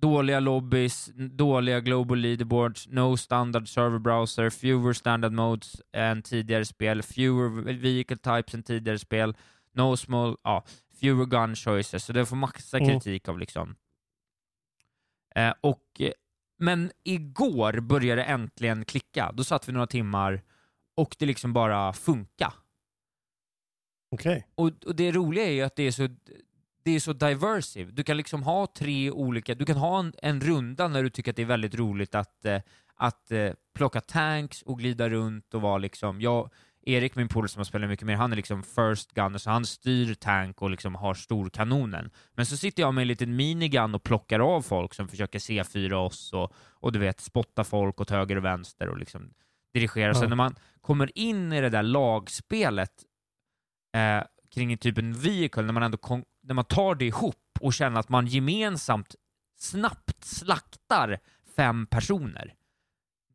dåliga 0.01 0.39
lobbies, 0.39 1.09
dåliga 1.31 1.79
global 1.79 2.17
leaderboards, 2.17 2.87
no 2.87 3.17
standard 3.17 3.67
server 3.67 3.99
browser, 3.99 4.49
fewer 4.49 4.93
standard 4.93 5.31
modes 5.31 5.81
än 5.93 6.21
tidigare 6.21 6.65
spel, 6.65 7.03
fewer 7.03 7.73
vehicle 7.73 8.17
types 8.17 8.53
än 8.53 8.63
tidigare 8.63 8.99
spel, 8.99 9.35
no 9.73 9.97
small, 9.97 10.37
ja, 10.43 10.63
fewer 11.01 11.25
gun 11.25 11.55
choices. 11.55 12.05
Så 12.05 12.13
det 12.13 12.25
får 12.25 12.35
massa 12.35 12.77
Mm. 12.77 12.89
kritik 12.89 13.27
av 13.27 13.39
liksom. 13.39 13.75
Eh, 15.35 15.53
och, 15.61 16.01
men 16.61 16.91
igår 17.03 17.79
började 17.79 18.21
det 18.21 18.25
äntligen 18.25 18.85
klicka. 18.85 19.31
Då 19.33 19.43
satt 19.43 19.69
vi 19.69 19.73
några 19.73 19.87
timmar 19.87 20.41
och 20.95 21.15
det 21.19 21.25
liksom 21.25 21.53
bara 21.53 21.93
funka. 21.93 22.53
Okej. 24.11 24.47
Och, 24.55 24.71
och 24.85 24.95
det 24.95 25.11
roliga 25.11 25.45
är 25.45 25.51
ju 25.51 25.61
att 25.61 25.75
det 25.75 25.83
är 25.83 25.91
så 25.91 26.07
det 26.83 26.91
är 26.91 26.99
så 26.99 27.13
diversive. 27.13 27.91
Du 27.91 28.03
kan 28.03 28.17
liksom 28.17 28.43
ha 28.43 28.67
tre 28.67 29.11
olika, 29.11 29.55
du 29.55 29.65
kan 29.65 29.77
ha 29.77 29.99
en, 29.99 30.13
en 30.21 30.41
runda 30.41 30.87
när 30.87 31.03
du 31.03 31.09
tycker 31.09 31.31
att 31.31 31.35
det 31.35 31.41
är 31.41 31.45
väldigt 31.45 31.75
roligt 31.75 32.15
att, 32.15 32.45
eh, 32.45 32.61
att 32.95 33.31
eh, 33.31 33.51
plocka 33.73 34.01
tanks 34.01 34.61
och 34.61 34.79
glida 34.79 35.09
runt 35.09 35.53
och 35.53 35.61
vara 35.61 35.77
liksom, 35.77 36.21
jag, 36.21 36.49
Erik, 36.83 37.15
min 37.15 37.27
polare 37.27 37.47
som 37.49 37.59
har 37.59 37.63
spelat 37.65 37.89
mycket 37.89 38.05
mer, 38.07 38.15
han 38.15 38.31
är 38.31 38.35
liksom 38.35 38.63
first 38.63 39.13
gunner, 39.13 39.37
så 39.37 39.49
han 39.49 39.65
styr 39.65 40.13
tank 40.13 40.61
och 40.61 40.69
liksom 40.69 40.95
har 40.95 41.13
storkanonen. 41.13 42.11
Men 42.33 42.45
så 42.45 42.57
sitter 42.57 42.83
jag 42.83 42.93
med 42.93 43.01
en 43.01 43.07
liten 43.07 43.35
minigun 43.35 43.95
och 43.95 44.03
plockar 44.03 44.39
av 44.39 44.61
folk 44.61 44.93
som 44.93 45.07
försöker 45.07 45.39
C4 45.39 45.93
oss 45.93 46.33
och, 46.33 46.53
och 46.69 46.91
du 46.91 46.99
vet, 46.99 47.19
spotta 47.19 47.63
folk 47.63 48.01
åt 48.01 48.09
höger 48.09 48.35
och 48.35 48.45
vänster 48.45 48.87
och 48.89 48.97
liksom 48.97 49.33
dirigera. 49.73 50.13
Så 50.13 50.23
Ja. 50.23 50.29
när 50.29 50.35
man 50.35 50.55
kommer 50.81 51.17
in 51.17 51.53
i 51.53 51.61
det 51.61 51.69
där 51.69 51.83
lagspelet 51.83 52.93
eh, 53.95 54.23
kring 54.53 54.71
en 54.71 54.77
typ 54.77 54.97
en 54.97 55.13
vehicle, 55.13 55.61
när 55.63 55.73
man 55.73 55.83
ändå 55.83 55.97
när 56.43 56.53
man 56.53 56.65
tar 56.65 56.95
det 56.95 57.05
ihop 57.05 57.35
och 57.59 57.73
känner 57.73 57.99
att 57.99 58.09
man 58.09 58.27
gemensamt 58.27 59.15
snabbt 59.59 60.23
slaktar 60.23 61.19
fem 61.55 61.85
personer. 61.87 62.53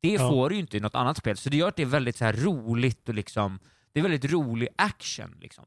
Det 0.01 0.12
Ja. 0.12 0.18
får 0.31 0.48
du 0.48 0.55
ju 0.55 0.60
inte 0.60 0.77
i 0.77 0.81
något 0.81 0.94
annat 0.94 1.16
spel, 1.16 1.36
så 1.36 1.51
det 1.51 1.56
gör 1.56 1.68
att 1.68 1.77
det 1.77 1.82
är 1.82 1.86
väldigt 1.86 2.16
så 2.16 2.24
här 2.24 2.32
roligt 2.32 3.09
och 3.09 3.14
liksom, 3.14 3.59
det 3.93 4.01
är 4.01 4.02
väldigt 4.02 4.32
rolig 4.32 4.68
action 4.77 5.36
liksom. 5.40 5.64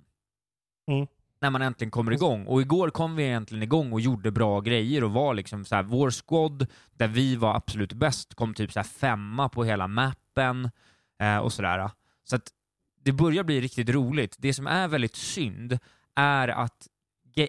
Mm. 0.92 1.08
När 1.42 1.50
man 1.50 1.62
äntligen 1.62 1.92
kommer 1.92 2.12
igång. 2.12 2.46
Och 2.46 2.62
igår 2.62 2.90
kom 2.90 3.16
vi 3.16 3.28
äntligen 3.28 3.64
igång 3.64 3.94
och 3.94 4.02
gjorde 4.02 4.32
bra 4.32 4.62
grejer 4.62 5.04
och 5.04 5.12
var 5.12 5.34
liksom 5.34 5.66
så 5.66 5.76
här, 5.76 5.84
vår 5.84 6.12
squad, 6.12 6.68
där 6.94 7.08
vi 7.08 7.36
var 7.36 7.56
absolut 7.56 7.94
bäst, 7.94 8.36
kom 8.36 8.54
typ 8.54 8.72
så 8.72 8.84
femma 8.84 9.50
på 9.50 9.64
hela 9.64 9.88
mappen 9.88 10.70
eh, 11.22 11.38
och 11.38 11.54
sådär. 11.54 11.92
Så 12.24 12.36
att 12.36 12.50
det 13.04 13.12
börjar 13.12 13.44
bli 13.44 13.62
riktigt 13.62 13.90
roligt. 13.90 14.36
Det 14.40 14.54
som 14.54 14.68
är 14.68 14.88
väldigt 14.88 15.16
synd 15.16 15.80
är 16.16 16.48
att 16.48 16.88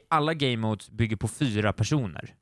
alla 0.09 0.35
game 0.35 0.57
modes 0.57 0.91
bygger 0.91 1.17
på 1.17 1.29
fyra 1.29 1.73
personer. 1.73 2.35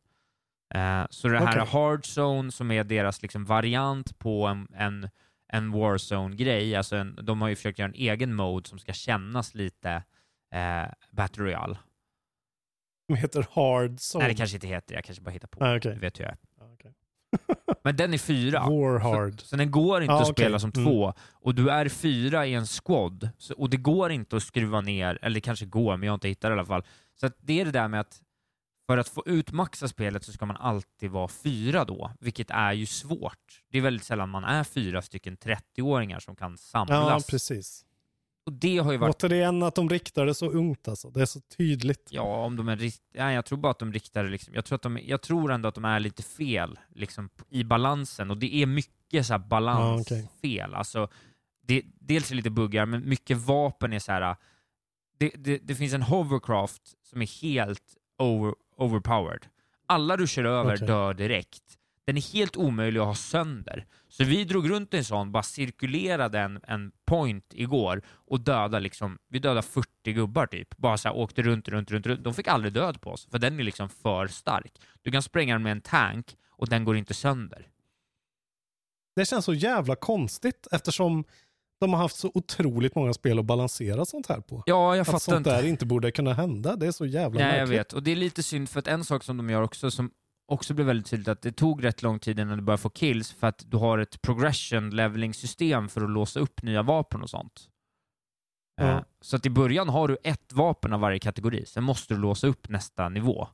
Eh, 0.75 1.05
så 1.11 1.29
det 1.29 1.39
här 1.39 1.61
Okej. 1.63 1.67
hard 1.73 2.05
zone 2.19 2.53
som 2.53 2.71
är 2.71 2.85
deras 2.85 3.23
liksom 3.23 3.45
variant 3.45 4.19
på 4.19 4.47
en, 4.47 4.69
en, 4.75 5.09
en 5.53 5.73
Warzone-grej. 5.73 6.77
Alltså 6.77 6.97
en, 6.97 7.19
de 7.23 7.43
har 7.43 7.49
ju 7.49 7.57
försökt 7.57 7.79
göra 7.79 7.89
en 7.89 7.95
egen 7.95 8.35
mode 8.35 8.69
som 8.69 8.79
ska 8.79 8.93
kännas 8.93 9.55
lite 9.55 9.91
eh, 10.55 10.87
Battle 11.11 11.45
Royale. 11.45 11.79
Som 13.07 13.17
heter 13.17 13.47
Hard 13.51 13.91
Zone. 13.91 14.25
Nej, 14.25 14.29
det 14.33 14.39
kanske 14.39 14.57
inte 14.57 14.67
heter 14.67 14.89
det. 14.89 14.95
Jag 14.95 15.05
kanske 15.05 15.23
bara 15.23 15.31
hittar 15.31 15.49
på. 15.49 15.65
Ah, 15.65 15.77
okej. 15.77 15.95
Du 15.95 16.01
vet 16.01 16.19
jag. 16.19 16.31
Ah, 16.61 16.73
okej. 16.75 16.93
Men 17.85 17.97
den 17.97 18.15
är 18.15 18.19
fyra. 18.19 18.61
War 18.61 18.99
Hard. 18.99 19.41
Så, 19.41 19.47
så 19.47 19.57
den 19.57 19.71
går 19.71 20.03
inte 20.03 20.15
Ah, 20.15 20.17
att 20.17 20.31
okej. 20.31 20.45
spela 20.45 20.59
som 20.59 20.73
Mm. 20.77 20.85
två. 20.87 21.13
Och 21.33 21.55
du 21.55 21.71
är 21.71 21.89
fyra 21.89 22.47
i 22.47 22.55
en 22.55 22.67
squad. 22.67 23.29
Så, 23.39 23.55
och 23.55 23.71
det 23.71 23.77
går 23.77 24.11
inte 24.13 24.37
att 24.37 24.43
skruva 24.43 24.81
ner, 24.81 25.19
eller 25.23 25.35
det 25.35 25.41
kanske 25.41 25.67
går, 25.67 25.97
men 25.97 26.07
jag 26.07 26.13
har 26.13 26.15
inte 26.17 26.29
hittat 26.29 26.43
det 26.43 26.49
i 26.49 26.53
alla 26.53 26.65
fall. 26.67 26.83
Så 27.21 27.31
det 27.41 27.61
är 27.61 27.65
det 27.65 27.71
där 27.71 27.89
med 27.89 28.01
att 28.01 28.21
för 28.89 28.99
att 28.99 29.09
få 29.09 29.23
utmaxa 29.27 29.89
spelet 29.89 30.25
så 30.25 30.33
ska 30.33 30.47
man 30.47 30.57
alltid 30.57 31.11
vara 31.11 31.29
fyra 31.29 31.85
då, 31.85 32.11
vilket 32.21 32.51
är 32.51 32.73
ju 32.73 32.87
svårt. 32.87 33.63
Det 33.71 33.79
är 33.79 33.83
väldigt 33.83 34.05
sällan 34.05 34.29
man 34.29 34.45
är 34.45 34.65
fyra 34.65 35.03
stycken 35.03 35.37
30-åringar 35.37 36.21
som 36.21 36.37
kan 36.37 36.53
Ja, 36.53 36.57
samlas. 36.57 37.27
precis. 37.27 37.85
och 38.47 38.53
det 38.53 38.79
har 38.79 38.93
ju 38.93 38.99
varit... 38.99 39.25
Återigen 39.25 39.63
att 39.63 39.75
de 39.75 39.89
riktar 39.89 40.27
det 40.27 40.35
så 40.35 40.51
ungt 40.51 40.89
alltså. 40.89 41.11
Det 41.11 41.21
är 41.23 41.27
så 41.27 41.41
tydligt. 41.41 42.09
Ja, 42.11 42.45
om 42.45 42.57
de 42.57 42.69
är 42.69 42.77
rikt... 42.77 43.03
Nej, 43.15 43.35
jag 43.35 43.45
tror 43.45 43.59
bara 43.59 43.71
att 43.71 43.79
de 43.79 43.93
riktar 43.93 44.25
det 44.25 44.31
liksom... 44.31 44.55
Jag 44.55 44.65
tror, 44.65 44.77
att 44.77 44.83
de... 44.83 44.99
jag 44.99 45.23
tror 45.23 45.53
ändå 45.53 45.69
att 45.69 45.75
de 45.75 45.85
är 45.85 46.01
lite 46.01 46.23
fel 46.23 46.79
liksom, 46.95 47.31
i 47.49 47.65
balansen. 47.65 48.31
Och 48.31 48.37
det 48.39 48.55
är 48.55 48.67
mycket 48.67 49.27
så 49.27 49.39
balansfel. 49.39 50.19
Ja, 50.19 50.29
okej. 50.39 50.61
Alltså, 50.61 51.09
det... 51.63 51.83
Dels 52.01 52.27
är 52.27 52.31
det 52.31 52.37
lite 52.37 52.51
buggar, 52.51 52.87
men 52.87 53.09
mycket 53.09 53.37
vapen 53.37 53.93
är 53.93 53.99
så 53.99 54.13
här... 54.13 54.37
Det, 55.19 55.33
det, 55.39 55.59
det 55.59 55.75
finns 55.75 55.95
en 55.95 56.03
hovercraft 56.03 56.83
som 57.03 57.23
är 57.23 57.43
helt 57.43 57.95
over, 58.19 58.55
overpowered. 58.79 59.47
Alla 59.87 60.17
du 60.17 60.27
kör 60.27 60.45
över 60.45 60.75
Okej. 60.75 60.87
dör 60.87 61.15
direkt. 61.15 61.63
Den 62.07 62.17
är 62.17 62.33
helt 62.33 62.57
omöjlig 62.57 63.01
att 63.01 63.07
ha 63.07 63.15
sönder. 63.15 63.87
Så 64.09 64.25
vi 64.25 64.45
drog 64.45 64.71
runt 64.71 64.95
en 64.95 65.05
sån, 65.05 65.33
bara 65.33 65.43
cirkulerade 65.43 66.39
en, 66.39 66.61
en 66.63 66.93
point 67.05 67.45
igår 67.55 68.03
och 68.09 68.41
dödade 68.41 68.81
liksom, 68.81 69.19
vi 69.29 69.39
dödade 69.39 69.63
40 69.63 70.13
gubbar 70.13 70.47
typ. 70.47 70.77
Bara 70.77 70.99
så 70.99 71.09
här, 71.09 71.17
åkte 71.17 71.43
runt, 71.43 71.69
runt, 71.69 71.91
runt, 71.91 72.07
runt. 72.07 72.25
De 72.25 72.35
fick 72.35 72.49
aldrig 72.49 72.73
död 72.73 73.01
på 73.01 73.11
oss, 73.11 73.29
för 73.31 73.39
den 73.39 73.61
är 73.61 73.65
liksom 73.65 73.89
för 73.89 74.27
stark. 74.27 74.73
Du 75.03 75.11
kan 75.11 75.23
spränga 75.23 75.55
den 75.55 75.63
med 75.63 75.73
en 75.73 75.81
tank 75.81 76.37
och 76.51 76.69
den 76.69 76.85
går 76.85 76.97
inte 76.97 77.15
sönder. 77.15 77.69
Det 79.17 79.27
känns 79.27 79.45
så 79.45 79.55
jävla 79.55 79.97
konstigt 79.97 80.67
eftersom 80.73 81.25
de 81.81 81.93
har 81.93 82.01
haft 82.01 82.17
så 82.17 82.31
otroligt 82.35 82.95
många 82.95 83.13
spel 83.15 83.39
att 83.39 83.45
balansera 83.45 84.05
sånt 84.05 84.27
här 84.27 84.41
på. 84.41 84.63
Ja, 84.67 84.95
jag 84.97 85.01
att 85.01 85.07
fattar 85.07 85.19
sånt 85.19 85.37
inte. 85.37 85.51
där 85.51 85.67
inte 85.67 85.87
borde 85.87 86.11
kunna 86.11 86.33
hända. 86.33 86.77
Det 86.77 86.87
är 86.87 86.93
så 86.93 87.07
jävla 87.07 87.41
Nej, 87.41 87.49
jag 87.49 87.59
märkligt. 87.59 87.79
vet. 87.79 87.93
Och 87.93 88.03
det 88.03 88.11
är 88.11 88.17
lite 88.17 88.43
synd, 88.43 88.69
för 88.69 88.79
att 88.79 88.87
en 88.89 89.05
sak 89.05 89.25
som 89.25 89.37
de 89.37 89.51
gör 89.51 89.63
också, 89.63 89.91
som 89.91 90.11
också 90.49 90.75
blev 90.75 90.87
väldigt 90.87 91.07
tydligt, 91.07 91.29
att 91.29 91.43
det 91.43 91.53
tog 91.53 91.85
rätt 91.85 92.03
lång 92.03 92.19
tid 92.19 92.39
innan 92.41 92.59
du 92.59 92.65
börjar 92.65 92.79
få 92.79 92.91
kills, 92.91 93.33
för 93.33 93.47
att 93.47 93.63
du 93.67 93.77
har 93.77 93.99
ett 93.99 94.23
progression 94.23 94.91
leveling 94.91 95.35
system 95.35 95.89
för 95.89 96.01
att 96.05 96.11
låsa 96.11 96.41
upp 96.41 96.63
nya 96.63 96.83
vapen 96.83 97.23
och 97.23 97.31
sånt. 97.31 97.69
Eh, 98.81 99.01
Så 99.21 99.37
att 99.37 99.47
i 99.47 99.51
början 99.51 99.89
har 99.89 100.09
du 100.09 100.17
ett 100.25 100.53
vapen 100.53 100.93
av 100.93 101.01
varje 101.01 101.19
kategori, 101.19 101.67
sen 101.67 101.85
måste 101.85 102.15
du 102.15 102.21
låsa 102.21 102.47
upp 102.47 102.69
nästa 102.69 103.09
nivå. 103.09 103.49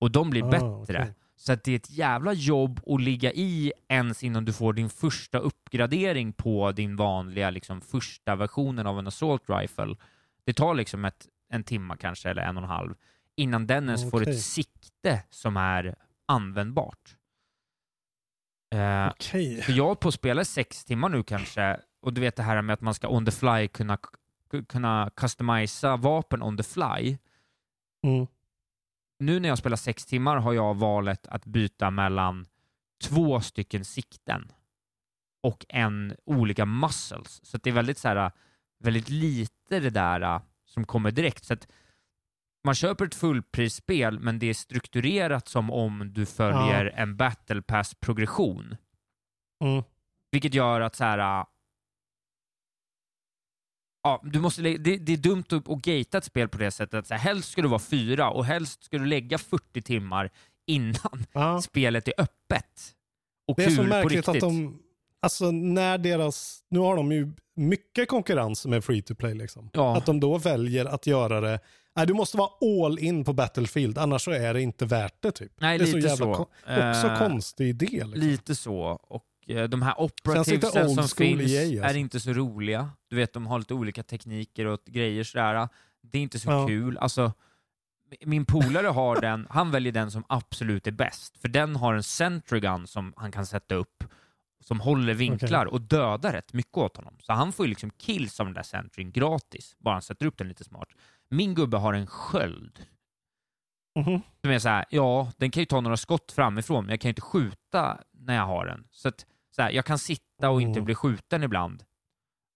Och 0.00 0.10
de 0.10 0.30
blir 0.30 0.42
Ah, 0.44 0.48
bättre. 0.50 1.00
okej. 1.02 1.14
Så 1.38 1.52
att 1.52 1.64
det 1.64 1.72
är 1.72 1.76
ett 1.76 1.90
jävla 1.90 2.32
jobb 2.32 2.80
att 2.86 3.00
ligga 3.00 3.32
i 3.32 3.72
ens 3.88 4.24
innan 4.24 4.44
du 4.44 4.52
får 4.52 4.72
din 4.72 4.90
första 4.90 5.38
uppgradering 5.38 6.32
på 6.32 6.72
din 6.72 6.96
vanliga 6.96 7.50
liksom, 7.50 7.80
första 7.80 8.36
versionen 8.36 8.86
av 8.86 8.98
en 8.98 9.06
assault 9.06 9.42
rifle. 9.48 9.96
Det 10.44 10.52
tar 10.52 10.74
liksom 10.74 11.04
ett, 11.04 11.26
en 11.48 11.64
timma 11.64 11.96
kanske, 11.96 12.30
eller 12.30 12.42
en 12.42 12.56
och 12.56 12.62
en 12.62 12.68
halv, 12.68 12.94
innan 13.36 13.66
den 13.66 13.84
ens 13.84 14.10
får 14.10 14.22
Okej. 14.22 14.32
ett 14.32 14.42
sikte 14.42 15.22
som 15.30 15.56
är 15.56 15.94
användbart. 16.26 17.16
Eh, 18.74 19.08
Okej. 19.08 19.62
för 19.62 19.72
jag 19.72 19.88
har 19.88 19.94
på 19.94 20.08
att 20.08 20.14
spela 20.14 20.44
sex 20.44 20.84
timmar 20.84 21.08
nu 21.08 21.22
kanske, 21.22 21.80
och 22.02 22.12
du 22.12 22.20
vet 22.20 22.36
det 22.36 22.42
här 22.42 22.62
med 22.62 22.74
att 22.74 22.80
man 22.80 22.94
ska 22.94 23.08
on 23.08 23.26
the 23.26 23.32
fly 23.32 23.68
kunna, 23.68 23.98
kunna 24.68 25.10
customisa 25.16 25.96
vapen 25.96 26.42
on 26.42 26.56
the 26.56 26.62
fly. 26.62 27.18
Mm. 28.02 28.26
Nu 29.18 29.40
när 29.40 29.48
jag 29.48 29.58
spelar 29.58 29.76
sex 29.76 30.06
timmar 30.06 30.36
har 30.36 30.52
jag 30.52 30.74
valet 30.74 31.26
att 31.26 31.44
byta 31.44 31.90
mellan 31.90 32.46
två 33.04 33.40
stycken 33.40 33.84
sikten 33.84 34.52
och 35.42 35.64
en 35.68 36.16
olika 36.24 36.66
muscles. 36.66 37.40
Så 37.42 37.58
det 37.58 37.70
är 37.70 37.74
väldigt, 37.74 37.98
så 37.98 38.08
här, 38.08 38.32
väldigt 38.78 39.08
lite 39.08 39.80
det 39.80 39.90
där 39.90 40.20
äh, 40.20 40.40
som 40.66 40.84
kommer 40.84 41.10
direkt. 41.10 41.44
Så 41.44 41.54
att 41.54 41.68
man 42.64 42.74
köper 42.74 43.04
ett 43.04 43.14
fullprisspel, 43.14 44.20
men 44.20 44.38
det 44.38 44.46
är 44.46 44.54
strukturerat 44.54 45.48
som 45.48 45.70
om 45.70 46.12
du 46.12 46.26
följer 46.26 46.84
en 46.96 47.16
battle 47.16 47.62
pass-progression. 47.62 48.76
Mm. 49.64 49.82
Vilket 50.30 50.54
gör 50.54 50.80
att 50.80 50.96
så 50.96 51.04
här. 51.04 51.46
Ja, 54.02 54.20
du 54.24 54.40
måste, 54.40 54.62
det, 54.62 54.96
det 54.96 55.12
är 55.12 55.16
dumt 55.16 55.44
att, 55.48 55.68
att 55.68 55.78
gatea 55.82 56.18
ett 56.18 56.24
spel 56.24 56.48
på 56.48 56.58
det 56.58 56.70
sättet. 56.70 57.06
Så 57.06 57.14
här, 57.14 57.20
helst 57.20 57.50
ska 57.50 57.62
du 57.62 57.68
vara 57.68 57.78
fyra 57.78 58.30
och 58.30 58.44
helst 58.44 58.84
ska 58.84 58.98
du 58.98 59.06
lägga 59.06 59.38
40 59.38 59.82
timmar 59.82 60.30
innan 60.66 61.24
Ja. 61.32 61.60
spelet 61.62 62.08
är 62.08 62.14
öppet. 62.18 62.94
Och 63.48 63.56
Det 63.56 63.62
är 63.62 63.66
kul 63.66 63.76
så 63.76 63.82
på 63.82 63.88
märkligt 63.88 64.12
riktigt. 64.12 64.28
att 64.34 64.40
de, 64.40 64.78
alltså 65.22 65.50
när 65.50 65.98
deras, 65.98 66.60
nu 66.70 66.78
har 66.78 66.96
de 66.96 67.12
ju 67.12 67.32
mycket 67.56 68.08
konkurrens 68.08 68.66
med 68.66 68.84
free 68.84 69.02
to 69.02 69.14
play 69.14 69.34
liksom. 69.34 69.70
Ja. 69.72 69.96
Att 69.96 70.06
de 70.06 70.20
då 70.20 70.38
väljer 70.38 70.84
att 70.84 71.06
göra 71.06 71.40
det, 71.40 71.60
nej 71.96 72.06
du 72.06 72.14
måste 72.14 72.36
vara 72.36 72.50
all 72.84 72.98
in 72.98 73.24
på 73.24 73.32
Battlefield, 73.32 73.98
annars 73.98 74.22
så 74.22 74.30
är 74.30 74.54
det 74.54 74.62
inte 74.62 74.84
värt 74.86 75.22
det 75.22 75.32
typ. 75.32 75.52
Nej, 75.60 75.78
det 75.78 75.84
är 75.84 75.86
så 75.86 75.96
lite 75.96 76.08
jävla 76.08 76.34
så. 76.34 76.42
Också 76.42 77.06
Eh, 77.06 77.18
konstig 77.18 77.68
idé 77.68 77.86
liksom. 77.86 78.12
Lite 78.12 78.54
så. 78.54 78.80
Och 79.02 79.24
de 79.54 79.82
här 79.82 80.00
operativesen 80.00 80.90
som 80.94 81.08
finns 81.08 81.52
EA, 81.52 81.62
alltså. 81.82 81.84
är 81.84 81.96
inte 81.96 82.20
så 82.20 82.32
roliga. 82.32 82.90
Du 83.08 83.16
vet, 83.16 83.32
de 83.32 83.46
har 83.46 83.58
lite 83.58 83.74
olika 83.74 84.02
tekniker 84.02 84.66
och 84.66 84.80
grejer 84.86 85.24
sådär. 85.24 85.68
Det 86.02 86.18
är 86.18 86.22
inte 86.22 86.38
så 86.38 86.50
Ja. 86.50 86.66
kul. 86.66 86.98
Alltså, 86.98 87.32
min 88.26 88.44
polare 88.44 88.86
har 88.86 89.16
den, 89.20 89.46
han 89.50 89.70
väljer 89.70 89.92
den 89.92 90.10
som 90.10 90.24
absolut 90.28 90.86
är 90.86 90.90
bäst. 90.92 91.38
För 91.38 91.48
den 91.48 91.76
har 91.76 91.94
en 91.94 92.02
centrigun 92.02 92.86
som 92.86 93.14
han 93.16 93.32
kan 93.32 93.46
sätta 93.46 93.74
upp 93.74 94.04
som 94.60 94.80
håller 94.80 95.14
vinklar 95.14 95.66
och 95.66 95.80
dödar 95.80 96.32
rätt 96.32 96.52
mycket 96.52 96.76
åt 96.76 96.96
honom. 96.96 97.16
Så 97.20 97.32
han 97.32 97.52
får 97.52 97.66
ju 97.66 97.70
liksom 97.70 97.90
kills 97.90 98.40
av 98.40 98.46
den 98.46 98.54
där 98.54 98.62
centryn 98.62 99.12
gratis, 99.12 99.76
bara 99.78 99.94
han 99.94 100.02
sätter 100.02 100.26
upp 100.26 100.38
den 100.38 100.48
lite 100.48 100.64
smart. 100.64 100.88
Min 101.30 101.54
gubbe 101.54 101.76
har 101.76 101.92
en 101.92 102.06
sköld 102.06 102.78
Mhm. 103.98 104.20
som 104.40 104.50
är 104.50 104.58
så 104.58 104.68
här, 104.68 104.84
ja, 104.90 105.32
den 105.36 105.50
kan 105.50 105.60
ju 105.60 105.64
ta 105.66 105.80
några 105.80 105.96
skott 105.96 106.32
framifrån, 106.32 106.84
men 106.84 106.90
jag 106.90 107.00
kan 107.00 107.08
ju 107.08 107.10
inte 107.10 107.20
skjuta 107.20 107.98
när 108.12 108.34
jag 108.34 108.46
har 108.46 108.66
den. 108.66 108.84
Så 108.90 109.08
att, 109.08 109.26
så 109.58 109.62
här, 109.62 109.70
jag 109.70 109.84
kan 109.84 109.98
sitta 109.98 110.50
och 110.50 110.62
inte 110.62 110.78
Mm. 110.78 110.84
bli 110.84 110.94
skjuten 110.94 111.42
ibland. 111.42 111.84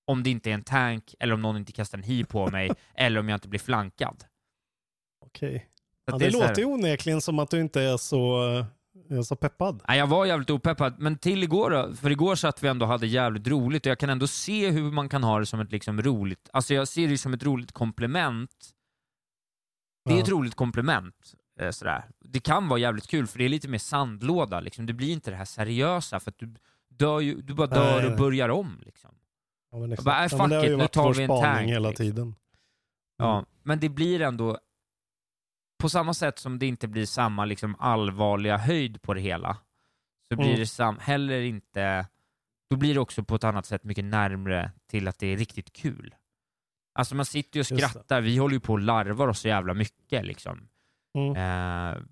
Om 0.07 0.23
det 0.23 0.31
inte 0.31 0.51
är 0.51 0.55
en 0.55 0.63
tank, 0.65 1.15
eller 1.21 1.35
om 1.35 1.43
någon 1.43 1.57
inte 1.57 1.73
kastar 1.73 1.99
en 1.99 2.05
hi 2.05 2.25
på 2.25 2.51
mig, 2.51 2.71
eller 2.95 3.21
om 3.21 3.29
jag 3.29 3.37
inte 3.37 3.49
blir 3.49 3.61
flankad. 3.61 4.25
Okej. 5.27 5.69
Så 6.09 6.15
Ja, 6.15 6.19
det, 6.19 6.25
här- 6.25 6.33
låter 6.33 6.59
ju 6.59 6.65
onekligen 6.65 7.21
som 7.21 7.39
att 7.39 7.51
du 7.51 7.61
inte 7.61 7.83
är 7.83 7.97
så, 7.97 8.49
eh, 9.11 9.17
är 9.19 9.23
så 9.23 9.37
peppad. 9.37 9.83
Nej, 9.89 9.99
jag 9.99 10.07
var 10.07 10.27
jävligt 10.27 10.51
opeppad, 10.51 10.95
men 10.99 11.19
till 11.19 11.43
igår 11.43 11.71
då, 11.71 11.95
för 11.95 12.11
igår 12.11 12.35
satt 12.35 12.63
vi 12.65 12.69
ändå 12.69 12.85
och 12.87 12.93
hade 12.93 13.07
jävligt 13.07 13.47
roligt 13.49 13.87
och 13.87 13.91
jag 13.91 13.99
kan 13.99 14.11
ändå 14.11 14.27
se 14.27 14.71
hur 14.71 14.91
man 14.91 15.09
kan 15.09 15.23
ha 15.25 15.39
det 15.39 15.47
som 15.47 15.61
ett 15.61 15.73
liksom 15.73 16.03
roligt, 16.03 16.49
alltså 16.53 16.75
jag 16.75 16.89
ser 16.89 17.09
det 17.09 17.19
som 17.19 17.35
ett 17.35 17.43
roligt 17.43 17.73
komplement. 17.73 18.71
Det 20.05 20.13
är 20.13 20.17
Ja. 20.17 20.23
ett 20.23 20.29
roligt 20.29 20.55
komplement. 20.55 21.35
eh, 21.61 21.71
Sådär. 21.71 22.05
Det 22.21 22.41
kan 22.41 22.69
vara 22.69 22.79
jävligt 22.81 23.07
kul 23.09 23.27
för 23.27 23.39
det 23.39 23.45
är 23.45 23.49
lite 23.49 23.69
mer 23.69 23.79
sandlåda, 23.79 24.61
liksom. 24.61 24.87
det 24.87 24.93
blir 24.93 25.13
inte 25.13 25.31
det 25.31 25.37
här 25.37 25.45
seriösa 25.45 26.21
för 26.21 26.31
att 26.31 26.39
du, 26.39 26.55
dör 27.07 27.21
ju, 27.21 27.41
du 27.43 27.55
bara 27.55 27.67
dör 27.67 27.97
Nej, 27.97 28.05
och 28.05 28.11
nej. 28.11 28.19
börjar 28.19 28.49
om. 28.49 28.83
Liksom. 28.87 29.11
Ja, 29.71 29.79
men 29.79 29.93
exakt. 29.93 30.05
bara, 30.05 30.17
äh, 30.17 30.23
Ja, 30.23 30.29
fuck 30.29 30.41
har 30.41 30.65
it, 30.73 30.79
nu 30.79 30.87
tar 30.89 31.15
vi 31.15 31.23
en 31.23 31.29
tank, 31.29 31.69
hela 31.71 31.89
liksom. 31.89 32.05
tiden. 32.07 32.35
Ja, 33.19 33.45
men 33.63 33.81
det 33.81 33.89
blir 33.89 34.21
ändå, 34.21 34.59
på 35.83 35.89
samma 35.89 36.15
sätt 36.15 36.39
som 36.39 36.59
det 36.59 36.67
inte 36.67 36.89
blir 36.89 37.07
samma 37.07 37.45
liksom, 37.45 37.77
allvarliga 37.79 38.57
höjd 38.57 39.03
på 39.03 39.15
det 39.15 39.21
hela, 39.21 39.57
så 40.29 40.37
blir 40.37 40.47
Mm. 40.47 40.61
det 40.61 40.67
sam 40.67 40.99
heller 41.01 41.41
inte, 41.41 42.07
då 42.71 42.77
blir 42.77 42.95
det 42.95 43.01
också 43.01 43.25
på 43.25 43.35
ett 43.35 43.45
annat 43.45 43.67
sätt 43.67 43.85
mycket 43.85 44.05
närmre 44.05 44.73
till 44.87 45.09
att 45.09 45.19
det 45.19 45.27
är 45.27 45.37
riktigt 45.37 45.73
kul. 45.73 46.15
Alltså 46.95 47.15
man 47.15 47.25
sitter 47.25 47.57
ju 47.57 47.61
och 47.61 47.67
skrattar, 47.67 48.21
vi 48.21 48.37
håller 48.37 48.55
ju 48.55 48.61
på 48.61 48.73
och 48.73 48.81
larvar 48.81 49.29
oss 49.29 49.41
så 49.41 49.49
jävla 49.49 49.75
mycket 49.75 50.25
liksom. 50.27 50.69
Mm. 51.19 51.37
Eh, 51.37 52.03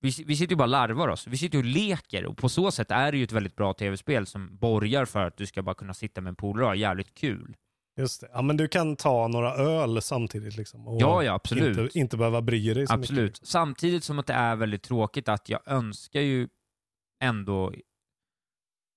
vi, 0.00 0.24
vi 0.26 0.36
sitter 0.36 0.52
ju 0.52 0.56
bara 0.56 0.64
och 0.64 0.68
larvar 0.68 1.08
oss, 1.08 1.26
vi 1.26 1.36
sitter 1.36 1.58
ju 1.58 1.64
och 1.64 1.70
leker 1.70 2.26
och 2.26 2.36
på 2.36 2.48
så 2.48 2.70
sätt 2.70 2.90
är 2.90 3.12
det 3.12 3.18
ju 3.18 3.24
ett 3.24 3.32
väldigt 3.32 3.56
bra 3.56 3.74
tv-spel 3.74 4.26
som 4.26 4.56
borgar 4.56 5.04
för 5.04 5.26
att 5.26 5.36
du 5.36 5.46
ska 5.46 5.62
bara 5.62 5.74
kunna 5.74 5.94
sitta 5.94 6.20
med 6.20 6.30
en 6.30 6.36
polare 6.36 6.64
och 6.64 6.70
ha 6.70 6.74
jävligt 6.74 7.14
kul. 7.14 7.56
Just 7.96 8.20
det. 8.20 8.28
Ja, 8.32 8.42
men 8.42 8.56
du 8.56 8.68
kan 8.68 8.96
ta 8.96 9.28
några 9.28 9.54
öl 9.54 10.02
samtidigt 10.02 10.56
liksom. 10.56 10.88
Och 10.88 11.00
Ja, 11.00 11.22
ja, 11.22 11.32
absolut. 11.32 11.78
Inte, 11.78 11.98
inte 11.98 12.16
behöva 12.16 12.42
bry 12.42 12.74
dig 12.74 12.86
så 12.86 12.94
Absolut. 12.94 13.32
mycket. 13.32 13.46
Samtidigt 13.46 14.04
som 14.04 14.18
att 14.18 14.26
det 14.26 14.32
är 14.32 14.56
väldigt 14.56 14.82
tråkigt 14.82 15.28
att 15.28 15.48
jag 15.48 15.60
önskar 15.66 16.20
ju 16.20 16.48
ändå... 17.22 17.72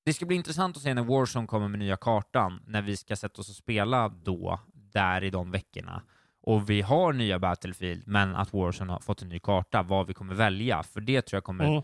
Det 0.05 0.13
ska 0.13 0.25
bli 0.25 0.35
intressant 0.35 0.77
att 0.77 0.84
se 0.84 0.93
när 0.93 1.03
Warzone 1.03 1.47
kommer 1.47 1.67
med 1.67 1.80
nya 1.80 1.97
kartan, 1.97 2.63
när 2.67 2.81
vi 2.81 2.97
ska 2.97 3.15
sätta 3.15 3.41
oss 3.41 3.49
och 3.49 3.55
spela 3.55 4.09
då, 4.09 4.59
där 4.73 5.23
i 5.23 5.30
de 5.30 5.51
veckorna. 5.51 6.03
Och 6.45 6.70
vi 6.70 6.82
har 6.82 7.14
nya 7.14 7.40
Battlefield, 7.40 8.07
men 8.07 8.36
att 8.36 8.53
Warzone 8.53 8.94
har 8.94 8.99
fått 8.99 9.22
en 9.22 9.30
ny 9.30 9.40
karta, 9.40 9.84
vad 9.84 10.07
vi 10.07 10.14
kommer 10.14 10.34
välja. 10.36 10.84
För 10.84 11.02
det 11.02 11.22
tror 11.22 11.38
jag 11.38 11.44
kommer 11.44 11.65
Mm. 11.65 11.84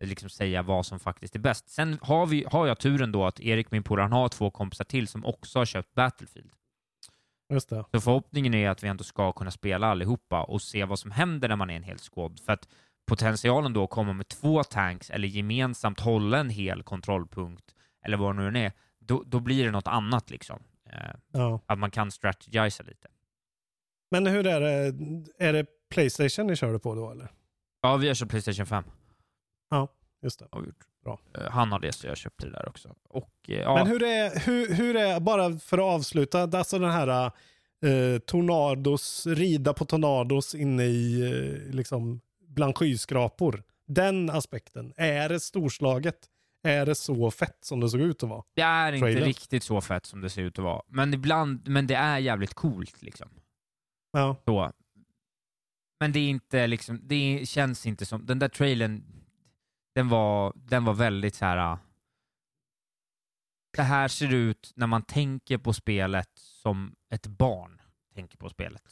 liksom 0.00 0.28
säga 0.30 0.62
vad 0.62 0.86
som 0.86 1.00
faktiskt 1.00 1.34
är 1.34 1.38
bäst. 1.40 1.68
Sen 1.68 1.98
har, 2.02 2.26
vi, 2.26 2.44
har 2.52 2.66
jag 2.66 2.78
turen 2.78 3.12
då 3.12 3.24
att 3.26 3.40
Erik, 3.40 3.70
min 3.70 3.82
polare, 3.82 4.08
har 4.08 4.28
två 4.28 4.50
kompisar 4.50 4.84
till 4.84 5.08
som 5.08 5.24
också 5.24 5.58
har 5.58 5.66
köpt 5.66 5.94
Battlefield. 5.94 6.50
Just 7.52 7.68
det. 7.68 7.84
Så 7.92 8.00
förhoppningen 8.00 8.54
är 8.54 8.70
att 8.70 8.82
vi 8.84 8.88
ändå 8.88 9.04
ska 9.04 9.32
kunna 9.32 9.50
spela 9.50 9.86
allihopa 9.86 10.42
och 10.42 10.62
se 10.62 10.84
vad 10.84 10.98
som 10.98 11.10
händer 11.10 11.48
när 11.48 11.56
man 11.56 11.70
är 11.70 11.76
en 11.76 11.82
hel 11.82 11.98
squad. 11.98 12.40
För 12.40 12.52
att 12.52 12.68
potentialen 13.06 13.72
då 13.72 13.84
att 13.84 13.90
komma 13.90 14.12
med 14.12 14.28
två 14.28 14.64
tanks 14.64 15.10
eller 15.10 15.28
gemensamt 15.28 16.00
hålla 16.00 16.38
en 16.38 16.50
hel 16.50 16.82
kontrollpunkt 16.82 17.74
eller 18.04 18.16
vad 18.16 18.36
det 18.36 18.50
nu 18.50 18.58
är, 18.64 18.72
då, 19.00 19.22
då 19.26 19.40
blir 19.40 19.64
det 19.64 19.70
något 19.70 19.86
annat 19.86 20.30
liksom. 20.30 20.62
Eh, 20.92 21.14
Ja. 21.32 21.60
Att 21.66 21.78
man 21.78 21.90
kan 21.90 22.10
strategisa 22.10 22.82
lite. 22.82 23.08
Men 24.10 24.26
hur 24.26 24.46
är 24.46 24.60
det? 24.60 24.94
Är 25.38 25.52
det 25.52 25.66
Playstation 25.90 26.46
ni 26.46 26.56
körde 26.56 26.78
på 26.78 26.94
då 26.94 27.10
eller? 27.10 27.32
Ja, 27.82 27.96
vi 27.96 28.08
har 28.08 28.14
köpt 28.14 28.30
Playstation 28.30 28.66
5. 28.66 28.84
Ja, 29.70 29.88
just 30.22 30.38
det. 30.38 30.46
Har 30.50 30.64
gjort. 30.64 30.84
Bra. 31.04 31.20
Eh, 31.38 31.50
Han 31.50 31.72
har 31.72 31.78
det, 31.80 31.92
så 31.92 32.06
jag 32.06 32.16
köpte 32.16 32.46
det 32.46 32.52
där 32.52 32.68
också. 32.68 32.94
Och, 33.08 33.30
eh, 33.48 33.54
ja, 33.54 33.74
Men 33.74 33.86
hur 33.86 34.02
är, 34.02 34.40
hur, 34.46 34.74
hur 34.74 34.96
är, 34.96 35.20
bara 35.20 35.58
för 35.58 35.78
att 35.78 35.84
avsluta, 35.84 36.42
alltså 36.42 36.78
den 36.78 36.90
här 36.90 37.24
eh, 37.84 38.18
tornados, 38.26 39.26
rida 39.26 39.72
på 39.74 39.84
tornados 39.84 40.54
inne 40.54 40.84
i, 40.84 41.20
eh, 41.66 41.74
liksom, 41.74 42.20
bland 42.48 42.76
skyskrapor. 42.76 43.62
Den 43.86 44.30
aspekten, 44.30 44.92
är 44.96 45.28
det 45.28 45.40
storslaget? 45.40 46.16
Är 46.62 46.86
det 46.86 46.94
så 46.94 47.30
fett 47.30 47.58
som 47.64 47.80
det 47.80 47.88
såg 47.88 48.00
ut 48.00 48.22
att 48.22 48.28
vara? 48.28 48.42
det 48.54 48.62
är 48.62 48.92
inte 48.92 49.04
Trailern. 49.04 49.24
riktigt 49.24 49.62
så 49.62 49.80
fett 49.80 50.06
som 50.06 50.20
det 50.20 50.30
ser 50.30 50.42
ut 50.42 50.58
att 50.58 50.64
vara. 50.64 50.82
Men 50.88 51.14
ibland, 51.14 51.68
men 51.68 51.86
det 51.86 51.94
är 51.94 52.18
jävligt 52.18 52.54
coolt 52.54 53.02
liksom. 53.02 53.28
Ja. 54.12 54.36
Så. 54.44 54.72
Men 56.00 56.12
det 56.12 56.18
är 56.18 56.28
inte 56.28 56.66
liksom, 56.66 57.00
det 57.02 57.48
känns 57.48 57.86
inte 57.86 58.06
som, 58.06 58.26
den 58.26 58.38
där 58.38 58.48
trailern, 58.48 59.04
den 59.94 60.08
var, 60.08 60.52
den 60.56 60.84
var 60.84 60.94
väldigt 60.94 61.34
så 61.34 61.44
här. 61.44 61.72
äh, 61.72 61.78
Det 63.76 63.82
här 63.82 64.08
ser 64.08 64.34
ut 64.34 64.72
när 64.76 64.86
man 64.86 65.02
tänker 65.02 65.58
på 65.58 65.72
spelet 65.72 66.30
som 66.34 66.94
ett 67.10 67.26
barn 67.26 67.80
tänker 68.14 68.38
på 68.38 68.48
spelet. 68.48 68.82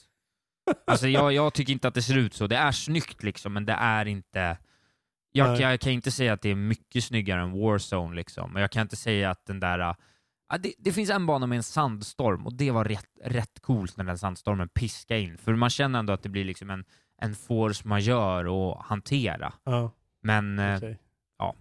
Alltså 0.87 1.09
jag, 1.09 1.33
jag 1.33 1.55
tycker 1.55 1.73
inte 1.73 1.89
att 1.89 1.95
det 1.95 2.03
ser 2.03 2.17
ut 2.19 2.35
så. 2.35 2.47
Det 2.47 2.57
är 2.57 2.73
snyggt 2.73 3.23
liksom, 3.23 3.53
men 3.53 3.67
det 3.67 3.73
är 3.73 4.07
inte... 4.07 4.59
Jag, 5.33 5.49
Nej. 5.49 5.61
jag 5.61 5.81
kan 5.81 5.93
inte 5.93 6.11
säga 6.11 6.33
att 6.33 6.43
det 6.43 6.49
är 6.49 6.55
mycket 6.55 7.05
snyggare 7.05 7.43
än 7.43 7.53
Warzone 7.53 8.17
liksom. 8.17 8.53
Men 8.53 8.61
jag 8.63 8.71
kan 8.71 8.83
inte 8.83 8.97
säga 8.97 9.31
att 9.31 9.47
den 9.47 9.61
där... 9.61 9.95
Ja, 10.49 10.59
det, 10.59 10.75
det 10.79 10.93
finns 10.93 11.11
en 11.11 11.27
bana 11.27 11.47
med 11.47 11.57
en 11.57 11.63
sandstorm 11.63 12.47
och 12.47 12.55
det 12.55 12.71
var 12.71 12.85
rätt, 12.85 13.11
rätt 13.25 13.61
coolt 13.61 13.97
när 13.97 14.05
den 14.05 14.19
sandstormen 14.19 14.69
piskade 14.69 15.21
in. 15.21 15.39
För 15.39 15.55
man 15.55 15.71
känner 15.71 15.99
ändå 15.99 16.13
att 16.13 16.23
det 16.23 16.29
blir 16.29 16.45
liksom 16.45 16.71
en, 16.71 16.85
en 17.23 17.35
force 17.35 17.89
majeure 17.89 18.71
att 18.73 18.87
hantera. 18.87 19.53
Ja. 19.65 19.91
Men 20.23 20.59
eh, 20.59 20.77
Okej. 20.77 20.99
ja, 21.39 21.55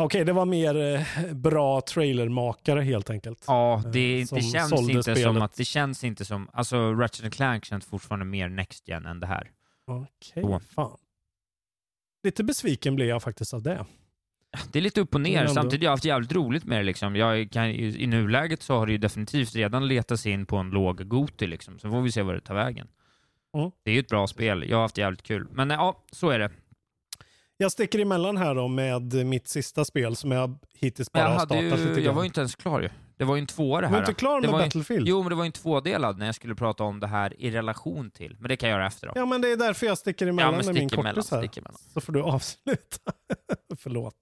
Okej, 0.00 0.24
det 0.24 0.32
var 0.32 0.44
mer 0.44 0.76
eh, 0.76 1.32
bra 1.34 1.80
trailermakare 1.80 2.80
helt 2.80 3.10
enkelt. 3.10 3.44
ja 3.46 3.82
det, 3.92 4.20
Eh, 4.20 4.26
som 4.26 4.36
det, 4.38 4.42
känns 4.42 4.72
inte 4.72 5.02
som 5.02 5.14
spelet. 5.14 5.42
att, 5.42 5.54
det 5.56 5.64
känns 5.64 6.04
inte 6.04 6.24
som... 6.24 6.48
Alltså 6.52 6.92
Ratchet 6.94 7.34
Clank 7.34 7.64
känns 7.64 7.84
fortfarande 7.84 8.24
mer 8.24 8.48
Next 8.48 8.88
Gen 8.88 9.06
än 9.06 9.20
det 9.20 9.26
här. 9.26 9.50
Okej, 9.86 10.42
Så. 10.42 10.60
fan. 10.60 10.98
Lite 12.22 12.44
besviken 12.44 12.94
blev 12.94 13.08
jag 13.08 13.22
faktiskt 13.22 13.54
av 13.54 13.62
det. 13.62 13.86
Det 14.72 14.78
är 14.78 14.82
lite 14.82 15.00
upp 15.00 15.14
och 15.14 15.20
ner. 15.20 15.46
Samtidigt 15.46 15.80
har 15.80 15.84
jag 15.84 15.90
haft 15.90 16.04
jävligt 16.04 16.32
roligt 16.32 16.64
med 16.64 16.78
det. 16.78 16.82
Liksom. 16.82 17.16
Jag 17.16 17.50
kan, 17.50 17.66
I 17.66 18.06
nuläget 18.06 18.62
så 18.62 18.76
har 18.78 18.86
det 18.86 18.92
ju 18.92 18.98
definitivt 18.98 19.54
redan 19.56 19.88
letat 19.88 20.20
sig 20.20 20.32
in 20.32 20.46
på 20.46 20.56
en 20.56 20.70
låg 20.70 21.08
Goti. 21.08 21.46
Liksom. 21.46 21.78
Så 21.78 21.90
får 21.90 22.00
vi 22.00 22.12
se 22.12 22.22
vad 22.22 22.34
det 22.34 22.40
tar 22.40 22.54
vägen. 22.54 22.88
Mm. 23.56 23.70
Det 23.84 23.90
är 23.90 23.94
ju 23.94 24.00
ett 24.00 24.08
bra 24.08 24.26
spel. 24.26 24.64
Jag 24.68 24.76
har 24.76 24.82
haft 24.82 24.98
jävligt 24.98 25.22
kul. 25.22 25.48
Men 25.50 25.70
eh, 25.70 25.76
ja, 25.76 26.04
så 26.12 26.30
är 26.30 26.38
det. 26.38 26.50
Jag 27.56 27.72
sticker 27.72 27.98
emellan 27.98 28.36
här 28.36 28.54
då 28.54 28.68
med 28.68 29.26
mitt 29.26 29.48
sista 29.48 29.84
spel 29.84 30.16
som 30.16 30.30
jag 30.30 30.58
hittills 30.74 31.12
bara 31.12 31.24
jag, 31.24 31.28
har 31.30 31.38
startat 31.38 31.62
ju, 31.62 31.70
lite 31.70 31.82
jag 31.90 32.02
grann. 32.04 32.14
var 32.14 32.22
ju 32.22 32.26
inte 32.26 32.40
ens 32.40 32.54
klar 32.54 32.80
ju. 32.80 32.88
Det 33.16 33.24
var 33.24 33.36
ju 33.36 33.40
en 33.40 33.46
tvåa 33.46 33.80
det 33.80 33.86
Var 33.86 33.90
här. 33.90 33.96
du 33.96 34.10
inte 34.10 34.18
klar 34.18 34.40
med 34.40 34.50
var 34.50 34.58
Battlefield? 34.58 35.08
Jo, 35.08 35.22
men 35.22 35.30
det 35.30 35.34
var 35.34 35.44
ju 35.44 35.46
en 35.46 35.52
tvådelad 35.52 36.18
när 36.18 36.26
jag 36.26 36.34
skulle 36.34 36.54
prata 36.54 36.84
om 36.84 37.00
det 37.00 37.06
här 37.06 37.40
i 37.40 37.50
relation 37.50 38.10
till. 38.10 38.36
Men 38.38 38.48
det 38.48 38.56
kan 38.56 38.68
jag 38.68 38.76
göra 38.76 38.86
efter 38.86 39.06
då. 39.06 39.12
Ja, 39.16 39.26
men 39.26 39.40
det 39.40 39.52
är 39.52 39.56
därför 39.56 39.86
jag 39.86 39.98
sticker 39.98 40.26
emellan 40.26 40.56
men 40.56 40.66
med 40.66 40.74
min 40.74 40.88
emellan, 40.92 41.14
kortis 41.14 41.30
här. 41.30 41.38
emellan. 41.38 41.78
Så 41.94 42.00
får 42.00 42.12
du 42.12 42.22
avsluta. 42.22 43.12
Förlåt, 43.78 44.14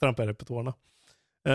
trampar 0.00 0.26
jag 0.26 0.38
på 0.38 0.44
tårna. 0.44 0.74
Eh, 1.48 1.54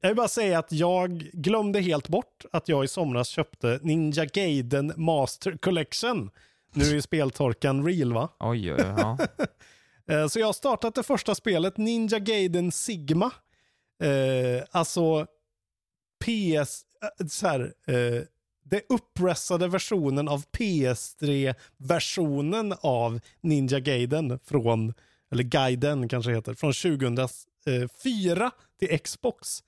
jag 0.00 0.08
vill 0.08 0.16
bara 0.16 0.28
säga 0.28 0.58
att 0.58 0.72
jag 0.72 1.10
glömde 1.32 1.80
helt 1.80 2.08
bort 2.08 2.44
att 2.52 2.68
jag 2.68 2.84
i 2.84 2.88
somras 2.88 3.28
köpte 3.28 3.78
Ninja 3.82 4.24
Gaiden 4.24 4.92
Master 4.96 5.56
Collection. 5.56 6.30
Nu 6.72 6.84
är 6.84 6.92
ju 6.92 7.02
speltorkan 7.02 7.86
real 7.86 8.12
va? 8.12 8.28
Oj, 8.40 8.72
oj. 8.72 8.80
Ja. 8.98 9.18
Eh, 10.10 10.26
Så 10.26 10.38
jag 10.40 10.46
har 10.46 10.52
startat 10.52 10.94
det 10.94 11.02
första 11.02 11.34
spelet, 11.34 11.76
Ninja 11.76 12.18
Gaiden 12.18 12.72
Sigma. 12.72 13.30
Eh, 14.02 14.64
alltså 14.70 15.26
PS, 16.24 16.82
så 17.30 17.46
här, 17.46 17.72
det 18.64 18.82
uppressade 18.88 19.68
versionen 19.68 20.28
av 20.28 20.44
PS3-versionen 20.58 22.74
av 22.80 23.20
Ninja 23.40 23.80
Gaiden 23.80 24.38
från, 24.44 24.94
eller 25.32 25.42
Gaiden 25.42 26.08
kanske 26.08 26.32
heter, 26.32 26.54
från 26.54 26.72
2004 27.64 28.50
till 28.78 28.98
Xbox. 28.98 29.62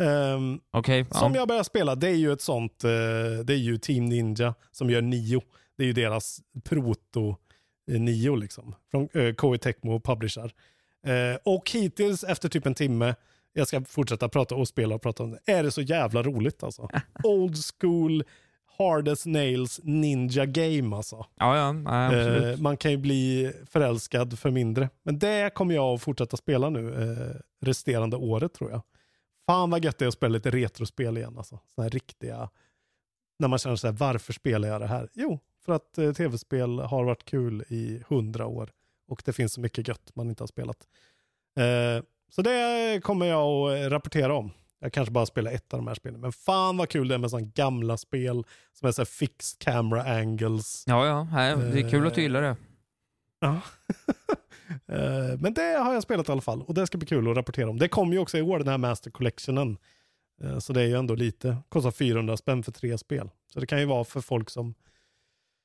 Uh, 0.00 0.06
ehm, 0.06 0.60
Okej. 0.70 1.06
som 1.10 1.32
ja. 1.32 1.40
jag 1.40 1.48
börjar 1.48 1.62
spela, 1.62 1.94
det 1.94 2.08
är 2.08 2.14
ju 2.14 2.32
ett 2.32 2.40
sånt, 2.40 2.84
eh, 2.84 2.90
det 3.44 3.52
är 3.52 3.58
ju 3.58 3.78
Team 3.78 4.04
Ninja 4.04 4.54
som 4.72 4.90
gör 4.90 5.02
Nio. 5.02 5.42
Det 5.76 5.82
är 5.82 5.86
ju 5.86 5.92
deras 5.92 6.40
proto 6.64 7.36
eh, 7.90 8.00
Nio 8.00 8.36
liksom. 8.36 8.74
Från 8.90 9.08
eh, 9.14 9.34
Koei 9.34 9.58
Tecmo 9.58 10.00
Publisher. 10.00 10.52
Eh, 11.06 11.38
och 11.44 11.70
hittills 11.70 12.24
efter 12.24 12.48
typ 12.48 12.66
en 12.66 12.74
timme, 12.74 13.14
jag 13.52 13.68
ska 13.68 13.84
fortsätta 13.84 14.28
prata 14.28 14.54
och 14.54 14.68
spela 14.68 14.94
och 14.94 15.02
prata 15.02 15.22
om 15.22 15.30
det, 15.30 15.52
är 15.52 15.62
det 15.62 15.70
så 15.70 15.82
jävla 15.82 16.22
roligt 16.22 16.62
alltså. 16.62 16.88
Old 17.24 17.56
school, 17.56 18.24
hard 18.78 19.08
as 19.08 19.26
nails, 19.26 19.80
ninja 19.82 20.46
game 20.46 20.96
alltså. 20.96 21.26
Ja, 21.36 21.56
ja, 21.56 21.68
absolut. 22.06 22.58
Eh, 22.58 22.62
man 22.62 22.76
kan 22.76 22.90
ju 22.90 22.96
bli 22.96 23.52
förälskad 23.70 24.38
för 24.38 24.50
mindre. 24.50 24.88
Men 25.02 25.18
det 25.18 25.54
kommer 25.54 25.74
jag 25.74 25.94
att 25.94 26.02
fortsätta 26.02 26.36
spela 26.36 26.70
nu 26.70 26.94
eh, 27.02 27.40
resterande 27.66 28.16
året 28.16 28.54
tror 28.54 28.70
jag. 28.70 28.82
Fan 29.46 29.70
vad 29.70 29.84
gött 29.84 29.98
det 29.98 30.04
är 30.04 30.08
att 30.08 30.14
spela 30.14 30.32
lite 30.32 30.50
retrospel 30.50 31.18
igen 31.18 31.34
alltså. 31.36 31.60
Såna 31.74 31.82
här 31.84 31.90
riktiga, 31.90 32.50
när 33.38 33.48
man 33.48 33.58
känner 33.58 33.76
så 33.76 33.86
här, 33.86 33.94
varför 33.94 34.32
spelar 34.32 34.68
jag 34.68 34.80
det 34.80 34.86
här? 34.86 35.08
Jo, 35.14 35.38
för 35.64 35.72
att 35.72 35.98
eh, 35.98 36.12
tv-spel 36.12 36.78
har 36.78 37.04
varit 37.04 37.24
kul 37.24 37.64
i 37.68 38.02
hundra 38.08 38.46
år. 38.46 38.70
Och 39.08 39.22
det 39.24 39.32
finns 39.32 39.52
så 39.52 39.60
mycket 39.60 39.88
gött 39.88 40.10
man 40.14 40.28
inte 40.28 40.42
har 40.42 40.48
spelat. 40.48 40.86
Eh, 41.58 42.04
så 42.30 42.42
det 42.42 43.00
kommer 43.02 43.26
jag 43.26 43.72
att 43.72 43.92
rapportera 43.92 44.34
om. 44.34 44.50
Jag 44.86 44.92
kanske 44.92 45.12
bara 45.12 45.26
spelar 45.26 45.52
ett 45.52 45.74
av 45.74 45.78
de 45.78 45.86
här 45.86 45.94
spelen. 45.94 46.20
Men 46.20 46.32
fan 46.32 46.76
vad 46.76 46.88
kul 46.88 47.08
det 47.08 47.14
är 47.14 47.18
med 47.18 47.30
sådana 47.30 47.50
gamla 47.54 47.96
spel 47.96 48.44
som 48.72 48.88
är 48.88 48.92
så 48.92 49.00
här 49.00 49.06
fixed 49.06 49.58
camera 49.58 50.02
angles. 50.02 50.84
Ja, 50.86 51.06
ja. 51.06 51.28
Det 51.56 51.80
är 51.80 51.90
kul 51.90 52.06
att 52.06 52.14
du 52.14 52.22
gillar 52.22 52.42
det. 52.42 52.56
Ja. 53.40 53.60
Eh, 54.88 55.38
Men 55.40 55.54
det 55.54 55.62
har 55.78 55.94
jag 55.94 56.02
spelat 56.02 56.28
i 56.28 56.32
alla 56.32 56.40
fall 56.40 56.62
och 56.62 56.74
det 56.74 56.86
ska 56.86 56.98
bli 56.98 57.06
kul 57.06 57.30
att 57.30 57.36
rapportera 57.36 57.70
om. 57.70 57.78
Det 57.78 57.88
kommer 57.88 58.12
ju 58.12 58.18
också 58.18 58.38
i 58.38 58.42
år 58.42 58.58
den 58.58 58.68
här 58.68 58.78
Master 58.78 59.10
Collectionen. 59.10 59.78
Eh, 60.42 60.58
Så 60.58 60.72
det 60.72 60.80
är 60.80 60.86
ju 60.86 60.94
ändå 60.98 61.14
lite, 61.14 61.56
kostar 61.68 61.90
400 61.90 62.36
spänn 62.36 62.62
för 62.62 62.72
tre 62.72 62.98
spel. 62.98 63.30
Så 63.52 63.60
det 63.60 63.66
kan 63.66 63.78
ju 63.80 63.84
vara 63.84 64.04
för 64.04 64.20
folk 64.20 64.50
som 64.50 64.74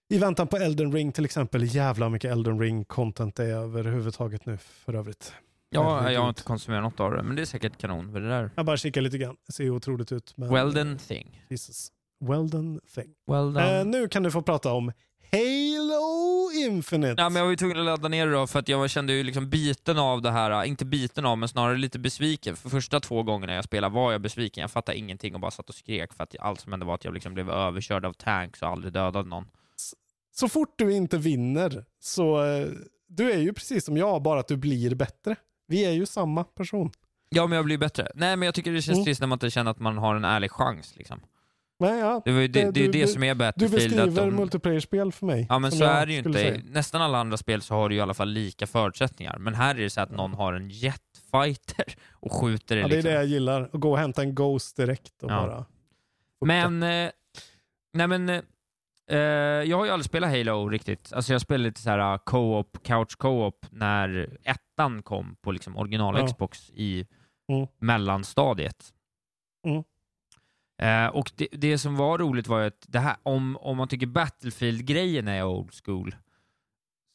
i 0.09 0.17
väntan 0.17 0.47
på 0.47 0.57
Elden 0.57 0.91
Ring 0.91 1.11
till 1.11 1.25
exempel, 1.25 1.75
jävla 1.75 2.09
mycket 2.09 2.31
Elden 2.31 2.59
Ring 2.59 2.85
content 2.85 3.35
det 3.35 3.43
är 3.45 3.55
överhuvudtaget 3.55 4.45
nu 4.45 4.57
för 4.57 4.93
övrigt. 4.93 5.33
Ja, 5.73 6.11
jag 6.11 6.21
har 6.21 6.29
inte 6.29 6.43
konsumerat 6.43 6.83
något 6.83 6.99
av 6.99 7.11
det, 7.11 7.23
men 7.23 7.35
det 7.35 7.41
är 7.41 7.45
säkert 7.45 7.77
kanon. 7.77 8.13
Det 8.13 8.29
där. 8.29 8.51
Jag 8.55 8.65
bara 8.65 8.77
kikar 8.77 9.01
lite 9.01 9.17
grann, 9.17 9.35
det 9.47 9.53
ser 9.53 9.69
otroligt 9.69 10.11
ut. 10.11 10.33
Men, 10.37 10.53
Well 10.53 10.73
done 10.73 10.97
thing. 10.97 11.45
Jesus. 11.49 11.91
Well 12.19 12.49
done 12.49 12.79
thing. 12.95 13.09
Well 13.27 13.53
done. 13.53 13.79
Eh, 13.79 13.85
nu 13.85 14.07
kan 14.07 14.23
du 14.23 14.31
få 14.31 14.41
prata 14.41 14.73
om 14.73 14.91
Halo 15.31 16.51
Infinite. 16.67 17.21
Ja, 17.21 17.29
men 17.29 17.35
jag 17.35 17.43
var 17.43 17.49
ju 17.49 17.55
tvungen 17.55 17.79
att 17.79 17.85
ladda 17.85 18.07
ner 18.07 18.27
det 18.27 18.33
då, 18.33 18.47
för 18.47 18.59
att 18.59 18.67
jag 18.67 18.89
kände 18.89 19.13
ju 19.13 19.23
liksom 19.23 19.49
biten 19.49 19.97
av 19.97 20.21
det 20.21 20.31
här, 20.31 20.63
inte 20.63 20.85
biten 20.85 21.25
av, 21.25 21.37
men 21.37 21.49
snarare 21.49 21.77
lite 21.77 21.99
besviken. 21.99 22.55
För 22.55 22.69
första 22.69 22.99
två 22.99 23.23
gångerna 23.23 23.53
jag 23.53 23.63
spelade 23.63 23.95
var 23.95 24.11
jag 24.11 24.21
besviken. 24.21 24.61
Jag 24.61 24.71
fattade 24.71 24.97
ingenting 24.97 25.33
och 25.35 25.39
bara 25.41 25.51
satt 25.51 25.69
och 25.69 25.75
skrek 25.75 26.13
för 26.13 26.23
att 26.23 26.35
allt 26.39 26.59
som 26.59 26.71
hände 26.73 26.85
var 26.85 26.95
att 26.95 27.05
jag 27.05 27.13
liksom 27.13 27.33
blev 27.33 27.49
överkörd 27.49 28.05
av 28.05 28.13
tanks 28.13 28.61
och 28.61 28.67
aldrig 28.67 28.93
dödade 28.93 29.29
någon. 29.29 29.47
så 30.35 30.49
fort 30.49 30.73
du 30.77 30.93
inte 30.93 31.17
vinner 31.17 31.85
så 31.99 32.45
eh, 32.45 32.67
du 33.07 33.31
är 33.31 33.39
ju 33.39 33.53
precis 33.53 33.85
som 33.85 33.97
jag, 33.97 34.21
bara 34.21 34.39
att 34.39 34.47
du 34.47 34.57
blir 34.57 34.95
bättre. 34.95 35.35
Vi 35.71 35.85
är 35.85 35.91
ju 35.91 36.05
samma 36.05 36.43
person. 36.43 36.91
Ja, 37.29 37.47
men 37.47 37.55
jag 37.55 37.65
blir 37.65 37.77
bättre. 37.77 38.07
Nej, 38.15 38.35
men 38.37 38.45
jag 38.45 38.55
tycker 38.55 38.71
det 38.71 38.81
känns 38.81 38.95
Mm. 38.97 39.05
trist 39.05 39.21
när 39.21 39.27
man 39.27 39.35
inte 39.35 39.49
känner 39.49 39.71
att 39.71 39.79
man 39.79 39.97
har 39.97 40.15
en 40.15 40.25
ärlig 40.25 40.51
chans. 40.51 40.93
Liksom. 40.97 41.19
Nej, 41.79 41.99
ja. 41.99 42.21
Det, 42.25 42.31
var 42.31 42.39
ju 42.41 42.47
det, 42.47 42.63
Det- 42.63 42.71
det 42.71 42.79
är 42.83 42.85
du- 42.85 42.91
det 42.99 43.07
som 43.07 43.23
är 43.23 43.33
Du 43.33 43.37
Battlefield. 43.39 43.83
att 43.99 44.05
beskriver 44.05 44.25
de... 44.31 44.35
multiplayer-spel 44.35 45.11
för 45.11 45.25
mig. 45.25 45.45
Ja, 45.49 45.59
men 45.59 45.71
så 45.71 45.83
är 45.83 46.05
det 46.05 46.11
ju 46.11 46.17
inte. 46.17 46.33
säga. 46.33 46.61
Nästan 46.65 47.01
alla 47.01 47.17
andra 47.17 47.37
spel 47.37 47.61
så 47.61 47.73
har 47.75 47.89
du 47.89 47.95
i 47.95 48.01
alla 48.01 48.13
fall 48.13 48.29
lika 48.29 48.67
förutsättningar. 48.67 49.37
Men 49.39 49.53
här 49.55 49.75
är 49.75 49.79
det 49.79 49.89
så 49.89 50.01
att 50.01 50.11
någon 50.11 50.33
har 50.33 50.53
en 50.53 50.69
jetfighter 50.69 51.85
och 52.11 52.31
skjuter 52.33 52.75
det. 52.75 52.81
Ja, 52.81 52.87
det 52.87 52.93
är 52.93 52.95
liksom. 52.95 53.09
det 53.11 53.15
jag 53.17 53.25
gillar. 53.25 53.61
Att 53.61 53.71
gå 53.73 53.91
och 53.91 53.97
hämta 53.99 54.21
en 54.21 54.35
Ghost 54.35 54.77
direkt 54.77 55.23
och 55.23 55.31
Ja. 55.31 55.35
bara... 55.47 55.65
Men, 56.45 56.83
eh, 56.83 57.11
nej 57.93 58.07
men, 58.07 58.29
eh, 58.29 58.41
eh, 59.11 59.17
jag 59.69 59.77
har 59.77 59.85
ju 59.85 59.91
aldrig 59.91 60.05
spelat 60.05 60.29
Halo 60.31 60.69
riktigt. 60.69 61.13
Alltså 61.13 61.31
jag 61.31 61.41
spelade 61.41 61.63
lite 61.63 61.81
så 61.81 61.89
här 61.89 62.13
uh, 62.13 62.17
co-op, 62.25 62.83
couch 62.83 63.15
co-op 63.17 63.65
när 63.71 64.37
ettan 64.43 64.61
ettan 64.81 65.03
kom 65.03 65.35
på 65.41 65.51
liksom 65.51 65.77
original 65.77 66.15
Ja. 66.17 66.27
Xbox 66.27 66.69
i 66.73 67.05
Mm. 67.51 67.67
mellanstadiet. 67.79 68.93
Mm. 69.67 69.83
Eh, 70.81 71.07
och 71.15 71.31
det, 71.35 71.47
det 71.51 71.77
som 71.77 71.95
var 71.95 72.17
roligt 72.17 72.47
var 72.47 72.59
ju 72.59 72.67
att 72.67 72.85
det 72.87 72.99
här, 72.99 73.15
om, 73.23 73.57
om 73.57 73.77
man 73.77 73.87
tycker 73.87 74.07
Battlefield-grejen 74.07 75.27
är 75.27 75.43
old 75.43 75.71
school, 75.85 76.15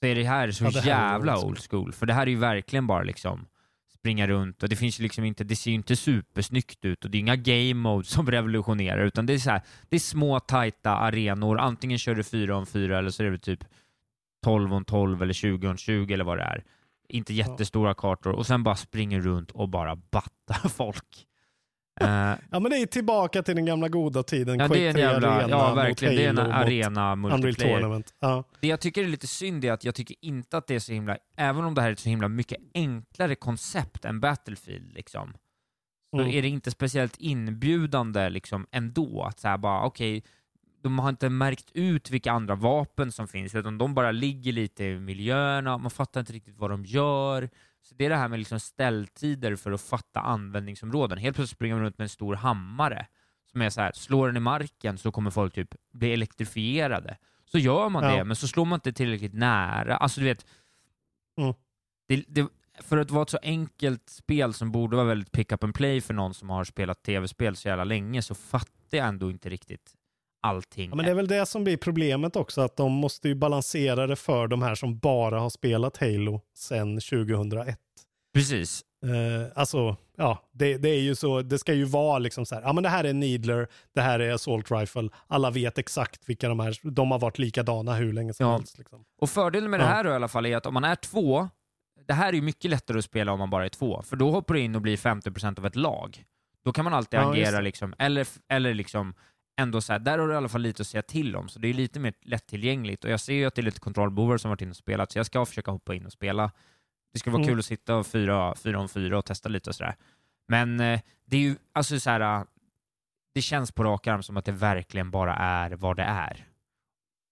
så 0.00 0.06
är 0.06 0.14
det 0.14 0.24
här 0.24 0.50
så 0.50 0.64
Ja, 0.64 0.70
det 0.70 0.80
här 0.80 1.08
är 1.08 1.12
jävla 1.12 1.32
old 1.32 1.40
school. 1.42 1.50
old 1.50 1.60
school. 1.70 1.92
För 1.92 2.06
det 2.06 2.14
här 2.14 2.22
är 2.22 2.30
ju 2.30 2.36
verkligen 2.36 2.86
bara 2.86 3.02
liksom 3.02 3.46
springa 3.94 4.26
runt 4.26 4.62
och 4.62 4.68
det 4.68 4.76
finns 4.76 5.00
ju 5.00 5.02
liksom 5.02 5.24
inte, 5.24 5.44
det 5.44 5.56
ser 5.56 5.70
ju 5.70 5.74
inte 5.74 5.96
supersnyggt 5.96 6.84
ut 6.84 7.04
och 7.04 7.10
det 7.10 7.18
är 7.18 7.20
inga 7.20 7.36
game 7.36 7.74
modes 7.74 8.08
som 8.10 8.26
revolutionerar 8.30 9.04
utan 9.06 9.26
det 9.26 9.32
är 9.34 9.38
så 9.38 9.50
här, 9.50 9.62
det 9.88 9.96
är 9.96 10.00
små 10.00 10.40
tajta 10.40 10.90
arenor, 10.96 11.58
antingen 11.58 11.98
kör 11.98 12.14
du 12.14 12.22
4 12.24 12.56
om 12.56 12.66
4 12.66 12.98
eller 12.98 13.10
så 13.10 13.22
är 13.24 13.30
det 13.30 13.38
typ 13.38 13.64
12 14.44 14.74
om 14.74 14.84
12 14.84 15.22
eller 15.22 15.32
20 15.34 15.68
om 15.68 15.76
20 15.76 16.14
eller 16.14 16.24
vad 16.24 16.38
det 16.38 16.44
är. 16.44 16.64
Inte 17.08 17.34
jättestora 17.34 17.94
kartor 17.94 18.32
och 18.32 18.46
sen 18.46 18.62
bara 18.62 18.76
springer 18.76 19.20
runt 19.20 19.50
och 19.50 19.68
bara 19.68 19.96
battar 19.96 20.68
folk. 20.68 21.26
Eh, 22.00 22.06
Ja 22.50 22.60
men 22.60 22.62
det 22.70 22.76
är 22.76 22.86
tillbaka 22.86 23.42
till 23.42 23.56
den 23.56 23.64
gamla 23.66 23.88
goda 23.88 24.22
tiden. 24.22 24.58
Ja, 24.58 24.68
det 24.68 24.78
är 24.80 24.88
en 24.88 24.94
Quake 24.94 25.06
3 25.08 25.12
jävla, 25.12 25.28
arena 25.30 25.48
ja 25.50 25.74
verkligen, 25.74 26.16
det 26.16 26.24
är 26.24 26.28
en 26.30 26.38
arena 26.38 27.14
multiplayer. 27.16 28.02
Ja. 28.20 28.44
Det 28.60 28.68
jag 28.68 28.80
tycker 28.80 29.04
är 29.04 29.08
lite 29.08 29.26
synd 29.26 29.64
är 29.64 29.72
att 29.72 29.84
jag 29.84 29.94
tycker 29.94 30.16
inte 30.20 30.56
att 30.56 30.66
det 30.66 30.74
är 30.74 30.78
så 30.78 30.92
himla, 30.92 31.16
även 31.36 31.64
om 31.64 31.74
det 31.74 31.80
här 31.80 31.88
är 31.88 31.92
ett 31.92 31.98
så 31.98 32.08
himla 32.08 32.28
mycket 32.28 32.58
enklare 32.74 33.34
koncept 33.34 34.04
än 34.04 34.20
Battlefield 34.20 34.92
liksom, 34.92 35.32
så 36.10 36.20
Mm. 36.22 36.30
är 36.34 36.42
det 36.42 36.48
inte 36.48 36.70
speciellt 36.70 37.16
inbjudande 37.16 38.28
liksom 38.28 38.66
ändå. 38.70 39.22
Att 39.22 39.40
så 39.40 39.48
här 39.48 39.58
bara, 39.58 39.82
okej, 39.82 40.24
de 40.86 40.98
har 40.98 41.08
inte 41.08 41.28
märkt 41.28 41.70
ut 41.74 42.10
vilka 42.10 42.32
andra 42.32 42.54
vapen 42.54 43.12
som 43.12 43.28
finns, 43.28 43.54
utan 43.54 43.78
de 43.78 43.94
bara 43.94 44.10
ligger 44.12 44.52
lite 44.52 44.84
i 44.84 44.98
miljöerna, 45.00 45.78
man 45.78 45.90
fattar 45.90 46.20
inte 46.20 46.32
riktigt 46.32 46.56
vad 46.56 46.70
de 46.70 46.84
gör. 46.84 47.50
Så 47.82 47.94
det 47.94 48.04
är 48.06 48.10
det 48.10 48.16
här 48.16 48.28
med 48.28 48.38
liksom 48.38 48.60
ställtider 48.60 49.56
för 49.56 49.72
att 49.72 49.80
fatta 49.80 50.20
användningsområden. 50.20 51.18
Helt 51.18 51.36
plötsligt 51.36 51.56
springer 51.56 51.74
man 51.74 51.84
runt 51.84 51.98
med 51.98 52.04
en 52.04 52.08
stor 52.08 52.34
hammare 52.34 53.06
som 53.52 53.62
är 53.62 53.70
så 53.70 53.80
här, 53.80 53.92
slår 53.94 54.26
den 54.26 54.36
i 54.36 54.40
marken 54.40 54.98
så 54.98 55.12
kommer 55.12 55.30
folk 55.30 55.54
typ 55.54 55.74
bli 55.92 56.12
elektrifierade. 56.12 57.16
Så 57.44 57.58
gör 57.58 57.88
man 57.88 58.04
Ja. 58.04 58.16
det, 58.16 58.24
men 58.24 58.36
så 58.36 58.48
slår 58.48 58.64
man 58.64 58.76
inte 58.76 58.92
tillräckligt 58.92 59.34
nära. 59.34 59.96
Alltså 59.96 60.20
du 60.20 60.26
vet, 60.26 60.46
Mm. 61.38 61.54
det, 62.08 62.24
det, 62.28 62.48
för 62.82 62.96
att 62.98 63.10
vara 63.10 63.22
ett 63.22 63.30
så 63.30 63.38
enkelt 63.42 64.08
spel 64.10 64.54
som 64.54 64.72
borde 64.72 64.96
vara 64.96 65.06
väldigt 65.06 65.32
pick 65.32 65.52
up 65.52 65.64
and 65.64 65.74
play 65.74 66.00
för 66.00 66.14
någon 66.14 66.34
som 66.34 66.50
har 66.50 66.64
spelat 66.64 67.02
tv-spel 67.02 67.56
så 67.56 67.68
jävla 67.68 67.84
länge 67.84 68.22
så 68.22 68.34
fattar 68.34 68.98
jag 68.98 69.06
ändå 69.08 69.30
inte 69.30 69.48
riktigt 69.48 69.94
allting. 70.46 70.88
Ja, 70.90 70.96
men 70.96 71.04
det 71.04 71.10
är 71.10 71.14
väl 71.14 71.28
det 71.28 71.46
som 71.46 71.64
blir 71.64 71.76
problemet 71.76 72.36
också, 72.36 72.60
att 72.60 72.76
de 72.76 72.92
måste 72.92 73.28
ju 73.28 73.34
balansera 73.34 74.06
det 74.06 74.16
för 74.16 74.46
de 74.48 74.62
här 74.62 74.74
som 74.74 74.98
bara 74.98 75.40
har 75.40 75.50
spelat 75.50 75.96
Halo 75.96 76.40
sedan 76.54 77.00
2001. 77.00 77.78
Precis. 78.34 78.82
Eh, 79.04 79.52
alltså, 79.54 79.96
ja, 80.16 80.48
det, 80.52 80.76
det 80.78 80.88
är 80.88 81.00
ju 81.00 81.14
så, 81.14 81.42
det 81.42 81.58
ska 81.58 81.72
ju 81.74 81.84
vara 81.84 82.18
liksom 82.18 82.46
så 82.46 82.54
här, 82.54 82.62
ja 82.62 82.72
men 82.72 82.82
det 82.82 82.88
här 82.88 83.04
är 83.04 83.12
Needler, 83.12 83.68
det 83.94 84.00
här 84.00 84.20
är 84.20 84.32
Assault 84.34 84.70
Rifle, 84.70 85.08
alla 85.26 85.50
vet 85.50 85.78
exakt 85.78 86.28
vilka 86.28 86.48
de 86.48 86.60
är, 86.60 86.90
de 86.90 87.10
har 87.10 87.18
varit 87.18 87.38
likadana 87.38 87.94
hur 87.94 88.12
länge 88.12 88.34
som 88.34 88.46
Ja. 88.46 88.52
helst. 88.52 88.78
Liksom. 88.78 89.04
Och 89.20 89.30
fördelen 89.30 89.70
med 89.70 89.80
Ja. 89.80 89.84
det 89.84 89.90
här 89.90 90.04
då 90.04 90.10
i 90.10 90.14
alla 90.14 90.28
fall 90.28 90.46
är 90.46 90.56
att 90.56 90.66
om 90.66 90.74
man 90.74 90.84
är 90.84 90.94
två, 90.94 91.48
det 92.06 92.12
här 92.14 92.28
är 92.28 92.32
ju 92.32 92.42
mycket 92.42 92.70
lättare 92.70 92.98
att 92.98 93.04
spela 93.04 93.32
om 93.32 93.38
man 93.38 93.50
bara 93.50 93.64
är 93.64 93.68
två, 93.68 94.02
för 94.02 94.16
då 94.16 94.30
hoppar 94.30 94.54
du 94.54 94.60
in 94.60 94.74
och 94.74 94.82
blir 94.82 94.96
50% 94.96 95.58
av 95.58 95.66
ett 95.66 95.76
lag. 95.76 96.24
Då 96.64 96.72
kan 96.72 96.84
man 96.84 96.94
alltid 96.94 97.20
Ja, 97.20 97.32
agera 97.32 97.60
liksom, 97.60 97.94
eller, 97.98 98.26
eller 98.48 98.74
liksom 98.74 99.14
ändå 99.56 99.80
så 99.80 99.92
här, 99.92 100.00
där 100.00 100.18
har 100.18 100.26
du 100.28 100.34
i 100.34 100.36
alla 100.36 100.48
fall 100.48 100.60
lite 100.60 100.82
att 100.82 100.86
säga 100.86 101.02
till 101.02 101.36
om, 101.36 101.48
så 101.48 101.58
det 101.58 101.68
är 101.68 101.74
lite 101.74 102.00
mer 102.00 102.14
lättillgängligt. 102.22 103.04
Och 103.04 103.10
jag 103.10 103.20
ser 103.20 103.34
ju 103.34 103.44
att 103.44 103.54
det 103.54 103.60
är 103.60 103.64
lite 103.64 103.80
kontrollbovar 103.80 104.38
som 104.38 104.48
varit 104.48 104.62
inne 104.62 104.70
och 104.70 104.76
spelat, 104.76 105.12
så 105.12 105.18
jag 105.18 105.26
ska 105.26 105.46
försöka 105.46 105.70
hoppa 105.70 105.94
in 105.94 106.06
och 106.06 106.12
spela. 106.12 106.50
Det 107.12 107.18
skulle 107.18 107.32
vara 107.32 107.42
Mm. 107.42 107.52
kul 107.52 107.58
att 107.58 107.64
sitta 107.64 107.96
och 107.96 108.06
fyra, 108.06 108.54
fyra 108.56 108.78
om 108.80 108.88
fyra 108.88 109.18
och 109.18 109.24
testa 109.24 109.48
lite 109.48 109.70
och 109.70 109.76
sådär. 109.76 109.96
Men 110.48 110.80
eh, 110.80 111.00
det 111.24 111.36
är 111.36 111.40
ju, 111.40 111.56
alltså 111.72 112.00
så 112.00 112.10
här, 112.10 112.46
det 113.34 113.42
känns 113.42 113.72
på 113.72 113.84
rak 113.84 114.06
arm 114.06 114.22
som 114.22 114.36
att 114.36 114.44
det 114.44 114.52
verkligen 114.52 115.10
bara 115.10 115.34
är 115.36 115.70
vad 115.70 115.96
det 115.96 116.02
är. 116.02 116.46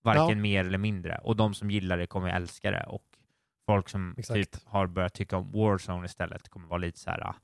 Varken 0.05 0.29
Ja. 0.29 0.43
mer 0.43 0.65
eller 0.65 0.79
mindre. 0.79 1.19
Och 1.19 1.37
de 1.37 1.55
som 1.55 1.71
gillar 1.71 1.99
det 1.99 2.07
kommer 2.07 2.29
älska 2.29 2.71
det. 2.71 2.85
Och 2.87 3.05
folk 3.67 3.89
som 3.89 4.15
Exakt. 4.19 4.35
typ 4.53 4.65
har 4.65 4.87
börjat 4.87 5.15
tycka 5.15 5.37
om 5.37 5.53
Warzone 5.53 6.07
istället 6.07 6.49
kommer 6.49 6.67
vara 6.69 6.79
lite 6.79 6.99
så 6.99 7.11
här 7.11 7.35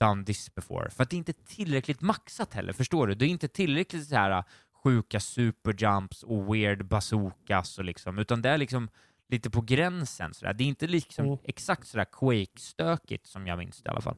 done 0.00 0.24
this 0.24 0.54
before. 0.54 0.90
För 0.90 1.02
att 1.02 1.10
det 1.10 1.16
är 1.16 1.18
inte 1.18 1.32
tillräckligt 1.32 2.00
maxat 2.00 2.54
heller, 2.54 2.72
förstår 2.72 3.06
du? 3.06 3.14
Det 3.14 3.24
är 3.24 3.28
inte 3.28 3.48
tillräckligt 3.48 4.08
så 4.08 4.14
här 4.14 4.44
sjuka 4.84 5.20
superjumps 5.20 6.22
och 6.22 6.54
weird 6.54 6.84
bazookas 6.86 7.78
och 7.78 7.84
liksom, 7.84 8.18
utan 8.18 8.42
det 8.42 8.48
är 8.48 8.58
liksom 8.58 8.88
lite 9.28 9.50
på 9.50 9.60
gränsen. 9.60 10.34
Så 10.34 10.44
där. 10.44 10.54
Det 10.54 10.64
är 10.64 10.68
inte 10.68 10.86
liksom 10.86 11.24
Mm. 11.26 11.38
exakt 11.44 11.86
sådär 11.88 12.04
Quake-stökigt 12.12 13.26
som 13.26 13.46
jag 13.46 13.58
minns 13.58 13.82
det 13.82 13.88
i 13.88 13.90
alla 13.90 14.00
fall. 14.00 14.16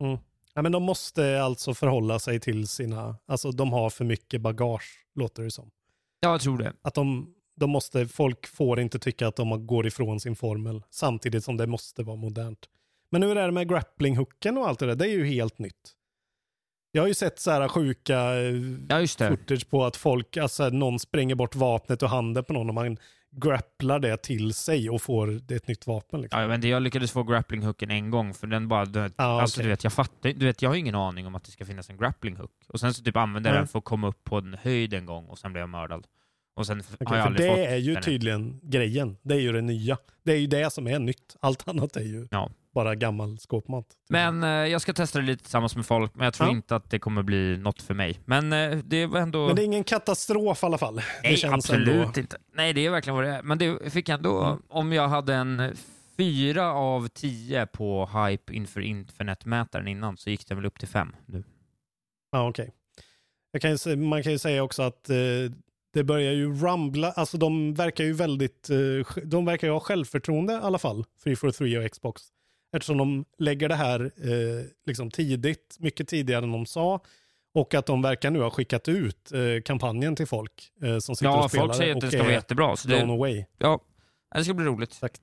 Mm. 0.00 0.18
Ja, 0.54 0.62
men 0.62 0.72
de 0.72 0.82
måste 0.82 1.42
alltså 1.42 1.74
förhålla 1.74 2.18
sig 2.18 2.40
till 2.40 2.68
sina, 2.68 3.16
alltså 3.26 3.50
de 3.50 3.72
har 3.72 3.90
för 3.90 4.04
mycket 4.04 4.40
bagage, 4.40 5.06
låter 5.14 5.42
det 5.42 5.50
som. 5.50 5.70
Ja, 6.20 6.30
jag 6.30 6.40
tror 6.40 6.58
det. 6.58 6.72
Att 6.82 6.94
de, 6.94 7.34
de 7.56 7.70
måste, 7.70 8.08
folk 8.08 8.46
får 8.46 8.80
inte 8.80 8.98
tycka 8.98 9.28
att 9.28 9.36
de 9.36 9.66
går 9.66 9.86
ifrån 9.86 10.20
sin 10.20 10.36
formel, 10.36 10.82
samtidigt 10.90 11.44
som 11.44 11.56
det 11.56 11.66
måste 11.66 12.02
vara 12.02 12.16
modernt. 12.16 12.68
Men 13.12 13.22
hur 13.22 13.36
är 13.36 13.46
det 13.46 13.52
med 13.52 13.70
grappling-hooken 13.70 14.58
och 14.58 14.68
allt 14.68 14.78
det 14.78 14.86
där? 14.86 14.94
Det 14.94 15.06
är 15.06 15.10
ju 15.12 15.24
helt 15.24 15.58
nytt. 15.58 15.92
Jag 16.92 17.02
har 17.02 17.08
ju 17.08 17.14
sett 17.14 17.38
så 17.40 17.50
här 17.50 17.68
sjuka 17.68 18.18
eh, 18.18 18.54
Ja, 18.88 19.06
footage 19.28 19.70
på 19.70 19.84
att 19.84 19.96
folk, 19.96 20.36
alltså 20.36 20.68
någon 20.68 20.98
spränger 20.98 21.34
bort 21.34 21.54
vapnet 21.54 22.02
och 22.02 22.08
handen 22.08 22.44
på 22.44 22.52
någon 22.52 22.68
och 22.68 22.74
man 22.74 22.96
grapplar 23.36 23.98
det 23.98 24.16
till 24.16 24.54
sig 24.54 24.90
och 24.90 25.02
får 25.02 25.26
det 25.26 25.54
ett 25.54 25.68
nytt 25.68 25.86
vapen. 25.86 26.20
Liksom. 26.20 26.40
Ja, 26.40 26.48
men 26.48 26.60
det, 26.60 26.68
jag 26.68 26.82
lyckades 26.82 27.12
få 27.12 27.22
grappling-hooken 27.22 27.90
en 27.92 28.10
gång, 28.10 28.34
för 28.34 28.46
den 28.46 28.68
bara... 28.68 28.84
Du, 28.84 29.00
Ja, 29.00 29.10
alltså, 29.40 29.56
okej. 29.60 29.64
du 29.64 29.70
vet, 29.70 29.84
jag 29.84 29.92
fattar 29.92 30.32
du 30.32 30.46
vet, 30.46 30.62
jag 30.62 30.70
har 30.70 30.76
ingen 30.76 30.94
aning 30.94 31.26
om 31.26 31.34
att 31.34 31.44
det 31.44 31.50
ska 31.50 31.64
finnas 31.64 31.90
en 31.90 31.98
grappling-hook. 31.98 32.50
Och 32.68 32.80
sen 32.80 32.94
så 32.94 33.02
typ 33.02 33.16
använde 33.16 33.48
jag 33.48 33.54
Nej. 33.54 33.60
den 33.60 33.68
för 33.68 33.78
att 33.78 33.84
komma 33.84 34.08
upp 34.08 34.24
på 34.24 34.36
en 34.38 34.56
höjd 34.62 34.94
en 34.94 35.06
gång 35.06 35.26
och 35.26 35.38
sen 35.38 35.52
blev 35.52 35.60
jag 35.62 35.68
mördad. 35.68 36.06
Och 36.56 36.66
sen 36.66 36.80
Okej, 36.80 37.06
har 37.06 37.16
jag 37.16 37.22
för 37.24 37.26
aldrig 37.30 37.50
det 37.50 37.56
fått 37.56 37.58
är 37.66 37.76
ju 37.76 37.94
den. 37.94 38.02
tydligen 38.02 38.60
grejen. 38.62 39.16
Det 39.22 39.34
är 39.34 39.38
ju 39.40 39.52
det 39.52 39.60
nya. 39.60 39.98
Det 40.22 40.32
är 40.32 40.36
ju 40.38 40.46
det 40.46 40.72
som 40.72 40.86
är 40.86 40.98
nytt. 40.98 41.36
Allt 41.40 41.68
annat 41.68 41.96
är 41.96 42.04
ju 42.04 42.28
Ja. 42.30 42.50
Bara 42.74 42.94
gammal 42.94 43.38
skåpmat. 43.38 43.86
Men 44.08 44.42
eh, 44.42 44.48
jag 44.48 44.80
ska 44.80 44.92
testa 44.92 45.18
det 45.18 45.24
lite 45.26 45.42
tillsammans 45.42 45.76
med 45.76 45.86
folk, 45.86 46.14
men 46.14 46.24
jag 46.24 46.34
tror 46.34 46.48
Ja. 46.48 46.52
inte 46.54 46.76
att 46.76 46.90
det 46.90 46.98
kommer 46.98 47.22
bli 47.22 47.56
något 47.58 47.82
för 47.82 47.94
mig. 47.94 48.20
Men 48.24 48.52
eh, 48.52 48.78
det 48.84 49.06
var 49.06 49.20
ändå... 49.20 49.46
Men 49.46 49.56
det 49.56 49.62
är 49.62 49.64
ingen 49.64 49.84
katastrof 49.84 50.62
i 50.62 50.66
alla 50.66 50.78
fall. 50.78 50.96
det 50.96 51.02
Nej, 51.22 51.36
känns 51.36 51.54
absolut 51.54 51.88
ändå... 52.06 52.20
inte. 52.20 52.36
Nej, 52.54 52.72
det 52.72 52.86
är 52.86 52.90
verkligen 52.90 53.14
vad 53.16 53.24
det 53.24 53.30
är. 53.30 53.42
Men 53.42 53.58
det 53.58 53.92
fick 53.92 54.08
ändå, 54.08 54.42
Mm. 54.44 54.62
om 54.68 54.92
jag 54.92 55.08
hade 55.08 55.34
en 55.34 55.76
fyra 56.16 56.72
av 56.72 57.08
tio 57.08 57.66
på 57.66 58.06
hype 58.06 58.54
inför 58.54 58.80
Infinite-mätaren 58.80 59.88
innan, 59.88 60.16
så 60.16 60.30
gick 60.30 60.46
den 60.48 60.56
väl 60.56 60.66
upp 60.66 60.78
till 60.78 60.88
fem 60.88 61.16
nu. 61.26 61.44
Ja, 62.32 62.48
okej. 62.48 62.72
Kan 63.60 63.70
sä- 63.76 63.96
man 63.96 64.22
kan 64.22 64.32
ju 64.32 64.38
säga 64.38 64.62
också 64.62 64.82
att 64.82 65.10
eh, 65.10 65.16
det 65.94 66.04
börjar 66.04 66.32
ju 66.32 66.54
rumbla, 66.54 67.12
alltså 67.12 67.36
de 67.38 67.74
verkar 67.74 68.04
ju 68.04 68.12
väldigt, 68.12 68.70
eh, 68.70 69.22
de 69.24 69.44
verkar 69.44 69.66
ju 69.66 69.72
ha 69.72 69.80
självförtroende 69.80 70.52
i 70.52 70.56
alla 70.56 70.78
fall, 70.78 71.04
343 71.24 71.78
och 71.78 71.90
Xbox. 71.92 72.22
Eftersom 72.72 72.98
de 72.98 73.24
lägger 73.38 73.68
det 73.68 73.74
här 73.74 74.00
eh, 74.00 74.64
liksom 74.86 75.10
tidigt, 75.10 75.76
mycket 75.78 76.08
tidigare 76.08 76.44
än 76.44 76.52
de 76.52 76.66
sa. 76.66 77.00
Och 77.54 77.74
att 77.74 77.86
de 77.86 78.02
verkar 78.02 78.30
nu 78.30 78.40
ha 78.40 78.50
skickat 78.50 78.88
ut 78.88 79.32
eh, 79.32 79.62
kampanjen 79.64 80.16
till 80.16 80.26
folk 80.26 80.72
eh, 80.82 80.98
som 80.98 81.16
sitter 81.16 81.30
Ja, 81.30 81.44
och 81.44 81.50
spelar 81.50 81.66
folk 81.66 81.76
säger 81.76 81.94
att 81.94 82.00
det 82.00 82.08
ska 82.08 82.22
vara 82.22 82.32
jättebra. 82.32 82.76
Så 82.76 82.88
det, 82.88 83.02
away. 83.02 83.44
ja, 83.58 83.80
det 84.34 84.44
ska 84.44 84.54
bli 84.54 84.66
roligt. 84.66 84.90
Exakt. 84.90 85.20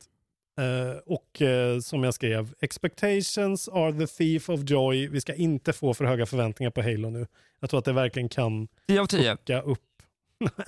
Eh, 0.60 0.98
och 1.06 1.42
eh, 1.42 1.80
som 1.80 2.04
jag 2.04 2.14
skrev, 2.14 2.54
expectations 2.62 3.68
are 3.68 3.94
the 3.94 4.08
thief 4.08 4.50
of 4.50 4.60
joy. 4.70 5.08
Vi 5.08 5.22
ska 5.22 5.34
inte 5.34 5.74
få 5.74 5.94
för 5.94 6.06
höga 6.06 6.26
förväntningar 6.26 6.72
på 6.72 6.82
Halo 6.82 7.10
nu. 7.10 7.28
Jag 7.60 7.70
tror 7.70 7.78
att 7.78 7.86
det 7.86 7.94
verkligen 7.94 8.30
kan 8.30 8.68
10 8.88 9.02
av 9.02 9.06
10. 9.06 9.32
fucka 9.38 9.62
upp. 9.62 9.80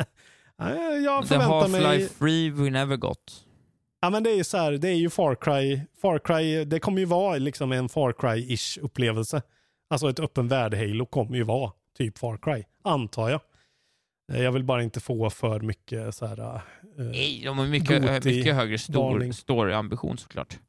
Jag 1.04 1.24
The 1.24 1.28
förväntar 1.28 1.68
mig... 1.68 1.82
Half-Life 1.82 2.20
3 2.20 2.50
we 2.50 2.70
never 2.70 2.98
got. 2.98 3.46
Ja 4.02 4.10
men 4.10 4.24
det 4.24 4.30
är 4.32 4.36
ju 4.36 4.44
så 4.44 4.58
här, 4.58 4.72
det 4.72 4.88
är 4.90 4.94
ju 4.96 5.10
Far 5.10 5.36
Cry. 5.36 5.82
Far 6.02 6.20
Cry, 6.20 6.66
det 6.66 6.80
kommer 6.80 7.00
ju 7.00 7.06
vara 7.06 7.38
liksom 7.38 7.72
en 7.72 7.90
Far 7.90 8.14
Cry-ish 8.14 8.80
upplevelse. 8.82 9.42
Alltså 9.90 10.10
ett 10.10 10.20
öppen 10.20 10.48
värld 10.48 10.74
Halo 10.74 11.06
kommer 11.06 11.36
ju 11.38 11.44
vara 11.44 11.72
typ 11.98 12.18
Far 12.18 12.38
Cry, 12.38 12.64
antar 12.84 13.30
jag. 13.30 13.42
Eh, 14.34 14.42
Jag 14.44 14.52
vill 14.52 14.64
bara 14.64 14.84
inte 14.84 15.00
få 15.00 15.30
för 15.30 15.60
mycket 15.60 16.16
så 16.16 16.26
här... 16.26 16.40
eh, 16.56 16.62
Nej, 16.98 17.42
de 17.46 17.58
har 17.58 17.66
mycket, 17.68 18.26
mycket 18.26 18.56
högre 18.56 18.78
stor 18.78 19.32
story-ambition 19.32 20.18
såklart. 20.18 20.60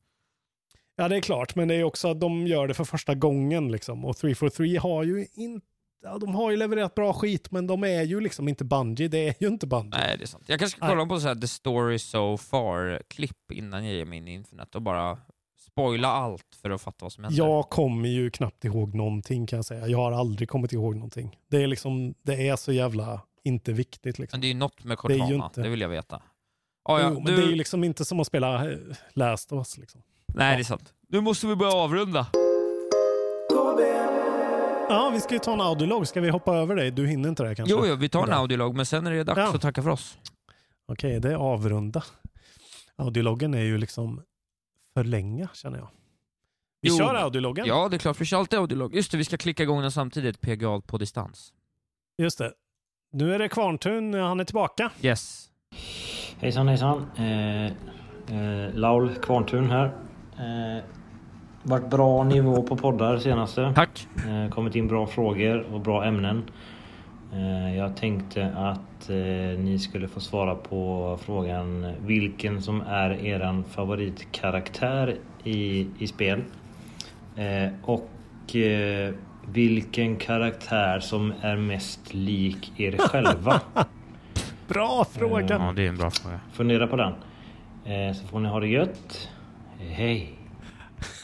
Ja, 0.97 1.09
det 1.09 1.17
är 1.17 1.21
klart, 1.21 1.55
men 1.55 1.69
det 1.69 1.75
är 1.75 1.85
också 1.85 2.09
att 2.09 2.21
de 2.21 2.47
gör 2.47 2.67
det 2.69 2.75
för 2.75 2.85
första 2.85 3.15
gången 3.15 3.73
liksom. 3.73 4.05
Och 4.05 4.17
343 4.17 4.77
har 4.77 5.03
ju 5.05 5.27
inte, 5.35 5.67
ja, 6.03 6.19
de 6.19 6.35
har 6.35 6.51
ju 6.51 6.57
levererat 6.57 6.95
bra 6.95 7.13
skit, 7.13 7.51
men 7.51 7.67
de 7.67 7.85
är 7.85 8.03
ju 8.03 8.21
liksom 8.21 8.49
inte 8.49 8.65
Bungie. 8.65 9.09
Det 9.09 9.29
är 9.29 9.35
ju 9.41 9.47
inte 9.47 9.67
Bungie. 9.67 9.91
Nej, 9.99 10.19
det 10.19 10.25
är 10.25 10.27
sant. 10.27 10.45
Jag 10.47 10.59
kanske 10.59 10.77
ska 10.77 10.89
kolla 10.89 11.07
på 11.07 11.21
så 11.21 11.29
här 11.29 11.35
The 11.35 11.49
Story 11.49 11.99
So 11.99 12.37
Far-klipp 12.37 13.53
innan 13.53 13.85
jag 13.87 13.95
ger 13.95 14.05
mig 14.05 14.19
in 14.19 14.29
i 14.29 14.35
internet 14.35 14.75
och 14.75 14.83
bara 14.83 15.19
spoila 15.73 16.09
allt 16.09 16.57
för 16.63 16.71
att 16.71 16.83
fatta 16.83 17.05
vad 17.05 17.13
som 17.13 17.25
händer. 17.25 17.39
Jag 17.39 17.71
kommer 17.71 18.09
ju 18.09 18.31
knappt 18.31 18.65
ihåg 18.65 18.95
någonting 18.95 19.47
kan 19.47 19.57
jag 19.57 19.65
säga. 19.67 19.87
Jag 19.87 19.99
har 19.99 20.13
aldrig 20.13 20.49
kommit 20.49 20.73
ihåg 20.73 20.95
någonting. 20.95 21.39
Det 21.51 21.63
är 21.63 21.67
liksom, 21.67 22.15
det 22.23 22.49
är 22.49 22.57
så 22.57 22.73
jävla 22.73 23.21
inte 23.45 23.73
viktigt 23.73 24.19
liksom. 24.19 24.37
Men 24.37 24.41
det 24.41 24.47
är 24.47 24.53
ju 24.53 24.55
något 24.59 24.85
med 24.85 24.93
Det 24.93 24.97
Cortana, 24.97 25.35
inte- 25.35 25.63
det 25.63 25.69
vill 25.69 25.81
jag 25.81 25.89
veta. 25.89 26.23
Ah, 26.85 27.01
ja, 27.01 27.09
jo, 27.09 27.15
men 27.15 27.25
du... 27.25 27.37
det 27.37 27.43
är 27.43 27.51
ju 27.51 27.57
liksom 27.57 27.85
inte 27.85 28.05
som 28.05 28.21
att 28.21 28.27
spela 28.27 28.71
eh, 28.71 28.79
Last 29.13 29.53
of 29.53 29.57
Us 29.59 29.79
liksom. 29.79 30.03
Nej, 30.35 30.57
det 30.57 30.63
är 30.63 30.65
sant. 30.65 30.95
Nu 31.09 31.21
måste 31.21 31.47
vi 31.47 31.57
börja 31.57 31.73
avrunda. 31.73 32.27
Ja, 34.89 35.11
vi 35.15 35.21
ska 35.21 35.35
ju 35.35 35.39
ta 35.39 35.53
en 35.53 35.61
audiolog. 35.61 36.07
Ska 36.09 36.21
vi 36.21 36.29
hoppa 36.31 36.57
över 36.57 36.77
dig? 36.77 36.91
Du 36.91 37.07
hinner 37.07 37.29
inte 37.29 37.43
det 37.43 37.55
kanske? 37.55 37.75
Jo, 37.75 37.87
jo, 37.87 37.95
vi 37.97 38.09
tar 38.09 38.27
en 38.27 38.33
audiolog, 38.33 38.75
men 38.77 38.87
sen 38.87 39.07
är 39.07 39.11
det 39.11 39.25
dags 39.25 39.39
Ja. 39.39 39.55
att 39.55 39.61
tacka 39.63 39.83
för 39.83 39.91
oss. 39.91 40.19
Okej, 40.87 41.21
det 41.21 41.31
är 41.31 41.35
avrunda. 41.37 42.03
Audiologgen 42.97 43.55
är 43.55 43.63
ju 43.63 43.79
liksom 43.79 44.23
för 44.95 45.05
länge 45.05 45.49
känner 45.55 45.79
jag. 45.79 45.89
Vi 46.81 46.89
Jo, 46.89 46.97
kör 46.99 47.15
audiologgen. 47.15 47.67
Ja, 47.67 47.89
det 47.89 47.97
är 47.97 47.99
klart. 47.99 48.21
Vi 48.21 48.25
kör 48.25 48.39
alltid 48.39 48.59
audiolog. 48.59 48.95
Just 48.95 49.11
det, 49.13 49.17
vi 49.19 49.25
ska 49.25 49.37
klicka 49.37 49.63
igång 49.63 49.83
den 49.83 49.93
samtidigt. 49.93 50.41
PGA 50.41 50.81
på 50.81 50.99
distans. 50.99 51.53
Just 52.19 52.39
det. 52.39 52.53
Nu 53.13 53.35
är 53.35 53.39
det 53.39 53.49
Kvarntun, 53.49 54.15
han 54.15 54.41
är 54.41 54.45
tillbaka. 54.45 54.91
Yes. 55.03 55.49
Hejsan 56.39 56.69
hejsan. 56.69 57.07
Eh, 57.17 57.67
eh, 57.67 58.75
Laul 58.75 59.15
Kvarntun 59.15 59.71
här. 59.71 59.87
Eh, 60.39 60.85
varit 61.63 61.91
bra 61.91 62.25
nivå 62.25 62.63
på 62.63 62.77
poddar 62.77 63.19
senaste. 63.19 63.73
Tack. 63.75 64.07
Eh, 64.17 64.51
kommit 64.51 64.75
in 64.75 64.89
bra 64.89 65.07
frågor 65.07 65.67
och 65.73 65.81
bra 65.81 66.05
ämnen. 66.05 66.43
Eh, 67.33 67.77
jag 67.77 67.97
tänkte 67.97 68.47
att 68.57 69.11
eh, 69.11 69.59
ni 69.59 69.79
skulle 69.79 70.09
få 70.09 70.21
svara 70.21 70.55
på 70.55 71.19
frågan 71.23 71.93
vilken 72.01 72.63
som 72.63 72.81
är 72.81 73.25
eran 73.27 73.65
favoritkaraktär 73.65 75.17
i, 75.45 75.87
i 75.99 76.07
spel. 76.07 76.43
Eh, 77.37 77.73
och 77.83 78.57
eh, 78.57 79.15
vilken 79.53 80.17
karaktär 80.17 81.01
som 81.01 81.33
är 81.41 81.57
mest 81.57 82.15
lik 82.15 82.73
er 82.77 82.97
själva. 82.99 83.61
Bra 84.69 85.05
fråga. 85.13 85.47
Ja, 85.59 85.73
det 85.77 85.85
är 85.85 85.89
en 85.89 85.97
bra 85.97 86.11
fråga. 86.11 86.41
Fundera 86.53 86.87
på 86.87 86.97
den. 86.97 87.13
Eh, 87.85 88.15
så 88.15 88.27
får 88.27 88.41
ni 88.41 88.49
ha 88.49 88.61
det 88.61 88.69
gött. 88.69 89.29
Eh, 89.81 89.87
Hej. 89.87 90.39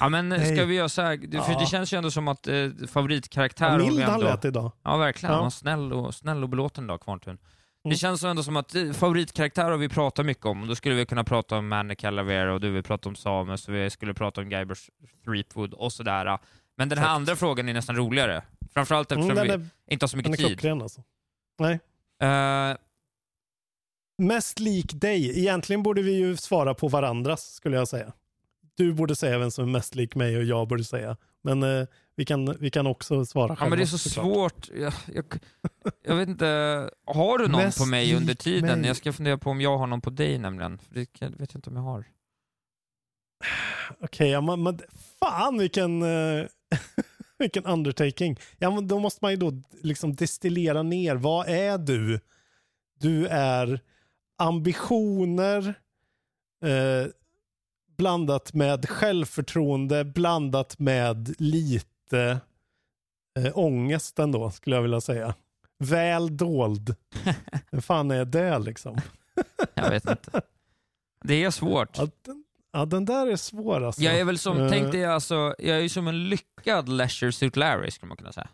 Ja, 0.00 0.08
men 0.08 0.30
ska 0.30 0.40
Hej. 0.54 0.64
vi 0.66 0.74
göra 0.74 0.88
så 0.88 1.02
här? 1.02 1.16
Det- 1.16 1.42
För 1.42 1.52
Ja. 1.52 1.58
det 1.58 1.66
känns 1.66 1.92
ju 1.92 1.96
ändå 1.96 2.10
som 2.10 2.28
att 2.28 2.46
eh, 2.46 2.68
favoritkaraktär... 2.88 3.78
Vi 3.78 3.84
mild 3.84 4.00
han 4.02 4.20
lät 4.20 4.44
idag. 4.44 4.72
Ja, 4.82 4.96
verkligen. 4.96 5.34
Ja. 5.34 5.50
Snäll 5.50 5.92
och, 5.92 6.14
snäll 6.14 6.42
och 6.42 6.48
belåten 6.48 6.84
idag, 6.84 7.00
Kvarntun. 7.00 7.36
Det 7.82 7.88
Mm. 7.88 7.96
känns 7.98 8.24
ändå 8.24 8.42
som 8.42 8.56
att 8.56 8.74
eh, 8.74 8.92
favoritkaraktär 8.92 9.70
har 9.70 9.76
vi 9.76 9.88
pratat 9.88 10.26
mycket 10.26 10.46
om. 10.46 10.66
Då 10.68 10.74
skulle 10.74 10.94
vi 10.94 11.06
kunna 11.06 11.24
prata 11.24 11.56
om 11.58 11.68
Manny 11.68 11.94
Calavera 11.94 12.54
och 12.54 12.60
du 12.60 12.70
vill 12.70 12.82
prata 12.82 13.08
om 13.08 13.16
Samus 13.16 13.68
och 13.68 13.74
vi 13.74 13.90
skulle 13.90 14.14
prata 14.14 14.40
om 14.40 14.48
Guybrush 14.48 14.88
Threepwood 15.24 15.74
och 15.74 15.92
sådär. 15.92 16.38
Men 16.76 16.88
den 16.88 16.98
här 16.98 17.04
Exakt. 17.04 17.16
andra 17.16 17.36
frågan 17.36 17.68
är 17.68 17.74
nästan 17.74 17.96
roligare. 17.96 18.42
Framförallt 18.74 19.12
eftersom 19.12 19.30
Mm, 19.30 19.48
den 19.48 19.60
vi 19.86 19.92
inte 19.94 20.02
har 20.04 20.08
så 20.08 20.16
Den 20.16 20.26
är 20.26 20.30
mycket 20.30 20.60
tid. 20.60 20.70
alltså. 20.82 21.02
Nej. 21.58 21.80
Eh, 22.22 22.76
Mest 24.22 24.58
lik 24.60 24.92
dig. 25.00 25.38
Egentligen 25.38 25.82
borde 25.82 26.02
vi 26.02 26.12
ju 26.12 26.36
svara 26.36 26.74
på 26.74 26.88
varandras 26.88 27.54
skulle 27.54 27.76
jag 27.76 27.88
säga. 27.88 28.12
Du 28.78 28.92
borde 28.92 29.16
säga 29.16 29.38
vem 29.38 29.50
som 29.50 29.64
är 29.64 29.68
mest 29.72 29.94
lik 29.94 30.14
mig 30.14 30.36
och 30.36 30.44
jag 30.44 30.68
borde 30.68 30.84
säga. 30.84 31.16
Men 31.42 31.62
eh, 31.62 31.86
vi, 32.16 32.24
kan, 32.24 32.56
vi 32.60 32.70
kan 32.70 32.86
också 32.86 33.24
svara 33.26 33.48
ja, 33.48 33.56
själva. 33.56 33.70
men 33.70 33.78
det 33.78 33.84
är 33.84 33.86
så 33.86 33.98
såklart. 33.98 34.66
svårt. 34.66 34.76
Jag, 34.78 34.92
jag, 35.14 35.24
jag 36.04 36.16
vet 36.16 36.28
inte. 36.28 36.46
Har 37.06 37.38
du 37.38 37.48
någon 37.48 37.62
Mest 37.62 37.78
på 37.78 37.86
mig 37.86 38.14
under 38.16 38.34
tiden? 38.34 38.78
mig. 38.80 38.88
Jag 38.88 38.96
ska 38.96 39.12
fundera 39.12 39.38
på 39.38 39.50
om 39.50 39.60
jag 39.60 39.78
har 39.78 39.86
någon 39.86 40.00
på 40.00 40.10
dig 40.10 40.38
nämligen. 40.38 40.78
För 40.78 40.94
det 40.94 41.06
kan- 41.06 41.32
vet 41.32 41.54
jag 41.54 41.58
inte 41.58 41.70
om 41.70 41.76
jag 41.76 41.82
har. 41.82 42.04
Okej, 44.00 44.28
ja, 44.30 44.40
men, 44.40 44.62
men 44.62 44.78
fan 45.20 45.58
vilken, 45.58 46.02
eh, 46.02 46.46
vilken 47.38 47.64
undertaking. 47.64 48.36
Ja, 48.58 48.70
men 48.70 48.88
då 48.88 48.98
måste 48.98 49.18
man 49.24 49.30
ju 49.30 49.36
då 49.36 49.62
liksom 49.82 50.14
destillera 50.14 50.82
ner. 50.82 51.16
Vad 51.16 51.48
är 51.48 51.78
du? 51.78 52.20
Du 53.00 53.26
är 53.26 53.80
ambitioner 54.38 55.74
eh, 56.64 57.06
blandat 57.98 58.54
med 58.54 58.88
självförtroende, 58.88 60.04
blandat 60.04 60.78
med 60.78 61.34
lite 61.40 62.40
eh, 63.38 63.58
ångest 63.58 64.18
ändå, 64.18 64.50
skulle 64.50 64.76
jag 64.76 64.82
vilja 64.82 65.00
säga. 65.00 65.34
Väl 65.78 66.36
dold. 66.36 66.96
Vad 67.70 67.84
fan 67.84 68.10
är 68.10 68.24
det 68.24 68.58
liksom? 68.58 69.00
Jag 69.74 69.90
vet 69.90 70.08
inte. 70.10 70.42
Det 71.24 71.44
är 71.44 71.50
svårt. 71.50 71.98
Ja, 71.98 72.08
den, 72.22 72.44
ja, 72.72 72.84
den 72.84 73.04
där 73.04 73.26
är 73.26 73.36
svår 73.36 73.84
alltså. 73.84 74.02
Jag 74.02 74.18
är 74.20 74.24
väl 74.24 74.38
som, 74.38 74.60
Eh, 74.60 74.70
tänk 74.70 74.92
dig 74.92 75.04
alltså, 75.04 75.54
jag 75.58 75.84
är 75.84 75.88
som 75.88 76.08
en 76.08 76.28
lyckad 76.28 76.88
Leisure 76.88 77.32
Suit 77.32 77.56
Larry 77.56 77.90
skulle 77.90 78.08
man 78.08 78.16
kunna 78.16 78.32
säga. 78.32 78.48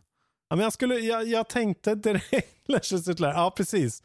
Ja, 0.49 0.57
men 0.57 0.62
jag, 0.62 0.73
skulle, 0.73 0.95
jag, 0.95 1.29
jag 1.29 1.49
tänkte 1.49 1.95
direkt 1.95 2.69
Leisure 2.69 3.01
Suit 3.01 3.21
Larry. 3.21 3.35
Ja, 3.35 3.51
precis. 3.57 4.03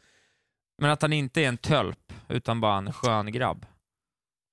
Men 0.78 0.90
att 0.90 1.02
han 1.02 1.12
inte 1.12 1.40
är 1.40 1.48
en 1.48 1.58
tölp, 1.58 2.12
utan 2.28 2.60
bara 2.60 2.76
en 2.78 2.92
skön 2.92 3.32
grabb. 3.32 3.66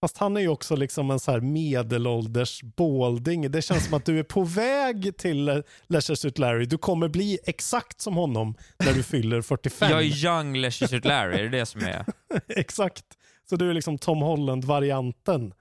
Fast 0.01 0.17
han 0.17 0.37
är 0.37 0.41
ju 0.41 0.47
också 0.47 0.75
liksom 0.75 1.11
en 1.11 1.19
så 1.19 1.31
här 1.31 1.39
medelålders 1.39 2.63
balding. 2.63 3.51
Det 3.51 3.61
känns 3.61 3.85
som 3.85 3.93
att 3.93 4.05
du 4.05 4.19
är 4.19 4.23
på 4.23 4.43
väg 4.43 5.17
till 5.17 5.63
Leisure 5.87 6.15
Suit 6.15 6.37
Larry. 6.37 6.65
Du 6.65 6.77
kommer 6.77 7.07
bli 7.07 7.39
exakt 7.43 8.01
som 8.01 8.15
honom 8.15 8.55
när 8.85 8.93
du 8.93 9.03
fyller 9.03 9.41
45. 9.41 9.89
Jag 9.91 9.99
är 10.01 10.25
young 10.25 10.57
Leisure 10.57 10.87
Suit 10.87 11.05
Larry, 11.05 11.39
är 11.39 11.43
det 11.43 11.49
det 11.59 11.65
som 11.65 11.81
är? 11.81 12.05
exakt. 12.47 13.03
Så 13.49 13.55
du 13.55 13.69
är 13.69 13.73
liksom 13.73 13.97
Tom 13.97 14.21
Holland-varianten 14.21 15.53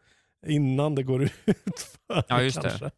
innan 0.47 0.95
det 0.95 1.03
går 1.03 1.23
ut 1.47 1.89
för 2.07 2.25
Ja, 2.29 2.43
just 2.43 2.63
det. 2.63 2.69
kanske. 2.69 2.91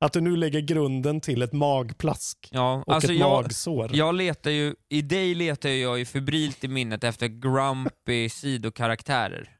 Att 0.00 0.12
du 0.12 0.20
nu 0.20 0.36
lägger 0.36 0.60
grunden 0.60 1.20
till 1.20 1.42
ett 1.42 1.52
magplask 1.52 2.48
Ja, 2.52 2.82
och 2.86 2.94
alltså 2.94 3.12
ett 3.12 3.18
jag, 3.18 3.42
magsår. 3.42 3.90
jag 3.96 4.14
letar 4.14 4.50
ju, 4.50 4.74
i 4.88 5.02
dig 5.02 5.34
letar 5.34 5.68
jag 5.68 5.98
ju 5.98 6.04
febrilt 6.04 6.64
i 6.64 6.68
minnet 6.68 7.04
efter 7.04 7.26
grumpy 7.26 8.28
sidokaraktärer. 8.28 9.55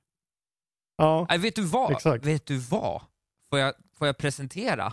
Ja, 0.97 1.27
Nej, 1.29 1.39
vet 1.39 1.57
du 1.57 1.63
vad? 1.63 1.93
Exakt. 1.93 2.25
Vet 2.25 2.47
du 2.47 2.59
vad? 2.59 3.03
Får 3.51 3.59
jag, 3.59 3.75
får 3.99 4.07
jag 4.07 4.19
presentera? 4.19 4.93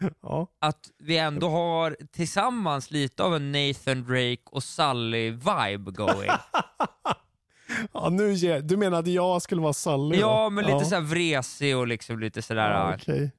ja. 0.22 0.46
Att 0.58 0.90
vi 0.98 1.18
ändå 1.18 1.48
har 1.48 1.96
tillsammans 2.12 2.90
lite 2.90 3.22
av 3.22 3.36
en 3.36 3.52
Nathan 3.52 4.04
Drake 4.04 4.42
och 4.44 4.62
Sully-vibe 4.62 5.90
going. 5.90 6.30
ja, 7.92 8.08
nu 8.10 8.60
du 8.60 8.76
menar 8.76 8.98
att 8.98 9.06
jag 9.06 9.42
skulle 9.42 9.60
vara 9.60 9.72
Sally? 9.72 10.16
då? 10.16 10.20
Ja, 10.20 10.50
men 10.50 10.64
lite 10.64 10.76
ja. 10.76 10.84
såhär 10.84 11.02
vresig 11.02 11.76
och 11.76 11.86
liksom 11.86 12.20
lite 12.20 12.42
sådär 12.42 12.70
Ja, 12.70 12.94
okej. 12.94 13.32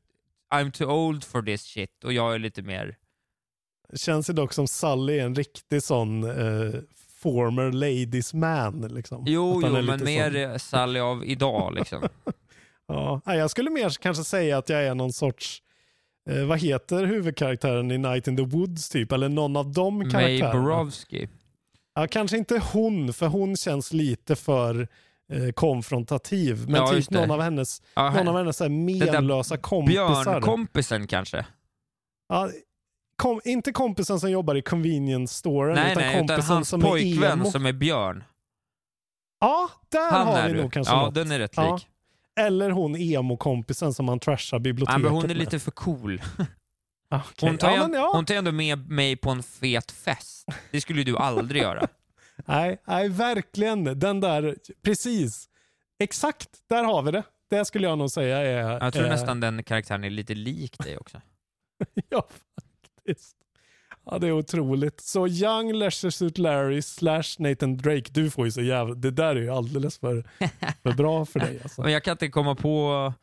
I'm 0.53 0.71
too 0.71 0.91
old 0.91 1.23
for 1.23 1.41
this 1.41 1.63
shit 1.63 2.03
och 2.03 2.13
jag 2.13 2.35
är 2.35 2.39
lite 2.39 2.61
mer... 2.61 2.97
Känns 3.93 4.29
ju 4.29 4.33
dock 4.33 4.53
som 4.53 4.67
Sally 4.67 5.19
är 5.19 5.25
en 5.25 5.35
riktig 5.35 5.83
sån 5.83 6.23
eh, 6.23 6.81
former 7.21 7.71
ladies 7.71 8.33
man. 8.33 8.81
Liksom. 8.81 9.23
Jo, 9.27 9.61
jo, 9.63 9.69
men 9.71 9.85
mer 10.03 10.31
sån. 10.31 10.35
eh, 10.41 10.57
Sully 10.57 10.99
av 10.99 11.25
idag 11.25 11.73
liksom. 11.75 12.03
Ja, 12.87 13.21
jag 13.25 13.51
skulle 13.51 13.69
mer 13.69 13.89
kanske 13.89 14.23
säga 14.23 14.57
att 14.57 14.69
jag 14.69 14.83
är 14.83 14.95
någon 14.95 15.13
sorts, 15.13 15.61
eh, 16.29 16.45
vad 16.45 16.59
heter 16.59 17.05
huvudkaraktären 17.05 17.91
i 17.91 17.97
Night 17.97 18.27
in 18.27 18.37
the 18.37 18.43
Woods 18.43 18.89
typ? 18.89 19.11
Eller 19.11 19.29
någon 19.29 19.55
av 19.55 19.71
de 19.73 19.97
May 19.97 20.11
karaktärerna. 20.11 20.61
Borowski. 20.61 21.29
Ja, 21.95 22.07
kanske 22.07 22.37
inte 22.37 22.61
hon, 22.73 23.13
för 23.13 23.27
hon 23.27 23.55
känns 23.57 23.93
lite 23.93 24.35
för 24.35 24.87
eh, 25.33 25.51
konfrontativ. 25.55 26.65
Men 26.69 26.75
Ja, 26.75 26.87
typ 26.87 27.09
någon 27.09 27.31
av 27.31 27.41
hennes, 27.41 27.81
Ja, 27.95 28.09
någon 28.13 28.27
av 28.27 28.37
hennes 28.37 28.57
så 28.57 28.63
här, 28.63 28.69
menlösa 28.71 29.57
kompisar. 29.57 30.23
Björnkompisen 30.23 31.07
kanske? 31.07 31.45
Ja, 32.29 32.49
kom, 33.21 33.41
inte 33.43 33.71
kompisen 33.71 34.19
som 34.19 34.31
jobbar 34.31 34.55
i 34.55 34.61
convenience 34.61 35.33
storen, 35.33 35.75
Nej, 35.75 35.91
utan 35.91 36.03
nej, 36.03 36.15
utan 36.15 36.27
kompisen 36.27 36.55
hans 36.55 36.69
som 36.69 36.81
är 36.83 36.87
pojkvän 36.89 37.31
emo. 37.39 37.51
som 37.51 37.65
är 37.65 37.73
Björn. 37.73 38.23
Ja, 39.39 39.69
där 39.89 40.11
Han 40.11 40.27
har 40.27 40.37
är 40.39 40.47
vi 40.47 40.53
du. 40.53 40.61
nog 40.61 40.73
kanske 40.73 40.93
Ja, 40.93 41.05
något. 41.05 41.15
den 41.15 41.31
är 41.31 41.39
rätt 41.39 41.53
Ja. 41.55 41.73
lik. 41.75 41.87
Eller 42.39 42.69
hon 42.69 42.95
emo-kompisen 42.95 43.93
som 43.93 44.05
man 44.05 44.19
trashar 44.19 44.57
Ja, 44.57 44.59
biblioteket 44.59 45.01
men 45.01 45.11
hon 45.11 45.23
är 45.23 45.27
med. 45.27 45.37
lite 45.37 45.59
för 45.59 45.71
cool. 45.71 46.21
Ah, 47.09 47.19
okej. 47.31 47.49
Hon 47.49 47.57
tar, 47.57 47.71
ja, 47.71 47.87
men 47.87 47.93
ja. 47.99 48.11
hon 48.13 48.25
tar 48.25 48.35
ändå 48.35 48.51
med 48.51 48.89
mig 48.89 49.15
på 49.15 49.29
en 49.29 49.43
fet 49.43 49.91
fest. 49.91 50.47
Det 50.71 50.81
skulle 50.81 51.03
du 51.03 51.17
aldrig 51.17 51.61
göra. 51.61 51.87
Nej, 52.45 52.81
nej, 52.87 53.09
verkligen. 53.09 53.99
Den 53.99 54.19
där, 54.19 54.55
precis. 54.83 55.49
Exakt, 55.99 56.49
där 56.69 56.83
har 56.83 57.01
vi 57.01 57.11
det. 57.11 57.23
Det 57.49 57.65
skulle 57.65 57.87
jag 57.87 57.97
nog 57.97 58.11
säga 58.11 58.37
är... 58.37 58.83
Jag 58.83 58.93
tror 58.93 59.05
är, 59.05 59.09
nästan 59.09 59.39
den 59.39 59.63
karaktären 59.63 60.03
är 60.03 60.09
lite 60.09 60.33
lik 60.35 60.77
dig 60.77 60.97
också. 60.97 61.21
ja, 62.09 62.27
faktiskt. 63.07 63.37
Ja, 64.05 64.19
det 64.19 64.27
är 64.27 64.31
otroligt. 64.31 65.01
Så 65.01 65.27
Young 65.27 65.73
Leisure 65.73 66.11
Suit 66.11 66.37
Larry 66.37 66.81
slash 66.81 67.23
Nathan 67.39 67.77
Drake, 67.77 68.11
du 68.11 68.31
får 68.31 68.45
ju 68.45 68.51
så 68.51 68.61
jävla... 68.61 68.95
Det 68.95 69.11
där 69.11 69.35
är 69.35 69.41
ju 69.41 69.49
alldeles 69.49 69.97
för, 69.97 70.23
för 70.83 70.93
bra 70.93 71.25
för 71.25 71.39
dig. 71.39 71.59
Alltså. 71.63 71.81
Men 71.83 71.91
jag 71.91 72.03
kan 72.03 72.11
inte 72.11 72.29
komma 72.29 72.55
på... 72.55 73.13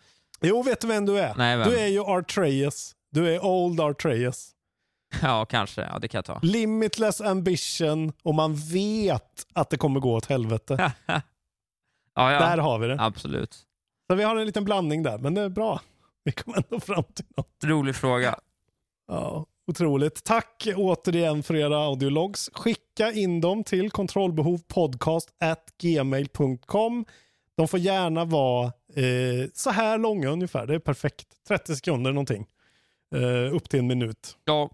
Jo, 0.40 0.62
vet 0.62 0.80
du 0.80 0.86
vem 0.86 1.06
du 1.06 1.18
är? 1.18 1.34
Nej, 1.34 1.56
vem? 1.56 1.70
Du 1.70 1.78
är 1.78 1.86
ju 1.86 2.00
Artreus. 2.00 2.96
Du 3.10 3.34
är 3.34 3.44
Old 3.44 3.80
Artreus. 3.80 4.54
Ja, 5.22 5.44
kanske. 5.44 5.82
Ja, 5.82 5.98
det 5.98 6.08
kan 6.08 6.18
jag 6.18 6.24
ta. 6.24 6.38
Limitless 6.42 7.20
ambition 7.20 8.12
och 8.22 8.34
man 8.34 8.54
vet 8.54 9.46
att 9.52 9.70
det 9.70 9.76
kommer 9.76 10.00
gå 10.00 10.14
åt 10.14 10.26
helvete. 10.26 10.92
ja, 11.06 11.22
ja. 12.14 12.38
Där 12.38 12.58
har 12.58 12.78
vi 12.78 12.88
det. 12.88 12.96
Absolut. 13.00 13.56
Så 14.06 14.14
vi 14.14 14.22
har 14.22 14.36
en 14.36 14.46
liten 14.46 14.64
blandning 14.64 15.02
där, 15.02 15.18
men 15.18 15.34
det 15.34 15.40
är 15.40 15.48
bra. 15.48 15.80
Vi 16.24 16.32
kom 16.32 16.54
ändå 16.54 16.80
fram 16.80 17.04
till 17.04 17.24
något. 17.36 17.64
Rolig 17.64 17.96
fråga. 17.96 18.38
Ja, 19.06 19.46
otroligt. 19.68 20.24
Tack 20.24 20.68
återigen 20.76 21.42
för 21.42 21.56
era 21.56 21.76
audiologs. 21.78 22.50
Skicka 22.52 23.12
in 23.12 23.40
dem 23.40 23.64
till 23.64 23.90
kontrollbehovpodcast 23.90 25.28
at 25.40 25.64
gmail.com. 25.82 27.04
De 27.56 27.68
får 27.68 27.80
gärna 27.80 28.24
vara 28.24 28.64
eh, 28.94 29.48
så 29.54 29.70
här 29.70 29.98
långa 29.98 30.28
ungefär. 30.30 30.66
Det 30.66 30.74
är 30.74 30.78
perfekt. 30.78 31.26
30 31.48 31.76
sekunder 31.76 32.12
någonting. 32.12 32.46
Eh, 33.14 33.54
upp 33.54 33.68
till 33.68 33.78
en 33.80 33.86
minut. 33.86 34.36
Ja. 34.44 34.70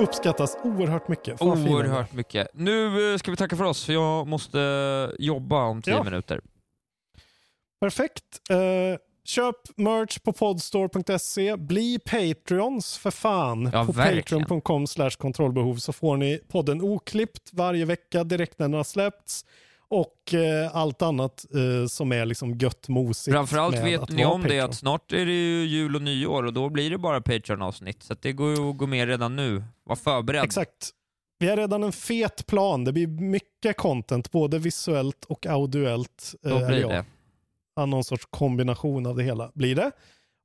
Uppskattas 0.00 0.56
oerhört 0.64 1.08
mycket. 1.08 1.38
Fan, 1.38 1.48
vad 1.48 1.58
fina. 1.58 1.70
Oerhört 1.76 2.12
mycket. 2.12 2.48
Nu 2.54 3.12
eh, 3.12 3.18
ska 3.18 3.30
vi 3.30 3.36
tacka 3.36 3.56
för 3.56 3.64
oss, 3.64 3.84
för 3.84 3.92
jag 3.92 4.26
måste 4.26 4.58
jobba 5.18 5.64
om 5.64 5.82
tio 5.82 5.94
Ja. 5.94 6.02
minuter. 6.04 6.40
Perfekt. 7.80 8.24
Eh, 8.50 8.56
köp 9.24 9.56
merch 9.76 10.18
på 10.18 10.32
podstore.se. 10.32 11.56
Bli 11.56 11.98
Patreons 11.98 12.98
för 12.98 13.10
fan. 13.10 13.70
Ja, 13.72 13.86
på 13.86 13.92
patreon.com 13.92 14.86
kontrollbehov 15.18 15.76
så 15.76 15.92
får 15.92 16.16
ni 16.16 16.40
podden 16.48 16.82
oklippt 16.82 17.52
varje 17.52 17.84
vecka 17.84 18.24
direkt 18.24 18.58
när 18.58 18.68
den 18.68 18.74
har 18.74 18.84
släppts. 18.84 19.44
Och 19.88 20.34
eh, 20.34 20.76
allt 20.76 21.02
annat 21.02 21.44
eh, 21.54 21.86
som 21.86 22.12
är 22.12 22.26
liksom 22.26 22.58
gött 22.58 22.88
mosigt. 22.88 23.34
Framförallt 23.34 23.84
vet 23.84 24.08
ni 24.08 24.24
om 24.24 24.42
det 24.42 24.48
Patreon. 24.48 24.70
att 24.70 24.76
snart 24.76 25.12
är 25.12 25.26
det 25.26 25.32
ju 25.32 25.64
jul 25.64 25.96
och 25.96 26.02
nyår 26.02 26.42
och 26.42 26.52
då 26.52 26.68
blir 26.68 26.90
det 26.90 26.98
bara 26.98 27.20
Patreon-avsnitt. 27.20 28.02
Så 28.02 28.14
det 28.14 28.32
går 28.32 28.50
ju 28.50 28.70
att 28.70 28.76
gå 28.76 28.86
med 28.86 29.08
redan 29.08 29.36
nu. 29.36 29.64
Var 29.84 29.96
förberedd. 29.96 30.44
Exakt. 30.44 30.90
Vi 31.38 31.48
har 31.48 31.56
redan 31.56 31.82
en 31.82 31.92
fet 31.92 32.46
plan. 32.46 32.84
Det 32.84 32.92
blir 32.92 33.06
mycket 33.06 33.76
content, 33.76 34.30
både 34.30 34.58
visuellt 34.58 35.24
och 35.24 35.46
audioellt. 35.46 36.34
Då 36.42 36.58
eh, 36.58 36.66
blir 36.66 36.80
ja. 36.80 36.88
det. 36.88 37.04
Någon 37.76 38.04
sorts 38.04 38.26
kombination 38.30 39.06
av 39.06 39.16
det 39.16 39.22
hela 39.22 39.50
blir 39.54 39.74
det. 39.74 39.90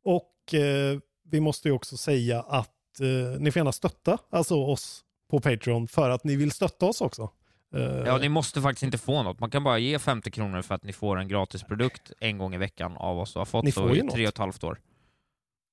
Och 0.06 0.54
eh, 0.54 1.00
vi 1.30 1.40
måste 1.40 1.68
ju 1.68 1.74
också 1.74 1.98
säga 1.98 2.42
att 2.42 3.00
eh, 3.00 3.40
ni 3.40 3.52
får 3.52 3.60
gärna 3.60 3.72
stötta 3.72 4.18
alltså 4.30 4.56
oss 4.56 5.04
på 5.30 5.40
Patreon 5.40 5.88
för 5.88 6.10
att 6.10 6.24
ni 6.24 6.36
vill 6.36 6.52
stötta 6.52 6.86
oss 6.86 7.02
också. 7.02 7.30
Eh, 7.76 7.82
Ja, 7.82 8.18
ni 8.18 8.30
måste 8.30 8.62
faktiskt 8.62 8.84
inte 8.84 8.98
få 8.98 9.24
något. 9.24 9.40
Man 9.40 9.50
kan 9.50 9.64
bara 9.64 9.80
ge 9.80 10.00
50 10.00 10.32
kronor 10.32 10.62
för 10.62 10.76
att 10.76 10.84
ni 10.84 10.94
får 10.94 11.18
en 11.18 11.28
gratis 11.28 11.64
produkt 11.64 12.12
en 12.20 12.38
gång 12.38 12.56
i 12.56 12.58
veckan 12.58 12.98
av 12.98 13.20
oss 13.20 13.36
och 13.36 13.40
har 13.40 13.46
fått 13.46 13.66
Ni 13.66 13.72
så 13.72 13.82
får 13.82 13.98
i 13.98 14.02
tre 14.02 14.24
och 14.24 14.30
ett 14.30 14.38
halvt 14.38 14.64
år. 14.64 14.80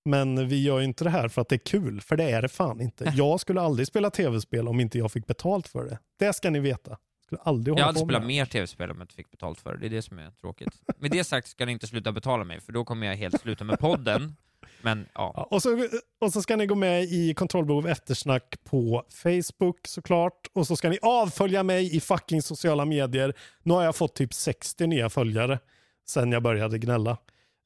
Men 0.05 0.49
vi 0.49 0.63
gör 0.63 0.79
ju 0.79 0.85
inte 0.85 1.05
det 1.05 1.11
här 1.11 1.29
för 1.29 1.43
att 1.43 1.49
det 1.49 1.57
är 1.57 1.67
kul, 1.67 2.01
för 2.01 2.17
det 2.17 2.31
är 2.31 2.43
det 2.43 2.49
fan 2.49 2.81
inte. 2.81 3.05
Jag 3.17 3.41
skulle 3.41 3.61
aldrig 3.61 3.87
spela 3.89 4.11
tv-spel 4.11 4.69
om 4.69 4.81
inte 4.81 4.99
jag 4.99 5.13
fick 5.13 5.27
betalt 5.27 5.69
för 5.69 5.85
det. 5.85 5.99
Det 6.19 6.33
ska 6.33 6.51
ni 6.51 6.61
veta. 6.61 6.99
Jag 7.31 7.39
skulle 7.39 7.51
aldrig 7.51 7.73
hålla 7.73 7.81
Jag 7.81 7.87
hade 7.87 7.99
spelat 7.99 8.27
mer 8.27 8.45
tv-spel 8.47 8.91
om 8.91 8.97
jag 8.97 9.05
inte 9.05 9.15
fick 9.15 9.31
betalt 9.31 9.61
för 9.61 9.73
det. 9.73 9.79
Det 9.81 9.87
är 9.87 9.91
det 9.91 10.03
som 10.03 10.19
är 10.19 10.31
tråkigt. 10.31 10.83
Med 10.99 11.11
det 11.11 11.25
sagt 11.25 11.49
ska 11.49 11.67
ni 11.67 11.73
inte 11.73 11.87
sluta 11.87 12.13
betala 12.13 12.45
mig, 12.45 12.61
för 12.61 12.73
då 12.73 12.85
kommer 12.85 13.07
jag 13.07 13.17
helt 13.17 13.41
sluta 13.41 13.65
med 13.65 13.79
podden. 13.79 14.37
Men 14.83 15.07
ja, 15.15 15.33
Ja, 15.37 15.43
och, 15.51 15.63
så, 15.63 15.89
och 16.21 16.33
så 16.33 16.43
ska 16.43 16.57
ni 16.57 16.67
gå 16.67 16.75
med 16.75 17.05
i 17.05 17.35
kontrollbehov 17.35 17.87
eftersnack 17.89 18.55
på 18.65 19.05
Facebook 19.11 19.87
såklart. 19.87 20.47
Och 20.53 20.67
så 20.67 20.77
ska 20.77 20.89
ni 20.89 20.99
avfölja 21.03 21.63
mig 21.63 21.97
i 21.97 22.01
fucking 22.01 22.43
sociala 22.43 22.85
medier. 22.85 23.35
Nu 23.63 23.75
har 23.75 23.85
jag 23.85 23.97
fått 23.97 24.15
typ 24.15 24.35
60 24.35 24.87
nya 24.87 25.11
följare 25.11 25.59
sen 26.07 26.33
jag 26.33 26.43
började 26.43 26.79
gnälla. 26.79 27.19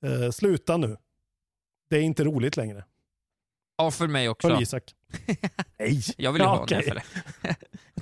Eh, 0.04 0.30
sluta 0.30 0.76
nu. 0.76 0.96
Det 1.90 1.96
är 1.96 2.02
inte 2.02 2.24
roligt 2.24 2.56
längre. 2.56 2.84
ja 3.78 3.90
för 3.90 4.06
mig 4.06 4.28
också. 4.28 4.48
Följ 4.48 4.62
Isak. 4.62 4.94
Nej. 5.78 6.02
Jag 6.16 6.32
vill 6.32 6.42
ju 6.42 6.46
Ja, 6.48 6.56
ha 6.56 6.66
för 6.66 6.94
det. 6.94 7.02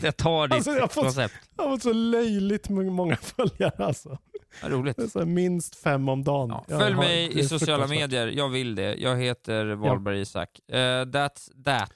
Jag 0.03 0.17
tar 0.17 0.49
ditt 0.49 0.55
Alltså, 0.55 0.71
jag 0.71 0.93
fått- 0.93 1.05
koncept. 1.05 1.35
Jag 1.57 1.65
har 1.65 1.71
fått 1.71 1.83
så 1.83 1.93
löjligt 1.93 2.69
många 2.69 3.17
följare 3.37 3.85
alltså. 3.85 4.19
Vad 4.63 4.73
roligt. 4.73 5.15
Här 5.15 5.25
minst 5.25 5.75
fem 5.75 6.09
om 6.09 6.25
dagen. 6.25 6.65
Ja, 6.69 6.79
följ 6.79 6.97
mig 6.97 7.39
i 7.39 7.49
sociala 7.49 7.87
medier, 7.87 8.27
jag 8.27 8.49
vill 8.49 8.75
det. 8.75 8.95
Jag 8.95 9.17
heter 9.17 9.67
Wahlberg 9.67 10.21
Isak. 10.21 10.61
Uh, 10.73 10.77
that's 10.77 11.65
that. 11.65 11.93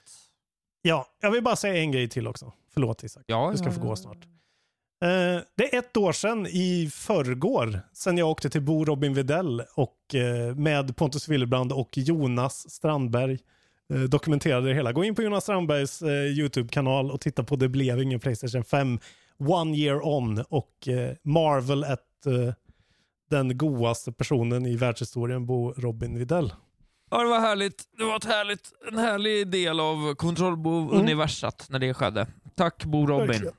Ja, 0.81 1.07
jag 1.21 1.31
vill 1.31 1.43
bara 1.43 1.55
säga 1.55 1.77
en 1.77 1.91
grej 1.91 2.09
till 2.09 2.27
också. 2.27 2.53
Förlåt 2.73 3.03
Isak. 3.03 3.23
Ja, 3.27 3.49
du 3.51 3.57
ska 3.57 3.67
ja, 3.67 3.71
få 3.71 3.81
ja. 3.81 3.85
gå 3.85 3.95
snart. 3.95 4.27
Eh, 5.03 5.41
det 5.57 5.75
är 5.75 5.79
ett 5.79 5.97
år 5.97 6.11
sedan 6.11 6.47
i 6.47 6.89
förrgår 6.93 7.81
sen 7.93 8.17
jag 8.17 8.29
åkte 8.29 8.49
till 8.49 8.61
Bo 8.61 8.85
Robin 8.85 9.13
Videll 9.13 9.63
och 9.75 10.15
eh, 10.15 10.55
med 10.55 10.95
Pontus 10.95 11.29
Willebrand 11.29 11.71
och 11.71 11.97
Jonas 11.97 12.71
Strandberg 12.71 13.39
dokumenterade 13.99 14.67
det 14.67 14.73
hela. 14.73 14.91
Gå 14.91 15.03
in 15.03 15.15
på 15.15 15.23
Jonas 15.23 15.43
Strandbergs 15.43 16.01
eh, 16.01 16.09
YouTube-kanal 16.09 17.11
och 17.11 17.21
titta 17.21 17.43
på 17.43 17.55
Det 17.55 17.69
blev 17.69 18.01
ingen 18.01 18.19
Playstation 18.19 18.63
5 18.63 18.99
One 19.39 19.77
Year 19.77 20.07
On 20.07 20.43
och 20.49 20.87
eh, 20.87 21.15
Marvel 21.23 21.83
att 21.83 22.25
eh, 22.25 22.53
den 23.29 23.57
godaste 23.57 24.11
personen 24.11 24.65
i 24.65 24.75
världshistorien, 24.75 25.45
Bo 25.45 25.73
Robin 25.77 26.17
Videll. 26.17 26.53
Ja, 27.11 27.23
det 27.23 27.29
var 27.29 27.39
härligt. 27.39 27.83
Det 27.97 28.03
var 28.03 28.15
ett 28.15 28.25
härligt, 28.25 28.71
en 28.91 28.97
härlig 28.97 29.47
del 29.47 29.79
av 29.79 30.15
kontrollbehov-universat 30.15 31.67
när 31.69 31.79
det 31.79 31.93
skedde. 31.93 32.27
Tack 32.55 32.85
Bo 32.85 33.05
Robin. 33.05 33.27
Verkligen. 33.27 33.53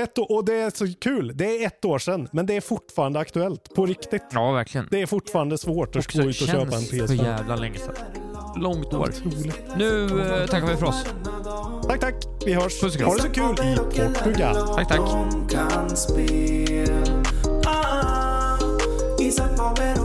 Ett 0.00 0.18
år, 0.18 0.32
och 0.32 0.44
det 0.44 0.54
är 0.54 0.70
så 0.70 0.94
kul. 1.00 1.32
Det 1.34 1.62
är 1.62 1.66
ett 1.66 1.84
år 1.84 1.98
sedan, 1.98 2.28
men 2.32 2.46
det 2.46 2.56
är 2.56 2.60
fortfarande 2.60 3.18
aktuellt. 3.18 3.74
På 3.74 3.86
riktigt. 3.86 4.22
Ja, 4.32 4.52
verkligen. 4.52 4.88
Det 4.90 5.02
är 5.02 5.06
fortfarande 5.06 5.58
svårt 5.58 5.96
att 5.96 6.12
gå 6.12 6.22
ut 6.22 6.26
och 6.26 6.48
köpa 6.48 6.62
en 6.62 6.70
känns 6.70 6.92
PS5. 6.92 7.06
för 7.06 7.14
jävla 7.14 7.56
länge 7.56 7.78
sedan. 7.78 8.25
Långt 8.56 8.94
år. 8.94 9.08
Otroligt. 9.08 9.60
Nu 9.76 10.04
eh, 10.04 10.46
tackar 10.46 10.66
vi 10.66 10.76
för 10.76 10.86
oss. 10.86 11.04
Tack, 11.88 12.00
tack. 12.00 12.14
Vi 12.46 12.54
hörs. 12.54 12.80
Puss 12.80 12.94
och 12.94 13.00
kram. 13.00 13.08
Ha 13.08 13.16
det 13.16 13.22
så 13.22 13.28
kul 13.28 13.66
i 13.66 13.76
Portugal. 14.24 14.74
Tack, 14.76 14.88
tack. 14.88 15.00
kan 15.50 15.96
spel 15.96 17.24
ah, 17.66 18.58
Isak 19.18 19.56
Faber 19.56 19.96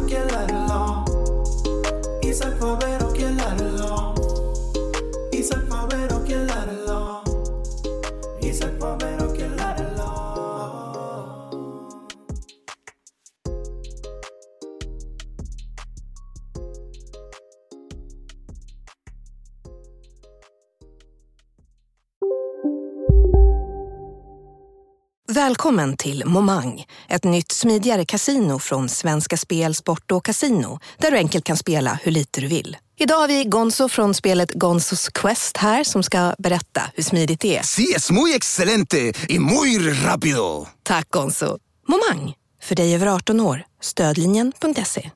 Välkommen 25.31 25.97
till 25.97 26.23
Momang, 26.25 26.85
ett 27.09 27.23
nytt 27.23 27.51
smidigare 27.51 28.05
casino 28.05 28.59
från 28.59 28.89
Svenska 28.89 29.37
Spel, 29.37 29.75
Sport 29.75 30.11
och 30.11 30.25
Casino 30.25 30.79
där 30.97 31.11
du 31.11 31.17
enkelt 31.17 31.45
kan 31.45 31.57
spela 31.57 31.99
hur 32.03 32.11
lite 32.11 32.41
du 32.41 32.47
vill. 32.47 32.77
Idag 32.99 33.15
har 33.15 33.27
vi 33.27 33.43
Gonzo 33.43 33.89
från 33.89 34.13
spelet 34.13 34.53
Gonzos 34.53 35.09
Quest 35.09 35.57
här 35.57 35.83
som 35.83 36.03
ska 36.03 36.35
berätta 36.37 36.81
hur 36.95 37.03
smidigt 37.03 37.39
det 37.39 37.57
är. 37.57 37.63
Sí, 37.63 37.93
es 37.95 38.11
muy 38.11 38.33
excelente 38.33 39.13
y 39.29 39.39
muy 39.39 39.93
rápido. 39.93 40.67
Tack 40.83 41.09
Gonzo. 41.09 41.57
Momang, 41.87 42.33
för 42.63 42.75
dig 42.75 42.95
över 42.95 43.07
18 43.07 43.39
år. 43.39 43.63
Stödlinjen.se. 43.81 45.09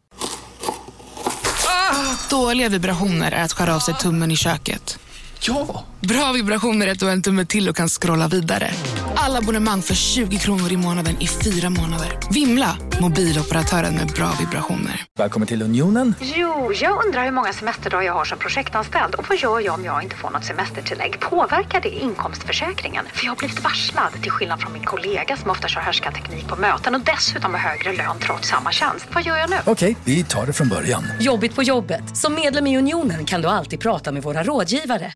Dåliga 2.30 2.70
vibrationer 2.70 3.32
är 3.32 3.44
att 3.44 3.54
skära 3.54 3.76
av 3.76 3.80
sig 3.80 3.94
tummen 3.94 4.32
i 4.32 4.36
köket. 4.36 5.00
Ja! 5.48 5.84
Bra 6.00 6.32
vibrationer 6.32 6.88
är 6.88 6.92
att 6.92 7.00
du 7.00 7.06
har 7.06 7.14
en 7.14 7.22
tumme 7.22 7.46
till 7.46 7.70
och 7.70 7.76
kan 7.76 7.90
scrolla 7.90 8.28
vidare. 8.28 8.72
Alla 9.16 9.38
abonnemang 9.38 9.82
för 9.82 9.94
20 9.94 10.38
kronor 10.38 10.72
i 10.72 10.78
månaden 10.78 11.16
i 11.20 11.28
fyra 11.28 11.70
månader. 11.70 12.20
Vimla! 12.32 12.78
Mobiloperatören 13.02 13.96
med 13.96 14.08
bra 14.08 14.32
vibrationer. 14.40 15.06
Välkommen 15.18 15.48
till 15.48 15.62
Unionen. 15.62 16.16
Jo, 16.20 16.72
jag 16.74 17.06
undrar 17.06 17.26
hur 17.26 17.32
många 17.32 17.54
semesterdagar 17.54 18.06
jag 18.06 18.14
har 18.14 18.26
som 18.26 18.38
projektanställd 18.38 19.16
och 19.16 19.26
vad 19.30 19.38
gör 19.38 19.60
jag 19.60 19.74
om 19.74 19.86
jag 19.86 20.04
inte 20.04 20.16
får 20.16 20.30
något 20.30 20.46
semestertillägg? 20.46 21.20
Påverkar 21.20 21.82
det 21.82 21.90
inkomstförsäkringen? 21.90 23.06
För 23.14 23.26
jag 23.26 23.32
har 23.32 23.38
blivit 23.38 23.64
varslad, 23.64 24.22
till 24.22 24.32
skillnad 24.32 24.60
från 24.62 24.74
min 24.74 24.84
kollega 24.84 25.38
som 25.38 25.50
ofta 25.52 25.68
kör 25.68 25.82
härskarteknik 25.82 26.48
på 26.48 26.56
möten 26.56 26.96
och 26.96 27.02
dessutom 27.02 27.54
har 27.54 27.60
högre 27.60 27.94
lön 27.94 28.16
trots 28.22 28.50
samma 28.50 28.72
tjänst. 28.72 29.06
Vad 29.14 29.24
gör 29.24 29.38
jag 29.38 29.50
nu? 29.50 29.58
Okej, 29.66 29.96
vi 30.04 30.24
tar 30.24 30.46
det 30.46 30.54
från 30.54 30.70
början. 30.70 31.04
Jobbigt 31.20 31.56
på 31.56 31.64
jobbet. 31.64 32.18
Som 32.18 32.36
medlem 32.36 32.68
i 32.68 32.78
Unionen 32.78 33.26
kan 33.26 33.42
du 33.42 33.48
alltid 33.48 33.80
prata 33.80 34.12
med 34.12 34.24
våra 34.24 34.44
rådgivare. 34.44 35.12